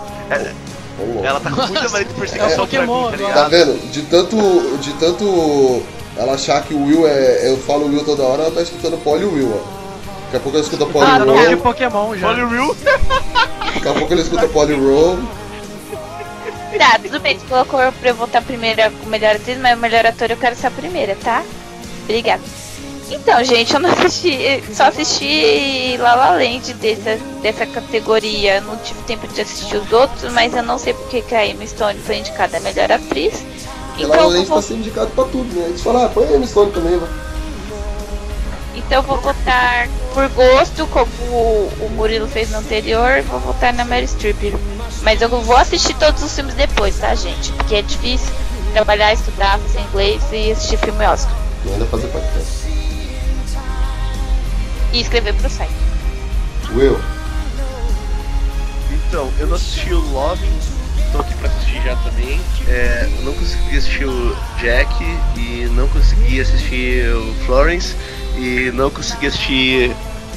Ela 1.22 1.40
tá 1.40 1.50
com 1.50 1.66
muita 1.66 1.88
variante 1.88 2.14
de 2.14 2.20
perseguição 2.20 2.66
pra 2.66 2.86
mim, 2.86 3.24
tá? 3.26 3.32
Tá 3.34 3.48
vendo? 3.48 3.90
De 3.90 4.02
tanto. 4.02 4.78
De 4.78 4.92
tanto 4.94 5.82
ela 6.16 6.32
achar 6.32 6.62
que 6.62 6.72
o 6.72 6.84
Will 6.84 7.06
é. 7.06 7.50
Eu 7.50 7.58
falo 7.58 7.86
Will 7.86 8.04
toda 8.04 8.22
hora, 8.22 8.44
ela 8.44 8.50
tá 8.50 8.62
escutando 8.62 8.96
Polly 9.04 9.24
Will, 9.24 9.52
ó. 9.54 9.76
Daqui 10.24 10.36
a 10.36 10.40
pouco 10.40 10.56
ela 10.56 10.64
escuta 10.64 10.86
Polly 10.86 11.06
Ah, 11.06 11.18
nome 11.18 11.38
de 11.38 11.54
Roll. 11.54 11.56
Pokémon 11.58 12.16
já. 12.16 12.26
Polly 12.28 12.44
Will. 12.44 12.76
Daqui 13.74 13.88
a 13.88 13.92
pouco 13.92 14.12
ela 14.12 14.22
escuta 14.22 14.48
Polly 14.48 14.74
Roll. 14.74 15.18
Tá, 16.78 16.98
tudo 17.02 17.20
bem, 17.20 17.38
tu 17.38 17.46
colocou 17.46 17.80
pra 17.92 18.10
eu 18.10 18.14
votar 18.14 18.42
primeira 18.42 18.90
com 18.90 19.08
melhor 19.08 19.36
atriz, 19.36 19.58
mas 19.58 19.76
o 19.76 19.80
melhor 19.80 20.04
ator 20.04 20.30
eu 20.30 20.36
quero 20.36 20.54
ser 20.56 20.66
a 20.66 20.70
primeira, 20.70 21.16
tá? 21.22 21.42
Obrigada. 22.04 22.42
Então, 23.08 23.42
gente, 23.44 23.72
eu 23.72 23.80
não 23.80 23.90
assisti, 23.90 24.64
só 24.74 24.84
assisti 24.84 25.96
La 25.98 26.14
La 26.14 26.30
Land 26.30 26.74
dessa, 26.74 27.16
dessa 27.40 27.66
categoria. 27.66 28.60
Não 28.60 28.76
tive 28.78 29.00
tempo 29.02 29.28
de 29.28 29.40
assistir 29.40 29.76
os 29.76 29.92
outros, 29.92 30.32
mas 30.32 30.54
eu 30.54 30.62
não 30.62 30.78
sei 30.78 30.92
porque 30.92 31.22
que 31.22 31.34
a 31.34 31.46
Emma 31.46 31.64
Stone 31.66 31.98
foi 32.00 32.18
indicada 32.18 32.56
a 32.56 32.60
melhor 32.60 32.90
atriz. 32.90 33.44
Então, 33.96 34.12
além 34.12 34.38
eu 34.38 34.42
de 34.42 34.48
vou, 34.48 34.56
tá 34.56 34.62
sendo 34.62 34.80
indicado 34.80 35.10
pra 35.10 35.24
tudo, 35.24 35.54
né? 35.54 35.66
Eles 35.68 35.80
falam, 35.80 36.04
ah, 36.04 36.08
põe 36.08 36.26
a 36.26 36.32
Emma 36.32 36.46
Stone 36.46 36.72
também, 36.72 36.98
vai. 36.98 37.08
então 38.74 38.98
eu 38.98 39.02
vou 39.02 39.20
votar 39.20 39.88
por 40.12 40.28
gosto, 40.30 40.86
como 40.88 41.06
o, 41.30 41.90
Murilo 41.94 42.26
fez 42.26 42.50
no 42.50 42.58
anterior, 42.58 43.22
vou 43.22 43.38
votar 43.40 43.72
na 43.72 43.84
Mary 43.84 44.06
Streep. 44.06 44.54
Mas 45.02 45.22
eu 45.22 45.28
vou 45.28 45.56
assistir 45.56 45.94
todos 45.94 46.22
os 46.22 46.34
filmes 46.34 46.54
depois, 46.54 46.96
tá, 46.98 47.14
gente? 47.14 47.52
Porque 47.52 47.76
é 47.76 47.82
difícil 47.82 48.34
trabalhar, 48.72 49.12
estudar, 49.12 49.58
fazer 49.60 49.80
inglês 49.80 50.22
e 50.32 50.50
assistir 50.50 50.76
filme 50.78 51.06
Oscar. 51.06 51.34
Não 51.64 51.72
ainda 51.74 51.86
fazer 51.86 52.08
podcast. 52.08 52.65
E 54.96 55.00
escrever 55.02 55.34
pro 55.34 55.50
site. 55.50 55.70
Will. 56.74 56.98
Então, 59.08 59.30
eu 59.38 59.46
não 59.46 59.56
assisti 59.56 59.92
o 59.92 60.00
Love, 60.10 60.48
tô 61.12 61.18
aqui 61.18 61.34
pra 61.34 61.50
assistir 61.50 61.82
já 61.82 61.94
também. 61.96 62.40
É, 62.66 63.06
eu 63.18 63.24
não 63.24 63.34
consegui 63.34 63.76
assistir 63.76 64.06
o 64.06 64.34
Jack 64.58 64.90
e 65.36 65.68
não 65.72 65.86
consegui 65.88 66.40
assistir 66.40 67.14
o 67.14 67.34
Florence 67.44 67.94
e 68.36 68.70
não 68.72 68.88
consegui 68.90 69.26
assistir 69.26 69.94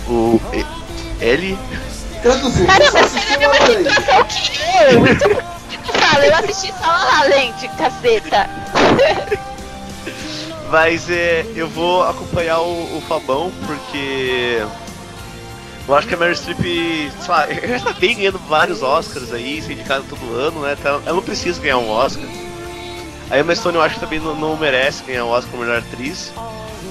o 0.10 0.42
E- 0.52 0.66
Ellie. 1.24 1.58
Traduzindo, 2.22 2.68
Caramba, 2.68 3.02
você 3.08 3.18
é 3.18 3.48
Land. 3.48 3.72
uma 3.78 3.92
situação 3.92 4.24
que 4.26 4.60
eu! 4.60 5.08
Então, 5.72 6.24
eu 6.24 6.36
assisti 6.36 6.74
só 6.74 6.86
La 6.88 7.24
Land, 7.30 7.70
caceta. 7.78 8.50
Mas 10.72 11.10
é, 11.10 11.46
eu 11.56 11.68
vou 11.68 12.04
acompanhar 12.04 12.60
o, 12.60 12.98
o 12.98 13.02
Fabão 13.08 13.52
porque 13.66 14.62
eu 15.88 15.96
acho 15.96 16.08
que 16.08 16.14
a 16.14 16.18
Mary 16.18 16.36
Streep, 16.36 16.60
sei 16.62 17.28
lá, 17.28 17.48
ela 17.50 17.80
tá 17.80 17.94
bem 17.94 18.16
ganhando 18.16 18.38
vários 18.48 18.84
Oscars 18.84 19.34
aí, 19.34 19.58
indicada 19.60 20.04
todo 20.08 20.36
ano, 20.36 20.62
né? 20.62 20.76
Então, 20.80 21.02
ela 21.06 21.16
não 21.16 21.24
precisa 21.24 21.60
ganhar 21.60 21.80
um 21.80 21.90
Oscar. 21.90 22.24
A 23.32 23.40
Emma 23.40 23.56
Stone 23.56 23.76
eu 23.78 23.82
acho 23.82 23.96
que 23.96 24.02
também 24.02 24.20
não, 24.20 24.36
não 24.36 24.56
merece 24.58 25.04
ganhar 25.04 25.26
um 25.26 25.30
Oscar 25.30 25.52
como 25.52 25.64
melhor 25.64 25.80
atriz. 25.80 26.32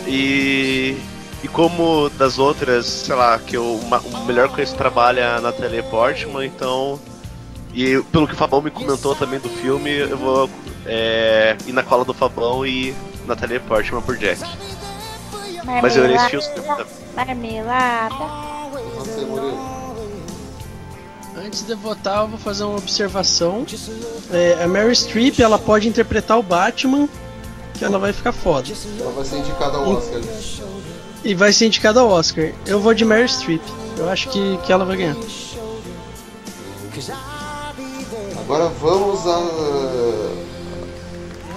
E, 0.06 0.96
e 1.44 1.48
como 1.48 2.08
das 2.10 2.38
outras, 2.38 2.86
sei 2.86 3.14
lá, 3.14 3.38
que 3.38 3.56
eu 3.56 3.80
ma- 3.88 3.98
o 4.00 4.24
melhor 4.24 4.48
conheço 4.48 4.74
trabalho 4.74 5.20
é 5.20 5.24
a 5.36 5.40
Natalie 5.40 5.82
Portman, 5.84 6.44
então. 6.44 6.98
E 7.72 8.02
pelo 8.10 8.26
que 8.26 8.34
o 8.34 8.36
Fabão 8.36 8.60
me 8.60 8.70
comentou 8.70 9.14
também 9.14 9.38
do 9.38 9.48
filme, 9.48 9.90
eu 9.98 10.16
vou 10.16 10.50
é, 10.86 11.56
ir 11.66 11.72
na 11.72 11.82
cola 11.82 12.04
do 12.04 12.14
Fabão 12.14 12.66
e 12.66 12.94
Natalie 13.28 13.60
Portman 13.60 14.02
por 14.02 14.16
Jack. 14.16 14.40
Mas 15.64 15.96
eu 15.96 16.04
os 16.04 16.22
filmes 16.24 16.46
também. 16.48 16.86
Marmelada. 17.14 18.14
Você, 18.96 19.20
Murilo. 19.20 19.78
Antes 21.36 21.62
de 21.62 21.74
votar, 21.74 22.22
eu 22.22 22.28
vou 22.28 22.38
fazer 22.38 22.64
uma 22.64 22.78
observação. 22.78 23.64
É, 24.32 24.62
a 24.62 24.66
Mary 24.66 24.94
Streep, 24.94 25.38
ela 25.38 25.58
pode 25.58 25.88
interpretar 25.88 26.38
o 26.38 26.42
Batman, 26.42 27.08
que 27.74 27.84
ela 27.84 27.98
vai 27.98 28.12
ficar 28.12 28.32
foda. 28.32 28.68
Ela 29.00 29.12
vai 29.12 29.24
ser 29.24 29.38
indicada 29.38 29.76
ao 29.76 29.88
Oscar. 29.88 30.20
E 31.24 31.34
vai 31.34 31.52
ser 31.52 31.66
indicada 31.66 32.00
ao 32.00 32.08
Oscar. 32.08 32.52
Eu 32.66 32.80
vou 32.80 32.92
de 32.92 33.04
Mary 33.04 33.28
Streep. 33.28 33.62
Eu 33.96 34.08
acho 34.08 34.28
que, 34.30 34.58
que 34.58 34.72
ela 34.72 34.84
vai 34.84 34.96
ganhar. 34.96 35.16
Agora 38.40 38.68
vamos 38.80 39.26
a, 39.26 39.38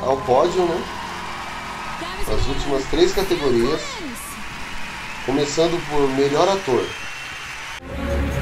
ao 0.06 0.18
pódio, 0.18 0.64
né? 0.66 1.01
As 2.34 2.48
últimas 2.48 2.86
três 2.86 3.14
categorias. 3.14 3.82
Começando 5.26 5.80
por 5.90 6.08
melhor 6.16 6.48
ator. 6.48 6.86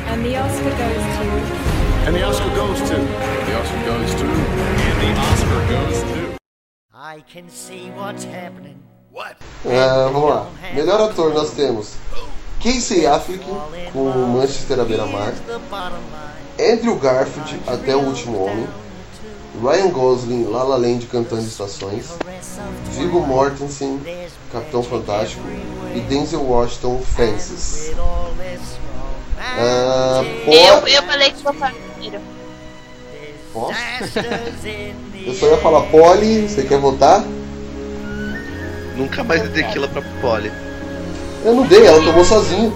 And 0.07 0.23
the 0.23 0.37
Oscar 0.39 0.71
goes 0.71 1.03
to. 1.17 2.07
And 2.07 2.13
the 2.13 2.23
Oscar 2.23 2.49
goes 2.55 2.79
to. 2.81 2.95
The 3.45 3.55
Oscar 3.59 3.79
goes 3.85 4.15
to. 4.15 4.25
And 4.85 4.99
the 5.01 5.11
Oscar 5.19 5.61
goes 5.67 6.03
to. 6.03 6.37
I 6.93 7.23
can 7.33 7.49
see 7.49 7.91
what's 7.95 8.25
happening. 8.25 8.77
What? 9.11 9.37
Ah, 9.65 10.09
vamos 10.11 10.29
lá. 10.29 10.45
Melhor 10.73 11.01
ator 11.01 11.33
nós 11.33 11.51
temos 11.51 11.95
Casey 12.61 13.07
Affleck 13.07 13.43
com 13.93 14.09
Manchester 14.33 14.81
à 14.81 14.83
beira-mar, 14.83 15.33
Andrew 16.59 16.97
Garfield 16.97 17.57
até 17.65 17.95
o 17.95 18.01
último 18.01 18.43
homem, 18.43 18.67
Ryan 19.61 19.89
Gosling 19.89 20.49
La 20.49 20.63
La 20.63 20.77
Land 20.77 21.05
cantando 21.07 21.41
estações, 21.41 22.13
Viggo 22.91 23.19
Mortensen 23.21 23.99
Capitão 24.51 24.81
Fantástico 24.81 25.41
e 25.93 25.99
Denzel 26.01 26.41
Washington 26.41 26.99
Fences. 27.15 27.91
Ah, 29.37 30.21
Eu, 30.47 30.87
eu 30.87 31.03
falei 31.03 31.31
que 31.31 31.43
vou 31.43 31.53
falar 31.53 31.73
primeiro. 31.93 32.21
Posso? 33.53 33.73
Eu 35.25 35.33
só 35.33 35.47
ia 35.47 35.57
falar 35.57 35.81
Polly, 35.83 36.47
você 36.47 36.63
quer 36.63 36.77
votar? 36.79 37.23
Nunca 38.95 39.23
mais 39.23 39.41
dei 39.49 39.63
tequila 39.63 39.87
pra 39.87 40.01
Polly. 40.21 40.51
Eu 41.43 41.55
não 41.55 41.65
dei, 41.65 41.85
ela 41.85 42.03
tomou 42.03 42.23
sozinho. 42.23 42.73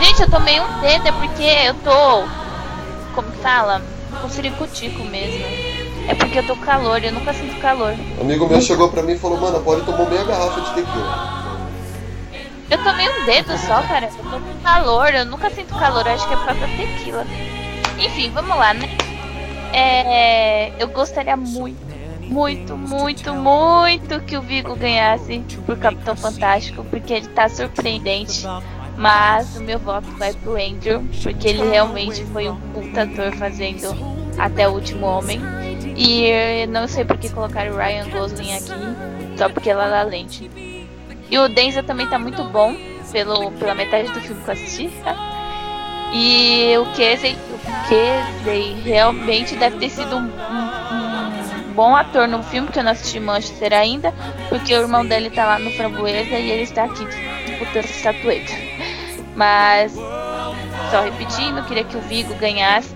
Gente, 0.00 0.22
eu 0.22 0.30
tomei 0.30 0.60
um 0.60 0.80
dedo, 0.80 1.08
é 1.08 1.12
porque 1.12 1.42
eu 1.42 1.74
tô. 1.74 2.28
Como 3.14 3.30
que 3.32 3.38
fala? 3.38 3.82
Com 4.20 4.28
ciricutico 4.28 5.04
mesmo. 5.04 5.44
É 6.08 6.14
porque 6.14 6.38
eu 6.38 6.46
tô 6.46 6.56
com 6.56 6.64
calor, 6.64 7.04
eu 7.04 7.12
nunca 7.12 7.32
sinto 7.34 7.60
calor. 7.60 7.94
Um 8.18 8.22
amigo 8.22 8.48
meu 8.48 8.60
chegou 8.60 8.88
pra 8.88 9.02
mim 9.02 9.12
e 9.12 9.18
falou, 9.18 9.38
mano, 9.38 9.60
Polly 9.60 9.82
tomou 9.84 10.08
meia 10.08 10.24
garrafa 10.24 10.60
de 10.60 10.74
tequila. 10.74 11.48
Eu 12.70 12.82
tomei 12.84 13.08
um 13.08 13.26
dedo 13.26 13.56
só, 13.58 13.82
cara. 13.82 14.06
Eu 14.06 14.30
tô 14.30 14.40
com 14.40 14.60
calor, 14.62 15.14
eu 15.14 15.26
nunca 15.26 15.50
sinto 15.50 15.74
calor, 15.74 16.06
eu 16.06 16.14
acho 16.14 16.26
que 16.26 16.34
é 16.34 16.36
por 16.36 16.46
causa 16.46 16.60
da 16.60 16.66
tequila. 16.66 17.26
Enfim, 17.98 18.30
vamos 18.30 18.56
lá, 18.56 18.74
né? 18.74 18.88
É, 19.72 20.72
eu 20.82 20.88
gostaria 20.88 21.36
muito, 21.36 21.78
muito, 22.22 22.76
muito, 22.76 23.34
muito 23.34 24.20
que 24.20 24.36
o 24.36 24.40
Vigo 24.40 24.74
ganhasse 24.76 25.44
por 25.66 25.76
Capitão 25.78 26.16
Fantástico, 26.16 26.84
porque 26.84 27.12
ele 27.12 27.28
tá 27.28 27.48
surpreendente. 27.48 28.46
Mas 28.98 29.56
o 29.56 29.62
meu 29.62 29.78
voto 29.78 30.08
vai 30.18 30.32
pro 30.34 30.54
Andrew, 30.56 31.04
porque 31.22 31.48
ele 31.48 31.62
realmente 31.70 32.24
foi 32.26 32.48
um 32.48 32.56
puta 32.56 33.02
ator 33.02 33.32
fazendo 33.36 33.94
até 34.36 34.68
o 34.68 34.72
último 34.72 35.06
homem. 35.06 35.40
E 35.96 36.66
não 36.66 36.86
sei 36.88 37.04
por 37.04 37.16
que 37.16 37.28
colocaram 37.30 37.72
o 37.72 37.76
Ryan 37.76 38.08
Gosling 38.10 38.52
aqui, 38.54 38.72
só 39.36 39.48
porque 39.48 39.70
ela 39.70 39.86
La 39.86 40.02
Land. 40.02 40.50
E 41.30 41.38
o 41.38 41.48
Denzel 41.48 41.84
também 41.84 42.06
tá 42.08 42.18
muito 42.18 42.42
bom, 42.44 42.74
pelo, 43.12 43.52
pela 43.52 43.74
metade 43.74 44.10
do 44.12 44.20
filme 44.20 44.42
que 44.42 44.48
eu 44.50 44.54
assisti, 44.54 44.88
tá? 45.04 45.14
E 46.12 46.74
o 46.78 46.86
Casey, 46.86 47.36
o 47.52 47.58
Casey 47.88 48.80
realmente 48.84 49.54
deve 49.56 49.76
ter 49.78 49.90
sido 49.90 50.16
um, 50.16 50.20
um- 50.22 51.68
um 51.68 51.72
bom 51.74 51.94
ator 51.94 52.26
no 52.26 52.42
filme, 52.42 52.68
que 52.68 52.78
eu 52.78 52.82
não 52.84 52.92
assisti 52.92 53.20
Manchester 53.20 53.72
ainda, 53.74 54.12
porque 54.48 54.74
o 54.74 54.80
irmão 54.80 55.04
dele 55.06 55.30
tá 55.30 55.44
lá 55.44 55.58
no 55.58 55.70
Framboesa 55.72 56.36
e 56.38 56.50
ele 56.50 56.62
está 56.62 56.84
aqui 56.84 57.04
disputando 57.04 57.76
essa 57.84 57.92
estatueta. 57.92 58.52
Mas, 59.38 59.94
só 60.90 61.00
repetindo, 61.00 61.64
queria 61.64 61.84
que 61.84 61.96
o 61.96 62.00
Vigo 62.00 62.34
ganhasse, 62.34 62.92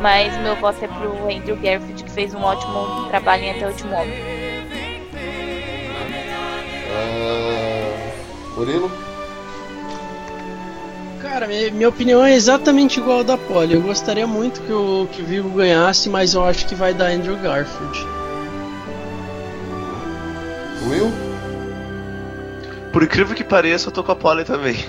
mas 0.00 0.36
meu 0.42 0.56
voto 0.56 0.84
é 0.84 0.88
pro 0.88 1.12
Andrew 1.30 1.54
Garfield, 1.54 2.02
que 2.02 2.10
fez 2.10 2.34
um 2.34 2.42
ótimo 2.42 3.06
trabalho 3.08 3.44
em 3.44 3.50
Até 3.52 3.66
o 3.66 3.68
Último 3.68 3.94
Homem. 3.94 4.18
Ah, 6.92 8.10
Murilo? 8.56 8.90
Cara, 11.22 11.46
minha, 11.46 11.70
minha 11.70 11.88
opinião 11.88 12.24
é 12.24 12.34
exatamente 12.34 12.98
igual 12.98 13.20
a 13.20 13.22
da 13.22 13.38
Polly. 13.38 13.74
Eu 13.74 13.82
gostaria 13.82 14.26
muito 14.26 14.60
que 14.62 14.72
o, 14.72 15.06
que 15.12 15.22
o 15.22 15.24
Vigo 15.24 15.50
ganhasse, 15.50 16.10
mas 16.10 16.34
eu 16.34 16.44
acho 16.44 16.66
que 16.66 16.74
vai 16.74 16.92
dar 16.92 17.12
Andrew 17.12 17.36
Garfield. 17.36 18.06
Will? 20.88 21.12
Por 22.92 23.04
incrível 23.04 23.36
que 23.36 23.44
pareça, 23.44 23.86
eu 23.86 23.92
tô 23.92 24.02
com 24.02 24.10
a 24.10 24.16
Polly 24.16 24.44
também. 24.44 24.84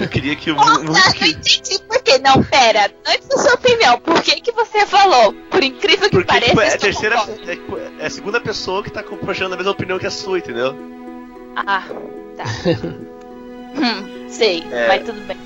Eu 0.00 0.08
queria 0.08 0.36
que 0.36 0.50
o 0.50 0.56
muito 0.56 0.84
não 0.84 0.94
que. 1.12 1.28
entendi 1.30 1.78
por 1.88 2.02
quê. 2.02 2.18
Não, 2.18 2.42
pera. 2.44 2.90
Antes 3.06 3.26
da 3.28 3.38
sua 3.38 3.54
opinião, 3.54 3.98
por 4.00 4.22
que 4.22 4.40
que 4.40 4.52
você 4.52 4.86
falou? 4.86 5.32
Por 5.50 5.62
incrível 5.62 6.08
que 6.08 6.16
Porque 6.16 6.26
pareça, 6.26 6.50
tipo, 6.50 6.60
é 6.60 6.74
a 6.74 6.78
terceira. 6.78 7.16
É, 7.46 7.56
tipo, 7.56 7.78
é 7.98 8.06
a 8.06 8.10
segunda 8.10 8.40
pessoa 8.40 8.82
que 8.82 8.90
tá 8.90 9.02
compartilhando 9.02 9.54
a 9.54 9.56
mesma 9.56 9.72
opinião 9.72 9.98
que 9.98 10.06
a 10.06 10.10
sua, 10.10 10.38
entendeu? 10.38 10.74
Ah, 11.56 11.82
tá. 12.36 12.44
hum, 13.76 14.28
sei, 14.28 14.64
É. 14.70 14.88
mas 14.88 15.04
tudo 15.04 15.20
bem. 15.26 15.36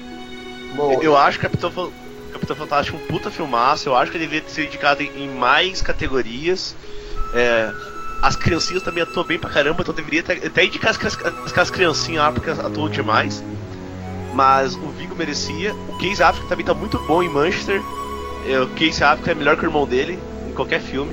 Bom, 0.74 1.00
Eu 1.02 1.16
acho 1.16 1.38
Capitão, 1.38 1.70
Fan- 1.70 1.90
Capitão 2.32 2.56
Fantástico 2.56 2.96
um 2.98 3.06
puta 3.06 3.30
filmaço. 3.30 3.88
Eu 3.88 3.96
acho 3.96 4.10
que 4.10 4.18
ele 4.18 4.26
devia 4.26 4.48
ser 4.48 4.66
indicado 4.66 5.02
em, 5.02 5.24
em 5.24 5.28
mais 5.28 5.80
categorias. 5.80 6.74
É, 7.32 7.70
as 8.22 8.36
criancinhas 8.36 8.82
também 8.82 9.02
atuam 9.02 9.24
bem 9.26 9.38
pra 9.38 9.50
caramba, 9.50 9.82
então 9.82 9.94
deveria 9.94 10.20
até, 10.20 10.34
até 10.34 10.64
indicar 10.64 10.90
as, 10.90 10.98
as, 11.04 11.58
as 11.58 11.70
criancinhas 11.70 12.22
lá 12.24 12.32
porque 12.32 12.50
atuam 12.50 12.88
demais. 12.88 13.42
Mas 14.36 14.74
o 14.76 14.88
Vigo 14.90 15.16
merecia. 15.16 15.72
O 15.88 15.96
Case 15.98 16.22
Affleck 16.22 16.46
também 16.48 16.64
tá 16.66 16.74
muito 16.74 16.98
bom 17.06 17.22
em 17.22 17.28
Manchester. 17.28 17.80
É, 18.46 18.60
O 18.60 18.68
Case 18.74 19.02
Affleck 19.02 19.30
é 19.30 19.34
melhor 19.34 19.56
que 19.56 19.64
o 19.64 19.68
irmão 19.68 19.86
dele 19.86 20.18
em 20.46 20.52
qualquer 20.52 20.80
filme. 20.80 21.12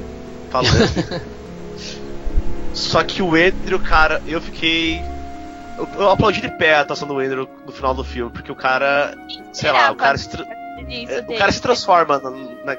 Falando. 0.52 0.70
Só 2.74 3.04
que 3.04 3.22
o 3.22 3.36
Andrew, 3.36 3.80
cara, 3.80 4.22
eu 4.28 4.42
fiquei. 4.42 5.00
Eu, 5.78 5.88
eu 5.98 6.10
aplaudi 6.10 6.42
de 6.42 6.50
pé 6.58 6.76
a 6.76 6.82
atuação 6.82 7.08
do 7.08 7.18
Andrew 7.20 7.48
no 7.66 7.72
final 7.72 7.94
do 7.94 8.04
filme, 8.04 8.32
porque 8.32 8.52
o 8.52 8.56
cara. 8.56 9.16
Sei 9.52 9.72
lá, 9.72 9.92
o 9.92 9.96
cara 9.96 10.18
se, 10.18 10.30
tra- 10.30 10.46
é, 11.10 11.20
o 11.22 11.38
cara 11.38 11.52
se 11.52 11.62
transforma 11.62 12.20
na, 12.20 12.30
na, 12.30 12.76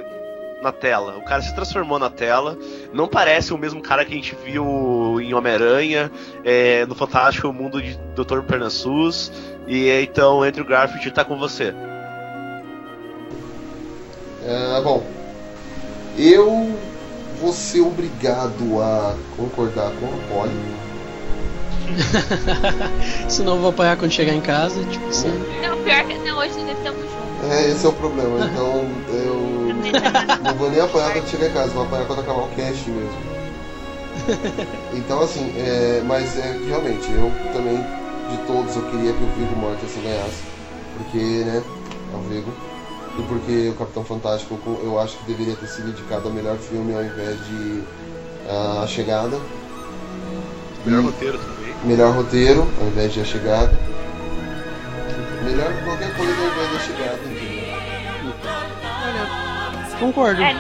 na 0.64 0.72
tela. 0.72 1.16
O 1.18 1.22
cara 1.22 1.42
se 1.42 1.54
transformou 1.54 1.98
na 1.98 2.10
tela. 2.10 2.58
Não 2.92 3.06
parece 3.06 3.52
o 3.52 3.58
mesmo 3.58 3.80
cara 3.80 4.04
que 4.04 4.12
a 4.12 4.16
gente 4.16 4.34
viu 4.44 5.20
em 5.20 5.32
Homem-Aranha, 5.34 6.10
é, 6.44 6.84
no 6.86 6.94
Fantástico 6.94 7.52
Mundo 7.52 7.80
de 7.80 7.96
Dr. 8.16 8.40
Pernassus. 8.40 9.30
E 9.68 9.88
então, 10.02 10.42
Andrew 10.42 10.64
Garfield 10.64 11.10
tá 11.12 11.24
com 11.24 11.38
você. 11.38 11.74
é, 14.44 14.80
bom, 14.82 15.06
eu 16.18 16.76
vou 17.40 17.52
ser 17.52 17.80
obrigado 17.80 18.80
a 18.80 19.14
concordar 19.36 19.90
com 19.92 20.06
a 20.06 20.28
Polly. 20.28 20.74
Senão 23.28 23.54
eu 23.54 23.60
vou 23.60 23.70
apanhar 23.70 23.96
quando 23.96 24.10
chegar 24.10 24.32
em 24.32 24.40
casa, 24.40 24.82
tipo 24.84 25.06
assim. 25.08 25.28
Não, 25.62 25.82
pior 25.82 26.04
que 26.04 26.14
não, 26.18 26.38
hoje 26.38 26.58
nós 26.60 26.76
estamos 26.76 27.02
juntos. 27.02 27.23
É, 27.50 27.70
esse 27.70 27.84
é 27.84 27.88
o 27.88 27.92
problema, 27.92 28.40
então 28.40 28.84
eu 29.08 29.74
não 30.44 30.54
vou 30.56 30.70
nem 30.70 30.80
apanhar 30.80 31.12
quando 31.12 31.28
chegar 31.28 31.48
em 31.48 31.52
casa, 31.52 31.70
vou 31.72 31.84
apanhar 31.84 32.06
quando 32.06 32.20
acabar 32.20 32.42
o 32.42 32.48
cast 32.56 32.88
mesmo. 32.90 33.34
Então 34.94 35.20
assim, 35.20 35.52
é, 35.58 36.02
mas 36.06 36.38
é 36.38 36.56
realmente, 36.66 37.10
eu 37.12 37.30
também, 37.52 37.76
de 38.30 38.36
todos, 38.46 38.74
eu 38.76 38.82
queria 38.82 39.12
que 39.12 39.22
o 39.22 39.26
Viggo 39.28 39.56
Mortensen 39.56 40.02
ganhasse. 40.02 40.42
Porque, 40.96 41.18
né, 41.44 41.62
é 42.12 42.16
o 42.16 42.20
Viggo. 42.20 42.52
E 43.18 43.22
porque 43.22 43.68
o 43.68 43.74
Capitão 43.74 44.04
Fantástico 44.04 44.58
eu 44.82 44.98
acho 44.98 45.18
que 45.18 45.24
deveria 45.24 45.54
ter 45.54 45.66
sido 45.66 45.88
indicado 45.88 46.28
a 46.28 46.32
melhor 46.32 46.56
filme 46.56 46.94
ao 46.94 47.02
invés 47.02 47.36
de 47.46 47.82
ah, 48.48 48.82
A 48.84 48.86
Chegada. 48.86 49.38
Melhor 50.84 51.00
E- 51.02 51.06
roteiro 51.06 51.38
também. 51.38 51.74
Melhor 51.84 52.14
roteiro 52.14 52.66
ao 52.80 52.86
invés 52.88 53.12
de 53.12 53.20
A 53.20 53.24
Chegada. 53.24 53.70
Melhor 55.44 55.72
qualquer 55.84 56.16
coisa 56.16 56.32
da 56.32 56.78
Chegada, 56.80 57.20
entendeu? 57.24 57.64
Concordo. 60.00 60.42
É, 60.42 60.54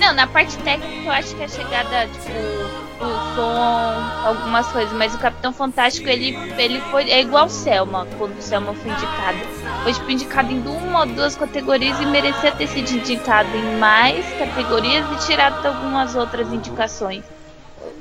não 0.00 0.12
na 0.12 0.26
parte 0.26 0.56
técnica 0.58 1.06
eu 1.06 1.12
acho 1.12 1.34
que 1.36 1.42
a 1.42 1.48
chegada, 1.48 2.06
tipo, 2.08 3.04
o 3.04 3.34
som, 3.34 4.26
algumas 4.26 4.66
coisas, 4.68 4.92
mas 4.92 5.14
o 5.14 5.18
Capitão 5.18 5.52
Fantástico, 5.52 6.08
ele, 6.08 6.36
ele 6.58 6.80
foi. 6.90 7.10
É 7.10 7.20
igual 7.20 7.46
o 7.46 7.48
Selma, 7.48 8.06
quando 8.18 8.36
o 8.38 8.42
Selma 8.42 8.74
foi 8.74 8.90
indicado. 8.90 9.38
Foi 9.82 9.92
tipo 9.92 10.10
indicado 10.10 10.52
em 10.52 10.60
uma 10.66 11.00
ou 11.00 11.06
duas 11.06 11.36
categorias 11.36 12.00
e 12.00 12.06
merecia 12.06 12.52
ter 12.52 12.66
sido 12.66 12.90
indicado 12.90 13.48
em 13.56 13.78
mais 13.78 14.26
categorias 14.38 15.04
e 15.12 15.26
tirado 15.26 15.60
de 15.60 15.68
algumas 15.68 16.14
outras 16.14 16.52
indicações. 16.52 17.24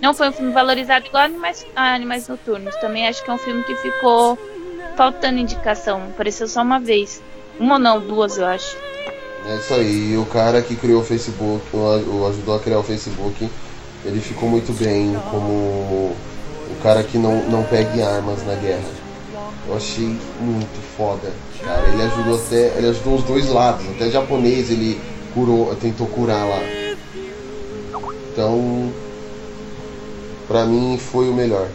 Não 0.02 0.14
foi 0.14 0.30
um 0.30 0.34
filme 0.34 0.52
valorizado 0.52 1.06
igual 1.06 1.24
Animais, 1.24 1.66
a 1.76 1.94
Animais 1.94 2.28
Noturnos. 2.28 2.76
Também 2.78 3.08
acho 3.08 3.24
que 3.24 3.30
é 3.30 3.34
um 3.34 3.38
filme 3.38 3.64
que 3.64 3.76
ficou 3.76 4.38
faltando 4.96 5.40
indicação. 5.40 6.04
Apareceu 6.04 6.48
só 6.48 6.62
uma 6.62 6.80
vez. 6.80 7.22
Uma 7.60 7.76
ou 7.76 7.80
não, 7.80 8.00
duas 8.00 8.38
eu 8.38 8.46
acho. 8.46 8.76
É 9.46 9.56
isso 9.58 9.74
aí, 9.74 10.14
e 10.14 10.18
o 10.18 10.26
cara 10.26 10.62
que 10.62 10.74
criou 10.74 11.02
o 11.02 11.04
Facebook, 11.04 11.62
o 11.74 11.78
o 11.78 12.28
ajudou 12.28 12.56
a 12.56 12.60
criar 12.60 12.80
o 12.80 12.84
Facebook, 12.84 13.50
ele 14.06 14.22
ficou 14.22 14.48
muito 14.48 14.72
bem 14.72 15.14
como 15.30 15.52
o 15.52 16.16
cara 16.82 17.04
que 17.04 17.18
não, 17.18 17.44
não 17.50 17.64
pegue 17.64 18.02
armas 18.02 18.46
na 18.46 18.56
guerra. 18.56 18.90
Eu 19.68 19.76
achei 19.76 20.18
muito 20.40 20.82
foda, 20.98 21.32
cara. 21.62 21.88
Ele 21.90 22.02
ajudou 22.04 22.36
até. 22.36 22.78
Ele 22.78 22.88
ajudou 22.88 23.16
os 23.16 23.24
dois 23.24 23.50
lados, 23.50 23.86
até 23.90 24.10
japonês 24.10 24.70
ele 24.70 25.00
curou, 25.34 25.76
tentou 25.76 26.08
curar 26.08 26.48
lá. 26.48 26.62
Então, 28.32 28.92
pra 30.48 30.66
mim 30.66 30.98
foi 30.98 31.30
o 31.30 31.34
melhor. 31.34 31.68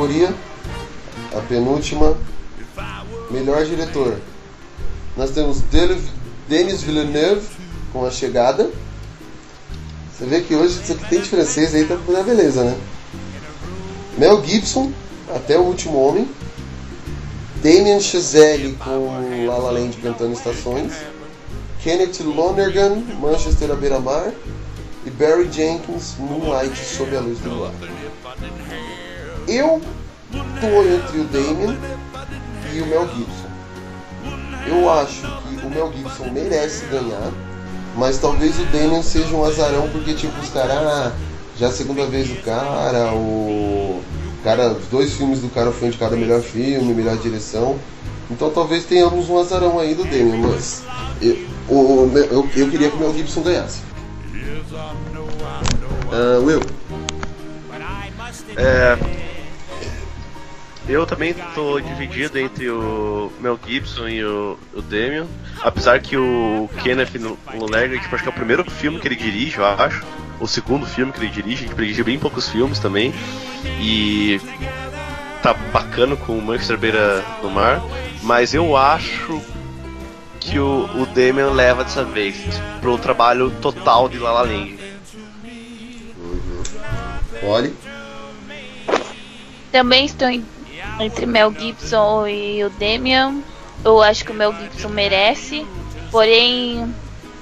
Categoria, 0.00 0.34
a 1.36 1.40
penúltima, 1.42 2.16
melhor 3.30 3.64
diretor. 3.66 4.16
Nós 5.16 5.30
temos 5.30 5.60
Denis 6.48 6.82
Villeneuve 6.82 7.46
com 7.92 8.06
a 8.06 8.10
chegada. 8.10 8.70
Você 10.12 10.24
vê 10.24 10.40
que 10.40 10.54
hoje 10.54 10.80
isso 10.82 10.92
aqui 10.92 11.08
tem 11.08 11.20
de 11.20 11.28
francês 11.28 11.74
aí, 11.74 11.84
tá 11.84 11.98
na 12.08 12.22
beleza, 12.22 12.64
né? 12.64 12.78
Mel 14.16 14.42
Gibson, 14.44 14.90
até 15.34 15.58
o 15.58 15.62
último 15.62 15.98
homem. 15.98 16.28
Damien 17.62 18.00
Chazelle 18.00 18.72
com 18.74 19.46
La 19.46 19.58
La 19.58 19.70
Land 19.70 19.98
cantando 19.98 20.32
estações. 20.32 20.94
Kenneth 21.82 22.20
Lonergan, 22.20 23.02
Manchester 23.20 23.70
à 23.70 23.74
beira-mar. 23.74 24.32
E 25.04 25.10
Barry 25.10 25.50
Jenkins, 25.50 26.14
Moonlight 26.18 26.76
sob 26.76 27.14
a 27.16 27.20
luz 27.20 27.38
do 27.38 27.50
luar. 27.50 27.72
Eu 29.48 29.80
tô 30.60 30.84
entre 30.84 31.18
o 31.20 31.24
Damien 31.24 31.76
e 32.72 32.80
o 32.82 32.86
Mel 32.86 33.08
Gibson. 33.08 33.50
Eu 34.66 34.90
acho 34.92 35.22
que 35.22 35.66
o 35.66 35.70
Mel 35.70 35.92
Gibson 35.96 36.30
merece 36.30 36.84
ganhar, 36.86 37.30
mas 37.96 38.18
talvez 38.18 38.58
o 38.58 38.64
Damien 38.66 39.02
seja 39.02 39.34
um 39.34 39.44
azarão 39.44 39.88
porque 39.90 40.14
tipo 40.14 40.38
os 40.40 40.50
caras, 40.50 40.76
ah, 40.76 41.12
já 41.58 41.66
é 41.66 41.68
a 41.68 41.72
segunda 41.72 42.06
vez 42.06 42.30
o 42.30 42.36
cara, 42.36 43.12
o 43.12 44.00
cara, 44.44 44.68
os 44.72 44.86
dois 44.86 45.12
filmes 45.14 45.40
do 45.40 45.48
cara 45.48 45.72
foi 45.72 45.88
indicado 45.88 46.14
a 46.14 46.18
melhor 46.18 46.40
filme, 46.40 46.94
melhor 46.94 47.16
direção. 47.16 47.78
Então 48.30 48.50
talvez 48.50 48.84
tenhamos 48.84 49.28
um 49.28 49.38
azarão 49.40 49.78
aí 49.80 49.94
do 49.94 50.04
Damien, 50.04 50.38
mas 50.38 50.82
eu, 51.20 51.36
o- 51.68 52.10
eu, 52.16 52.48
eu 52.54 52.68
queria 52.70 52.88
que 52.90 52.96
o 52.96 53.00
Mel 53.00 53.12
Gibson 53.14 53.42
ganhasse. 53.42 53.80
Ah, 56.12 56.38
Will, 56.44 56.60
É, 58.56 58.96
eu 60.90 61.06
também 61.06 61.34
tô 61.54 61.80
dividido 61.80 62.38
entre 62.38 62.68
o 62.70 63.32
Mel 63.40 63.58
Gibson 63.66 64.08
e 64.08 64.24
o, 64.24 64.58
o 64.74 64.82
Damien. 64.82 65.26
Apesar 65.62 66.00
que 66.00 66.16
o 66.16 66.68
Kenneth 66.82 67.10
Lonergan, 67.54 67.98
tipo, 67.98 68.14
acho 68.14 68.24
que 68.24 68.28
é 68.28 68.32
o 68.32 68.34
primeiro 68.34 68.68
filme 68.70 68.98
que 68.98 69.06
ele 69.08 69.16
dirige, 69.16 69.58
eu 69.58 69.64
acho. 69.66 70.04
O 70.40 70.46
segundo 70.46 70.86
filme 70.86 71.12
que 71.12 71.20
ele 71.20 71.28
dirige, 71.28 71.64
ele 71.66 71.74
dirige 71.74 72.02
bem 72.02 72.18
poucos 72.18 72.48
filmes 72.48 72.78
também. 72.78 73.12
E 73.80 74.40
tá 75.42 75.52
bacana 75.54 76.16
com 76.16 76.36
o 76.36 76.42
Manchester 76.42 76.78
Beira 76.78 77.24
do 77.42 77.50
Mar. 77.50 77.80
Mas 78.22 78.52
eu 78.54 78.76
acho 78.76 79.40
que 80.40 80.58
o, 80.58 80.84
o 81.00 81.06
Damien 81.06 81.50
leva 81.52 81.84
dessa 81.84 82.04
vez 82.04 82.36
pro 82.80 82.96
trabalho 82.98 83.50
total 83.60 84.08
de 84.08 84.18
La 84.18 84.32
La 84.32 84.42
Land. 84.42 84.78
olhe. 87.42 87.74
Também 89.72 90.04
estou 90.04 90.28
em- 90.28 90.44
entre 91.00 91.26
Mel 91.26 91.52
Gibson 91.52 92.26
e 92.26 92.64
o 92.64 92.70
Damian. 92.70 93.42
Eu 93.84 94.02
acho 94.02 94.24
que 94.24 94.32
o 94.32 94.34
Mel 94.34 94.52
Gibson 94.52 94.88
merece. 94.88 95.66
Porém, 96.10 96.94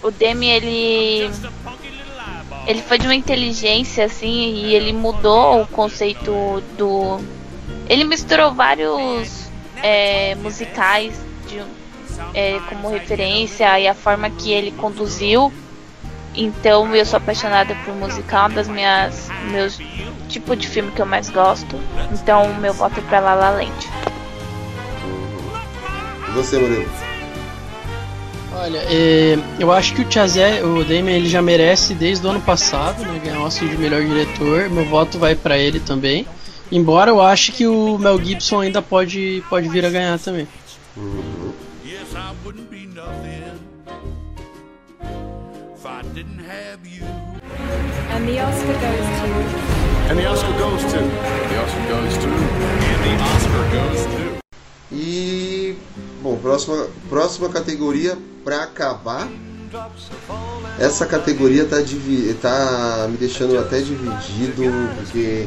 o 0.03 0.11
Damian 0.11 0.55
ele 0.55 1.31
ele 2.67 2.83
foi 2.83 2.99
de 2.99 3.07
uma 3.07 3.15
inteligência 3.15 4.05
assim 4.05 4.53
e 4.55 4.75
ele 4.75 4.93
mudou 4.93 5.63
o 5.63 5.67
conceito 5.67 6.63
do 6.77 7.19
ele 7.89 8.05
misturou 8.05 8.53
vários 8.53 9.49
é, 9.83 10.35
musicais 10.35 11.19
de, 11.49 11.63
é, 12.35 12.61
como 12.69 12.91
referência 12.91 13.81
e 13.81 13.89
a 13.89 13.95
forma 13.95 14.29
que 14.29 14.53
ele 14.53 14.71
conduziu 14.73 15.51
então 16.39 16.95
eu 16.95 17.05
sou 17.05 17.17
apaixonada 17.17 17.75
por 17.85 17.95
musical, 17.95 18.47
uma 18.47 18.55
das 18.55 18.69
minhas 18.69 19.29
meus 19.51 19.79
tipo 20.29 20.55
de 20.55 20.69
filme 20.69 20.91
que 20.93 21.03
eu 21.03 21.07
mais 21.07 21.29
gosto. 21.29 21.79
Então 22.13 22.55
meu 22.55 22.73
voto 22.73 23.01
é 23.01 23.03
pra 23.03 23.21
La 23.21 23.35
La 23.35 23.51
Land. 23.51 23.91
E 26.29 26.31
você, 26.33 26.59
Murilo? 26.59 26.89
Olha, 28.61 28.79
é, 28.91 29.39
eu 29.59 29.71
acho 29.71 29.95
que 29.95 30.03
o 30.03 30.11
Chazé, 30.11 30.65
o 30.65 30.83
Damien, 30.85 31.17
ele 31.17 31.29
já 31.29 31.41
merece 31.41 31.95
desde 31.95 32.27
o 32.27 32.31
ano 32.31 32.41
passado, 32.41 33.05
né, 33.05 33.21
ganhar 33.23 33.39
o 33.39 33.45
Oscar 33.45 33.69
de 33.69 33.77
melhor 33.77 34.03
diretor. 34.03 34.69
Meu 34.69 34.85
voto 34.85 35.19
vai 35.19 35.35
pra 35.35 35.57
ele 35.57 35.79
também. 35.79 36.27
Embora 36.71 37.11
eu 37.11 37.21
ache 37.21 37.53
que 37.53 37.67
o 37.67 37.97
Mel 37.99 38.23
Gibson 38.23 38.61
ainda 38.61 38.83
pode, 38.83 39.43
pode 39.49 39.69
vir 39.69 39.87
a 39.87 39.91
ganhar 39.91 40.19
também. 40.19 40.47
Yes, 41.85 42.13
have 46.49 46.87
you. 46.87 47.05
And 48.11 48.27
the 48.27 48.41
Oscar 48.41 48.73
goes 48.73 49.09
to. 49.21 49.29
And 50.09 50.19
the 50.19 50.27
Oscar 50.27 50.53
goes 50.59 50.83
to. 50.93 50.99
The 50.99 51.57
Oscar 51.63 51.85
goes 51.93 52.17
to. 52.25 52.29
And 52.29 53.03
the 53.05 53.25
Oscar 53.37 53.65
goes 53.77 54.07
to. 54.07 54.39
E 54.91 55.77
bom, 56.23 56.39
próxima, 56.39 56.89
próxima 57.11 57.51
categoria 57.51 58.17
pra 58.43 58.63
acabar. 58.63 59.29
Essa 60.79 61.05
categoria 61.05 61.67
tá, 61.67 61.77
tá 62.41 63.07
me 63.11 63.19
deixando 63.19 63.59
até 63.59 63.81
dividido, 63.81 64.63
porque 64.97 65.47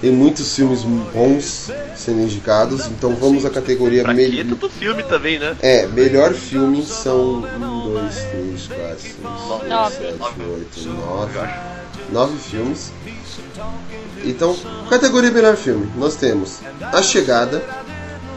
tem 0.00 0.10
muitos 0.10 0.54
filmes 0.54 0.82
bons 0.82 1.70
sendo 1.94 2.22
indicados. 2.22 2.86
Então 2.86 3.14
vamos 3.14 3.44
à 3.44 3.50
categoria 3.50 4.06
melhor. 4.12 4.46
Tanto 4.46 4.70
filme 4.70 5.02
também, 5.02 5.38
né? 5.38 5.56
É, 5.60 5.86
melhor 5.86 6.32
filme 6.32 6.84
são 6.84 7.40
1, 7.42 7.92
2, 7.92 8.14
3, 8.14 8.66
4, 8.66 8.98
5, 8.98 9.14
6, 9.58 9.68
Nove. 9.68 9.96
7, 9.96 10.14
8, 10.40 10.88
9. 10.88 11.38
Nove 12.12 12.38
filmes. 12.38 12.92
Então, 14.24 14.56
categoria 14.88 15.30
melhor 15.30 15.56
filme, 15.56 15.90
nós 15.96 16.16
temos 16.16 16.60
A 16.80 17.02
Chegada, 17.02 17.62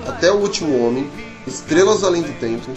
Até 0.07 0.31
o 0.31 0.35
Último 0.35 0.85
Homem, 0.85 1.10
Estrelas 1.48 2.03
Além 2.03 2.22
do 2.22 2.31
Tempo, 2.40 2.69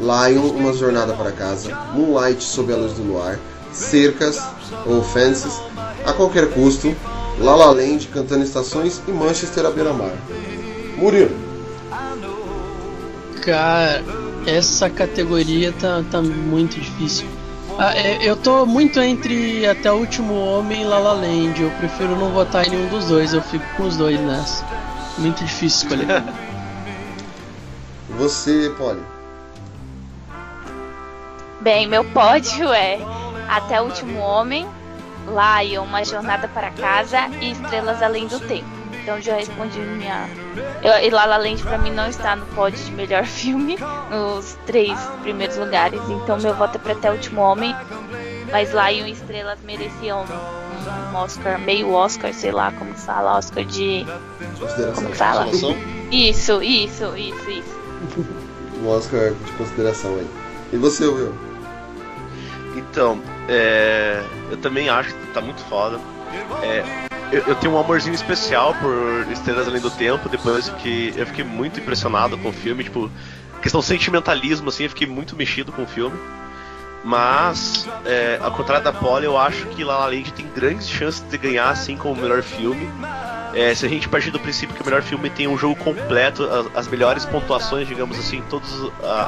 Lion, 0.00 0.50
Uma 0.50 0.72
Jornada 0.72 1.14
para 1.14 1.32
Casa, 1.32 1.74
Moonlight 1.94 2.42
Sob 2.42 2.72
a 2.72 2.76
Luz 2.76 2.92
do 2.94 3.02
Luar, 3.02 3.38
Cercas 3.72 4.40
ou 4.86 5.02
Fences, 5.02 5.60
A 6.04 6.12
Qualquer 6.12 6.52
Custo, 6.52 6.94
La 7.38 7.54
La 7.54 7.70
Land, 7.72 8.08
Cantando 8.08 8.44
Estações 8.44 9.02
e 9.06 9.10
Manchester 9.10 9.66
à 9.66 9.70
Beira-Mar. 9.70 10.12
Murilo. 10.96 11.36
Cara, 13.42 14.02
essa 14.46 14.88
categoria 14.88 15.72
tá, 15.80 16.02
tá 16.10 16.22
muito 16.22 16.80
difícil. 16.80 17.26
Ah, 17.76 17.92
é, 17.96 18.18
eu 18.22 18.36
tô 18.36 18.64
muito 18.64 19.00
entre 19.00 19.66
até 19.66 19.90
o 19.90 19.96
último 19.96 20.34
homem 20.34 20.82
e 20.82 20.84
La 20.84 20.98
La 20.98 21.12
Land. 21.12 21.60
Eu 21.60 21.70
prefiro 21.72 22.16
não 22.16 22.30
votar 22.30 22.66
em 22.66 22.70
nenhum 22.70 22.88
dos 22.88 23.06
dois. 23.06 23.34
Eu 23.34 23.42
fico 23.42 23.64
com 23.76 23.82
os 23.84 23.96
dois 23.96 24.18
nessa. 24.20 24.64
Muito 25.18 25.44
difícil 25.44 25.88
escolher. 25.88 26.22
Você, 28.16 28.72
Polly. 28.78 29.02
Bem, 31.60 31.88
meu 31.88 32.04
pódio 32.04 32.72
é 32.72 32.98
Até 33.48 33.80
o 33.80 33.86
Último 33.86 34.20
Homem, 34.20 34.66
Lion, 35.26 35.84
Uma 35.84 36.04
Jornada 36.04 36.48
para 36.48 36.70
Casa 36.70 37.28
e 37.40 37.52
Estrelas 37.52 38.02
Além 38.02 38.26
do 38.26 38.40
Tempo. 38.40 38.68
Então 39.02 39.20
já 39.20 39.36
respondi 39.36 39.78
minha. 39.78 40.28
Eu, 40.82 41.06
e 41.06 41.10
La 41.10 41.26
La 41.26 41.36
Land 41.36 41.62
pra 41.62 41.76
mim 41.76 41.90
não 41.90 42.08
está 42.08 42.34
no 42.34 42.46
pódio 42.46 42.82
de 42.82 42.90
melhor 42.92 43.24
filme, 43.26 43.76
nos 44.10 44.56
três 44.66 44.98
primeiros 45.22 45.56
lugares. 45.56 46.00
Então 46.08 46.38
meu 46.38 46.54
voto 46.54 46.76
é 46.76 46.78
pra 46.78 46.92
Até 46.92 47.10
o 47.10 47.14
Último 47.14 47.40
Homem. 47.42 47.74
Mas 48.50 48.70
Lion 48.70 49.06
e 49.06 49.12
Estrelas 49.12 49.58
mereciam 49.64 50.24
um, 50.24 51.16
Oscar, 51.16 51.58
meio 51.58 51.92
Oscar, 51.92 52.32
sei 52.32 52.52
lá 52.52 52.72
como 52.72 52.94
fala, 52.94 53.36
Oscar 53.36 53.64
de. 53.64 54.06
Como 54.94 55.14
fala? 55.14 55.48
Isso, 56.10 56.62
isso, 56.62 57.16
isso, 57.16 57.50
isso. 57.50 58.24
Um 58.80 58.88
Oscar 58.88 59.32
de 59.32 59.52
consideração 59.52 60.14
aí. 60.16 60.26
E 60.72 60.76
você, 60.76 61.06
Will? 61.06 61.34
Então, 62.76 63.20
é, 63.48 64.22
eu 64.50 64.56
também 64.56 64.88
acho 64.88 65.14
que 65.14 65.26
tá 65.28 65.40
muito 65.40 65.60
foda. 65.62 65.98
É, 66.62 66.84
eu, 67.30 67.42
eu 67.46 67.54
tenho 67.56 67.74
um 67.74 67.78
amorzinho 67.78 68.14
especial 68.14 68.74
por 68.74 69.32
Estrelas 69.32 69.68
Além 69.68 69.80
do 69.80 69.90
Tempo, 69.90 70.28
depois 70.28 70.68
que 70.68 71.12
eu 71.16 71.26
fiquei 71.26 71.44
muito 71.44 71.80
impressionado 71.80 72.38
com 72.38 72.48
o 72.48 72.52
filme, 72.52 72.84
tipo, 72.84 73.10
questão 73.62 73.82
sentimentalismo, 73.82 74.68
assim, 74.68 74.84
eu 74.84 74.90
fiquei 74.90 75.06
muito 75.06 75.36
mexido 75.36 75.72
com 75.72 75.82
o 75.82 75.86
filme. 75.86 76.16
Mas, 77.04 77.86
é, 78.06 78.38
ao 78.40 78.50
contrário 78.50 78.82
da 78.82 78.92
Polly, 78.92 79.26
eu 79.26 79.36
acho 79.36 79.66
que 79.66 79.84
La 79.84 79.98
La 79.98 80.06
Land 80.06 80.32
tem 80.32 80.46
grandes 80.48 80.88
chances 80.88 81.20
de 81.20 81.36
ganhar, 81.36 81.68
assim, 81.68 81.98
como 81.98 82.14
o 82.14 82.16
melhor 82.16 82.42
filme. 82.42 82.88
É, 83.52 83.74
se 83.74 83.84
a 83.84 83.88
gente 83.88 84.08
partir 84.08 84.30
do 84.30 84.40
princípio 84.40 84.74
que 84.74 84.82
o 84.82 84.84
melhor 84.84 85.02
filme 85.02 85.28
tem 85.28 85.46
um 85.46 85.56
jogo 85.56 85.76
completo, 85.76 86.42
as, 86.44 86.66
as 86.74 86.88
melhores 86.88 87.24
pontuações, 87.26 87.86
digamos 87.86 88.18
assim, 88.18 88.38
em 88.38 88.42
todas 88.42 88.70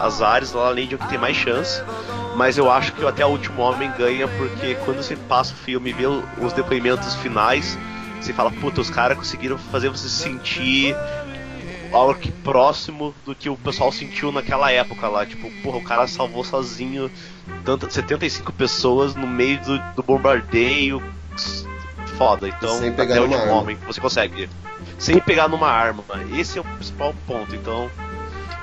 as 0.02 0.22
áreas, 0.22 0.52
La 0.52 0.62
La 0.62 0.68
Land 0.70 0.92
é 0.92 0.96
o 0.96 0.98
que 0.98 1.08
tem 1.08 1.18
mais 1.18 1.36
chance. 1.36 1.82
Mas 2.34 2.58
eu 2.58 2.70
acho 2.70 2.92
que 2.92 3.06
Até 3.06 3.24
o 3.24 3.28
Último 3.28 3.62
Homem 3.62 3.90
ganha, 3.96 4.26
porque 4.26 4.74
quando 4.84 5.02
você 5.02 5.14
passa 5.14 5.52
o 5.52 5.56
filme 5.56 5.90
e 5.90 5.92
vê 5.92 6.06
os 6.06 6.52
depoimentos 6.54 7.14
finais, 7.16 7.78
você 8.20 8.32
fala, 8.32 8.50
puta, 8.50 8.80
os 8.80 8.90
caras 8.90 9.16
conseguiram 9.16 9.58
fazer 9.58 9.90
você 9.90 10.08
sentir 10.08 10.96
algo 11.92 12.14
que 12.14 12.32
próximo 12.32 13.14
do 13.24 13.34
que 13.34 13.48
o 13.48 13.56
pessoal 13.56 13.92
sentiu 13.92 14.32
naquela 14.32 14.72
época 14.72 15.08
lá. 15.08 15.24
Tipo, 15.24 15.50
porra, 15.62 15.78
o 15.78 15.84
cara 15.84 16.06
salvou 16.06 16.42
sozinho 16.42 17.10
tanto, 17.64 17.92
75 17.92 18.52
pessoas 18.52 19.14
no 19.14 19.26
meio 19.26 19.60
do, 19.60 19.78
do 19.96 20.02
bombardeio. 20.02 21.02
Foda, 22.16 22.48
então 22.48 22.78
Sem 22.78 22.92
pegar 22.92 23.16
até 23.16 23.20
o 23.20 23.24
último 23.24 23.52
homem 23.52 23.78
você 23.86 24.00
consegue. 24.00 24.48
Sem 24.98 25.18
pegar 25.20 25.48
numa 25.48 25.68
arma. 25.68 26.02
Esse 26.34 26.58
é 26.58 26.60
o 26.60 26.64
principal 26.64 27.14
ponto, 27.26 27.54
então 27.54 27.90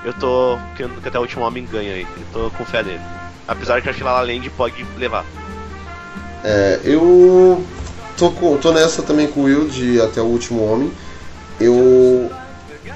eu 0.04 0.12
tô 0.14 0.58
querendo 0.76 1.00
que 1.00 1.08
até 1.08 1.18
o 1.18 1.22
último 1.22 1.44
homem 1.44 1.64
ganhe 1.70 1.90
aí. 1.92 2.06
Eu 2.16 2.26
tô 2.32 2.50
com 2.56 2.64
fé 2.64 2.82
nele. 2.82 3.00
Apesar 3.46 3.80
que 3.80 3.88
acho 3.88 3.98
que 3.98 4.04
La 4.04 4.12
La 4.14 4.22
Land 4.22 4.48
pode 4.50 4.84
levar. 4.96 5.24
É, 6.42 6.80
eu 6.84 7.64
tô, 8.18 8.30
com- 8.32 8.56
tô 8.58 8.72
nessa 8.72 9.02
também 9.02 9.26
com 9.28 9.40
o 9.40 9.44
Will 9.44 9.68
de 9.68 10.00
Até 10.00 10.20
o 10.20 10.24
Último 10.24 10.64
Homem. 10.64 10.90
Eu, 11.60 12.30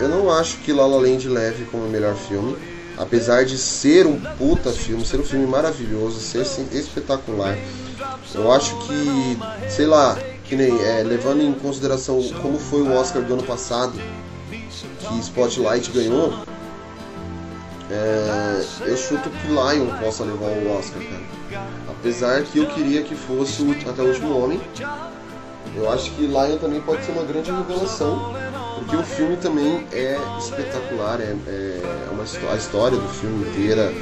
eu 0.01 0.09
não 0.09 0.31
acho 0.33 0.57
que 0.59 0.73
La 0.73 0.87
La 0.87 0.97
Land 0.97 1.29
leve 1.29 1.65
como 1.67 1.85
o 1.85 1.89
melhor 1.89 2.15
filme. 2.17 2.57
Apesar 2.99 3.45
de 3.45 3.57
ser 3.57 4.07
um 4.07 4.21
puta 4.21 4.73
filme, 4.73 5.07
ser 5.07 5.21
um 5.21 5.25
filme 5.25 5.47
maravilhoso, 5.47 6.19
ser 6.19 6.41
assim, 6.41 6.67
espetacular. 6.73 7.57
Eu 8.35 8.51
acho 8.53 8.77
que, 8.87 9.39
sei 9.71 9.87
lá, 9.87 10.19
que 10.45 10.57
nem, 10.57 10.83
é, 10.83 11.03
levando 11.05 11.43
em 11.43 11.53
consideração 11.53 12.21
como 12.43 12.59
foi 12.59 12.83
o 12.83 12.93
Oscar 12.93 13.23
do 13.23 13.35
ano 13.35 13.43
passado, 13.45 13.93
que 14.51 15.19
Spotlight 15.21 15.91
ganhou, 15.93 16.35
é, 17.91 18.65
eu 18.81 18.97
chuto 18.97 19.31
que 19.31 19.47
Lion 19.47 19.87
possa 20.03 20.25
levar 20.25 20.47
o 20.47 20.79
Oscar, 20.79 21.03
cara. 21.03 21.65
Apesar 21.89 22.43
que 22.43 22.59
eu 22.59 22.67
queria 22.67 23.03
que 23.03 23.15
fosse 23.15 23.63
Até 23.89 24.03
o 24.03 24.09
Último 24.09 24.39
Homem. 24.39 24.61
Eu 25.75 25.91
acho 25.91 26.11
que 26.13 26.23
Lion 26.23 26.59
também 26.59 26.81
pode 26.81 27.05
ser 27.05 27.13
uma 27.13 27.23
grande 27.23 27.51
revelação, 27.51 28.35
porque 28.79 28.97
o 28.97 29.03
filme 29.03 29.37
também 29.37 29.87
é 29.93 30.19
espetacular, 30.39 31.21
é, 31.21 31.35
é 31.47 32.09
uma 32.11 32.25
a 32.53 32.57
história 32.57 32.97
do 32.97 33.09
filme 33.09 33.49
inteira 33.49 33.93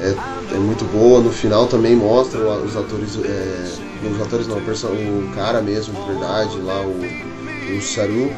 é, 0.00 0.54
é 0.54 0.58
muito 0.58 0.84
boa. 0.86 1.20
No 1.20 1.30
final 1.30 1.66
também 1.66 1.94
mostra 1.94 2.40
os 2.40 2.76
atores, 2.76 3.18
é, 3.24 4.06
os 4.06 4.20
atores 4.20 4.46
não, 4.48 4.58
o, 4.58 5.34
cara 5.34 5.62
mesmo, 5.62 5.94
de 5.94 6.12
verdade, 6.12 6.58
lá 6.58 6.80
o, 6.80 7.76
o 7.76 7.80
Charu, 7.80 8.30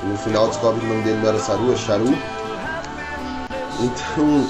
que 0.00 0.06
no 0.06 0.16
final 0.18 0.48
descobre 0.48 0.80
que 0.80 0.86
o 0.86 0.88
nome 0.88 1.02
dele 1.02 1.20
não 1.20 1.28
era 1.28 1.38
Saru, 1.38 1.72
é 1.72 1.76
Charu. 1.76 2.18
Então, 3.80 4.46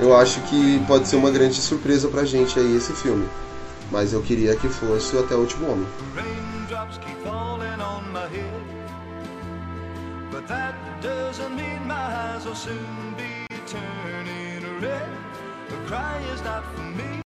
eu 0.00 0.16
acho 0.16 0.40
que 0.42 0.82
pode 0.86 1.06
ser 1.06 1.16
uma 1.16 1.30
grande 1.30 1.60
surpresa 1.60 2.08
pra 2.08 2.24
gente 2.24 2.58
aí 2.58 2.76
esse 2.76 2.92
filme. 2.92 3.28
Mas 3.90 4.12
eu 4.14 4.22
queria 4.22 4.56
que 4.56 4.68
fosse 4.68 5.18
Até 5.18 5.34
o 5.34 5.40
Último 5.40 5.70
Homem. 5.70 5.86
But 10.42 10.48
that 10.48 11.02
doesn't 11.02 11.54
mean 11.54 11.86
my 11.86 11.94
eyes 11.94 12.44
will 12.44 12.56
soon 12.56 13.14
be 13.16 13.46
turning 13.66 14.80
red. 14.80 15.08
The 15.68 15.76
cry 15.86 16.18
is 16.32 16.42
not 16.42 16.64
for 16.74 16.80
me. 16.80 17.21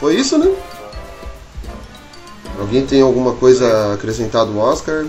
Foi 0.00 0.16
isso, 0.16 0.38
né? 0.38 0.50
Alguém 2.58 2.86
tem 2.86 3.02
alguma 3.02 3.34
coisa 3.34 3.66
a 3.70 3.94
acrescentar 3.94 4.46
do 4.46 4.58
Oscar? 4.58 5.04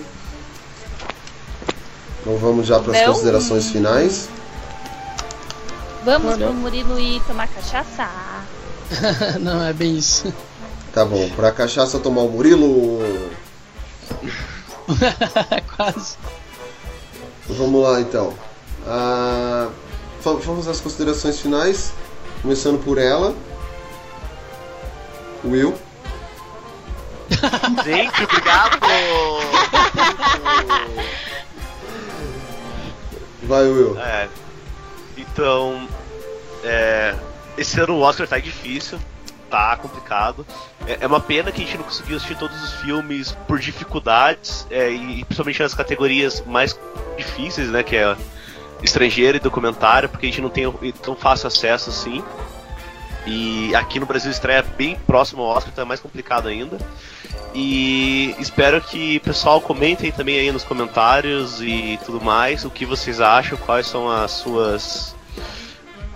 Então 2.20 2.38
vamos 2.38 2.68
já 2.68 2.78
para 2.78 2.98
as 2.98 3.06
considerações 3.06 3.70
finais. 3.70 4.28
Vamos 6.04 6.36
pro 6.36 6.54
Murilo 6.54 7.00
ir 7.00 7.22
tomar 7.24 7.48
cachaça. 7.48 8.10
não, 9.40 9.64
é 9.64 9.72
bem 9.72 9.98
isso. 9.98 10.34
Tá 10.94 11.06
bom, 11.06 11.30
pra 11.38 11.54
cachaça 11.54 11.98
tomar 11.98 12.24
o 12.24 12.30
Murilo. 12.30 13.00
Quase. 15.78 16.18
Vamos 17.48 17.82
lá 17.82 18.02
então. 18.02 18.34
Ah, 18.86 19.70
vamos 20.22 20.68
às 20.68 20.82
considerações 20.82 21.40
finais. 21.40 21.94
Começando 22.42 22.84
por 22.84 22.98
ela. 22.98 23.34
Will. 25.44 25.78
Gente, 27.84 28.24
obrigado! 28.24 28.80
Vai, 33.44 33.64
Will. 33.64 34.00
É. 34.00 34.28
Então, 35.18 35.88
é, 36.64 37.16
esse 37.58 37.80
ano 37.80 37.96
o 37.96 38.02
Oscar 38.02 38.28
tá 38.28 38.38
difícil, 38.38 39.00
tá 39.50 39.76
complicado. 39.78 40.46
É, 40.86 41.00
é 41.02 41.08
uma 41.08 41.20
pena 41.20 41.52
que 41.52 41.62
a 41.62 41.66
gente 41.66 41.78
não 41.78 41.84
conseguiu 41.84 42.18
assistir 42.18 42.38
todos 42.38 42.62
os 42.62 42.74
filmes 42.82 43.32
por 43.48 43.60
dificuldades, 43.60 44.68
é, 44.70 44.90
e 44.90 45.24
principalmente 45.26 45.62
nas 45.62 45.74
categorias 45.74 46.44
mais 46.46 46.78
difíceis, 47.18 47.70
né? 47.70 47.84
Que 47.84 47.98
é 47.98 48.16
estrangeiro 48.84 49.38
e 49.38 49.40
documentário, 49.40 50.10
porque 50.10 50.26
a 50.26 50.30
gente 50.30 50.42
não 50.42 50.50
tem 50.50 50.72
tão 51.02 51.16
fácil 51.16 51.48
acesso 51.48 51.90
assim. 51.90 52.24
E 53.26 53.74
aqui 53.76 54.00
no 54.00 54.06
Brasil 54.06 54.32
estreia 54.32 54.64
bem 54.64 54.96
próximo 54.96 55.44
ao 55.44 55.50
Oscar, 55.50 55.72
então 55.72 55.84
é 55.84 55.88
mais 55.88 56.00
complicado 56.00 56.48
ainda. 56.48 56.78
E 57.54 58.36
espero 58.40 58.82
que 58.82 59.18
o 59.18 59.22
pessoal 59.22 59.62
comentem 59.62 60.12
também 60.12 60.40
aí 60.40 60.52
nos 60.52 60.64
comentários 60.64 61.62
e 61.62 62.00
tudo 62.06 62.22
mais 62.22 62.64
o 62.66 62.70
que 62.70 62.86
vocês 62.86 63.20
acham, 63.20 63.58
quais 63.58 63.88
são 63.88 64.10
as 64.10 64.32
suas 64.32 65.16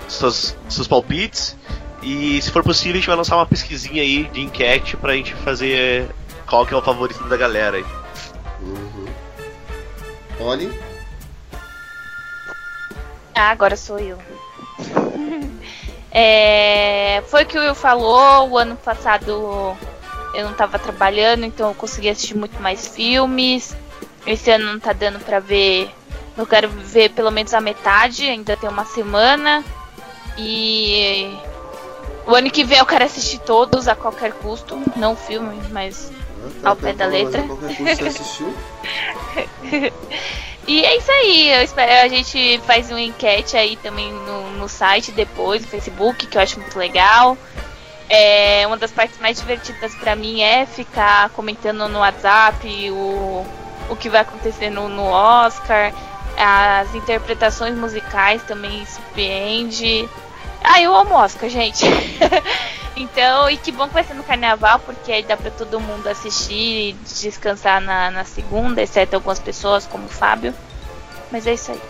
suas 0.07 0.57
seus 0.69 0.87
palpites. 0.87 1.55
E 2.01 2.41
se 2.41 2.51
for 2.51 2.63
possível, 2.63 2.93
a 2.93 2.95
gente 2.97 3.07
vai 3.07 3.15
lançar 3.15 3.35
uma 3.35 3.45
pesquisinha 3.45 4.01
aí 4.01 4.23
de 4.25 4.41
enquete 4.41 4.95
pra 4.95 5.13
gente 5.13 5.33
fazer 5.35 6.09
qual 6.47 6.65
que 6.65 6.73
é 6.73 6.77
o 6.77 6.81
favorito 6.81 7.23
da 7.27 7.35
galera 7.35 7.77
aí. 7.77 7.85
Uhum. 8.61 9.05
Olhe. 10.39 10.79
Ah, 13.33 13.49
agora 13.49 13.75
sou 13.75 13.99
eu. 13.99 14.17
É, 16.17 17.21
foi 17.27 17.43
o 17.43 17.45
que 17.45 17.57
o 17.57 17.61
Will 17.61 17.75
falou, 17.75 18.51
o 18.51 18.57
ano 18.57 18.77
passado 18.77 19.75
eu 20.33 20.45
não 20.45 20.53
tava 20.53 20.79
trabalhando, 20.79 21.43
então 21.43 21.67
eu 21.67 21.75
consegui 21.75 22.07
assistir 22.07 22.37
muito 22.37 22.57
mais 22.61 22.87
filmes. 22.87 23.75
Esse 24.25 24.49
ano 24.49 24.71
não 24.71 24.79
tá 24.79 24.93
dando 24.93 25.19
pra 25.19 25.39
ver. 25.39 25.91
Eu 26.37 26.47
quero 26.47 26.69
ver 26.69 27.11
pelo 27.11 27.31
menos 27.31 27.53
a 27.53 27.59
metade, 27.59 28.29
ainda 28.29 28.55
tem 28.55 28.69
uma 28.69 28.85
semana. 28.85 29.61
E 30.37 31.37
o 32.25 32.33
ano 32.33 32.49
que 32.49 32.63
vem 32.63 32.77
eu 32.77 32.85
quero 32.85 33.03
assistir 33.03 33.39
todos 33.39 33.89
a 33.89 33.95
qualquer 33.95 34.31
custo, 34.31 34.81
não 34.95 35.13
o 35.13 35.17
filme, 35.17 35.61
mas 35.71 36.13
Tá, 36.61 36.69
ao 36.69 36.75
pé 36.75 36.93
da 36.93 37.07
letra. 37.07 37.41
Qualquer 37.43 37.75
coisa 37.75 37.95
você 37.95 38.07
assistiu? 38.07 38.53
E 40.67 40.83
é 40.83 40.97
isso 40.97 41.11
aí, 41.11 41.53
eu 41.53 41.61
espero, 41.61 41.91
a 42.03 42.07
gente 42.07 42.59
faz 42.65 42.89
uma 42.89 42.99
enquete 42.99 43.55
aí 43.55 43.75
também 43.77 44.11
no, 44.11 44.49
no 44.51 44.67
site 44.67 45.11
depois, 45.11 45.61
no 45.61 45.67
Facebook, 45.67 46.25
que 46.25 46.37
eu 46.37 46.41
acho 46.41 46.59
muito 46.59 46.77
legal. 46.77 47.37
É, 48.09 48.65
uma 48.65 48.77
das 48.77 48.91
partes 48.91 49.19
mais 49.19 49.37
divertidas 49.39 49.93
pra 49.95 50.15
mim 50.15 50.41
é 50.41 50.65
ficar 50.65 51.29
comentando 51.29 51.87
no 51.87 51.99
WhatsApp 51.99 52.67
o, 52.91 53.45
o 53.89 53.95
que 53.95 54.09
vai 54.09 54.21
acontecer 54.21 54.69
no, 54.69 54.89
no 54.89 55.05
Oscar. 55.05 55.93
As 56.37 56.93
interpretações 56.95 57.75
musicais 57.75 58.41
também 58.43 58.85
surpreende. 58.85 60.09
Ah, 60.67 60.81
eu 60.81 60.95
amo 60.95 61.15
Oscar, 61.15 61.49
gente. 61.49 61.85
então, 62.97 63.49
e 63.49 63.57
que 63.57 63.71
bom 63.71 63.87
que 63.87 63.93
vai 63.93 64.03
ser 64.03 64.13
no 64.13 64.23
carnaval, 64.23 64.79
porque 64.79 65.11
aí 65.11 65.23
dá 65.23 65.37
pra 65.37 65.51
todo 65.51 65.79
mundo 65.79 66.07
assistir 66.07 66.89
e 66.89 66.93
descansar 66.93 67.79
na, 67.79 68.09
na 68.09 68.23
segunda, 68.23 68.81
exceto 68.81 69.15
algumas 69.15 69.39
pessoas, 69.39 69.85
como 69.85 70.05
o 70.05 70.09
Fábio. 70.09 70.53
Mas 71.31 71.45
é 71.45 71.53
isso 71.53 71.71
aí. 71.71 71.81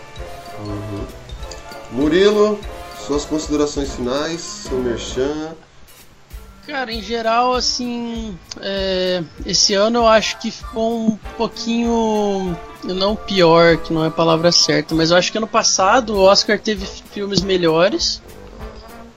Cara, 6.66 6.92
em 6.92 7.00
geral, 7.00 7.54
assim, 7.54 8.36
é, 8.60 9.22
esse 9.44 9.72
ano 9.74 10.00
eu 10.00 10.06
acho 10.06 10.38
que 10.38 10.50
ficou 10.50 11.10
um 11.10 11.16
pouquinho. 11.36 12.56
Não 12.82 13.14
pior, 13.14 13.76
que 13.76 13.92
não 13.92 14.04
é 14.04 14.08
a 14.08 14.10
palavra 14.10 14.50
certa, 14.50 14.94
mas 14.94 15.10
eu 15.10 15.16
acho 15.16 15.30
que 15.30 15.38
ano 15.38 15.46
passado 15.46 16.14
o 16.14 16.20
Oscar 16.20 16.58
teve 16.58 16.84
filmes 16.84 17.40
melhores. 17.40 18.20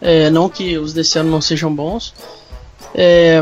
É, 0.02 0.30
não 0.30 0.50
que 0.50 0.78
os 0.78 0.94
desse 0.94 1.20
ano 1.20 1.30
não 1.30 1.42
sejam 1.42 1.74
bons. 1.74 2.14
É, 2.96 3.42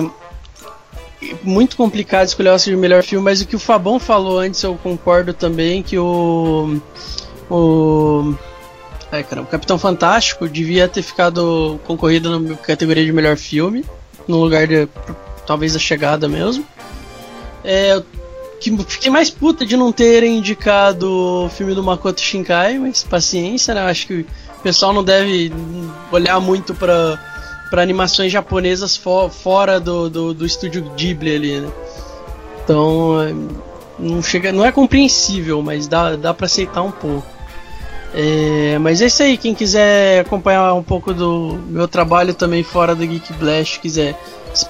muito 1.43 1.75
complicado 1.77 2.27
escolher 2.27 2.49
o 2.49 2.57
de 2.57 2.75
melhor 2.75 3.03
filme, 3.03 3.23
mas 3.23 3.41
o 3.41 3.47
que 3.47 3.55
o 3.55 3.59
Fabão 3.59 3.99
falou 3.99 4.39
antes 4.39 4.61
eu 4.61 4.75
concordo 4.75 5.33
também, 5.33 5.81
que 5.81 5.97
o. 5.97 6.79
O. 7.49 8.35
Ai, 9.11 9.23
caramba, 9.23 9.47
o 9.47 9.51
Capitão 9.51 9.79
Fantástico 9.79 10.47
devia 10.47 10.87
ter 10.87 11.01
ficado 11.01 11.79
concorrido 11.85 12.39
na 12.39 12.55
categoria 12.57 13.05
de 13.05 13.11
melhor 13.11 13.37
filme, 13.37 13.85
no 14.27 14.37
lugar 14.37 14.67
de. 14.67 14.87
talvez 15.45 15.75
a 15.75 15.79
chegada 15.79 16.27
mesmo. 16.27 16.65
É, 17.63 18.01
que 18.59 18.75
fiquei 18.85 19.11
mais 19.11 19.29
puta 19.29 19.65
de 19.65 19.75
não 19.75 19.91
terem 19.91 20.37
indicado 20.37 21.09
o 21.45 21.49
filme 21.49 21.73
do 21.73 21.83
Makoto 21.83 22.21
Shinkai, 22.21 22.77
mas 22.77 23.03
paciência, 23.03 23.73
né? 23.73 23.81
Acho 23.81 24.07
que 24.07 24.25
pessoal 24.67 24.91
não 24.91 25.01
deve 25.01 25.49
olhar 26.11 26.41
muito 26.41 26.75
pra, 26.75 27.17
pra 27.69 27.81
animações 27.81 28.33
japonesas 28.33 28.97
fo 28.97 29.29
fora 29.29 29.79
do, 29.79 30.09
do, 30.09 30.33
do 30.33 30.45
estúdio 30.45 30.91
Ghibli 30.97 31.33
ali, 31.33 31.61
né? 31.61 31.71
Então, 32.61 33.21
é, 33.21 33.33
não, 33.97 34.21
chega, 34.21 34.51
não 34.51 34.65
é 34.65 34.71
compreensível, 34.73 35.63
mas 35.63 35.87
dá, 35.87 36.17
dá 36.17 36.33
pra 36.33 36.47
aceitar 36.47 36.81
um 36.81 36.91
pouco. 36.91 37.25
É, 38.13 38.77
mas 38.79 39.01
é 39.01 39.05
isso 39.05 39.23
aí, 39.23 39.37
quem 39.37 39.55
quiser 39.55 40.19
acompanhar 40.19 40.73
um 40.73 40.83
pouco 40.83 41.13
do 41.13 41.57
meu 41.67 41.87
trabalho 41.87 42.33
também 42.33 42.61
fora 42.61 42.93
do 42.93 43.07
Geek 43.07 43.31
Blast, 43.35 43.79
quiser, 43.79 44.19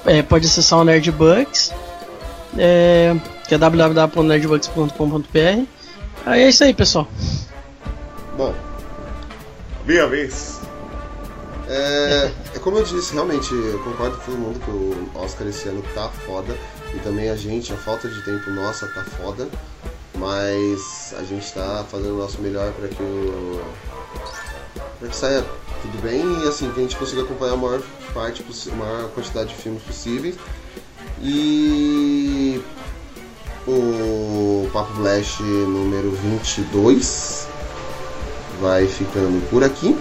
é, 0.06 0.22
pode 0.22 0.46
acessar 0.46 0.78
o 0.78 0.84
Nerdbugs, 0.84 1.74
é, 2.56 3.16
que 3.48 3.56
é 3.56 3.58
www.nerdbugs.com.br. 3.58 5.66
Aí 6.24 6.44
é 6.44 6.50
isso 6.50 6.64
aí, 6.64 6.72
pessoal. 6.72 7.08
Bom, 8.38 8.54
minha 9.88 10.06
vez. 10.06 10.60
É, 11.70 12.32
é 12.56 12.60
como 12.60 12.78
eu 12.78 12.84
disse, 12.84 13.14
realmente, 13.14 13.54
eu 13.54 13.80
concordo 13.84 14.18
com 14.18 14.26
todo 14.26 14.38
mundo 14.38 14.60
que 14.60 14.70
o 14.70 15.22
Oscar 15.22 15.48
esse 15.48 15.68
ano 15.70 15.82
tá 15.96 16.10
foda. 16.26 16.56
E 16.94 17.00
também 17.00 17.30
a 17.30 17.36
gente, 17.36 17.72
a 17.72 17.78
falta 17.78 18.08
de 18.10 18.22
tempo 18.24 18.50
nossa 18.52 18.86
tá 18.88 19.04
foda. 19.04 19.48
Mas 20.16 21.14
a 21.18 21.24
gente 21.24 21.52
tá 21.54 21.86
fazendo 21.90 22.16
o 22.16 22.18
nosso 22.18 22.42
melhor 22.42 22.72
para 22.74 22.90
que 22.90 23.02
o. 23.02 23.62
para 25.00 25.08
que 25.08 25.16
saia 25.16 25.46
tudo 25.82 26.02
bem 26.02 26.44
e 26.44 26.48
assim, 26.48 26.72
que 26.72 26.80
a 26.80 26.84
gente 26.84 26.96
consiga 26.96 27.22
acompanhar 27.22 27.54
a 27.54 27.58
maior 27.58 27.82
parte, 28.14 28.44
a 28.44 28.76
maior 28.76 29.10
quantidade 29.12 29.50
de 29.50 29.56
filmes 29.56 29.84
possíveis. 29.84 30.36
E 31.22 32.62
o 33.68 34.70
Papo 34.74 34.94
Blast 34.94 35.42
número 35.42 36.12
22 36.12 37.48
vai 38.62 38.88
ficando 38.88 39.48
por 39.50 39.64
aqui. 39.64 39.98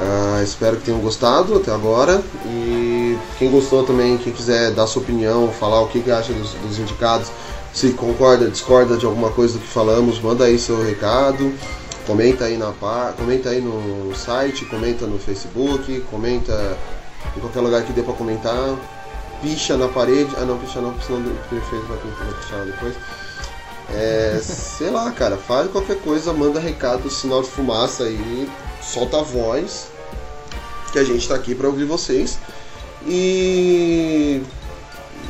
Ah, 0.00 0.42
espero 0.42 0.76
que 0.76 0.84
tenham 0.84 1.00
gostado 1.00 1.56
até 1.56 1.72
agora. 1.72 2.22
E 2.46 3.16
quem 3.38 3.50
gostou 3.50 3.84
também, 3.84 4.18
quem 4.18 4.32
quiser 4.32 4.72
dar 4.72 4.86
sua 4.86 5.02
opinião, 5.02 5.48
falar 5.52 5.80
o 5.82 5.88
que, 5.88 6.00
que 6.00 6.10
acha 6.10 6.32
dos, 6.32 6.52
dos 6.54 6.78
indicados, 6.78 7.30
se 7.72 7.90
concorda, 7.92 8.50
discorda 8.50 8.96
de 8.96 9.06
alguma 9.06 9.30
coisa 9.30 9.54
do 9.54 9.60
que 9.60 9.68
falamos, 9.68 10.20
manda 10.20 10.44
aí 10.44 10.58
seu 10.58 10.82
recado. 10.84 11.52
Comenta 12.06 12.44
aí 12.44 12.58
na 12.58 12.70
comenta 13.16 13.48
aí 13.48 13.62
no 13.62 14.14
site, 14.14 14.66
comenta 14.66 15.06
no 15.06 15.18
Facebook, 15.18 16.00
comenta 16.10 16.76
em 17.34 17.40
qualquer 17.40 17.60
lugar 17.60 17.82
que 17.82 17.92
dê 17.92 18.02
pra 18.02 18.12
comentar. 18.12 18.76
Picha 19.40 19.76
na 19.76 19.88
parede. 19.88 20.28
Ah 20.36 20.44
não, 20.44 20.58
picha 20.58 20.80
não, 20.80 20.94
senão 21.00 21.20
o 21.20 21.48
prefeito 21.48 21.86
vai 21.86 21.96
pichar 22.34 22.64
depois. 22.66 22.94
É, 23.90 24.40
sei 24.42 24.90
lá, 24.90 25.10
cara, 25.10 25.36
faz 25.36 25.70
qualquer 25.70 26.00
coisa, 26.00 26.32
manda 26.32 26.58
recado, 26.58 27.10
sinal 27.10 27.42
de 27.42 27.48
fumaça 27.48 28.04
aí, 28.04 28.48
solta 28.82 29.18
a 29.18 29.22
voz, 29.22 29.88
que 30.92 30.98
a 30.98 31.04
gente 31.04 31.28
tá 31.28 31.34
aqui 31.34 31.54
pra 31.54 31.68
ouvir 31.68 31.84
vocês. 31.84 32.38
E 33.06 34.42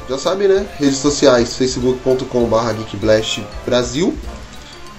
já 0.08 0.16
sabe, 0.18 0.46
né? 0.46 0.64
Redes 0.78 0.98
sociais, 0.98 1.56
facebook.com.br 1.56 2.72
geekblast 2.90 3.44
Brasil, 3.64 4.16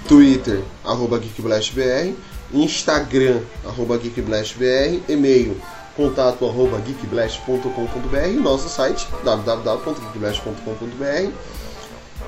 Twitter, 0.08 0.62
arroba 0.84 1.20
geekblastbr, 1.20 2.14
Instagram, 2.54 3.40
arroba 3.66 3.98
geekblastbr, 3.98 5.00
e-mail, 5.08 5.56
contato 5.96 6.46
arroba 6.46 6.80
geekblast.com.br 6.80 8.42
nosso 8.42 8.68
site, 8.68 9.08
www.geekblast.com.br. 9.24 11.55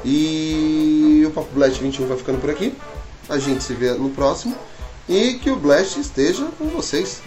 E 0.05 1.23
o 1.25 1.31
Papo 1.31 1.51
Blast 1.53 1.81
21 1.81 2.07
vai 2.07 2.17
ficando 2.17 2.39
por 2.39 2.49
aqui. 2.49 2.75
A 3.29 3.37
gente 3.37 3.63
se 3.63 3.73
vê 3.73 3.93
no 3.93 4.09
próximo. 4.11 4.57
E 5.07 5.35
que 5.39 5.49
o 5.49 5.55
Blast 5.55 5.99
esteja 5.99 6.49
com 6.57 6.67
vocês. 6.67 7.21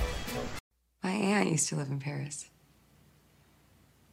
My 1.03 1.35
aunt 1.35 1.51
used 1.51 1.69
to 1.69 1.77
live 1.77 1.93
in 1.93 1.99
Paris. 1.99 2.51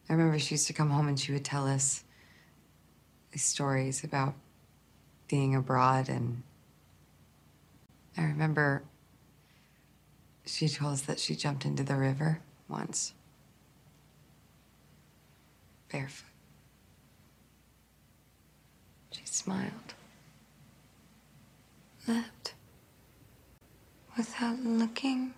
I 0.09 0.13
remember 0.13 0.39
she 0.39 0.55
used 0.55 0.67
to 0.67 0.73
come 0.73 0.89
home 0.89 1.09
and 1.09 1.19
she 1.19 1.33
would 1.33 1.43
tell 1.43 1.65
us 1.65 2.03
stories 3.35 4.03
about 4.03 4.33
being 5.27 5.53
abroad. 5.55 6.09
And 6.09 6.43
I 8.17 8.23
remember 8.23 8.83
she 10.45 10.69
told 10.69 10.93
us 10.93 11.01
that 11.01 11.19
she 11.19 11.35
jumped 11.35 11.65
into 11.65 11.83
the 11.83 11.95
river 11.95 12.39
once, 12.69 13.13
barefoot. 15.91 16.36
Smiled, 19.37 19.93
left 22.07 22.53
without 24.17 24.59
looking. 24.59 25.33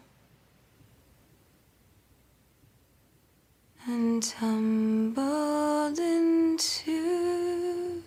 and 3.88 4.22
tumbled 4.22 5.98
into 5.98 8.04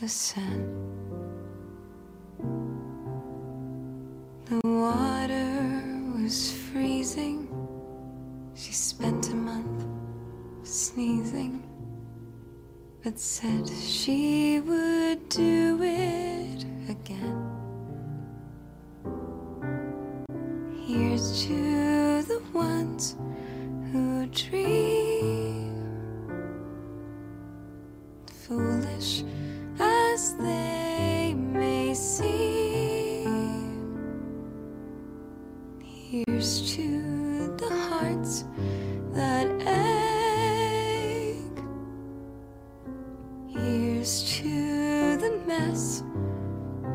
the 0.00 0.08
sand. 0.08 0.72
The 4.44 4.60
water 4.62 5.82
was 6.16 6.52
freezing. 6.52 7.48
She 8.54 8.72
spent 8.72 9.30
a 9.30 9.34
month 9.34 9.84
sneezing, 10.62 11.65
but 13.06 13.20
said 13.20 13.68
she 13.68 14.58
would 14.58 15.28
do 15.28 15.78
it 15.80 16.64
again. 16.88 17.40
Here's 20.84 21.46
to 21.46 22.22
the 22.22 22.42
ones 22.52 23.14
who 23.92 24.26
dream, 24.26 25.86
foolish 28.26 29.22
as 29.78 30.34
they 30.38 31.32
may 31.36 31.94
seem. 31.94 33.30
Here's 35.80 36.74
to 36.74 37.54
the 37.56 37.70
hearts 37.88 38.42
that 39.12 39.46
mess 45.58 46.02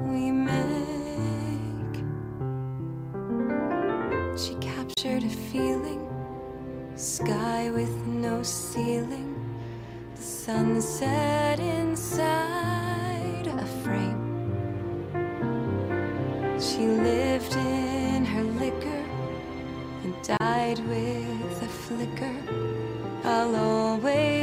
we 0.06 0.32
make. 0.32 1.96
She 4.38 4.54
captured 4.56 5.24
a 5.24 5.34
feeling 5.52 6.08
sky 6.96 7.72
with 7.72 7.96
no 8.06 8.44
ceiling, 8.44 9.32
the 10.16 10.22
sunset 10.22 11.60
inside 11.60 13.48
a 13.48 13.66
frame. 13.84 14.28
She 16.60 16.86
lived 17.10 17.56
in 17.56 18.26
her 18.26 18.44
liquor 18.44 19.06
and 20.04 20.14
died 20.40 20.80
with 20.88 21.64
a 21.64 21.72
flicker. 21.86 22.38
I'll 23.24 23.56
always 23.56 24.41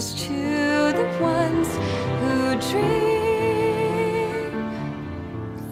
Here's 0.00 0.14
to 0.14 0.32
the 0.96 1.04
ones 1.20 1.68
who 2.20 2.32
dream. 2.70 4.52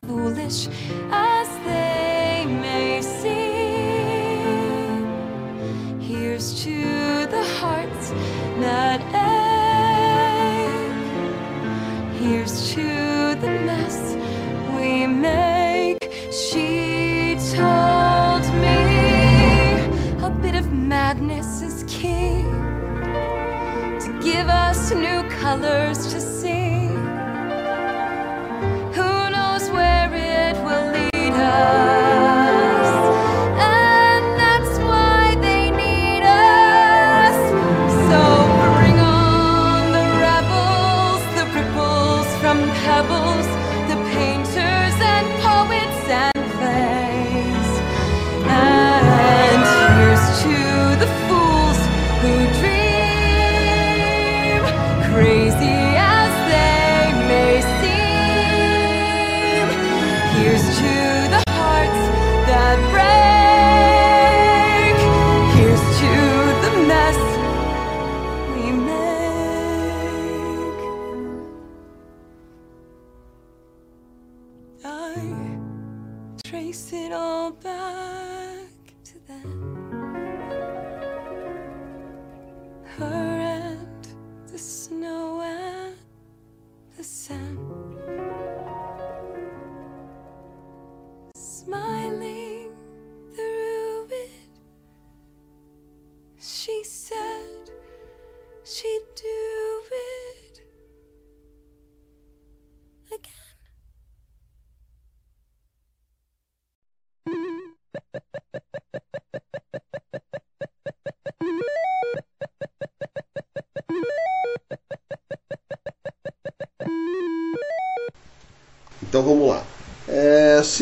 Foolish 0.07 0.61
as 1.11 1.38
give 24.33 24.49
us 24.51 24.91
new 24.91 25.23
colors 25.41 26.13
to 26.13 26.21
see. 26.21 26.98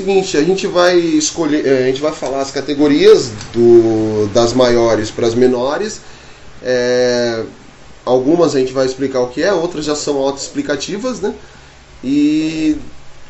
Seguinte, 0.07 0.37
a 0.37 0.45
gente 0.45 0.67
vai 0.69 0.97
escolher, 0.97 1.67
é, 1.67 1.85
a 1.85 1.87
gente 1.87 2.01
vai 2.01 2.13
falar 2.13 2.41
as 2.41 2.53
categorias 2.53 3.31
do, 3.53 4.29
das 4.33 4.53
maiores 4.53 5.11
para 5.11 5.27
as 5.27 5.35
menores. 5.35 6.01
É, 6.63 7.45
algumas 8.05 8.55
a 8.55 8.61
gente 8.61 8.73
vai 8.73 8.87
explicar 8.87 9.21
o 9.21 9.29
que 9.29 9.43
é, 9.43 9.53
outras 9.53 9.85
já 9.85 9.97
são 9.97 10.19
autoexplicativas, 10.19 11.21
né? 11.21 11.35
E 12.05 12.79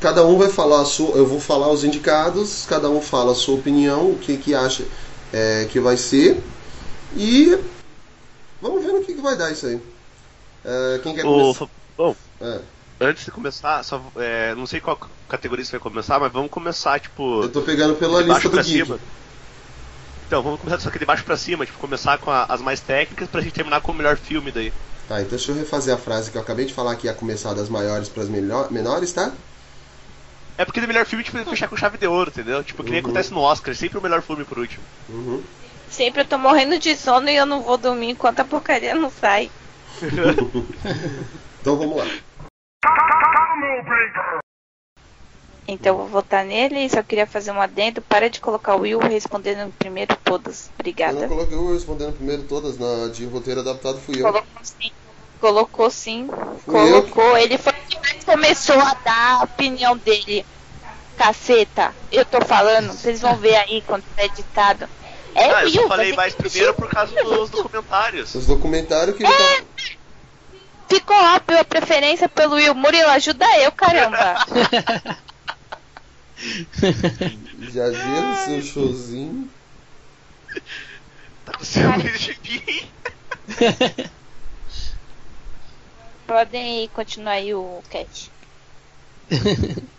cada 0.00 0.26
um 0.26 0.36
vai 0.36 0.50
falar 0.50 0.82
a 0.82 0.84
sua, 0.84 1.16
eu 1.16 1.26
vou 1.26 1.40
falar 1.40 1.70
os 1.70 1.82
indicados, 1.82 2.66
cada 2.68 2.90
um 2.90 3.00
fala 3.00 3.32
a 3.32 3.34
sua 3.34 3.54
opinião, 3.54 4.10
o 4.10 4.18
que 4.18 4.36
que 4.36 4.54
acha 4.54 4.84
é, 5.32 5.66
que 5.70 5.80
vai 5.80 5.96
ser 5.96 6.42
e 7.16 7.58
vamos 8.60 8.84
ver 8.84 8.92
no 8.92 9.02
que, 9.02 9.14
que 9.14 9.22
vai 9.22 9.36
dar 9.36 9.50
isso 9.50 9.66
aí. 9.66 9.80
É, 10.62 11.00
quem 11.02 11.14
quer 11.14 11.22
começar? 11.22 11.66
Bom, 11.96 12.14
É. 12.40 12.75
antes 13.00 13.24
de 13.24 13.30
começar, 13.30 13.82
só, 13.82 14.10
é, 14.16 14.54
não 14.54 14.66
sei 14.66 14.80
qual 14.80 14.98
categoria 15.28 15.64
você 15.64 15.72
vai 15.72 15.80
começar, 15.80 16.18
mas 16.20 16.32
vamos 16.32 16.50
começar, 16.50 17.00
tipo. 17.00 17.42
Eu 17.42 17.52
tô 17.52 17.62
pegando 17.62 17.96
pela 17.96 18.20
de 18.22 18.28
baixo 18.28 18.48
lista 18.48 18.58
do 18.58 18.62
cima. 18.64 19.00
Então, 20.26 20.42
vamos 20.42 20.58
começar 20.60 20.78
só 20.80 20.90
que 20.90 20.98
de 20.98 21.04
baixo 21.06 21.24
pra 21.24 21.36
cima, 21.36 21.64
tipo, 21.66 21.78
começar 21.78 22.18
com 22.18 22.30
a- 22.30 22.44
as 22.48 22.60
mais 22.60 22.80
técnicas 22.80 23.28
pra 23.28 23.40
gente 23.40 23.52
terminar 23.54 23.80
com 23.80 23.92
o 23.92 23.94
melhor 23.94 24.16
filme 24.16 24.52
daí. 24.52 24.72
Tá, 25.06 25.18
então 25.20 25.30
deixa 25.30 25.50
eu 25.52 25.56
refazer 25.56 25.94
a 25.94 25.98
frase 25.98 26.30
que 26.30 26.36
eu 26.36 26.42
acabei 26.42 26.64
de 26.66 26.74
falar 26.74 26.96
que 26.96 27.06
ia 27.06 27.14
começar 27.14 27.54
das 27.54 27.68
maiores 27.68 28.08
para 28.08 28.22
as 28.22 28.28
menores, 28.28 29.12
tá? 29.12 29.32
É 30.58 30.64
porque 30.66 30.80
do 30.82 30.86
melhor 30.88 31.06
filme 31.06 31.24
precisa 31.24 31.48
fechar 31.48 31.66
com 31.68 31.76
chave 31.76 31.96
de 31.98 32.06
ouro, 32.06 32.30
entendeu? 32.30 32.62
Tipo, 32.62 32.82
que 32.84 32.90
nem 32.90 33.00
Uhum. 33.00 33.04
acontece 33.04 33.32
no 33.32 33.40
Oscar, 33.40 33.74
sempre 33.74 33.98
o 33.98 34.02
melhor 34.02 34.20
filme 34.22 34.44
por 34.44 34.58
último. 34.58 34.86
Uhum. 35.08 35.42
Sempre 35.88 36.22
eu 36.22 36.28
tô 36.28 36.38
morrendo 36.38 36.78
de 36.78 36.94
sono 36.96 37.28
e 37.28 37.36
eu 37.36 37.46
não 37.46 37.62
vou 37.62 37.76
dormir 37.78 38.10
enquanto 38.10 38.40
a 38.40 38.44
porcaria 38.44 38.94
não 38.94 39.10
sai. 39.10 39.50
Então 41.60 41.76
vamos 41.76 41.96
lá. 41.96 42.25
Então 45.68 45.94
eu 45.94 45.98
vou 45.98 46.06
votar 46.06 46.44
nele 46.44 46.84
e 46.84 46.90
só 46.90 47.02
queria 47.02 47.26
fazer 47.26 47.50
um 47.50 47.60
adendo. 47.60 48.00
Para 48.00 48.30
de 48.30 48.40
colocar 48.40 48.76
o 48.76 48.80
Will 48.80 49.00
respondendo 49.00 49.72
primeiro 49.78 50.16
todas. 50.24 50.66
Eu 50.66 50.72
Obrigada. 50.78 51.20
não 51.20 51.28
coloquei 51.28 51.56
eu 51.56 51.72
respondendo 51.72 52.12
primeiro 52.14 52.42
todas 52.44 52.78
na 52.78 53.08
de 53.12 53.26
roteiro 53.26 53.60
adaptado 53.60 53.98
fui 53.98 54.20
eu. 54.20 54.22
Colocou 54.22 54.62
sim. 54.62 54.90
Colocou 55.40 55.90
sim. 55.90 56.28
Fui 56.64 56.74
eu 56.74 57.02
Colocou. 57.02 57.36
Ele 57.36 57.58
foi 57.58 57.72
que 57.88 57.98
mais 57.98 58.24
começou 58.24 58.78
a 58.78 58.94
dar 58.94 59.40
a 59.40 59.44
opinião 59.44 59.96
dele. 59.96 60.46
Caceta, 61.16 61.94
eu 62.12 62.26
tô 62.26 62.44
falando, 62.44 62.92
vocês 62.92 63.22
vão 63.22 63.36
ver 63.36 63.56
aí 63.56 63.82
quando 63.86 64.04
tá 64.14 64.24
editado. 64.24 64.86
É 65.34 65.50
ah, 65.50 65.62
eu 65.62 65.66
Will, 65.66 65.82
só 65.82 65.88
falei 65.88 66.12
mais 66.14 66.34
primeiro 66.34 66.74
por 66.74 66.88
causa 66.88 67.14
dos 67.24 67.50
documentários. 67.50 68.34
Os 68.34 68.46
documentários 68.46 69.16
que 69.16 69.24
ele 69.24 69.32
tá... 69.32 69.95
Ficou 70.88 71.16
óbvio 71.16 71.58
a 71.58 71.64
preferência 71.64 72.28
pelo 72.28 72.54
Will. 72.54 72.74
Murilo, 72.74 73.08
ajuda 73.10 73.46
eu, 73.58 73.72
caramba. 73.72 74.36
Já 77.72 77.88
viram 77.88 78.36
seu 78.44 78.62
showzinho? 78.62 79.50
Tá 81.44 81.52
com 81.56 81.64
ciúme 81.64 82.10
de 82.12 82.38
mim. 82.42 82.88
Podem 86.26 86.80
aí 86.80 86.88
continuar 86.88 87.32
aí 87.32 87.54
o 87.54 87.82
cast. 87.88 88.30